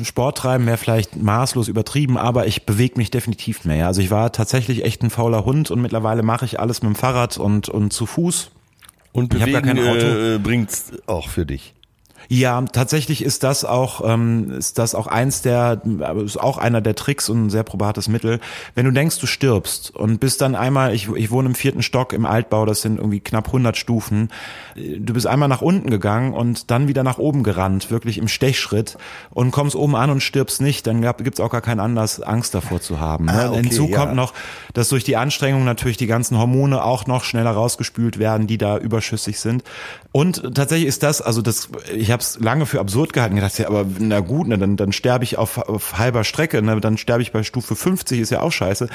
Sport 0.03 0.37
treiben 0.37 0.65
wäre 0.65 0.77
vielleicht 0.77 1.15
maßlos 1.15 1.67
übertrieben, 1.67 2.17
aber 2.17 2.45
ich 2.45 2.65
bewege 2.65 2.97
mich 2.97 3.09
definitiv 3.09 3.63
mehr. 3.65 3.87
Also 3.87 4.01
ich 4.01 4.11
war 4.11 4.31
tatsächlich 4.31 4.83
echt 4.83 5.01
ein 5.01 5.09
fauler 5.09 5.45
Hund 5.45 5.71
und 5.71 5.81
mittlerweile 5.81 6.21
mache 6.21 6.45
ich 6.45 6.59
alles 6.59 6.81
mit 6.81 6.93
dem 6.93 6.95
Fahrrad 6.95 7.37
und, 7.37 7.69
und 7.69 7.93
zu 7.93 8.05
Fuß. 8.05 8.51
Und 9.13 9.33
Ich 9.33 9.41
hab 9.41 9.49
gar 9.49 9.61
bewegen 9.61 9.77
kein 9.77 9.87
Auto. 9.87 10.05
äh, 10.05 10.39
bringt's 10.39 10.91
auch 11.07 11.29
für 11.29 11.45
dich. 11.45 11.73
Ja, 12.27 12.61
tatsächlich 12.61 13.23
ist 13.23 13.43
das 13.43 13.65
auch 13.65 14.01
ähm, 14.05 14.51
ist 14.51 14.77
das 14.77 14.95
auch 14.95 15.07
eins 15.07 15.41
der 15.41 15.81
äh, 15.85 16.23
ist 16.23 16.39
auch 16.39 16.57
einer 16.57 16.81
der 16.81 16.95
Tricks 16.95 17.29
und 17.29 17.45
ein 17.45 17.49
sehr 17.49 17.63
probates 17.63 18.07
Mittel. 18.07 18.39
Wenn 18.73 18.85
du 18.85 18.91
denkst, 18.91 19.19
du 19.19 19.27
stirbst 19.27 19.95
und 19.95 20.19
bist 20.19 20.41
dann 20.41 20.55
einmal, 20.55 20.93
ich, 20.93 21.09
ich 21.09 21.31
wohne 21.31 21.49
im 21.49 21.55
vierten 21.55 21.83
Stock 21.83 22.13
im 22.13 22.25
Altbau, 22.25 22.65
das 22.65 22.81
sind 22.81 22.97
irgendwie 22.97 23.19
knapp 23.19 23.47
100 23.47 23.77
Stufen. 23.77 24.29
äh, 24.75 24.99
Du 24.99 25.13
bist 25.13 25.27
einmal 25.27 25.49
nach 25.49 25.61
unten 25.61 25.89
gegangen 25.89 26.33
und 26.33 26.71
dann 26.71 26.87
wieder 26.87 27.03
nach 27.03 27.17
oben 27.17 27.43
gerannt, 27.43 27.91
wirklich 27.91 28.17
im 28.17 28.27
Stechschritt 28.27 28.97
und 29.31 29.51
kommst 29.51 29.75
oben 29.75 29.95
an 29.95 30.09
und 30.09 30.21
stirbst 30.21 30.61
nicht, 30.61 30.87
dann 30.87 31.01
gibt's 31.01 31.39
auch 31.39 31.49
gar 31.49 31.61
keinen 31.61 31.79
Anlass, 31.79 32.21
Angst 32.21 32.53
davor 32.53 32.81
zu 32.81 32.99
haben. 32.99 33.25
Ne? 33.25 33.33
Ah, 33.33 33.49
okay, 33.49 33.61
Hinzu 33.61 33.87
ja. 33.87 33.97
kommt 33.97 34.15
noch, 34.15 34.33
dass 34.73 34.89
durch 34.89 35.03
die 35.03 35.17
Anstrengung 35.17 35.63
natürlich 35.63 35.97
die 35.97 36.07
ganzen 36.07 36.37
Hormone 36.37 36.83
auch 36.83 37.05
noch 37.07 37.23
schneller 37.23 37.51
rausgespült 37.51 38.19
werden, 38.19 38.47
die 38.47 38.57
da 38.57 38.77
überschüssig 38.77 39.39
sind. 39.39 39.63
Und 40.11 40.55
tatsächlich 40.55 40.87
ist 40.87 41.03
das, 41.03 41.21
also 41.21 41.41
das, 41.41 41.69
ich 41.93 42.11
habe 42.15 42.23
es 42.23 42.39
lange 42.39 42.65
für 42.65 42.79
absurd 42.79 43.11
gehalten, 43.11 43.35
gedacht, 43.35 43.59
ja, 43.59 43.67
aber 43.67 43.85
na 43.99 44.21
gut, 44.21 44.47
ne, 44.47 44.57
dann, 44.57 44.77
dann 44.77 44.93
sterbe 44.93 45.25
ich 45.25 45.37
auf, 45.37 45.57
auf 45.57 45.97
halber 45.97 46.23
Strecke, 46.23 46.61
ne, 46.61 46.79
dann 46.79 46.97
sterbe 46.97 47.21
ich 47.21 47.33
bei 47.33 47.43
Stufe 47.43 47.75
50, 47.75 48.19
ist 48.21 48.29
ja 48.29 48.41
auch 48.41 48.53
scheiße. 48.53 48.87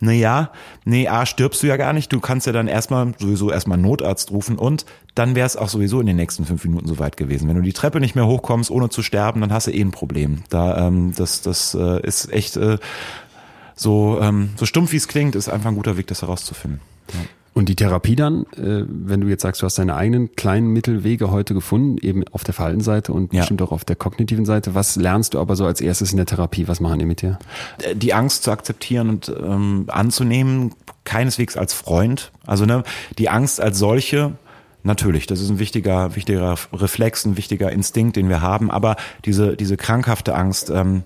Naja, 0.00 0.50
nee, 0.84 1.08
A, 1.08 1.24
stirbst 1.24 1.62
du 1.62 1.66
ja 1.66 1.78
gar 1.78 1.94
nicht, 1.94 2.12
du 2.12 2.20
kannst 2.20 2.46
ja 2.46 2.52
dann 2.52 2.68
erstmal 2.68 3.14
sowieso 3.18 3.50
erstmal 3.50 3.78
Notarzt 3.78 4.30
rufen 4.30 4.58
und 4.58 4.84
dann 5.14 5.34
wäre 5.34 5.46
es 5.46 5.56
auch 5.56 5.70
sowieso 5.70 6.00
in 6.00 6.06
den 6.06 6.16
nächsten 6.16 6.44
fünf 6.44 6.64
Minuten 6.64 6.86
soweit 6.86 7.16
gewesen. 7.16 7.48
Wenn 7.48 7.56
du 7.56 7.62
die 7.62 7.72
Treppe 7.72 7.98
nicht 8.00 8.14
mehr 8.14 8.26
hochkommst, 8.26 8.70
ohne 8.70 8.90
zu 8.90 9.02
sterben, 9.02 9.40
dann 9.40 9.52
hast 9.52 9.66
du 9.66 9.70
eh 9.70 9.80
ein 9.80 9.90
Problem. 9.90 10.42
Da, 10.50 10.86
ähm, 10.86 11.14
das, 11.16 11.40
das 11.40 11.74
äh, 11.74 12.06
ist 12.06 12.30
echt 12.30 12.58
äh, 12.58 12.76
so, 13.74 14.18
ähm, 14.20 14.50
so 14.56 14.66
stumpf 14.66 14.92
wie 14.92 14.98
es 14.98 15.08
klingt, 15.08 15.34
ist 15.34 15.48
einfach 15.48 15.70
ein 15.70 15.76
guter 15.76 15.96
Weg, 15.96 16.06
das 16.08 16.20
herauszufinden. 16.20 16.80
Und 17.56 17.70
die 17.70 17.74
Therapie 17.74 18.16
dann, 18.16 18.42
äh, 18.58 18.84
wenn 18.86 19.22
du 19.22 19.28
jetzt 19.28 19.40
sagst, 19.40 19.62
du 19.62 19.64
hast 19.64 19.78
deine 19.78 19.96
eigenen 19.96 20.36
kleinen 20.36 20.66
Mittelwege 20.74 21.30
heute 21.30 21.54
gefunden, 21.54 21.96
eben 22.02 22.22
auf 22.30 22.44
der 22.44 22.52
Verhaltensseite 22.52 23.14
und 23.14 23.32
Ja. 23.32 23.40
bestimmt 23.40 23.62
auch 23.62 23.72
auf 23.72 23.82
der 23.82 23.96
kognitiven 23.96 24.44
Seite. 24.44 24.74
Was 24.74 24.96
lernst 24.96 25.32
du 25.32 25.40
aber 25.40 25.56
so 25.56 25.64
als 25.64 25.80
erstes 25.80 26.10
in 26.10 26.18
der 26.18 26.26
Therapie? 26.26 26.68
Was 26.68 26.80
machen 26.80 26.98
die 26.98 27.06
mit 27.06 27.22
dir? 27.22 27.38
Äh, 27.82 27.96
die 27.96 28.12
Angst 28.12 28.42
zu 28.42 28.50
akzeptieren 28.50 29.08
und 29.08 29.32
ähm, 29.42 29.86
anzunehmen, 29.88 30.74
keineswegs 31.04 31.56
als 31.56 31.72
Freund. 31.72 32.30
Also 32.44 32.66
ne, 32.66 32.82
die 33.16 33.30
Angst 33.30 33.58
als 33.58 33.78
solche, 33.78 34.32
natürlich, 34.82 35.26
das 35.26 35.40
ist 35.40 35.48
ein 35.48 35.58
wichtiger, 35.58 36.14
wichtiger 36.14 36.56
Reflex, 36.74 37.24
ein 37.24 37.38
wichtiger 37.38 37.72
Instinkt, 37.72 38.16
den 38.16 38.28
wir 38.28 38.42
haben, 38.42 38.70
aber 38.70 38.96
diese, 39.24 39.56
diese 39.56 39.78
krankhafte 39.78 40.34
Angst, 40.34 40.68
ähm, 40.68 41.04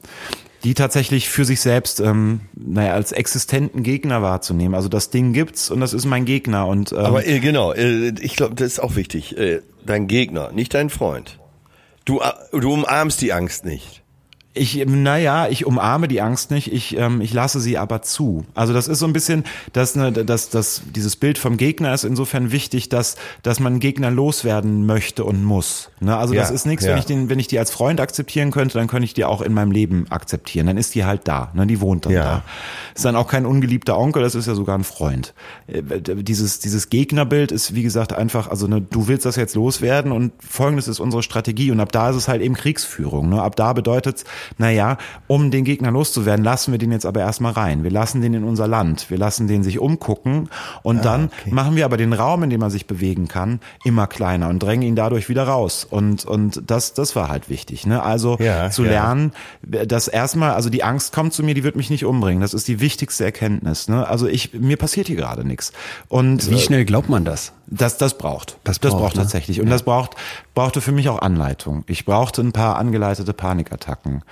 die 0.65 0.75
tatsächlich 0.75 1.29
für 1.29 1.45
sich 1.45 1.61
selbst 1.61 2.01
ähm, 2.01 2.41
naja, 2.55 2.93
als 2.93 3.13
existenten 3.13 3.83
Gegner 3.83 4.23
wahrzunehmen. 4.23 4.75
Also 4.75 4.89
das 4.89 5.11
Ding 5.11 5.33
gibt's 5.33 5.71
und 5.71 5.81
das 5.81 5.93
ist 5.93 6.05
mein 6.05 6.25
Gegner. 6.25 6.67
Und 6.67 6.93
ähm, 6.93 6.99
Aber 6.99 7.27
äh, 7.27 7.41
genau, 7.41 7.73
äh, 7.73 8.13
ich 8.21 8.37
glaube, 8.37 8.55
das 8.55 8.73
ist 8.73 8.81
auch 8.81 8.97
wichtig. 8.97 9.37
Äh, 9.39 9.61
dein 9.87 10.07
Gegner, 10.07 10.53
nicht 10.53 10.75
dein 10.75 10.91
Freund. 10.91 11.39
Du, 12.05 12.21
äh, 12.21 12.33
du 12.53 12.73
umarmst 12.73 13.21
die 13.21 13.33
Angst 13.33 13.65
nicht. 13.65 14.00
Ich, 14.53 14.85
naja, 14.85 15.47
ich 15.47 15.65
umarme 15.65 16.09
die 16.09 16.21
Angst 16.21 16.51
nicht, 16.51 16.73
ich, 16.73 16.97
ähm, 16.97 17.21
ich 17.21 17.33
lasse 17.33 17.61
sie 17.61 17.79
aber 17.79 18.03
zu. 18.03 18.45
Also 18.53 18.73
das 18.73 18.89
ist 18.89 18.99
so 18.99 19.07
ein 19.07 19.13
bisschen, 19.13 19.45
dass, 19.73 19.95
ne, 19.95 20.11
dass, 20.11 20.49
dass 20.51 20.83
dieses 20.93 21.15
Bild 21.15 21.39
vom 21.39 21.57
Gegner 21.57 21.95
ist 21.95 22.03
insofern 22.03 22.51
wichtig, 22.51 22.89
dass, 22.89 23.15
dass 23.45 23.61
man 23.61 23.79
Gegner 23.79 24.11
loswerden 24.11 24.87
möchte 24.87 25.23
und 25.25 25.45
muss. 25.45 25.91
Ne? 26.01 26.17
Also 26.17 26.35
das 26.35 26.49
Ja, 26.49 26.55
ist 26.57 26.67
nichts, 26.67 26.85
ja. 26.85 26.91
wenn 26.91 26.99
ich 26.99 27.07
den, 27.07 27.29
wenn 27.29 27.39
ich 27.39 27.47
die 27.47 27.61
als 27.61 27.71
Freund 27.71 28.01
akzeptieren 28.01 28.51
könnte, 28.51 28.77
dann 28.77 28.89
könnte 28.89 29.05
ich 29.05 29.15
die 29.15 29.25
auch 29.25 29.41
in 29.41 29.53
meinem 29.55 29.71
Leben 29.71 30.07
akzeptieren. 30.11 30.67
Dann 30.67 30.79
ist 30.79 30.97
die 30.97 31.05
halt 31.05 31.29
da, 31.29 31.53
ne? 31.55 31.69
die 31.69 31.81
wohnt 31.81 32.07
dann 32.07 32.13
Ja. 32.13 32.25
da. 32.25 32.43
Ist 32.97 33.05
dann 33.05 33.15
auch 33.15 33.29
kein 33.29 33.47
ungeliebter 33.47 33.97
Onkel, 33.97 34.21
das 34.23 34.35
ist 34.35 34.47
ja 34.49 34.57
sogar 34.57 34.77
ein 34.77 34.83
Freund. 34.83 35.33
Äh, 35.69 35.81
Dieses, 36.25 36.59
dieses 36.59 36.91
Gegnerbild 36.91 37.53
ist, 37.53 37.77
wie 37.77 37.85
gesagt, 37.85 38.13
einfach, 38.13 38.49
also 38.49 38.67
ne, 38.67 38.81
du 38.81 39.07
willst 39.07 39.27
das 39.27 39.37
jetzt 39.37 39.55
loswerden 39.55 40.11
und 40.11 40.33
folgendes 40.41 40.89
ist 40.89 40.99
unsere 40.99 41.23
Strategie 41.23 41.71
und 41.71 41.79
ab 41.79 41.93
da 41.93 42.11
ist 42.11 42.17
es 42.17 42.27
halt 42.27 42.43
eben 42.43 42.55
Kriegsführung. 42.55 43.29
Ne? 43.29 43.41
Ab 43.41 43.55
da 43.55 43.73
bedeutet 43.75 44.25
naja, 44.59 44.99
um 45.27 45.51
den 45.51 45.65
Gegner 45.65 45.91
loszuwerden, 45.91 46.45
lassen 46.45 46.73
wir 46.73 46.79
den 46.79 46.93
jetzt 46.93 47.07
aber 47.07 47.21
erstmal 47.21 47.53
rein. 47.53 47.85
Wir 47.85 47.91
lassen 47.91 48.21
den 48.21 48.35
in 48.35 48.45
unser 48.45 48.69
Land. 48.69 49.11
Wir 49.11 49.19
lassen 49.19 49.49
den 49.49 49.63
sich 49.63 49.79
umgucken 49.79 50.49
und 50.83 51.05
dann 51.05 51.31
machen 51.51 51.77
wir 51.77 51.85
aber 51.85 51.97
den 51.97 52.13
Raum, 52.13 52.43
in 52.43 52.51
dem 52.51 52.63
er 52.63 52.71
sich 52.71 52.87
bewegen 52.87 53.29
kann, 53.29 53.61
immer 53.85 54.07
kleiner 54.07 54.49
und 54.49 54.63
drängen 54.63 54.87
ihn 54.87 54.97
dadurch 54.97 55.29
wieder 55.29 55.45
raus. 55.45 55.87
Und, 55.89 56.25
und 56.25 56.63
das, 56.67 56.95
das 56.95 57.17
war 57.17 57.29
halt 57.29 57.49
wichtig. 57.49 57.87
Ne? 57.87 58.03
Also 58.03 58.37
Ja, 58.41 58.71
zu 58.71 58.85
ja. 58.85 58.91
lernen, 58.91 59.33
dass 59.63 60.09
erstmal, 60.09 60.53
also 60.53 60.71
die 60.71 60.85
Angst 60.85 61.13
kommt 61.13 61.33
zu 61.33 61.43
mir, 61.43 61.55
die 61.55 61.65
wird 61.65 61.77
mich 61.77 61.91
nicht 61.91 62.05
umbringen. 62.05 62.41
Das 62.41 62.55
ist 62.55 62.69
die 62.69 62.81
wichtigste 62.81 63.25
Erkenntnis. 63.25 63.89
Ne? 63.89 64.07
Also 64.07 64.27
ich, 64.27 64.55
mir 64.55 64.77
passiert 64.77 65.07
hier 65.07 65.17
gerade 65.17 65.45
nichts. 65.45 65.73
Und 66.09 66.51
Wie 66.51 66.59
schnell 66.59 66.85
glaubt 66.85 67.09
man 67.09 67.25
das? 67.25 67.53
Das, 67.71 67.97
das 67.97 68.19
braucht. 68.19 68.59
Das 68.65 68.81
das 68.81 68.93
braucht, 68.93 69.03
braucht 69.03 69.17
ne? 69.17 69.23
tatsächlich. 69.23 69.61
Und 69.61 69.71
das 69.71 69.85
braucht, 69.85 70.17
brauchte 70.55 70.81
für 70.81 70.93
mich 70.93 71.09
auch 71.09 71.21
Anleitung. 71.21 71.85
Ich 71.87 72.05
brauchte 72.05 72.43
ein 72.43 72.53
paar 72.53 72.77
angeleitete 72.77 73.33
Panikattacken. 73.33 74.23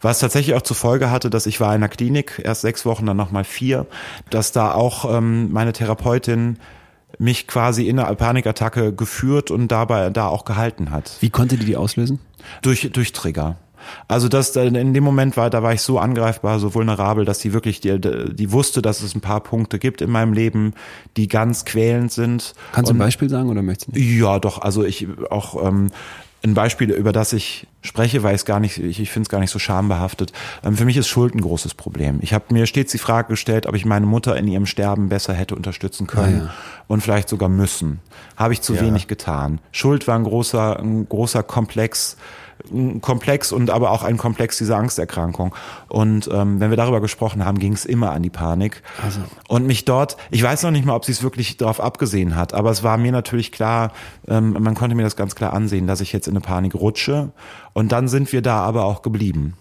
Was 0.00 0.18
tatsächlich 0.18 0.56
auch 0.56 0.62
zur 0.62 0.74
Folge 0.74 1.10
hatte, 1.10 1.30
dass 1.30 1.46
ich 1.46 1.60
war 1.60 1.74
in 1.74 1.80
der 1.80 1.88
Klinik, 1.88 2.42
erst 2.44 2.62
sechs 2.62 2.84
Wochen, 2.84 3.06
dann 3.06 3.16
nochmal 3.16 3.44
vier, 3.44 3.86
dass 4.30 4.50
da 4.50 4.72
auch 4.72 5.16
ähm, 5.16 5.52
meine 5.52 5.72
Therapeutin 5.72 6.58
mich 7.18 7.46
quasi 7.46 7.88
in 7.88 8.00
einer 8.00 8.12
Panikattacke 8.16 8.92
geführt 8.92 9.52
und 9.52 9.68
dabei 9.68 10.10
da 10.10 10.26
auch 10.26 10.44
gehalten 10.44 10.90
hat. 10.90 11.18
Wie 11.20 11.30
konnte 11.30 11.56
die 11.56 11.66
die 11.66 11.76
auslösen? 11.76 12.18
Durch, 12.62 12.90
durch 12.92 13.12
Trigger. 13.12 13.56
Also 14.08 14.28
das 14.28 14.54
in 14.56 14.94
dem 14.94 15.04
Moment 15.04 15.36
war, 15.36 15.50
da 15.50 15.62
war 15.62 15.72
ich 15.72 15.82
so 15.82 15.98
angreifbar, 15.98 16.58
so 16.58 16.74
vulnerabel, 16.74 17.24
dass 17.24 17.40
sie 17.40 17.52
wirklich 17.52 17.80
die, 17.80 18.00
die 18.00 18.52
wusste, 18.52 18.82
dass 18.82 19.02
es 19.02 19.14
ein 19.14 19.20
paar 19.20 19.40
Punkte 19.40 19.78
gibt 19.78 20.00
in 20.00 20.10
meinem 20.10 20.32
Leben, 20.32 20.74
die 21.16 21.28
ganz 21.28 21.64
quälend 21.64 22.12
sind. 22.12 22.54
Kannst 22.72 22.90
du 22.90 22.94
ein 22.94 22.98
Beispiel 22.98 23.28
sagen 23.28 23.48
oder 23.48 23.62
möchtest 23.62 23.88
du 23.94 23.98
nicht? 23.98 24.18
ja, 24.18 24.38
doch. 24.38 24.60
Also 24.60 24.84
ich 24.84 25.06
auch 25.30 25.66
ähm, 25.66 25.90
ein 26.44 26.54
Beispiel, 26.54 26.90
über 26.90 27.12
das 27.12 27.32
ich 27.32 27.68
spreche, 27.82 28.24
weil 28.24 28.34
ich 28.34 28.40
es 28.40 28.44
gar 28.44 28.58
nicht, 28.58 28.78
ich, 28.78 28.98
ich 28.98 29.10
finde 29.10 29.26
es 29.26 29.28
gar 29.30 29.38
nicht 29.38 29.50
so 29.50 29.60
schambehaftet. 29.60 30.32
Ähm, 30.64 30.76
für 30.76 30.84
mich 30.84 30.96
ist 30.96 31.06
Schuld 31.06 31.34
ein 31.36 31.40
großes 31.40 31.74
Problem. 31.74 32.18
Ich 32.20 32.34
habe 32.34 32.52
mir 32.52 32.66
stets 32.66 32.90
die 32.90 32.98
Frage 32.98 33.28
gestellt, 33.28 33.66
ob 33.66 33.76
ich 33.76 33.84
meine 33.84 34.06
Mutter 34.06 34.36
in 34.36 34.48
ihrem 34.48 34.66
Sterben 34.66 35.08
besser 35.08 35.34
hätte 35.34 35.54
unterstützen 35.54 36.06
können 36.08 36.40
Ah, 36.42 36.44
ja. 36.46 36.54
und 36.88 37.00
vielleicht 37.00 37.28
sogar 37.28 37.48
müssen. 37.48 38.00
Habe 38.36 38.54
ich 38.54 38.60
zu 38.60 38.80
wenig 38.80 39.06
getan. 39.06 39.60
Schuld 39.70 40.08
war 40.08 40.16
ein 40.16 40.24
großer, 40.24 40.80
ein 40.80 41.08
großer 41.08 41.44
Komplex, 41.44 42.16
Komplex 43.00 43.52
und 43.52 43.70
aber 43.70 43.90
auch 43.90 44.02
ein 44.02 44.16
Komplex 44.16 44.58
dieser 44.58 44.76
Angsterkrankung. 44.76 45.54
Und 45.88 46.28
ähm, 46.32 46.60
wenn 46.60 46.70
wir 46.70 46.76
darüber 46.76 47.00
gesprochen 47.00 47.44
haben, 47.44 47.58
ging 47.58 47.72
es 47.72 47.84
immer 47.84 48.12
an 48.12 48.22
die 48.22 48.30
Panik. 48.30 48.82
Und 49.48 49.66
mich 49.66 49.84
dort, 49.84 50.16
ich 50.30 50.42
weiß 50.42 50.62
noch 50.62 50.70
nicht 50.70 50.84
mal, 50.84 50.94
ob 50.94 51.04
sie 51.04 51.12
es 51.12 51.22
wirklich 51.22 51.56
darauf 51.56 51.80
abgesehen 51.80 52.36
hat, 52.36 52.54
aber 52.54 52.70
es 52.70 52.82
war 52.82 52.96
mir 52.96 53.12
natürlich 53.12 53.52
klar, 53.52 53.92
ähm, 54.28 54.56
man 54.60 54.74
konnte 54.74 54.94
mir 54.94 55.02
das 55.02 55.16
ganz 55.16 55.34
klar 55.34 55.52
ansehen, 55.52 55.86
dass 55.86 56.00
ich 56.00 56.12
jetzt 56.12 56.28
in 56.28 56.32
eine 56.32 56.40
Panik 56.40 56.74
rutsche. 56.74 57.32
Und 57.74 57.92
dann 57.92 58.08
sind 58.08 58.32
wir 58.32 58.42
da 58.42 58.60
aber 58.60 58.84
auch 58.84 59.02
geblieben. 59.02 59.54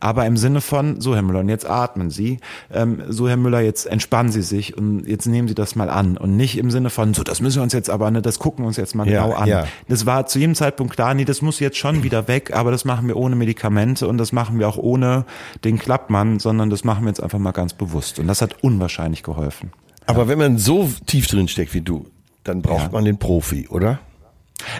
Aber 0.00 0.26
im 0.26 0.36
Sinne 0.36 0.60
von, 0.60 1.00
so 1.00 1.14
Herr 1.14 1.22
Müller, 1.22 1.40
und 1.40 1.48
jetzt 1.48 1.68
atmen 1.68 2.10
Sie, 2.10 2.38
ähm, 2.72 3.02
so 3.08 3.28
Herr 3.28 3.36
Müller, 3.36 3.60
jetzt 3.60 3.86
entspannen 3.86 4.30
Sie 4.32 4.42
sich 4.42 4.76
und 4.76 5.06
jetzt 5.06 5.26
nehmen 5.26 5.48
Sie 5.48 5.54
das 5.54 5.74
mal 5.76 5.88
an. 5.90 6.16
Und 6.16 6.36
nicht 6.36 6.58
im 6.58 6.70
Sinne 6.70 6.90
von, 6.90 7.14
so 7.14 7.22
das 7.22 7.40
müssen 7.40 7.56
wir 7.58 7.62
uns 7.62 7.72
jetzt 7.72 7.90
aber, 7.90 8.10
ne, 8.10 8.22
das 8.22 8.38
gucken 8.38 8.64
wir 8.64 8.68
uns 8.68 8.76
jetzt 8.76 8.94
mal 8.94 9.08
Ja, 9.08 9.24
genau 9.24 9.36
an. 9.36 9.48
ja. 9.48 9.66
Das 9.88 10.06
war 10.06 10.26
zu 10.26 10.38
jedem 10.38 10.54
Zeitpunkt 10.54 10.92
klar, 10.94 11.14
nee, 11.14 11.24
das 11.24 11.42
muss 11.42 11.60
jetzt 11.60 11.78
schon 11.78 12.02
wieder 12.02 12.28
weg, 12.28 12.54
aber 12.54 12.70
das 12.70 12.84
machen 12.84 13.08
wir 13.08 13.16
ohne 13.16 13.36
Medikamente 13.36 14.06
und 14.08 14.18
das 14.18 14.32
machen 14.32 14.58
wir 14.58 14.68
auch 14.68 14.76
ohne 14.78 15.24
den 15.64 15.78
Klappmann, 15.78 16.38
sondern 16.38 16.70
das 16.70 16.84
machen 16.84 17.04
wir 17.04 17.08
jetzt 17.08 17.22
einfach 17.22 17.38
mal 17.38 17.52
ganz 17.52 17.72
bewusst. 17.72 18.18
Und 18.18 18.26
das 18.26 18.42
hat 18.42 18.62
unwahrscheinlich 18.62 19.22
geholfen. 19.22 19.72
Aber 20.06 20.28
wenn 20.28 20.38
man 20.38 20.58
so 20.58 20.88
tief 21.06 21.26
drin 21.26 21.48
steckt 21.48 21.74
wie 21.74 21.80
du, 21.80 22.06
dann 22.44 22.62
braucht 22.62 22.84
Ja. 22.84 22.88
man 22.92 23.04
den 23.04 23.18
Profi, 23.18 23.66
oder? 23.68 23.98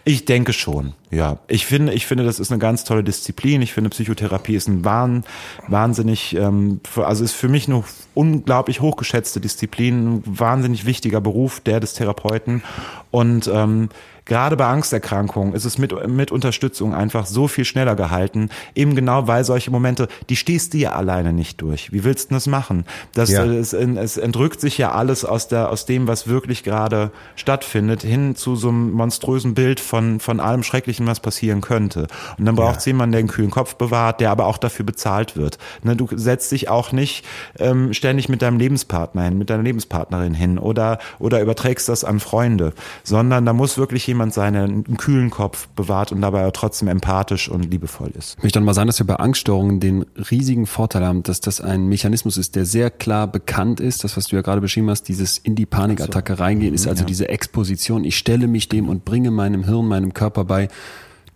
Ich 0.05 0.24
denke 0.24 0.53
schon, 0.53 0.95
ja. 1.11 1.39
Ich 1.49 1.66
finde, 1.66 1.93
ich 1.93 2.07
finde, 2.07 2.24
das 2.24 2.39
ist 2.39 2.51
eine 2.51 2.59
ganz 2.59 2.84
tolle 2.84 3.05
Disziplin. 3.05 3.62
Ich 3.62 3.72
finde, 3.72 3.91
Psychotherapie 3.91 4.55
ist 4.55 4.68
ein 4.68 4.84
wahn, 4.84 5.24
wahnsinnig, 5.68 6.37
ähm, 6.37 6.80
also 6.97 7.24
ist 7.24 7.32
für 7.32 7.49
mich 7.49 7.68
eine 7.68 7.84
unglaublich 8.14 8.80
hochgeschätzte 8.80 9.41
Disziplin, 9.41 10.16
ein 10.16 10.22
wahnsinnig 10.24 10.87
wichtiger 10.87 11.20
Beruf, 11.20 11.61
der 11.61 11.80
des 11.80 11.95
Therapeuten. 11.95 12.62
Und 13.11 13.51
ähm, 13.53 13.89
gerade 14.27 14.57
bei 14.57 14.66
Angsterkrankungen 14.66 15.55
ist 15.55 15.64
es 15.64 15.79
mit, 15.79 16.09
mit 16.09 16.31
Unterstützung 16.31 16.95
einfach 16.95 17.27
so 17.27 17.49
viel 17.49 17.64
schneller 17.64 17.97
gehalten. 17.97 18.51
Eben 18.74 18.95
genau, 18.95 19.27
weil 19.27 19.45
solche 19.45 19.70
Momente, 19.70 20.09
die 20.29 20.37
stehst 20.37 20.74
du 20.74 20.79
ja 20.79 20.93
alleine 20.93 21.33
nicht 21.33 21.62
durch. 21.62 21.93
Wie 21.93 22.05
willst 22.05 22.31
du 22.31 22.35
das 22.35 22.47
machen? 22.47 22.85
Das, 23.14 23.31
Ja. 23.31 23.45
äh, 23.45 23.57
es, 23.57 23.72
es 23.72 24.16
entrückt 24.16 24.61
sich 24.61 24.77
ja 24.79 24.93
alles 24.93 25.24
aus 25.24 25.49
der, 25.49 25.70
aus 25.70 25.87
dem, 25.87 26.07
was 26.09 26.27
wirklich 26.29 26.62
gerade 26.64 27.11
stattfindet, 27.37 28.03
hin 28.03 28.35
zu 28.37 28.57
so 28.57 28.68
einem 28.68 28.91
monströsen 28.91 29.55
Bild 29.55 29.81
von, 29.81 30.20
von 30.20 30.41
allem 30.41 30.62
Schrecklichen, 30.62 31.07
was 31.07 31.20
passieren 31.20 31.61
könnte. 31.61 32.09
Und 32.37 32.45
dann 32.45 32.57
braucht 32.57 32.81
es 32.81 32.85
jemanden, 32.85 33.12
der 33.12 33.20
einen 33.20 33.29
kühlen 33.29 33.51
Kopf 33.51 33.77
bewahrt, 33.77 34.20
der 34.20 34.31
aber 34.31 34.47
auch 34.47 34.59
dafür 34.59 34.85
bezahlt 34.85 35.37
wird. 35.37 35.59
Ne, 35.83 35.95
du 35.95 36.09
setzt 36.12 36.51
dich 36.51 36.68
auch 36.68 36.91
nicht 36.93 37.24
ähm, 37.59 37.93
ständig 37.93 38.29
mit 38.29 38.43
deinem 38.43 38.59
Lebenspartner 38.59 39.22
hin, 39.22 39.39
mit 39.39 39.51
deiner 39.51 39.62
Lebenspartnerin 39.62 40.35
hin 40.35 40.59
oder, 40.59 40.99
oder 41.20 41.41
überträgst 41.41 41.89
das 41.89 42.03
an 42.03 42.18
Freunde, 42.18 42.72
sondern 43.05 43.47
da 43.47 43.53
muss 43.53 43.79
wirklich 43.79 44.07
jemand 44.07 44.16
sein, 44.31 44.55
der 44.55 44.64
einen 44.64 44.97
kühlen 44.97 45.31
Kopf 45.31 45.69
bewahrt 45.69 46.12
und 46.12 46.21
dabei 46.21 46.51
trotzdem 46.51 46.89
empathisch 46.89 47.49
und 47.49 47.71
liebevoll 47.71 48.11
ist. 48.19 48.37
Ich 48.39 48.43
möchte 48.43 48.59
dann 48.59 48.64
mal 48.64 48.75
sagen, 48.75 48.87
dass 48.87 48.99
wir 48.99 49.07
bei 49.07 49.17
Angststörungen 49.17 49.81
den 49.81 50.05
riesigen 50.31 50.67
Vorteil 50.67 51.05
haben, 51.05 51.23
dass 51.23 51.41
das 51.41 51.61
ein 51.61 51.87
Mechanismus 51.89 52.37
ist, 52.37 52.57
der 52.57 52.64
sehr 52.64 52.91
klar 52.91 53.27
bekannt 53.27 53.81
ist. 53.81 54.05
Das, 54.05 54.17
was 54.17 54.27
du 54.27 54.37
ja 54.37 54.43
gerade 54.43 54.61
beschrieben 54.61 54.91
hast, 54.91 55.05
dieses 55.05 55.39
in 55.39 55.55
die 55.55 55.67
Panikattacke 55.67 56.39
reingehen, 56.39 56.75
ist 56.75 56.87
also 56.87 57.05
diese 57.05 57.29
Exposition. 57.29 58.05
Ich 58.05 58.17
stelle 58.17 58.47
mich 58.47 58.69
dem 58.69 58.89
und 58.89 59.05
bringe 59.05 59.31
meinem 59.31 59.64
Hirn, 59.64 59.87
meinem 59.87 60.14
Körper 60.14 60.45
bei, 60.45 60.69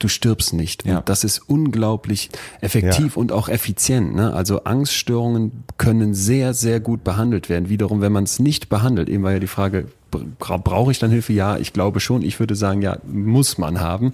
du 0.00 0.08
stirbst 0.08 0.52
nicht. 0.52 0.84
Ja. 0.86 0.98
Und 0.98 1.08
das 1.08 1.24
ist 1.24 1.38
unglaublich 1.38 2.30
effektiv 2.60 3.16
und 3.16 3.32
auch 3.32 3.48
effizient. 3.48 4.14
Ne? 4.14 4.32
Also 4.32 4.64
Angststörungen 4.64 5.64
können 5.76 6.14
sehr, 6.14 6.54
sehr 6.54 6.80
gut 6.80 7.04
behandelt 7.04 7.48
werden. 7.48 7.68
Wiederum, 7.68 8.00
wenn 8.00 8.12
man 8.12 8.24
es 8.24 8.38
nicht 8.38 8.68
behandelt, 8.68 9.08
eben 9.08 9.22
war 9.22 9.32
ja 9.32 9.38
die 9.38 9.46
Frage, 9.46 9.86
brauche 10.10 10.90
ich 10.90 10.98
dann 10.98 11.10
Hilfe? 11.10 11.32
Ja, 11.32 11.56
ich 11.56 11.72
glaube 11.72 12.00
schon. 12.00 12.22
Ich 12.22 12.38
würde 12.40 12.54
sagen, 12.54 12.82
ja, 12.82 12.98
muss 13.06 13.58
man 13.58 13.80
haben. 13.80 14.10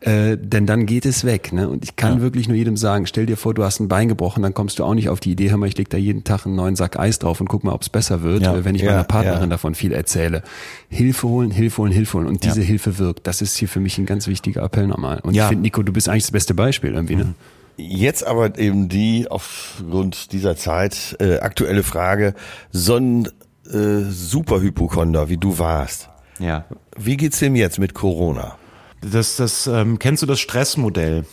Äh, 0.00 0.36
denn 0.36 0.66
dann 0.66 0.86
geht 0.86 1.06
es 1.06 1.24
weg. 1.24 1.52
Ne? 1.52 1.68
Und 1.68 1.84
ich 1.84 1.96
kann 1.96 2.20
wirklich 2.20 2.48
nur 2.48 2.56
jedem 2.56 2.76
sagen, 2.76 3.06
stell 3.06 3.26
dir 3.26 3.36
vor, 3.36 3.54
du 3.54 3.64
hast 3.64 3.80
ein 3.80 3.88
Bein 3.88 4.08
gebrochen, 4.08 4.42
dann 4.42 4.54
kommst 4.54 4.78
du 4.78 4.84
auch 4.84 4.94
nicht 4.94 5.08
auf 5.08 5.20
die 5.20 5.32
Idee, 5.32 5.50
hör 5.50 5.56
mal, 5.56 5.66
ich 5.68 5.76
leg 5.78 5.88
da 5.90 5.96
jeden 5.96 6.24
Tag 6.24 6.46
einen 6.46 6.54
neuen 6.56 6.76
Sack 6.76 6.98
Eis 6.98 7.18
drauf 7.18 7.40
und 7.40 7.48
guck 7.48 7.64
mal, 7.64 7.72
ob 7.72 7.82
es 7.82 7.88
besser 7.88 8.22
wird, 8.22 8.42
Ja. 8.42 8.56
äh, 8.56 8.64
wenn 8.64 8.74
ich 8.74 8.82
Ja, 8.82 8.90
meiner 8.92 9.04
Partnerin 9.04 9.42
ja. 9.42 9.46
davon 9.46 9.74
viel 9.74 9.92
erzähle. 9.92 10.42
Hilfe 10.88 11.28
holen, 11.28 11.50
Hilfe 11.50 11.78
holen, 11.82 11.92
Hilfe 11.92 12.18
holen. 12.18 12.26
Und 12.26 12.44
diese 12.44 12.60
Hilfe 12.62 12.98
wirkt. 12.98 13.26
Das 13.26 13.42
ist 13.42 13.56
hier 13.56 13.68
für 13.68 13.80
mich 13.80 13.98
ein 13.98 14.06
ganz 14.06 14.26
wichtiger 14.26 14.62
Appell 14.62 14.86
nochmal. 14.86 15.20
Und 15.22 15.34
Ja. 15.34 15.44
ich 15.44 15.48
finde, 15.48 15.62
Nico, 15.62 15.82
du 15.82 15.92
bist 15.92 16.08
eigentlich 16.08 16.24
das 16.24 16.32
beste 16.32 16.54
Beispiel 16.54 16.92
irgendwie. 16.94 17.16
Ne? 17.16 17.34
Jetzt 17.80 18.26
aber 18.26 18.58
eben 18.58 18.88
die 18.88 19.26
aufgrund 19.30 20.32
dieser 20.32 20.56
Zeit 20.56 21.16
äh, 21.20 21.38
aktuelle 21.38 21.84
Frage, 21.84 22.34
so 22.72 22.96
ein 22.96 23.28
äh, 23.72 24.10
Superhypochonder, 24.10 25.28
wie 25.28 25.36
du 25.36 25.58
warst, 25.58 26.08
Ja. 26.38 26.64
wie 26.96 27.16
geht's 27.16 27.38
dem 27.38 27.56
jetzt 27.56 27.78
mit 27.78 27.94
Corona? 27.94 28.56
Das, 29.00 29.36
das, 29.36 29.66
ähm, 29.66 29.98
kennst 29.98 30.22
du 30.22 30.26
das 30.26 30.40
Stressmodell? 30.40 31.24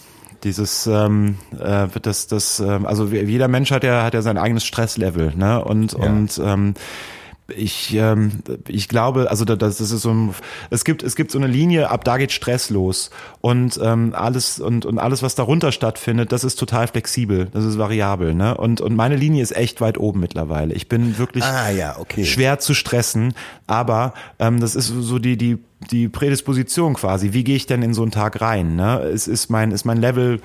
Dieses, 0.44 0.86
ähm, 0.86 1.38
äh, 1.60 1.88
das, 2.02 2.28
das, 2.28 2.60
ähm, 2.60 2.86
also 2.86 3.08
jeder 3.08 3.48
Mensch 3.48 3.72
hat 3.72 3.84
ja, 3.84 4.04
hat 4.04 4.14
ja 4.14 4.22
sein 4.22 4.38
eigenes 4.38 4.64
Stresslevel, 4.64 5.34
ne? 5.36 5.64
Und, 5.64 5.96
und 5.96 6.40
ähm, 6.44 6.76
ich, 7.48 7.94
ähm, 7.96 8.32
ich 8.68 8.88
glaube, 8.90 9.30
also 9.30 9.46
da- 9.46 9.56
das, 9.56 9.78
das 9.78 9.92
ist 9.92 10.02
so 10.02 10.12
ein, 10.12 10.34
es 10.72 10.84
gibt, 10.84 11.04
es 11.04 11.16
gibt 11.16 11.30
so 11.32 11.38
eine 11.38 11.48
Linie, 11.48 11.90
ab 11.92 12.04
da 12.04 12.18
geht 12.18 12.32
Stress 12.32 12.70
los 12.72 13.12
und 13.42 13.80
ähm, 13.84 14.14
alles 14.16 14.60
und, 14.60 14.86
und 14.86 14.98
alles, 14.98 15.22
was 15.22 15.36
darunter 15.36 15.72
stattfindet, 15.72 16.32
das 16.32 16.44
ist 16.44 16.56
total 16.58 16.88
flexibel, 16.88 17.48
das 17.54 17.64
ist 17.64 17.78
variabel, 17.78 18.34
ne? 18.34 18.58
Und, 18.58 18.82
und 18.82 18.96
meine 18.96 19.16
Linie 19.16 19.44
ist 19.44 19.56
echt 19.56 19.80
weit 19.82 19.98
oben 20.00 20.20
mittlerweile. 20.22 20.74
Ich 20.74 20.90
bin 20.90 21.18
wirklich 21.20 21.44
Ah, 21.44 21.70
ja, 21.70 21.98
okay. 22.00 22.26
schwer 22.26 22.58
zu 22.60 22.74
stressen, 22.74 23.34
aber 23.68 24.14
ähm, 24.40 24.60
das 24.60 24.76
ist 24.76 24.88
so 24.88 25.20
die 25.20 25.38
die 25.38 25.58
die 25.92 26.08
Prädisposition 26.10 26.96
quasi. 26.96 27.34
Wie 27.34 27.44
gehe 27.44 27.56
ich 27.58 27.68
denn 27.68 27.84
in 27.84 27.94
so 27.94 28.02
einen 28.02 28.10
Tag 28.12 28.42
rein? 28.42 28.76
Ne? 28.76 29.02
Ist, 29.02 29.28
ist 29.28 29.52
mein 29.52 29.70
ist 29.72 29.86
mein 29.86 29.98
Level 29.98 30.42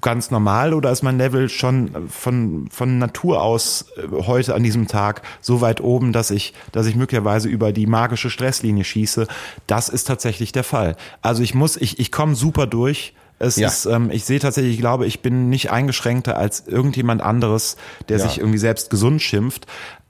ganz 0.00 0.30
normal 0.30 0.74
oder 0.74 0.90
ist 0.90 1.02
mein 1.02 1.18
Level 1.18 1.48
schon 1.48 2.08
von 2.08 2.68
von 2.70 2.98
Natur 2.98 3.42
aus 3.42 3.86
äh, 3.96 4.22
heute 4.26 4.54
an 4.54 4.62
diesem 4.62 4.86
Tag 4.88 5.22
so 5.40 5.60
weit 5.60 5.80
oben, 5.80 6.12
dass 6.12 6.30
ich 6.30 6.54
dass 6.72 6.86
ich 6.86 6.94
möglicherweise 6.96 7.48
über 7.48 7.72
die 7.72 7.86
magische 7.86 8.30
Stresslinie 8.30 8.84
schieße? 8.84 9.26
Das 9.66 9.88
ist 9.88 10.04
tatsächlich 10.04 10.52
der 10.52 10.64
Fall. 10.64 10.96
Also 11.22 11.42
ich 11.42 11.54
muss 11.54 11.76
ich 11.76 11.98
ich 11.98 12.12
komme 12.12 12.34
super 12.34 12.66
durch. 12.66 13.14
Es 13.40 13.54
Ja. 13.56 13.68
ist, 13.68 13.86
ähm, 13.86 14.10
ich 14.10 14.24
sehe 14.24 14.40
tatsächlich, 14.40 14.74
ich 14.74 14.80
glaube, 14.80 15.06
ich 15.06 15.20
bin 15.22 15.48
nicht 15.48 15.70
eingeschränkter 15.70 16.36
als 16.36 16.66
irgendjemand 16.66 17.22
anderes, 17.22 17.76
der 18.08 18.18
Ja. 18.18 18.24
sich 18.26 18.38
irgendwie 18.38 18.58
selbst 18.58 18.90
gesund 18.90 19.22
schimpft. 19.22 19.66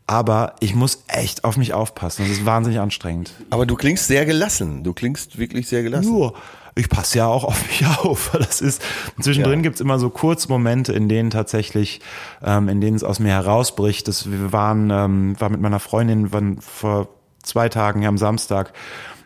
Aber 0.07 0.55
ich 0.61 0.75
muss 0.75 1.05
echt 1.09 1.45
auf 1.45 1.59
mich 1.59 1.75
aufpassen. 1.75 2.23
Das 2.27 2.33
ist 2.39 2.47
wahnsinnig 2.47 2.81
anstrengend. 2.81 3.33
Aber 3.51 3.67
du 3.67 3.75
klingst 3.75 4.07
sehr 4.07 4.25
gelassen. 4.25 4.83
Du 4.83 4.95
klingst 4.95 5.39
wirklich 5.39 5.69
sehr 5.69 5.83
gelassen. 5.83 6.09
Nur, 6.11 6.33
ich 6.79 6.89
passe 6.89 7.19
ja 7.19 7.27
auch 7.27 7.45
auf 7.45 7.67
mich 7.67 7.87
auf. 8.05 8.31
Das 8.33 8.61
ist 8.61 8.83
zwischendrin 9.21 9.61
Ja. 9.61 9.63
gibt's 9.63 9.81
immer 9.81 9.99
so 9.99 10.11
Kurzmomente, 10.11 10.93
in 10.93 11.09
denen 11.09 11.31
tatsächlich, 11.31 12.01
ähm, 12.43 12.69
in 12.69 12.81
denen 12.81 12.97
es 12.97 13.05
aus 13.05 13.19
mir 13.19 13.33
herausbricht. 13.33 14.09
Das, 14.09 14.31
wir 14.31 14.53
waren, 14.53 14.91
ähm, 14.91 15.41
war 15.41 15.51
mit 15.51 15.61
meiner 15.61 15.81
Freundin 15.81 16.33
waren 16.33 16.61
vor 16.61 17.09
zwei 17.43 17.69
Tagen 17.69 18.03
ja, 18.03 18.09
am 18.09 18.19
Samstag 18.19 18.73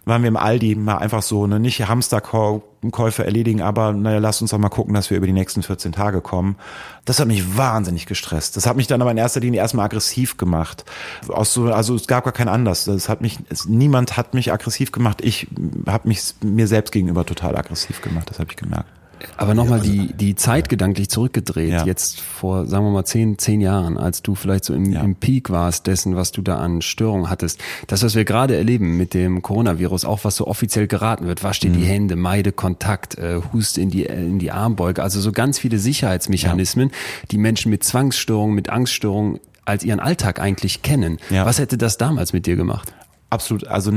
waren 0.04 0.22
wir 0.22 0.28
im 0.28 0.36
Aldi 0.36 0.74
mal 0.74 0.98
einfach 0.98 1.22
so, 1.22 1.46
ne, 1.46 1.60
nicht 1.60 1.86
Hamsterkäufe 1.86 3.24
erledigen, 3.24 3.62
aber 3.62 3.92
naja, 3.92 4.18
lass 4.18 4.42
uns 4.42 4.50
doch 4.50 4.58
mal 4.58 4.68
gucken, 4.68 4.94
dass 4.94 5.10
wir 5.10 5.16
über 5.16 5.26
die 5.26 5.32
nächsten 5.32 5.62
14 5.62 5.92
Tage 5.92 6.20
kommen. 6.20 6.56
Das 7.04 7.20
hat 7.20 7.28
mich 7.28 7.56
wahnsinnig 7.56 8.06
gestresst. 8.06 8.56
Das 8.56 8.66
hat 8.66 8.76
mich 8.76 8.86
dann 8.86 9.00
aber 9.00 9.10
in 9.10 9.18
erster 9.18 9.40
Linie 9.40 9.60
erstmal 9.60 9.86
aggressiv 9.86 10.36
gemacht. 10.36 10.84
Aus 11.28 11.52
so, 11.52 11.72
also 11.72 11.94
es 11.94 12.06
gab 12.06 12.24
gar 12.24 12.32
keinen 12.32 12.48
Anlass. 12.48 12.84
Das 12.84 13.08
hat 13.08 13.20
mich, 13.20 13.38
es, 13.48 13.66
niemand 13.66 14.16
hat 14.16 14.34
mich 14.34 14.52
aggressiv 14.52 14.92
gemacht. 14.92 15.20
Ich 15.22 15.46
habe 15.86 16.08
mich 16.08 16.34
mir 16.42 16.66
selbst 16.66 16.92
gegenüber 16.92 17.24
total 17.24 17.56
aggressiv 17.56 18.00
gemacht. 18.00 18.30
Das 18.30 18.38
habe 18.38 18.50
ich 18.50 18.56
gemerkt. 18.56 18.88
Aber 19.36 19.54
nochmal 19.54 19.80
die, 19.80 20.12
die 20.12 20.34
Zeit 20.34 20.68
gedanklich 20.68 21.08
zurückgedreht, 21.10 21.70
Ja. 21.70 21.84
jetzt 21.86 22.20
vor, 22.20 22.66
sagen 22.66 22.84
wir 22.84 22.90
mal, 22.90 23.04
zehn, 23.04 23.38
zehn 23.38 23.60
Jahren, 23.60 23.98
als 23.98 24.22
du 24.22 24.34
vielleicht 24.34 24.64
so 24.64 24.74
im, 24.74 24.92
Ja. 24.92 25.00
im 25.02 25.14
Peak 25.16 25.50
warst 25.50 25.86
dessen, 25.86 26.16
was 26.16 26.32
du 26.32 26.42
da 26.42 26.58
an 26.58 26.82
Störungen 26.82 27.30
hattest. 27.30 27.60
Das, 27.86 28.02
was 28.02 28.14
wir 28.14 28.24
gerade 28.24 28.56
erleben 28.56 28.96
mit 28.96 29.14
dem 29.14 29.42
Coronavirus, 29.42 30.04
auch 30.04 30.24
was 30.24 30.36
so 30.36 30.46
offiziell 30.46 30.86
geraten 30.86 31.26
wird, 31.26 31.42
wasch 31.42 31.60
dir 31.60 31.70
Mhm. 31.70 31.74
die 31.74 31.84
Hände, 31.84 32.16
meide 32.16 32.52
Kontakt, 32.52 33.18
äh, 33.18 33.40
huste 33.52 33.80
in 33.80 33.90
die, 33.90 34.04
in 34.04 34.38
die 34.38 34.50
Armbeuge, 34.52 35.02
also 35.02 35.20
so 35.20 35.32
ganz 35.32 35.58
viele 35.58 35.78
Sicherheitsmechanismen, 35.78 36.90
die 37.30 37.38
Menschen 37.38 37.70
mit 37.70 37.84
Zwangsstörungen, 37.84 38.54
mit 38.54 38.70
Angststörungen 38.70 39.38
als 39.64 39.84
ihren 39.84 40.00
Alltag 40.00 40.40
eigentlich 40.40 40.82
kennen. 40.82 41.18
Ja. 41.30 41.46
Was 41.46 41.58
hätte 41.58 41.78
das 41.78 41.96
damals 41.96 42.32
mit 42.32 42.46
dir 42.46 42.56
gemacht? 42.56 42.92
Absolut, 43.30 43.66
also 43.66 43.90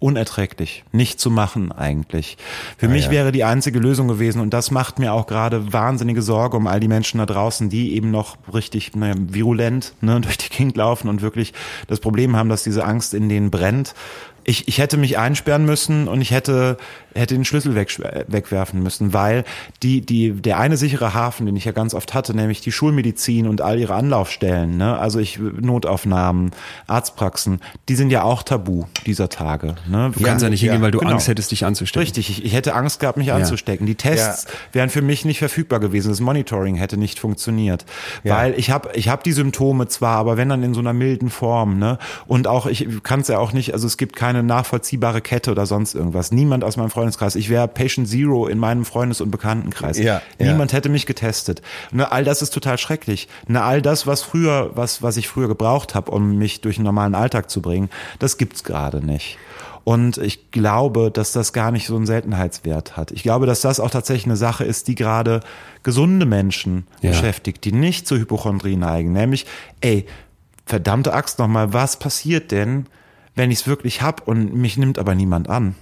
unerträglich, 0.00 0.84
nicht 0.92 1.18
zu 1.18 1.30
machen 1.30 1.72
eigentlich. 1.72 2.36
Für 2.76 2.88
mich 2.88 3.10
wäre 3.10 3.32
die 3.32 3.42
einzige 3.42 3.80
Lösung 3.80 4.06
gewesen 4.06 4.40
und 4.40 4.50
das 4.50 4.70
macht 4.70 5.00
mir 5.00 5.12
auch 5.12 5.26
gerade 5.26 5.72
wahnsinnige 5.72 6.22
Sorge 6.22 6.56
um 6.56 6.68
all 6.68 6.78
die 6.78 6.86
Menschen 6.86 7.18
da 7.18 7.26
draußen, 7.26 7.68
die 7.68 7.94
eben 7.94 8.10
noch 8.12 8.36
richtig 8.52 8.94
naja, 8.94 9.14
virulent 9.18 9.94
ne, 10.00 10.20
durch 10.20 10.38
die 10.38 10.50
Gegend 10.50 10.76
laufen 10.76 11.08
und 11.08 11.20
wirklich 11.20 11.52
das 11.88 11.98
Problem 11.98 12.36
haben, 12.36 12.48
dass 12.48 12.62
diese 12.62 12.84
Angst 12.84 13.12
in 13.12 13.28
denen 13.28 13.50
brennt. 13.50 13.94
Ich, 14.48 14.66
ich 14.66 14.78
hätte 14.78 14.96
mich 14.96 15.18
einsperren 15.18 15.66
müssen 15.66 16.08
und 16.08 16.22
ich 16.22 16.30
hätte, 16.30 16.78
hätte 17.14 17.34
den 17.34 17.44
Schlüssel 17.44 17.74
weg, 17.74 17.94
wegwerfen 18.28 18.82
müssen, 18.82 19.12
weil 19.12 19.44
die, 19.82 20.00
die, 20.00 20.32
der 20.32 20.58
eine 20.58 20.78
sichere 20.78 21.12
Hafen, 21.12 21.44
den 21.44 21.54
ich 21.54 21.66
ja 21.66 21.72
ganz 21.72 21.92
oft 21.92 22.14
hatte, 22.14 22.34
nämlich 22.34 22.62
die 22.62 22.72
Schulmedizin 22.72 23.46
und 23.46 23.60
all 23.60 23.78
ihre 23.78 23.94
Anlaufstellen, 23.94 24.78
ne, 24.78 24.98
also 24.98 25.18
ich, 25.18 25.38
Notaufnahmen, 25.38 26.52
Arztpraxen, 26.86 27.60
die 27.90 27.94
sind 27.94 28.10
ja 28.10 28.22
auch 28.22 28.42
tabu 28.42 28.84
dieser 29.04 29.28
Tage. 29.28 29.74
Ne? 29.86 30.12
Du 30.14 30.22
kannst 30.22 30.42
ja 30.42 30.48
nicht 30.48 30.62
hingehen, 30.62 30.80
weil 30.80 30.92
du 30.92 30.98
genau. 31.00 31.12
Angst 31.12 31.28
hättest, 31.28 31.50
dich 31.50 31.66
anzustecken. 31.66 32.06
Richtig, 32.06 32.30
ich, 32.30 32.44
ich 32.44 32.54
hätte 32.54 32.74
Angst 32.74 33.00
gehabt, 33.00 33.18
mich 33.18 33.32
anzustecken. 33.32 33.86
Die 33.86 33.96
Tests 33.96 34.46
wären 34.72 34.88
für 34.88 35.02
mich 35.02 35.26
nicht 35.26 35.40
verfügbar 35.40 35.78
gewesen. 35.78 36.08
Das 36.08 36.20
Monitoring 36.20 36.76
hätte 36.76 36.96
nicht 36.96 37.18
funktioniert, 37.18 37.84
Ja. 38.24 38.36
weil 38.36 38.54
ich 38.58 38.70
habe 38.70 38.90
ich 38.94 39.10
hab 39.10 39.24
die 39.24 39.32
Symptome 39.32 39.88
zwar, 39.88 40.16
aber 40.16 40.38
wenn 40.38 40.48
dann 40.48 40.62
in 40.62 40.72
so 40.72 40.80
einer 40.80 40.94
milden 40.94 41.28
Form, 41.28 41.78
ne? 41.78 41.98
Und 42.26 42.46
auch 42.46 42.66
ich 42.66 42.88
kann 43.02 43.20
es 43.20 43.28
ja 43.28 43.38
auch 43.38 43.52
nicht, 43.52 43.74
also 43.74 43.86
es 43.86 43.98
gibt 43.98 44.16
keine 44.16 44.37
nachvollziehbare 44.42 45.20
Kette 45.20 45.50
oder 45.50 45.66
sonst 45.66 45.94
irgendwas. 45.94 46.30
Niemand 46.32 46.64
aus 46.64 46.76
meinem 46.76 46.90
Freundeskreis. 46.90 47.34
Ich 47.34 47.48
wäre 47.48 47.68
Patient 47.68 48.08
Zero 48.08 48.46
in 48.46 48.58
meinem 48.58 48.84
Freundes- 48.84 49.20
und 49.20 49.30
Bekanntenkreis. 49.30 49.98
Ja, 49.98 50.22
ja. 50.38 50.52
Niemand 50.52 50.72
hätte 50.72 50.88
mich 50.88 51.06
getestet. 51.06 51.62
Ne, 51.92 52.10
all 52.10 52.24
das 52.24 52.42
ist 52.42 52.54
total 52.54 52.78
schrecklich. 52.78 53.28
Ne, 53.46 53.62
all 53.62 53.82
das, 53.82 54.06
was 54.06 54.22
früher, 54.22 54.70
was 54.74 55.02
was 55.02 55.16
ich 55.16 55.28
früher 55.28 55.48
gebraucht 55.48 55.94
habe, 55.94 56.10
um 56.10 56.36
mich 56.38 56.60
durch 56.60 56.76
einen 56.78 56.84
normalen 56.86 57.14
Alltag 57.14 57.50
zu 57.50 57.62
bringen, 57.62 57.90
das 58.18 58.36
gibt's 58.38 58.64
gerade 58.64 59.04
nicht. 59.04 59.38
Und 59.84 60.18
ich 60.18 60.50
glaube, 60.50 61.10
dass 61.10 61.32
das 61.32 61.54
gar 61.54 61.70
nicht 61.70 61.86
so 61.86 61.96
einen 61.96 62.04
Seltenheitswert 62.04 62.98
hat. 62.98 63.10
Ich 63.10 63.22
glaube, 63.22 63.46
dass 63.46 63.62
das 63.62 63.80
auch 63.80 63.88
tatsächlich 63.90 64.26
eine 64.26 64.36
Sache 64.36 64.64
ist, 64.64 64.86
die 64.86 64.94
gerade 64.94 65.40
gesunde 65.82 66.26
Menschen 66.26 66.86
Ja. 67.00 67.10
beschäftigt, 67.10 67.64
die 67.64 67.72
nicht 67.72 68.06
zur 68.06 68.18
Hypochondrie 68.18 68.76
neigen. 68.76 69.12
Nämlich, 69.14 69.46
ey, 69.80 70.04
verdammte 70.66 71.14
Axt 71.14 71.38
nochmal, 71.38 71.72
was 71.72 71.98
passiert 71.98 72.50
denn, 72.52 72.84
wenn 73.38 73.50
ich 73.50 73.60
es 73.60 73.66
wirklich 73.66 74.02
hab 74.02 74.28
und 74.28 74.54
mich 74.54 74.76
nimmt 74.76 74.98
aber 74.98 75.14
niemand 75.14 75.48
an. 75.48 75.74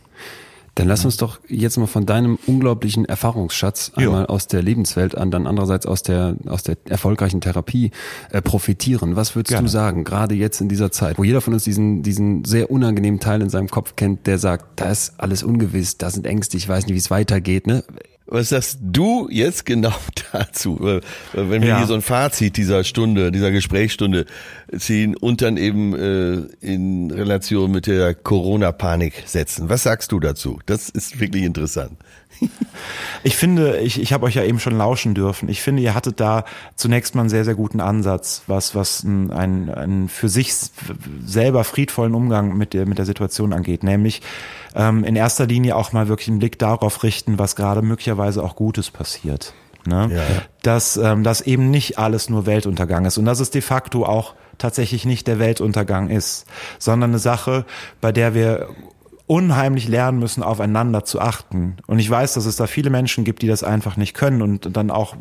Dann 0.77 0.89
lass 0.89 1.07
uns 1.07 1.17
doch 1.17 1.41
jetzt 1.49 1.79
mal 1.79 1.87
von 1.87 2.05
deinem 2.05 2.39
unglaublichen 2.47 3.07
Erfahrungsschatz 3.07 3.93
Jo. 3.97 4.11
einmal 4.11 4.27
aus 4.27 4.47
der 4.47 4.63
Lebenswelt 4.63 5.17
an, 5.17 5.31
dann 5.31 5.47
andererseits 5.47 5.87
aus 5.87 6.03
der, 6.03 6.37
aus 6.47 6.65
der 6.65 6.77
erfolgreichen 6.85 7.41
Therapie 7.41 7.93
äh, 8.31 8.43
profitieren. 8.43 9.17
Was 9.17 9.35
würdest 9.35 9.53
Gerne. 9.53 9.69
du 9.69 9.73
sagen, 9.73 10.05
gerade 10.05 10.35
jetzt 10.35 10.61
in 10.61 10.69
dieser 10.69 10.93
Zeit, 10.93 11.17
wo 11.17 11.25
jeder 11.25 11.41
von 11.41 11.55
uns 11.55 11.65
diesen, 11.65 12.03
diesen 12.03 12.45
sehr 12.45 12.71
unangenehmen 12.71 13.21
Teil 13.21 13.41
in 13.41 13.49
seinem 13.49 13.69
Kopf 13.69 13.97
kennt, 13.97 14.27
der 14.27 14.37
sagt, 14.39 14.79
da 14.79 14.91
ist 14.91 15.15
alles 15.17 15.43
ungewiss, 15.43 15.97
da 15.97 16.11
sind 16.11 16.27
Ängste, 16.27 16.59
ich 16.59 16.69
weiß 16.69 16.85
nicht, 16.85 16.95
wie 16.95 16.99
es 16.99 17.11
weitergeht, 17.11 17.67
ne? 17.67 17.83
Was 18.29 18.49
sagst 18.49 18.79
du 18.83 19.29
jetzt 19.31 19.65
genau 19.67 19.95
dazu, 20.33 20.81
wenn 21.33 21.63
wir 21.63 21.69
Ja. 21.69 21.79
hier 21.79 21.87
so 21.87 21.95
ein 21.95 22.03
Fazit 22.03 22.57
dieser 22.57 22.83
Stunde, 22.83 23.31
dieser 23.31 23.53
Gesprächsstunde 23.53 24.27
ziehen 24.77 25.17
und 25.17 25.43
dann 25.43 25.57
eben 25.57 25.95
äh, 25.95 26.35
in 26.61 27.11
Relation 27.13 27.71
mit 27.71 27.87
der 27.87 28.15
Corona-Panik 28.15 29.23
setzen? 29.27 29.69
Was 29.69 29.85
sagst 29.85 30.11
du 30.11 30.19
dazu? 30.21 30.59
Das 30.67 30.89
ist 30.89 31.21
wirklich 31.21 31.45
interessant. 31.45 31.93
Ich 33.25 33.37
finde, 33.37 33.79
ich, 33.79 34.01
ich 34.01 34.13
habe 34.13 34.27
euch 34.27 34.35
ja 34.35 34.45
eben 34.45 34.61
schon 34.61 34.77
lauschen 34.77 35.15
dürfen. 35.15 35.49
Ich 35.49 35.61
finde, 35.61 35.83
ihr 35.83 35.95
hattet 35.95 36.21
da 36.21 36.45
zunächst 36.77 37.15
mal 37.15 37.23
einen 37.23 37.29
sehr, 37.29 37.45
sehr 37.45 37.55
guten 37.57 37.81
Ansatz, 37.81 38.43
was, 38.47 38.75
was 38.75 39.03
ein, 39.03 39.33
ein, 39.33 39.69
ein 39.69 40.09
für 40.09 40.29
sich 40.29 40.55
selber 41.25 41.65
friedvollen 41.65 42.15
Umgang 42.15 42.57
mit 42.57 42.73
der, 42.73 42.87
mit 42.87 42.99
der 42.99 43.05
Situation 43.05 43.53
angeht. 43.53 43.83
Nämlich 43.83 44.23
ähm, 44.75 45.03
in 45.03 45.17
erster 45.17 45.47
Linie 45.47 45.75
auch 45.75 45.93
mal 45.93 46.09
wirklich 46.09 46.29
einen 46.29 46.39
Blick 46.39 46.59
darauf 46.59 47.03
richten, 47.03 47.39
was 47.39 47.57
gerade 47.57 47.83
möglicherweise 47.83 48.45
auch 48.45 48.55
Gutes 48.55 48.91
passiert. 48.91 49.55
Ne? 49.87 50.11
Ja. 50.13 50.23
Dass, 50.63 50.97
ähm, 50.97 51.23
dass 51.23 51.41
eben 51.41 51.71
nicht 51.71 51.99
alles 51.99 52.29
nur 52.29 52.47
Weltuntergang 52.47 53.05
ist 53.07 53.19
und 53.19 53.25
dass 53.25 53.41
es 53.41 53.51
de 53.51 53.63
facto 53.63 54.05
auch 54.05 54.35
tatsächlich 54.59 55.05
nicht 55.05 55.27
der 55.27 55.39
Weltuntergang 55.39 56.11
ist, 56.11 56.47
sondern 56.79 57.11
eine 57.11 57.19
Sache, 57.19 57.65
bei 58.01 58.13
der 58.13 58.35
wir 58.35 58.69
unheimlich 59.27 59.89
lernen 59.89 60.21
müssen, 60.21 60.45
aufeinander 60.45 61.05
zu 61.05 61.21
achten. 61.21 61.77
Und 61.89 61.99
ich 61.99 62.09
weiß, 62.09 62.35
dass 62.35 62.47
es 62.47 62.55
da 62.55 62.69
viele 62.69 62.91
Menschen 62.91 63.25
gibt, 63.25 63.43
die 63.43 63.49
das 63.49 63.65
einfach 63.65 63.97
nicht 63.97 64.15
können 64.15 64.41
und 64.41 64.77
dann 64.77 64.91
auch 64.91 65.17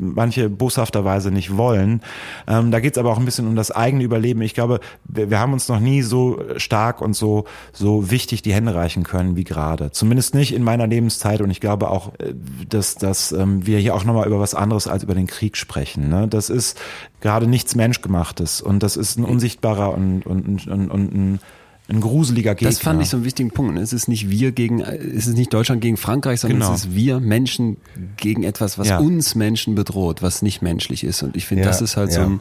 manche 0.00 0.50
boshafterweise 0.50 1.30
nicht 1.30 1.56
wollen. 1.56 2.00
Ähm, 2.48 2.72
da 2.72 2.80
geht 2.80 2.96
es 2.96 2.98
aber 2.98 3.12
auch 3.12 3.18
ein 3.18 3.24
bisschen 3.24 3.46
um 3.46 3.54
das 3.54 3.70
eigene 3.70 4.02
Überleben. 4.02 4.42
Ich 4.42 4.54
glaube, 4.54 4.80
wir, 5.04 5.30
wir 5.30 5.38
haben 5.38 5.52
uns 5.52 5.68
noch 5.68 5.78
nie 5.78 6.02
so 6.02 6.42
stark 6.56 7.00
und 7.00 7.14
so, 7.14 7.44
so 7.72 8.10
wichtig 8.10 8.42
die 8.42 8.52
Hände 8.52 8.74
reichen 8.74 9.04
können 9.04 9.36
wie 9.36 9.44
gerade. 9.44 9.92
Zumindest 9.92 10.34
nicht 10.34 10.52
in 10.52 10.64
meiner 10.64 10.88
Lebenszeit. 10.88 11.40
Und 11.40 11.50
ich 11.50 11.60
glaube 11.60 11.90
auch, 11.90 12.14
äh, 12.18 12.34
dass, 12.68 12.96
dass 12.96 13.30
ähm, 13.30 13.64
wir 13.64 13.78
hier 13.78 13.94
auch 13.94 14.02
nochmal 14.02 14.26
über 14.26 14.40
was 14.40 14.56
anderes 14.56 14.88
als 14.88 15.04
über 15.04 15.14
den 15.14 15.28
Krieg 15.28 15.56
sprechen. 15.56 16.08
Ne? 16.08 16.26
Das 16.26 16.50
ist 16.50 16.80
gerade 17.20 17.46
nichts 17.46 17.76
Menschgemachtes. 17.76 18.60
Und 18.60 18.82
das 18.82 18.96
ist 18.96 19.18
ein 19.18 19.24
unsichtbarer 19.24 19.94
und, 19.94 20.26
und, 20.26 20.66
und, 20.66 20.90
und 20.90 21.14
ein 21.14 21.40
ein 21.88 22.00
gruseliger 22.00 22.54
Gegner. 22.54 22.70
Das 22.70 22.80
fand 22.80 23.00
ich 23.02 23.08
so 23.08 23.16
einen 23.18 23.24
wichtigen 23.24 23.50
Punkt. 23.50 23.78
Es 23.78 23.92
ist 23.92 24.08
nicht 24.08 24.28
wir 24.28 24.52
gegen, 24.52 24.80
es 24.80 25.26
ist 25.26 25.36
nicht 25.36 25.52
Deutschland 25.54 25.80
gegen 25.80 25.96
Frankreich, 25.96 26.40
sondern 26.40 26.60
Genau. 26.60 26.74
es 26.74 26.86
ist 26.86 26.94
wir 26.94 27.20
Menschen 27.20 27.76
gegen 28.16 28.42
etwas, 28.42 28.78
was 28.78 28.88
Ja. 28.88 28.98
uns 28.98 29.34
Menschen 29.34 29.74
bedroht, 29.74 30.22
was 30.22 30.42
nicht 30.42 30.62
menschlich 30.62 31.04
ist. 31.04 31.22
Und 31.22 31.36
ich 31.36 31.46
finde, 31.46 31.62
Ja, 31.64 31.68
das 31.70 31.80
ist 31.82 31.96
halt 31.96 32.12
so 32.12 32.20
ja. 32.20 32.26
ein, 32.26 32.40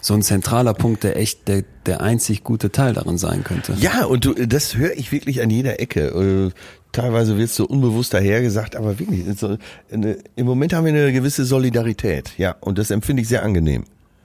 so 0.00 0.14
ein 0.14 0.22
zentraler 0.22 0.72
Punkt, 0.74 1.02
der 1.02 1.16
echt 1.16 1.48
der, 1.48 1.64
der 1.86 2.00
einzig 2.00 2.44
gute 2.44 2.70
Teil 2.70 2.92
darin 2.92 3.18
sein 3.18 3.42
könnte. 3.42 3.74
Ja, 3.80 4.04
und 4.04 4.24
du, 4.24 4.34
das 4.34 4.76
höre 4.76 4.92
ich 4.96 5.10
wirklich 5.10 5.42
an 5.42 5.50
jeder 5.50 5.80
Ecke. 5.80 6.08
Äh, 6.08 6.50
Teilweise 6.92 7.36
wird 7.36 7.50
es 7.50 7.56
so 7.56 7.66
unbewusst 7.66 8.14
dahergesagt, 8.14 8.74
aber 8.74 8.98
wirklich, 8.98 9.24
so 9.38 9.58
eine, 9.92 10.16
im 10.34 10.46
Moment 10.46 10.72
haben 10.72 10.86
wir 10.86 10.94
eine 10.94 11.12
gewisse 11.12 11.44
Solidarität. 11.44 12.30
Ja, 12.38 12.56
und 12.60 12.78
das 12.78 12.90
empfinde 12.90 13.20
ich 13.20 13.28
sehr 13.28 13.42
angenehm. 13.42 13.84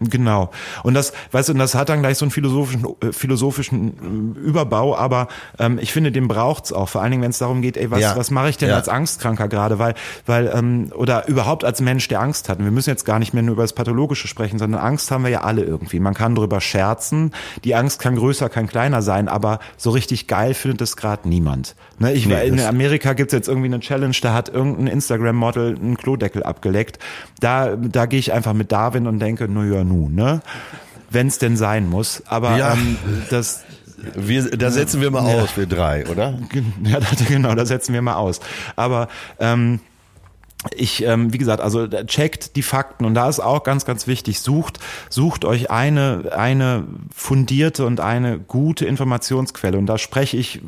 Genau. 0.10 0.50
Und 0.84 0.96
das, 0.96 1.14
weißt 1.32 1.50
du, 1.50 1.54
und 1.54 1.60
das 1.60 1.76
hat 1.76 1.90
dann 1.90 2.00
gleich 2.02 2.18
so 2.18 2.26
einen 2.26 2.32
philosophischen, 2.32 2.86
äh, 3.02 3.12
philosophischen 3.12 4.36
äh, 4.36 4.40
Überbau, 4.40 4.96
aber 4.98 5.28
ähm, 5.60 5.78
ich 5.82 5.94
finde, 5.94 6.12
den 6.12 6.28
braucht's 6.28 6.74
auch. 6.74 6.90
Vor 6.90 7.02
allen 7.02 7.12
Dingen, 7.12 7.24
wenn 7.24 7.30
es 7.30 7.38
darum 7.38 7.62
geht, 7.62 7.78
ey, 7.78 7.92
was, 7.92 8.00
Ja. 8.02 8.16
was 8.16 8.32
mache 8.32 8.50
ich 8.50 8.58
denn 8.58 8.70
Ja. 8.70 8.76
als 8.76 8.90
Angstkranker 8.90 9.48
gerade? 9.48 9.80
Weil, 9.80 9.94
weil, 10.26 10.52
ähm, 10.54 10.92
oder 10.96 11.28
überhaupt 11.28 11.64
als 11.64 11.82
Mensch, 11.82 12.08
der 12.08 12.20
Angst 12.20 12.50
hat. 12.50 12.58
Und 12.60 12.66
wir 12.66 12.72
müssen 12.72 12.90
jetzt 12.90 13.06
gar 13.06 13.20
nicht 13.20 13.34
mehr 13.34 13.44
nur 13.44 13.54
über 13.54 13.64
das 13.64 13.74
Pathologische 13.74 14.28
sprechen, 14.28 14.58
sondern 14.60 14.82
Angst 14.82 15.12
haben 15.12 15.24
wir 15.24 15.30
ja 15.30 15.42
alle 15.42 15.64
irgendwie. 15.64 16.00
Man 16.00 16.14
kann 16.14 16.36
drüber 16.36 16.60
scherzen. 16.62 17.32
Die 17.64 17.76
Angst 17.76 18.00
kann 18.02 18.16
größer, 18.16 18.50
kann 18.50 18.68
kleiner 18.68 19.02
sein, 19.02 19.28
aber 19.28 19.60
so 19.78 19.92
richtig 19.92 20.28
geil 20.28 20.54
findet 20.54 20.82
es 20.82 20.98
gerade 20.98 21.30
niemand. 21.30 21.76
Ne, 22.00 22.14
ich, 22.14 22.26
Nee, 22.26 22.48
in 22.48 22.60
Amerika 22.60 23.14
gibt's 23.14 23.34
jetzt 23.34 23.48
irgendwie 23.48 23.68
eine 23.68 23.80
Challenge, 23.80 24.16
da 24.22 24.34
hat 24.34 24.50
irgendein 24.50 24.88
Instagram-Model 24.88 25.76
einen 25.76 25.98
Klodeckel 25.98 26.42
abgeleckt. 26.44 26.98
Da, 27.40 27.76
da 27.76 28.08
gehe 28.08 28.20
ich 28.20 28.34
einfach 28.34 28.54
mit 28.54 28.72
Darwin 28.72 29.06
und 29.06 29.20
denke, 29.20 29.48
na 29.50 29.62
ja, 29.92 29.98
nun, 29.98 30.16
ne? 30.16 30.42
Wenn 31.10 31.28
es 31.28 31.38
denn 31.40 31.58
sein 31.58 31.90
muss. 31.90 32.24
Aber 32.28 32.58
Ja. 32.58 32.74
ähm, 32.74 32.98
das, 33.30 33.64
Wir, 34.16 34.50
da 34.50 34.72
setzen 34.72 35.02
wir 35.02 35.12
mal 35.12 35.22
aus, 35.22 35.58
wir 35.58 35.68
drei, 35.68 36.08
oder? 36.08 36.34
ja, 36.84 37.00
genau, 37.28 37.54
da 37.54 37.66
setzen 37.66 37.94
wir 37.94 38.02
mal 38.02 38.16
aus. 38.16 38.40
Aber 38.76 39.10
ähm, 39.40 39.80
ich, 40.76 41.04
ähm, 41.04 41.34
wie 41.34 41.40
gesagt, 41.40 41.62
also 41.62 41.88
checkt 41.88 42.56
die 42.56 42.62
Fakten 42.62 43.06
und 43.06 43.16
da 43.16 43.28
ist 43.28 43.40
auch 43.40 43.64
ganz, 43.64 43.84
ganz 43.84 44.06
wichtig, 44.06 44.42
sucht, 44.42 44.80
sucht 45.10 45.44
euch 45.44 45.72
eine, 45.72 46.32
eine 46.36 46.86
fundierte 47.16 47.86
und 47.86 48.00
eine 48.00 48.40
gute 48.40 48.86
Informationsquelle 48.86 49.78
und 49.78 49.88
da 49.88 49.98
spreche 49.98 50.38
ich 50.38 50.62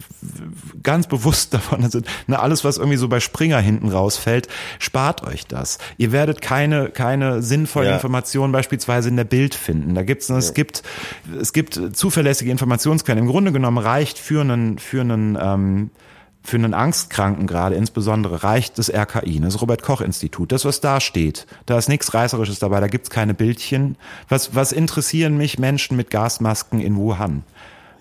ganz 0.81 1.07
bewusst 1.07 1.53
davon, 1.53 1.83
also 1.83 1.99
ne, 2.25 2.39
alles, 2.39 2.63
was 2.63 2.77
irgendwie 2.77 2.97
so 2.97 3.07
bei 3.07 3.19
Springer 3.19 3.59
hinten 3.59 3.89
rausfällt, 3.89 4.47
spart 4.79 5.23
euch 5.23 5.45
das. 5.45 5.77
Ihr 5.97 6.11
werdet 6.11 6.41
keine, 6.41 6.89
keine 6.89 7.43
sinnvolle 7.43 7.89
Ja. 7.89 7.93
Information 7.95 8.51
beispielsweise 8.51 9.09
in 9.09 9.15
der 9.15 9.25
Bild 9.25 9.53
finden. 9.53 9.93
Da 9.93 10.01
gibt's, 10.01 10.29
es 10.29 10.55
gibt, 10.55 10.81
es 11.39 11.53
gibt 11.53 11.79
zuverlässige 11.93 12.49
Informationsquellen. 12.49 13.23
Im 13.23 13.29
Grunde 13.29 13.51
genommen 13.51 13.77
reicht 13.77 14.17
für 14.17 14.41
einen, 14.41 14.79
für 14.79 15.01
einen, 15.01 15.37
ähm, 15.39 15.89
für 16.43 16.57
einen 16.57 16.73
Angstkranken 16.73 17.47
gerade 17.47 17.75
insbesondere 17.75 18.43
reicht 18.43 18.77
das 18.77 18.89
RKI, 18.93 19.39
ne, 19.39 19.47
das 19.47 19.61
Robert-Koch-Institut. 19.61 20.51
Das, 20.51 20.65
was 20.65 20.81
da 20.81 20.99
steht, 20.99 21.47
da 21.65 21.77
ist 21.77 21.87
nichts 21.87 22.13
Reißerisches 22.13 22.59
dabei, 22.59 22.81
da 22.81 22.87
gibt's 22.87 23.09
keine 23.09 23.33
Bildchen. 23.33 23.97
Was, 24.27 24.53
was 24.53 24.71
interessieren 24.73 25.37
mich 25.37 25.57
Menschen 25.57 25.95
mit 25.95 26.09
Gasmasken 26.09 26.81
in 26.81 26.97
Wuhan? 26.97 27.43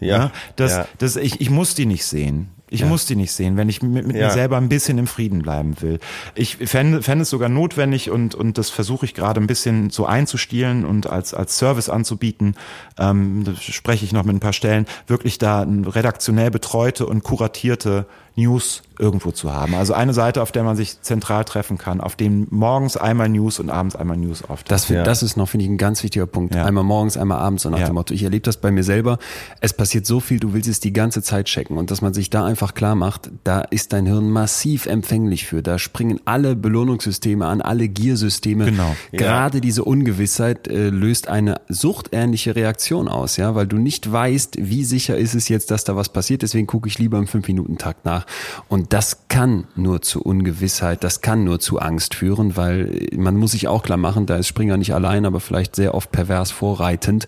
Ja, 0.00 0.32
das, 0.56 0.72
ja. 0.72 0.88
das, 0.98 1.14
ich, 1.14 1.40
ich 1.40 1.50
muss 1.50 1.74
die 1.76 1.86
nicht 1.86 2.04
sehen. 2.04 2.48
Ich 2.72 2.86
muss 2.86 3.04
die 3.04 3.16
nicht 3.16 3.32
sehen, 3.32 3.58
wenn 3.58 3.68
ich 3.68 3.82
mit, 3.82 4.06
mit 4.06 4.16
Ja. 4.16 4.28
mir 4.28 4.32
selber 4.32 4.56
ein 4.56 4.70
bisschen 4.70 4.96
im 4.96 5.06
Frieden 5.06 5.42
bleiben 5.42 5.82
will. 5.82 6.00
Ich 6.34 6.56
fände, 6.56 7.02
fände 7.02 7.22
es 7.22 7.30
sogar 7.30 7.50
notwendig 7.50 8.10
und, 8.10 8.34
und 8.34 8.56
das 8.56 8.70
versuche 8.70 9.04
ich 9.04 9.12
gerade 9.12 9.40
ein 9.42 9.46
bisschen 9.46 9.90
so 9.90 10.06
einzustielen 10.06 10.86
und 10.86 11.06
als, 11.06 11.34
als 11.34 11.58
Service 11.58 11.90
anzubieten, 11.90 12.54
ähm, 12.98 13.44
da 13.44 13.54
spreche 13.56 14.06
ich 14.06 14.12
noch 14.12 14.24
mit 14.24 14.34
ein 14.34 14.40
paar 14.40 14.54
Stellen, 14.54 14.86
wirklich 15.06 15.36
da 15.36 15.60
ein 15.60 15.84
redaktionell 15.84 16.50
betreute 16.50 17.04
und 17.04 17.22
kuratierte 17.22 18.06
News 18.36 18.80
irgendwo 18.98 19.30
zu 19.30 19.52
haben. 19.52 19.74
Also 19.74 19.94
eine 19.94 20.12
Seite, 20.14 20.42
auf 20.42 20.52
der 20.52 20.62
man 20.64 20.76
sich 20.76 21.00
zentral 21.02 21.44
treffen 21.44 21.78
kann, 21.78 22.00
auf 22.00 22.16
dem 22.16 22.46
morgens 22.50 22.96
einmal 22.96 23.28
News 23.28 23.58
und 23.60 23.70
abends 23.70 23.96
einmal 23.96 24.16
News 24.16 24.42
auftaucht. 24.42 24.70
Das, 24.70 24.88
Ja. 24.88 25.02
das 25.02 25.22
ist 25.22 25.36
noch, 25.36 25.48
finde 25.48 25.64
ich, 25.64 25.70
ein 25.70 25.78
ganz 25.78 26.02
wichtiger 26.02 26.26
Punkt. 26.26 26.54
Ja. 26.54 26.64
Einmal 26.64 26.84
morgens, 26.84 27.16
einmal 27.16 27.38
abends, 27.38 27.62
so 27.62 27.70
nach 27.70 27.78
Ja. 27.78 27.86
dem 27.86 27.94
Motto. 27.94 28.14
Ich 28.14 28.22
erlebe 28.22 28.42
das 28.42 28.56
bei 28.56 28.70
mir 28.70 28.84
selber. 28.84 29.18
Es 29.60 29.72
passiert 29.72 30.06
so 30.06 30.20
viel, 30.20 30.40
du 30.40 30.52
willst 30.54 30.68
es 30.68 30.80
die 30.80 30.92
ganze 30.92 31.22
Zeit 31.22 31.46
checken. 31.46 31.76
Und 31.78 31.90
dass 31.90 32.02
man 32.02 32.14
sich 32.14 32.30
da 32.30 32.44
einfach 32.44 32.74
klar 32.74 32.94
macht, 32.94 33.30
da 33.44 33.60
ist 33.62 33.92
dein 33.92 34.06
Hirn 34.06 34.30
massiv 34.30 34.86
empfänglich 34.86 35.46
für. 35.46 35.62
Da 35.62 35.78
springen 35.78 36.20
alle 36.24 36.56
Belohnungssysteme 36.56 37.46
an, 37.46 37.60
alle 37.60 37.88
Giersysteme. 37.88 38.66
Genau. 38.66 38.94
Gerade 39.12 39.60
diese 39.60 39.84
Ungewissheit 39.84 40.68
äh, 40.68 40.90
löst 40.90 41.28
eine 41.28 41.60
suchtähnliche 41.68 42.56
Reaktion 42.56 43.08
aus, 43.08 43.36
ja, 43.36 43.54
weil 43.54 43.66
du 43.66 43.76
nicht 43.76 44.10
weißt, 44.10 44.56
wie 44.58 44.84
sicher 44.84 45.16
ist 45.16 45.34
es 45.34 45.48
jetzt, 45.48 45.70
dass 45.70 45.84
da 45.84 45.96
was 45.96 46.08
passiert. 46.08 46.42
Deswegen 46.42 46.66
gucke 46.66 46.88
ich 46.88 46.98
lieber 46.98 47.18
im 47.18 47.26
Fünf-Minuten-Takt 47.26 48.04
nach. 48.04 48.26
Und 48.68 48.81
das 48.88 49.28
kann 49.28 49.66
nur 49.76 50.02
zu 50.02 50.22
Ungewissheit, 50.22 51.04
das 51.04 51.20
kann 51.20 51.44
nur 51.44 51.60
zu 51.60 51.78
Angst 51.78 52.14
führen, 52.14 52.56
weil 52.56 53.08
man 53.16 53.36
muss 53.36 53.52
sich 53.52 53.68
auch 53.68 53.82
klar 53.82 53.98
machen, 53.98 54.26
da 54.26 54.36
ist 54.36 54.48
Springer 54.48 54.76
nicht 54.76 54.94
allein, 54.94 55.26
aber 55.26 55.40
vielleicht 55.40 55.76
sehr 55.76 55.94
oft 55.94 56.12
pervers 56.12 56.50
vorreitend. 56.50 57.26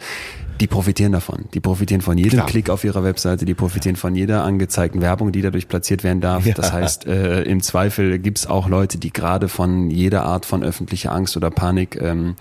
Die 0.61 0.69
profitieren 0.69 1.11
davon. 1.11 1.47
Die 1.53 1.59
profitieren 1.59 2.01
von 2.01 2.17
jedem 2.17 2.39
Klar. 2.39 2.47
Klick 2.47 2.71
auf 2.71 2.85
ihrer 2.85 3.03
Webseite, 3.03 3.45
die 3.45 3.55
profitieren 3.55 3.97
von 3.97 4.15
jeder 4.15 4.45
angezeigten 4.45 5.01
Werbung, 5.01 5.33
die 5.33 5.43
dadurch 5.43 5.67
platziert 5.67 6.05
werden 6.05 6.21
darf. 6.21 6.45
Das 6.55 6.73
heißt, 6.73 7.07
äh, 7.07 7.43
im 7.43 7.61
Zweifel 7.61 8.21
gibt's 8.21 8.47
auch 8.47 8.69
Leute, 8.69 8.99
die 8.99 9.13
gerade 9.13 9.49
von 9.49 9.91
jeder 9.91 10.25
Art 10.25 10.47
von 10.47 10.63
öffentlicher 10.63 11.11
Angst 11.11 11.37
oder 11.37 11.51
Panik 11.51 12.01
ähm, 12.01 12.37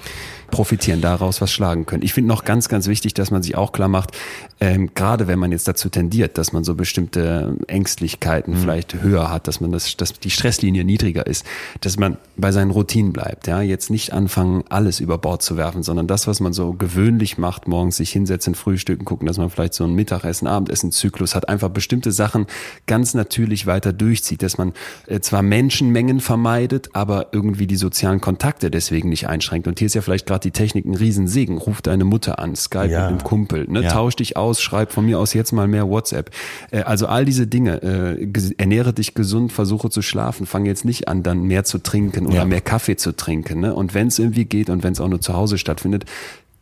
profitieren, 0.54 1.02
daraus 1.02 1.42
was 1.42 1.52
schlagen 1.52 1.88
können. 1.88 2.04
Ich 2.04 2.14
finde 2.14 2.28
noch 2.28 2.46
ganz, 2.46 2.70
ganz 2.70 2.88
wichtig, 2.88 3.16
dass 3.16 3.32
man 3.32 3.42
sich 3.42 3.58
auch 3.58 3.72
klar 3.72 3.88
macht, 3.88 4.12
ähm, 4.60 4.92
gerade 4.94 5.28
wenn 5.28 5.40
man 5.40 5.52
jetzt 5.52 5.68
dazu 5.68 5.90
tendiert, 5.90 6.38
dass 6.38 6.54
man 6.54 6.64
so 6.64 6.76
bestimmte 6.76 7.58
Ängstlichkeiten 7.68 8.56
vielleicht 8.56 9.02
höher 9.02 9.32
hat, 9.32 9.48
dass 9.48 9.62
man 9.62 9.72
das, 9.72 9.98
dass 9.98 10.14
die 10.14 10.30
Stresslinie 10.30 10.84
niedriger 10.84 11.26
ist, 11.26 11.44
dass 11.82 11.98
man 11.98 12.18
bei 12.38 12.52
seinen 12.52 12.70
Routinen 12.70 13.14
bleibt, 13.14 13.48
ja, 13.48 13.62
jetzt 13.62 13.90
nicht 13.90 14.14
anfangen, 14.14 14.64
alles 14.70 15.00
über 15.00 15.18
Bord 15.18 15.42
zu 15.42 15.58
werfen, 15.58 15.82
sondern 15.82 16.06
das, 16.06 16.28
was 16.28 16.40
man 16.40 16.54
so 16.54 16.74
gewöhnlich 16.74 17.40
macht, 17.40 17.68
morgens 17.68 17.98
sich 17.98 18.12
hinsetzen, 18.12 18.54
frühstücken, 18.54 19.06
gucken, 19.06 19.26
dass 19.26 19.40
man 19.40 19.50
vielleicht 19.50 19.74
so 19.74 19.86
ein 19.86 19.96
Mittagessen, 19.96 20.48
Abendessen-Zyklus 20.48 21.34
hat, 21.34 21.50
einfach 21.50 21.70
bestimmte 21.70 22.12
Sachen 22.12 22.46
ganz 22.86 23.16
natürlich 23.16 23.66
weiter 23.66 23.92
durchzieht, 23.92 24.44
dass 24.44 24.60
man 24.60 24.74
äh, 25.08 25.20
zwar 25.20 25.42
Menschenmengen 25.42 26.20
vermeidet, 26.20 26.90
aber 26.94 27.30
irgendwie 27.32 27.66
die 27.66 27.76
sozialen 27.76 28.22
Kontakte 28.22 28.70
deswegen 28.70 29.10
nicht 29.10 29.28
einschränkt. 29.28 29.68
Und 29.68 29.80
hier 29.80 29.88
ist 29.88 29.96
ja 29.96 30.02
vielleicht 30.02 30.28
gerade 30.28 30.43
die 30.44 30.52
Technik 30.52 30.86
ein 30.86 30.96
Riesensegen. 30.96 31.58
Ruf 31.58 31.82
deine 31.82 32.04
Mutter 32.06 32.40
an, 32.40 32.56
Skype 32.56 32.88
Ja. 32.92 33.02
mit 33.02 33.10
einem 33.10 33.24
Kumpel, 33.24 33.66
ne? 33.70 33.82
Ja. 33.84 33.90
tausch 33.92 34.16
dich 34.16 34.38
aus, 34.38 34.62
schreib 34.62 34.92
von 34.92 35.06
mir 35.06 35.20
aus 35.20 35.34
jetzt 35.34 35.52
mal 35.52 35.68
mehr 35.68 35.88
WhatsApp. 35.90 36.32
Äh, 36.72 36.82
also 36.82 37.08
all 37.08 37.26
diese 37.26 37.48
Dinge, 37.48 37.82
äh, 37.82 38.28
ernähre 38.58 38.94
dich 38.94 39.14
gesund, 39.14 39.52
versuche 39.52 39.90
zu 39.90 40.02
schlafen, 40.02 40.46
fang 40.46 40.66
jetzt 40.66 40.86
nicht 40.86 41.08
an, 41.08 41.24
dann 41.24 41.44
mehr 41.44 41.64
zu 41.64 41.78
trinken 41.80 42.26
oder 42.28 42.36
Ja. 42.38 42.46
mehr 42.46 42.62
Kaffee 42.62 42.96
zu 42.98 43.16
trinken. 43.16 43.60
Ne? 43.62 43.74
Und 43.74 43.94
wenn 43.94 44.08
es 44.08 44.20
irgendwie 44.20 44.46
geht 44.46 44.70
und 44.70 44.84
wenn 44.84 44.94
es 44.94 45.00
auch 45.02 45.08
nur 45.10 45.22
zu 45.22 45.34
Hause 45.34 45.58
stattfindet, 45.58 46.06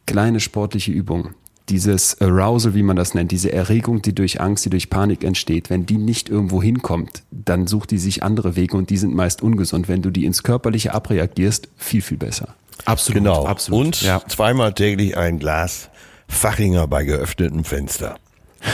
kleine 0.06 0.40
sportliche 0.40 0.92
Übungen. 0.92 1.36
Dieses 1.70 2.20
Arousal, 2.20 2.74
wie 2.74 2.84
man 2.84 2.98
das 2.98 3.14
nennt, 3.14 3.32
diese 3.32 3.54
Erregung, 3.54 4.02
die 4.02 4.14
durch 4.14 4.42
Angst, 4.42 4.66
die 4.66 4.70
durch 4.70 4.90
Panik 4.90 5.24
entsteht, 5.24 5.70
wenn 5.70 5.86
die 5.86 5.98
nicht 5.98 6.28
irgendwo 6.28 6.62
hinkommt, 6.62 7.22
dann 7.32 7.66
sucht 7.68 7.92
die 7.92 7.98
sich 7.98 8.24
andere 8.24 8.56
Wege 8.58 8.76
und 8.76 8.90
die 8.90 8.98
sind 8.98 9.14
meist 9.14 9.42
ungesund. 9.42 9.88
Wenn 9.88 10.02
du 10.02 10.10
die 10.10 10.26
ins 10.26 10.44
Körperliche 10.44 10.94
abreagierst, 10.94 11.70
viel, 11.78 12.02
viel 12.02 12.18
besser. 12.18 12.56
Absolut, 12.86 13.18
Genau. 13.24 13.46
absolut. 13.46 13.86
Und 13.86 14.02
ja. 14.02 14.22
zweimal 14.28 14.74
täglich 14.74 15.18
ein 15.18 15.40
Glas 15.40 15.90
Fachinger 16.28 16.88
bei 16.88 17.04
geöffnetem 17.04 17.64
Fenster. 17.64 18.16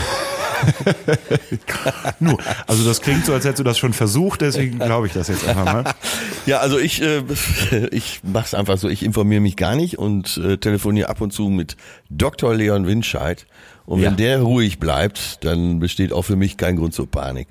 Nu, 2.20 2.38
also 2.66 2.84
das 2.84 3.02
klingt 3.02 3.26
so, 3.26 3.34
als 3.34 3.46
hättest 3.46 3.60
du 3.60 3.64
das 3.64 3.78
schon 3.78 3.94
versucht, 3.94 4.42
deswegen 4.42 4.80
glaube 4.80 5.08
ich 5.08 5.14
das 5.14 5.28
jetzt 5.28 5.48
einfach 5.48 5.66
mal. 5.66 5.84
Ja, 6.46 6.60
also 6.60 6.80
ich, 6.80 7.02
äh, 7.02 7.24
ich 7.92 8.22
mach's 8.24 8.54
einfach 8.54 8.78
so, 8.78 8.88
ich 8.90 9.04
informiere 9.04 9.42
mich 9.42 9.56
gar 9.58 9.76
nicht 9.76 9.98
und 10.00 10.38
äh, 10.38 10.58
telefoniere 10.58 11.10
ab 11.10 11.20
und 11.22 11.32
zu 11.34 11.50
mit 11.50 11.76
Dr. 12.10 12.56
Leon 12.56 12.88
Winscheid. 12.88 13.46
Und 13.86 14.00
Ja. 14.02 14.10
wenn 14.10 14.18
der 14.18 14.42
ruhig 14.42 14.80
bleibt, 14.80 15.44
dann 15.44 15.80
besteht 15.80 16.12
auch 16.14 16.24
für 16.24 16.36
mich 16.38 16.56
kein 16.58 16.76
Grund 16.78 16.94
zur 16.94 17.10
Panik. 17.10 17.48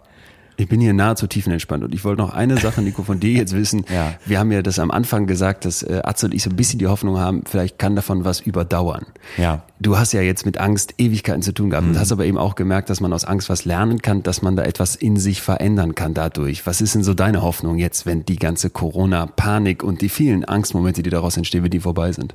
Ich 0.59 0.69
bin 0.69 0.81
hier 0.81 0.95
nahezu 0.95 1.27
tiefenentspannt 1.27 1.85
und 1.85 1.95
ich 1.95 2.03
wollte 2.05 2.23
noch 2.23 2.33
eine 2.33 2.57
Sache, 2.59 2.81
Nico, 2.81 3.03
von 3.03 3.20
dir 3.20 3.33
jetzt 3.33 3.55
wissen. 3.55 3.85
Ja. 3.93 4.15
Wir 4.24 4.39
haben 4.39 4.51
ja 4.51 4.62
das 4.62 4.78
am 4.78 4.91
Anfang 4.91 5.27
gesagt, 5.27 5.65
dass 5.66 5.83
äh, 5.83 6.01
Atze 6.03 6.27
und 6.27 6.35
ich 6.35 6.43
so 6.43 6.49
ein 6.51 6.57
bisschen 6.57 6.78
die 6.78 6.87
Hoffnung 6.87 7.19
haben, 7.19 7.43
vielleicht 7.45 7.78
kann 7.78 7.95
davon 7.95 8.24
was 8.24 8.41
überdauern. 8.41 9.05
Ja. 9.37 9.62
Du 9.81 9.99
hast 9.99 10.12
ja 10.12 10.23
jetzt 10.23 10.47
mit 10.47 10.57
Angst 10.59 10.95
Ewigkeiten 10.97 11.43
zu 11.43 11.53
tun 11.53 11.69
gehabt 11.70 11.87
Mhm. 11.87 11.93
und 11.93 11.99
hast 12.01 12.11
aber 12.11 12.24
eben 12.24 12.39
auch 12.39 12.55
gemerkt, 12.55 12.89
dass 12.89 13.01
man 13.03 13.12
aus 13.12 13.27
Angst 13.27 13.51
was 13.51 13.66
lernen 13.66 14.01
kann, 14.01 14.23
dass 14.23 14.41
man 14.41 14.57
da 14.57 14.62
etwas 14.62 14.97
in 14.97 15.16
sich 15.19 15.43
verändern 15.43 15.95
kann 15.95 16.15
dadurch. 16.15 16.66
Was 16.66 16.81
ist 16.81 16.95
denn 16.95 17.05
so 17.05 17.12
deine 17.12 17.43
Hoffnung 17.43 17.77
jetzt, 17.77 18.07
wenn 18.07 18.24
die 18.24 18.37
ganze 18.37 18.70
Corona-Panik 18.70 19.83
und 19.83 20.01
die 20.01 20.09
vielen 20.09 20.45
Angstmomente, 20.47 21.03
die 21.03 21.11
daraus 21.11 21.37
entstehen, 21.37 21.62
wenn 21.65 21.70
die 21.70 21.81
vorbei 21.81 22.12
sind? 22.12 22.35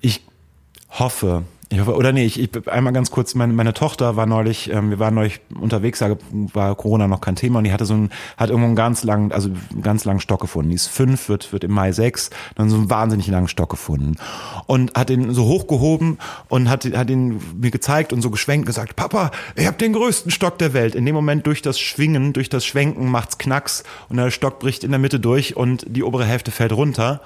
Ich 0.00 0.22
hoffe, 0.90 1.42
ich 1.72 1.78
hoffe, 1.78 1.94
oder 1.94 2.12
nee, 2.12 2.24
ich, 2.24 2.40
ich 2.40 2.68
einmal 2.68 2.92
ganz 2.92 3.12
kurz, 3.12 3.36
meine, 3.36 3.52
meine 3.52 3.72
Tochter 3.72 4.16
war 4.16 4.26
neulich, 4.26 4.72
ähm, 4.72 4.90
wir 4.90 4.98
waren 4.98 5.14
neulich 5.14 5.40
unterwegs, 5.54 6.00
da 6.00 6.16
war 6.52 6.74
Corona 6.74 7.06
noch 7.06 7.20
kein 7.20 7.36
Thema 7.36 7.58
und 7.58 7.64
die 7.64 7.72
hatte 7.72 7.86
so 7.86 7.94
einen, 7.94 8.10
hat 8.36 8.50
irgendwo 8.50 8.66
einen 8.66 8.74
ganz 8.74 9.04
langen, 9.04 9.30
also 9.30 9.50
einen 9.50 9.82
ganz 9.82 10.04
langen 10.04 10.18
Stock 10.18 10.40
gefunden. 10.40 10.70
Die 10.70 10.74
ist 10.74 10.88
fünf, 10.88 11.28
wird, 11.28 11.52
wird 11.52 11.62
im 11.62 11.70
Mai 11.70 11.92
sechs, 11.92 12.30
dann 12.56 12.70
so 12.70 12.76
einen 12.76 12.90
wahnsinnig 12.90 13.28
langen 13.28 13.46
Stock 13.46 13.70
gefunden. 13.70 14.16
Und 14.66 14.94
hat 14.98 15.10
den 15.10 15.32
so 15.32 15.44
hochgehoben 15.44 16.18
und 16.48 16.68
hat, 16.68 16.84
hat 16.86 17.08
ihn 17.08 17.40
mir 17.60 17.70
gezeigt 17.70 18.12
und 18.12 18.20
so 18.20 18.30
geschwenkt 18.30 18.64
und 18.64 18.66
gesagt, 18.66 18.96
Papa, 18.96 19.30
ich 19.54 19.66
habe 19.68 19.76
den 19.76 19.92
größten 19.92 20.32
Stock 20.32 20.58
der 20.58 20.72
Welt. 20.72 20.96
In 20.96 21.06
dem 21.06 21.14
Moment 21.14 21.46
durch 21.46 21.62
das 21.62 21.78
Schwingen, 21.78 22.32
durch 22.32 22.48
das 22.48 22.64
Schwenken 22.64 23.08
macht's 23.08 23.38
Knacks 23.38 23.84
und 24.08 24.16
der 24.16 24.32
Stock 24.32 24.58
bricht 24.58 24.82
in 24.82 24.90
der 24.90 24.98
Mitte 24.98 25.20
durch 25.20 25.56
und 25.56 25.84
die 25.88 26.02
obere 26.02 26.24
Hälfte 26.24 26.50
fällt 26.50 26.72
runter. 26.72 27.20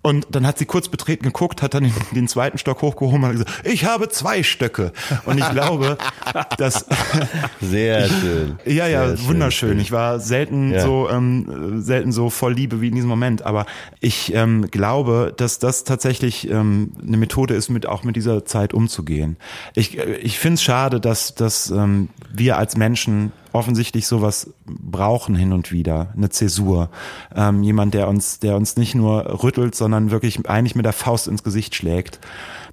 Und 0.00 0.26
dann 0.30 0.46
hat 0.46 0.58
sie 0.58 0.64
kurz 0.64 0.88
betreten 0.88 1.24
geguckt, 1.24 1.60
hat 1.60 1.74
dann 1.74 1.82
den, 1.84 1.92
den 2.14 2.28
zweiten 2.28 2.56
Stock 2.58 2.82
hochgehoben 2.82 3.22
und 3.24 3.28
hat 3.28 3.32
gesagt, 3.32 3.66
ich 3.66 3.84
habe 3.84 4.08
zwei 4.08 4.42
Stöcke. 4.42 4.92
Und 5.26 5.38
ich 5.38 5.50
glaube, 5.50 5.98
dass 6.56 6.86
Sehr 7.60 8.08
schön. 8.08 8.58
ja, 8.64 8.86
ja, 8.86 9.08
Sehr 9.08 9.16
schön. 9.16 9.26
wunderschön. 9.28 9.78
Ich 9.80 9.92
war 9.92 10.20
selten 10.20 10.72
Ja. 10.72 10.80
so 10.82 11.08
ähm, 11.10 11.82
selten 11.82 12.12
so 12.12 12.30
voll 12.30 12.54
Liebe 12.54 12.80
wie 12.80 12.88
in 12.88 12.94
diesem 12.94 13.08
Moment. 13.08 13.42
Aber 13.42 13.66
ich 14.00 14.32
ähm, 14.34 14.70
glaube, 14.70 15.34
dass 15.36 15.58
das 15.58 15.84
tatsächlich 15.84 16.48
ähm, 16.50 16.92
eine 17.06 17.16
Methode 17.16 17.54
ist, 17.54 17.68
mit 17.68 17.86
auch 17.86 18.04
mit 18.04 18.16
dieser 18.16 18.44
Zeit 18.44 18.74
umzugehen. 18.74 19.36
Ich 19.74 19.98
äh, 19.98 20.16
ich 20.16 20.38
finde 20.38 20.54
es 20.54 20.62
schade, 20.62 21.00
dass 21.00 21.34
dass 21.34 21.70
ähm, 21.70 22.08
wir 22.32 22.56
als 22.58 22.76
Menschen 22.76 23.32
offensichtlich 23.58 24.06
sowas 24.06 24.54
brauchen 24.66 25.34
hin 25.34 25.52
und 25.52 25.72
wieder, 25.72 26.12
eine 26.16 26.30
Zäsur, 26.30 26.90
ähm, 27.34 27.62
jemand, 27.62 27.94
der 27.94 28.08
uns, 28.08 28.38
der 28.38 28.56
uns 28.56 28.76
nicht 28.76 28.94
nur 28.94 29.42
rüttelt, 29.42 29.74
sondern 29.74 30.10
wirklich 30.10 30.48
eigentlich 30.48 30.74
mit 30.74 30.86
der 30.86 30.92
Faust 30.92 31.28
ins 31.28 31.42
Gesicht 31.42 31.74
schlägt. 31.74 32.20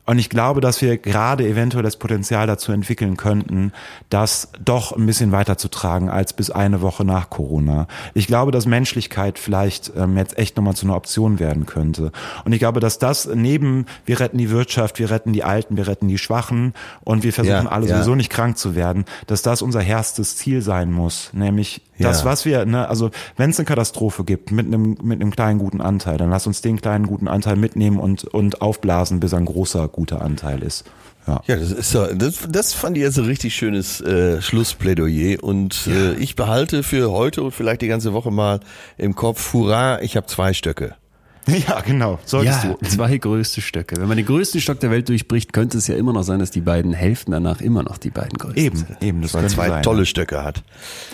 Und 0.06 0.20
ich 0.20 0.30
glaube, 0.30 0.62
dass 0.62 0.82
wir 0.82 0.98
gerade 0.98 1.48
eventuell 1.48 1.84
das 1.84 1.98
Potenzial 1.98 2.46
dazu 2.46 2.72
entwickeln 2.72 3.18
könnten, 3.18 3.72
das 4.10 4.50
doch 4.64 4.92
ein 4.92 5.06
bisschen 5.06 5.32
weiterzutragen 5.32 6.10
als 6.10 6.34
bis 6.34 6.52
eine 6.52 6.82
Woche 6.82 7.04
nach 7.04 7.30
Corona. 7.30 7.88
Ich 8.14 8.28
glaube, 8.28 8.52
dass 8.52 8.66
Menschlichkeit 8.68 9.40
vielleicht 9.40 9.92
ähm, 9.98 10.18
jetzt 10.18 10.38
echt 10.38 10.58
nochmal 10.58 10.76
zu 10.76 10.86
einer 10.86 10.96
Option 10.96 11.40
werden 11.40 11.66
könnte. 11.66 12.12
Und 12.44 12.54
ich 12.54 12.60
glaube, 12.60 12.80
dass 12.80 13.00
das 13.00 13.28
neben, 13.34 13.88
wir 14.06 14.20
retten 14.20 14.38
die 14.38 14.52
Wirtschaft, 14.52 15.00
wir 15.00 15.10
retten 15.10 15.34
die 15.34 15.44
Alten, 15.44 15.76
wir 15.76 15.88
retten 15.88 16.08
die 16.08 16.20
Schwachen 16.20 16.74
und 17.04 17.24
wir 17.24 17.34
versuchen 17.34 17.66
Ja, 17.66 17.72
alle 17.72 17.88
ja. 17.88 17.96
sowieso 17.96 18.16
nicht 18.16 18.30
krank 18.30 18.58
zu 18.58 18.76
werden, 18.76 19.06
dass 19.26 19.42
das 19.42 19.64
unser 19.64 19.82
herstes 19.82 20.38
Ziel 20.38 20.62
sein 20.62 20.92
muss. 20.92 21.32
Nämlich 21.34 21.82
das, 22.00 22.20
Ja. 22.20 22.26
was 22.26 22.46
wir, 22.46 22.66
ne, 22.66 22.88
also 22.90 23.12
wenn 23.38 23.50
es 23.50 23.60
eine 23.60 23.66
Katastrophe 23.66 24.24
gibt 24.24 24.52
mit 24.52 24.66
einem, 24.68 24.98
mit 25.02 25.22
einem 25.22 25.32
kleinen 25.32 25.60
guten 25.60 25.82
Anteil, 25.82 26.18
dann 26.18 26.30
lass 26.30 26.48
uns 26.48 26.62
den 26.62 26.82
kleinen 26.82 27.08
guten 27.08 27.28
Anteil 27.28 27.56
mitnehmen 27.56 28.00
und, 28.00 28.24
und 28.26 28.62
aufblasen, 28.62 29.20
bis 29.20 29.34
ein 29.34 29.46
großer 29.46 29.88
guter 29.88 30.22
Anteil 30.22 30.62
ist. 30.64 30.86
Ja. 31.28 31.42
Ja, 31.48 31.56
das 31.56 31.72
ist 31.72 31.90
so, 31.92 32.06
das, 32.14 32.40
das 32.50 32.74
fand 32.74 32.98
ich 32.98 33.04
jetzt 33.04 33.18
ein 33.18 33.26
richtig 33.26 33.56
schönes 33.56 34.00
äh, 34.02 34.42
Schlussplädoyer 34.44 35.44
und 35.44 35.88
äh, 35.88 36.14
ich 36.16 36.36
behalte 36.36 36.84
für 36.84 37.12
heute 37.12 37.42
und 37.42 37.52
vielleicht 37.52 37.82
die 37.82 37.88
ganze 37.88 38.14
Woche 38.14 38.30
mal 38.30 38.60
im 38.98 39.16
Kopf, 39.16 39.54
hurra, 39.54 40.02
ich 40.02 40.16
habe 40.18 40.28
zwei 40.28 40.54
Stöcke. 40.54 40.96
Ja, 41.68 41.82
genau. 41.82 42.20
Solltest 42.26 42.64
ja, 42.64 42.74
du. 42.74 42.86
zwei 42.88 43.18
größte 43.18 43.62
Stöcke. 43.62 43.98
Wenn 43.98 44.08
man 44.08 44.18
den 44.18 44.26
größten 44.26 44.62
Stock 44.62 44.80
der 44.80 44.92
Welt 44.92 45.10
durchbricht, 45.10 45.54
könnte 45.54 45.78
es 45.78 45.88
ja 45.88 45.96
immer 45.96 46.14
noch 46.14 46.24
sein, 46.24 46.40
dass 46.40 46.52
die 46.52 46.62
beiden 46.62 46.94
Hälften 46.94 47.32
danach 47.32 47.62
immer 47.62 47.84
noch 47.84 47.98
die 47.98 48.10
beiden 48.10 48.38
größten 48.38 48.64
Eben, 48.64 48.78
sind. 48.78 49.04
eben, 49.04 49.22
das 49.22 49.34
Man 49.34 49.48
zwei 49.50 49.70
sein. 49.70 49.84
tolle 49.84 50.06
Stöcke 50.06 50.44
hat. 50.44 50.64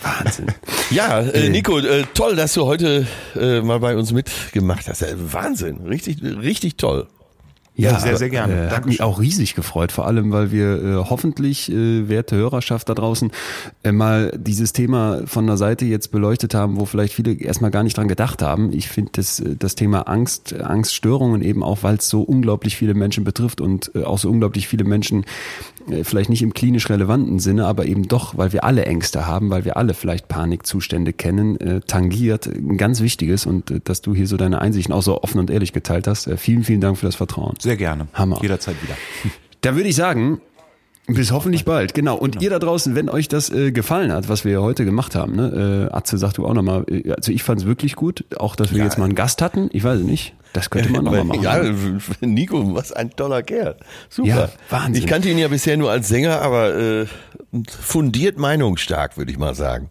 Wahnsinn. 0.02 0.48
Ja, 0.90 1.22
äh, 1.22 1.48
Nico, 1.50 1.78
äh, 1.80 2.04
toll, 2.14 2.36
dass 2.36 2.54
du 2.54 2.66
heute 2.66 3.08
äh, 3.36 3.62
mal 3.62 3.80
bei 3.80 3.96
uns 3.96 4.12
mitgemacht 4.12 4.90
hast. 4.90 5.02
Äh, 5.04 5.16
Wahnsinn, 5.18 5.86
richtig, 5.88 6.22
richtig 6.22 6.76
toll. 6.76 7.08
Ja, 7.82 8.00
sehr, 8.00 8.18
sehr 8.18 8.30
gerne. 8.30 8.68
Äh, 8.68 8.70
hat 8.70 8.86
mich 8.86 9.02
auch 9.02 9.20
riesig 9.20 9.56
gefreut, 9.56 9.92
vor 9.92 10.08
allem, 10.08 10.32
weil 10.32 10.52
wir 10.52 10.84
äh, 10.84 10.96
hoffentlich, 11.10 11.72
äh, 11.72 12.08
werte 12.10 12.36
Hörerschaft 12.36 12.90
da 12.90 12.94
draußen, 12.94 13.32
äh, 13.84 13.92
mal 13.92 14.32
dieses 14.38 14.74
Thema 14.74 15.22
von 15.26 15.48
der 15.48 15.58
Seite 15.58 15.86
jetzt 15.86 16.12
beleuchtet 16.12 16.54
haben, 16.54 16.80
wo 16.80 16.86
vielleicht 16.86 17.14
viele 17.14 17.34
erstmal 17.34 17.72
gar 17.72 17.84
nicht 17.84 17.98
dran 17.98 18.08
gedacht 18.08 18.42
haben. 18.42 18.72
Ich 18.74 18.90
finde 18.90 19.12
das, 19.14 19.40
äh, 19.40 19.56
das 19.58 19.76
Thema 19.76 20.08
Angst, 20.08 20.54
Angststörungen 20.60 21.42
eben 21.42 21.64
auch, 21.64 21.84
weil 21.84 21.96
es 21.96 22.10
so 22.10 22.22
unglaublich 22.22 22.76
viele 22.76 22.94
Menschen 22.94 23.24
betrifft 23.24 23.62
und 23.62 23.92
äh, 23.96 24.04
auch 24.04 24.18
so 24.18 24.30
unglaublich 24.30 24.68
viele 24.68 24.84
Menschen 24.84 25.24
äh, 25.24 25.81
vielleicht 26.04 26.30
nicht 26.30 26.42
im 26.42 26.54
klinisch 26.54 26.90
relevanten 26.90 27.40
Sinne, 27.40 27.66
aber 27.66 27.86
eben 27.86 28.08
doch, 28.08 28.38
weil 28.38 28.54
wir 28.54 28.64
alle 28.64 28.86
Ängste 28.86 29.26
haben, 29.26 29.50
weil 29.50 29.66
wir 29.66 29.78
alle 29.78 29.94
vielleicht 29.94 30.28
Panikzustände 30.28 31.14
kennen, 31.14 31.60
äh, 31.60 31.82
tangiert. 31.82 32.48
Ein 32.48 32.78
ganz 32.78 33.02
wichtiges 33.02 33.46
und 33.46 33.72
äh, 33.72 33.80
dass 33.84 34.02
du 34.02 34.14
hier 34.16 34.28
so 34.28 34.38
deine 34.38 34.62
Einsichten 34.62 34.94
auch 34.94 35.04
so 35.04 35.22
offen 35.22 35.40
und 35.40 35.50
ehrlich 35.50 35.74
geteilt 35.74 36.08
hast. 36.08 36.28
Äh, 36.28 36.38
vielen, 36.38 36.64
vielen 36.64 36.82
Dank 36.82 36.98
für 36.98 37.06
das 37.06 37.16
Vertrauen. 37.16 37.56
Sehr 37.60 37.78
gerne. 37.78 38.08
Hammer. 38.14 38.40
Jederzeit 38.42 38.76
wieder. 38.82 38.96
Da 39.62 39.76
würde 39.76 39.90
ich 39.90 39.96
sagen, 39.96 40.42
bis 41.08 41.32
hoffentlich 41.32 41.66
bald. 41.66 41.94
Genau. 41.94 42.16
Und 42.16 42.42
ihr 42.42 42.50
da 42.50 42.60
draußen, 42.60 42.96
wenn 42.96 43.10
euch 43.10 43.28
das 43.28 43.50
äh, 43.50 43.72
gefallen 43.72 44.12
hat, 44.12 44.30
was 44.30 44.46
wir 44.46 44.62
heute 44.62 44.86
gemacht 44.86 45.16
haben, 45.16 45.36
ne? 45.36 45.88
Äh, 45.92 45.94
Atze, 45.96 46.18
sag 46.18 46.34
du 46.34 46.46
auch 46.46 46.54
nochmal, 46.54 46.86
äh, 46.90 47.12
also 47.12 47.32
ich 47.32 47.44
fand 47.44 47.62
es 47.62 47.66
wirklich 47.68 47.96
gut, 47.96 48.24
auch 48.38 48.56
dass 48.56 48.72
wir 48.72 48.78
Ja. 48.80 48.84
jetzt 48.86 48.98
mal 48.98 49.06
einen 49.06 49.16
Gast 49.16 49.42
hatten. 49.42 49.70
Ich 49.74 49.84
weiß 49.84 50.00
es 50.00 50.06
nicht. 50.06 50.34
Das 50.54 50.70
könnte 50.70 50.90
man 50.92 51.04
nochmal 51.06 51.24
machen. 51.26 51.42
ja? 51.42 51.62
Nico, 52.22 52.76
was 52.76 52.92
ein 52.92 53.10
toller 53.12 53.42
Kerl. 53.44 53.76
Super. 54.10 54.28
Ja, 54.30 54.50
Wahnsinn. 54.70 54.96
Ich 54.96 55.08
kannte 55.08 55.30
ihn 55.30 55.38
ja 55.38 55.48
bisher 55.48 55.76
nur 55.78 55.90
als 55.92 56.08
Sänger, 56.08 56.42
aber 56.42 56.76
äh, 56.76 57.06
fundiert 57.70 58.38
meinungsstark, 58.38 59.18
würde 59.18 59.32
ich 59.32 59.38
mal 59.38 59.56
sagen. 59.56 59.90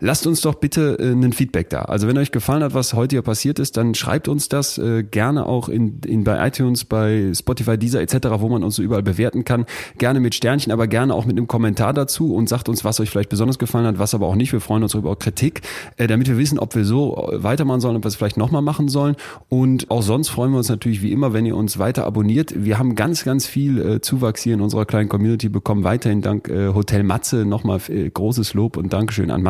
Lasst 0.00 0.26
uns 0.26 0.40
doch 0.40 0.54
bitte 0.54 0.98
äh, 0.98 1.12
ein 1.12 1.32
Feedback 1.32 1.70
da. 1.70 1.82
Also 1.82 2.06
wenn 2.08 2.16
euch 2.18 2.32
gefallen 2.32 2.62
hat, 2.62 2.74
was 2.74 2.94
heute 2.94 3.16
hier 3.16 3.22
passiert 3.22 3.58
ist, 3.58 3.76
dann 3.76 3.94
schreibt 3.94 4.28
uns 4.28 4.48
das 4.48 4.78
äh, 4.78 5.02
gerne 5.02 5.46
auch 5.46 5.68
in, 5.68 6.00
in 6.06 6.24
bei 6.24 6.46
iTunes, 6.46 6.84
bei 6.84 7.32
Spotify, 7.34 7.76
Deezer 7.76 8.00
etc., 8.00 8.28
wo 8.38 8.48
man 8.48 8.64
uns 8.64 8.76
so 8.76 8.82
überall 8.82 9.02
bewerten 9.02 9.44
kann. 9.44 9.66
Gerne 9.98 10.20
mit 10.20 10.34
Sternchen, 10.34 10.72
aber 10.72 10.86
gerne 10.86 11.14
auch 11.14 11.26
mit 11.26 11.36
einem 11.36 11.46
Kommentar 11.46 11.92
dazu 11.92 12.34
und 12.34 12.48
sagt 12.48 12.68
uns, 12.68 12.84
was 12.84 12.98
euch 13.00 13.10
vielleicht 13.10 13.28
besonders 13.28 13.58
gefallen 13.58 13.86
hat, 13.86 13.98
was 13.98 14.14
aber 14.14 14.26
auch 14.26 14.36
nicht. 14.36 14.52
Wir 14.52 14.60
freuen 14.60 14.82
uns 14.82 14.94
über 14.94 15.14
Kritik, 15.16 15.62
äh, 15.96 16.06
damit 16.06 16.28
wir 16.28 16.38
wissen, 16.38 16.58
ob 16.58 16.74
wir 16.74 16.84
so 16.84 17.28
äh, 17.30 17.42
weitermachen 17.42 17.80
sollen, 17.80 17.96
ob 17.96 18.04
wir 18.04 18.08
es 18.08 18.16
vielleicht 18.16 18.38
nochmal 18.38 18.62
machen 18.62 18.88
sollen. 18.88 19.16
Und 19.48 19.90
auch 19.90 20.02
sonst 20.02 20.28
freuen 20.28 20.52
wir 20.52 20.58
uns 20.58 20.68
natürlich 20.68 21.02
wie 21.02 21.12
immer, 21.12 21.32
wenn 21.32 21.44
ihr 21.44 21.56
uns 21.56 21.78
weiter 21.78 22.06
abonniert. 22.06 22.54
Wir 22.56 22.78
haben 22.78 22.94
ganz, 22.94 23.24
ganz 23.24 23.46
viel 23.46 23.78
äh, 23.80 24.00
Zuwachs 24.00 24.42
hier 24.42 24.54
in 24.54 24.60
unserer 24.60 24.86
kleinen 24.86 25.08
Community 25.08 25.48
bekommen. 25.48 25.84
Weiterhin 25.84 26.22
dank 26.22 26.48
äh, 26.48 26.72
Hotel 26.72 27.02
Matze 27.02 27.44
nochmal 27.44 27.80
äh, 27.88 28.08
großes 28.08 28.54
Lob 28.54 28.76
und 28.76 28.92
Dankeschön 28.92 29.30
an 29.30 29.42
Matze. 29.42 29.49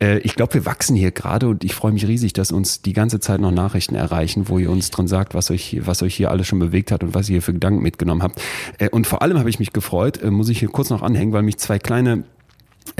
Äh, 0.00 0.18
ich 0.18 0.34
glaube, 0.34 0.54
wir 0.54 0.66
wachsen 0.66 0.96
hier 0.96 1.10
gerade 1.10 1.48
und 1.48 1.64
ich 1.64 1.74
freue 1.74 1.92
mich 1.92 2.06
riesig, 2.06 2.32
dass 2.32 2.52
uns 2.52 2.82
die 2.82 2.92
ganze 2.92 3.20
Zeit 3.20 3.40
noch 3.40 3.50
Nachrichten 3.50 3.94
erreichen, 3.94 4.48
wo 4.48 4.58
ihr 4.58 4.70
uns 4.70 4.90
drin 4.90 5.08
sagt, 5.08 5.34
was 5.34 5.50
euch, 5.50 5.78
was 5.84 6.02
euch 6.02 6.14
hier 6.14 6.30
alles 6.30 6.46
schon 6.46 6.58
bewegt 6.58 6.92
hat 6.92 7.02
und 7.02 7.14
was 7.14 7.28
ihr 7.28 7.34
hier 7.34 7.42
für 7.42 7.52
Gedanken 7.52 7.82
mitgenommen 7.82 8.22
habt. 8.22 8.40
Äh, 8.78 8.88
und 8.90 9.06
vor 9.06 9.22
allem 9.22 9.38
habe 9.38 9.50
ich 9.50 9.58
mich 9.58 9.72
gefreut, 9.72 10.22
äh, 10.22 10.30
muss 10.30 10.48
ich 10.48 10.58
hier 10.58 10.68
kurz 10.68 10.90
noch 10.90 11.02
anhängen, 11.02 11.32
weil 11.32 11.42
mich 11.42 11.58
zwei 11.58 11.78
kleine 11.78 12.24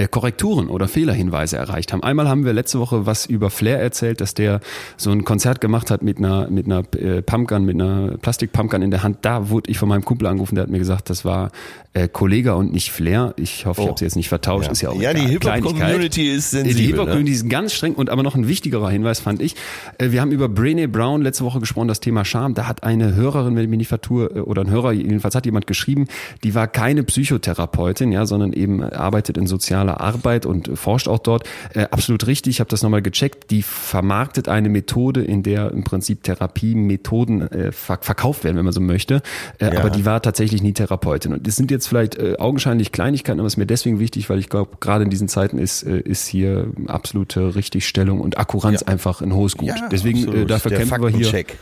Korrekturen 0.09 0.67
oder 0.67 0.87
Fehlerhinweise 0.87 1.57
erreicht 1.57 1.93
haben. 1.93 2.03
Einmal 2.03 2.27
haben 2.27 2.45
wir 2.45 2.53
letzte 2.53 2.79
Woche 2.79 3.05
was 3.05 3.25
über 3.25 3.49
Flair 3.49 3.79
erzählt, 3.79 4.21
dass 4.21 4.33
der 4.33 4.59
so 4.97 5.11
ein 5.11 5.23
Konzert 5.23 5.61
gemacht 5.61 5.91
hat 5.91 6.01
mit 6.03 6.17
einer 6.17 6.49
mit 6.49 6.65
einer 6.65 6.83
äh, 6.97 7.21
Pumpgun, 7.21 7.65
mit 7.65 7.75
einer 7.79 8.17
Plastikpumpgun 8.17 8.81
in 8.81 8.91
der 8.91 9.03
Hand. 9.03 9.19
Da 9.21 9.49
wurde 9.49 9.69
ich 9.69 9.77
von 9.77 9.89
meinem 9.89 10.03
Kumpel 10.05 10.27
angerufen, 10.27 10.55
der 10.55 10.63
hat 10.63 10.71
mir 10.71 10.79
gesagt, 10.79 11.09
das 11.09 11.23
war 11.25 11.51
äh, 11.93 12.07
Kollega 12.07 12.53
und 12.53 12.71
nicht 12.73 12.91
Flair. 12.91 13.33
Ich 13.37 13.65
hoffe, 13.65 13.81
ich 13.81 13.85
Oh. 13.87 13.89
habe 13.89 13.99
sie 13.99 14.05
jetzt 14.05 14.15
nicht 14.15 14.29
vertauscht. 14.29 14.67
Ja. 14.67 14.71
Ist 14.71 14.81
ja 14.81 14.89
auch 14.89 15.01
Ja, 15.01 15.13
die. 15.13 15.21
Hip-Hop-Community 15.21 16.31
ist 16.31 16.51
sensibel, 16.51 16.75
Die 16.77 16.85
Hip-Hop-Community 16.87 17.29
ne? 17.31 17.35
ist 17.35 17.49
ganz 17.49 17.73
streng 17.73 17.93
und 17.95 18.09
aber 18.09 18.23
noch 18.23 18.35
ein 18.35 18.47
wichtigerer 18.47 18.89
Hinweis 18.89 19.19
fand 19.19 19.41
ich. 19.41 19.55
Äh, 19.97 20.11
wir 20.11 20.21
haben 20.21 20.31
über 20.31 20.45
Brené 20.47 20.87
Brown 20.87 21.21
letzte 21.21 21.43
Woche 21.45 21.59
gesprochen, 21.59 21.87
das 21.87 21.99
Thema 21.99 22.25
Scham. 22.25 22.53
Da 22.53 22.67
hat 22.67 22.83
eine 22.83 23.15
Hörerin, 23.15 23.55
wenn 23.55 23.63
ich 23.63 23.69
mich 23.69 23.77
nicht 23.79 23.87
vertue, 23.87 24.25
äh, 24.35 24.39
oder 24.39 24.61
ein 24.63 24.69
Hörer, 24.69 24.91
jedenfalls 24.93 25.35
hat 25.35 25.45
jemand 25.45 25.67
geschrieben, 25.67 26.07
die 26.43 26.55
war 26.55 26.67
keine 26.67 27.03
Psychotherapeutin, 27.03 28.11
ja, 28.11 28.25
sondern 28.25 28.53
eben 28.53 28.83
arbeitet 28.83 29.37
in 29.37 29.47
sozialer 29.81 30.01
Arbeit 30.01 30.45
und 30.45 30.77
forscht 30.77 31.07
auch 31.07 31.19
dort. 31.19 31.47
Äh, 31.73 31.85
absolut 31.91 32.27
richtig, 32.27 32.55
ich 32.55 32.59
habe 32.59 32.69
das 32.69 32.81
nochmal 32.83 33.01
gecheckt. 33.01 33.51
Die 33.51 33.61
vermarktet 33.63 34.47
eine 34.47 34.69
Methode, 34.69 35.23
in 35.23 35.43
der 35.43 35.71
im 35.71 35.83
Prinzip 35.83 36.23
Therapiemethoden 36.23 37.51
äh, 37.51 37.71
verk 37.71 38.05
verkauft 38.05 38.43
werden, 38.43 38.57
wenn 38.57 38.65
man 38.65 38.73
so 38.73 38.81
möchte. 38.81 39.21
Äh, 39.59 39.71
Ja. 39.73 39.79
Aber 39.79 39.89
die 39.89 40.05
war 40.05 40.21
tatsächlich 40.21 40.61
nie 40.61 40.73
Therapeutin. 40.73 41.33
Und 41.33 41.47
das 41.47 41.55
sind 41.55 41.71
jetzt 41.71 41.87
vielleicht 41.87 42.15
äh, 42.17 42.35
augenscheinlich 42.37 42.91
Kleinigkeiten, 42.91 43.39
aber 43.39 43.47
es 43.47 43.53
ist 43.53 43.57
mir 43.57 43.65
deswegen 43.65 43.99
wichtig, 43.99 44.29
weil 44.29 44.39
ich 44.39 44.49
glaube, 44.49 44.77
gerade 44.79 45.03
in 45.03 45.09
diesen 45.09 45.27
Zeiten 45.27 45.57
ist, 45.57 45.83
äh, 45.83 45.99
ist 45.99 46.27
hier 46.27 46.67
absolute 46.87 47.55
Richtigstellung 47.55 48.19
und 48.19 48.37
Akkuranz 48.37 48.81
Ja. 48.81 48.87
einfach 48.87 49.21
ein 49.21 49.33
hohes 49.33 49.55
Gut. 49.57 49.69
Ja, 49.69 49.87
deswegen 49.91 50.31
äh, 50.31 50.45
dafür 50.45 50.69
Der 50.69 50.79
kämpfen 50.79 51.01
wir 51.01 51.09
hier. 51.09 51.25
Faktencheck. 51.25 51.57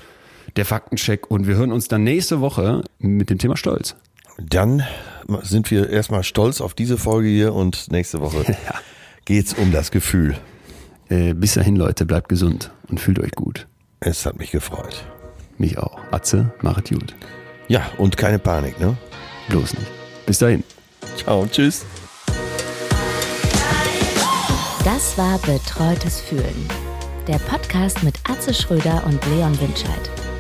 Der 0.56 0.66
Faktencheck. 0.66 1.30
Und 1.30 1.48
wir 1.48 1.56
hören 1.56 1.72
uns 1.72 1.88
dann 1.88 2.04
nächste 2.04 2.42
Woche 2.42 2.84
mit 3.00 3.30
dem 3.30 3.38
Thema 3.38 3.56
Stolz. 3.56 3.96
Dann 4.42 4.84
sind 5.42 5.70
wir 5.70 5.90
erstmal 5.90 6.24
stolz 6.24 6.62
auf 6.62 6.74
diese 6.74 6.98
Folge 6.98 7.28
hier 7.28 7.54
und 7.54 7.92
nächste 7.92 8.22
Woche 8.22 8.46
geht's 9.26 9.54
um 9.54 9.72
das 9.72 9.92
Gefühl. 9.92 10.38
Äh, 11.10 11.34
bis 11.34 11.56
dahin, 11.56 11.76
Leute, 11.76 12.06
bleibt 12.06 12.30
gesund 12.30 12.72
und 12.88 13.00
fühlt 13.00 13.20
euch 13.20 13.32
gut. 13.32 13.68
Es 14.00 14.26
hat 14.26 14.38
mich 14.38 14.52
gefreut. 14.52 15.04
Mich 15.58 15.78
auch. 15.78 16.00
Atze, 16.12 16.54
machet 16.62 16.90
gut. 16.90 17.16
Ja, 17.68 17.90
und 17.98 18.16
keine 18.16 18.40
Panik, 18.40 18.80
ne? 18.80 18.96
Bloß 19.50 19.74
nicht. 19.74 19.92
Bis 20.26 20.40
dahin. 20.40 20.64
Ciao, 21.18 21.46
tschüss. 21.52 21.86
Das 24.86 25.18
war 25.18 25.38
Betreutes 25.40 26.22
Fühlen. 26.22 26.68
Der 27.28 27.40
Podcast 27.40 28.04
mit 28.04 28.16
Atze 28.28 28.54
Schröder 28.54 29.04
und 29.06 29.24
Leon 29.28 29.60
Winscheid. 29.60 30.10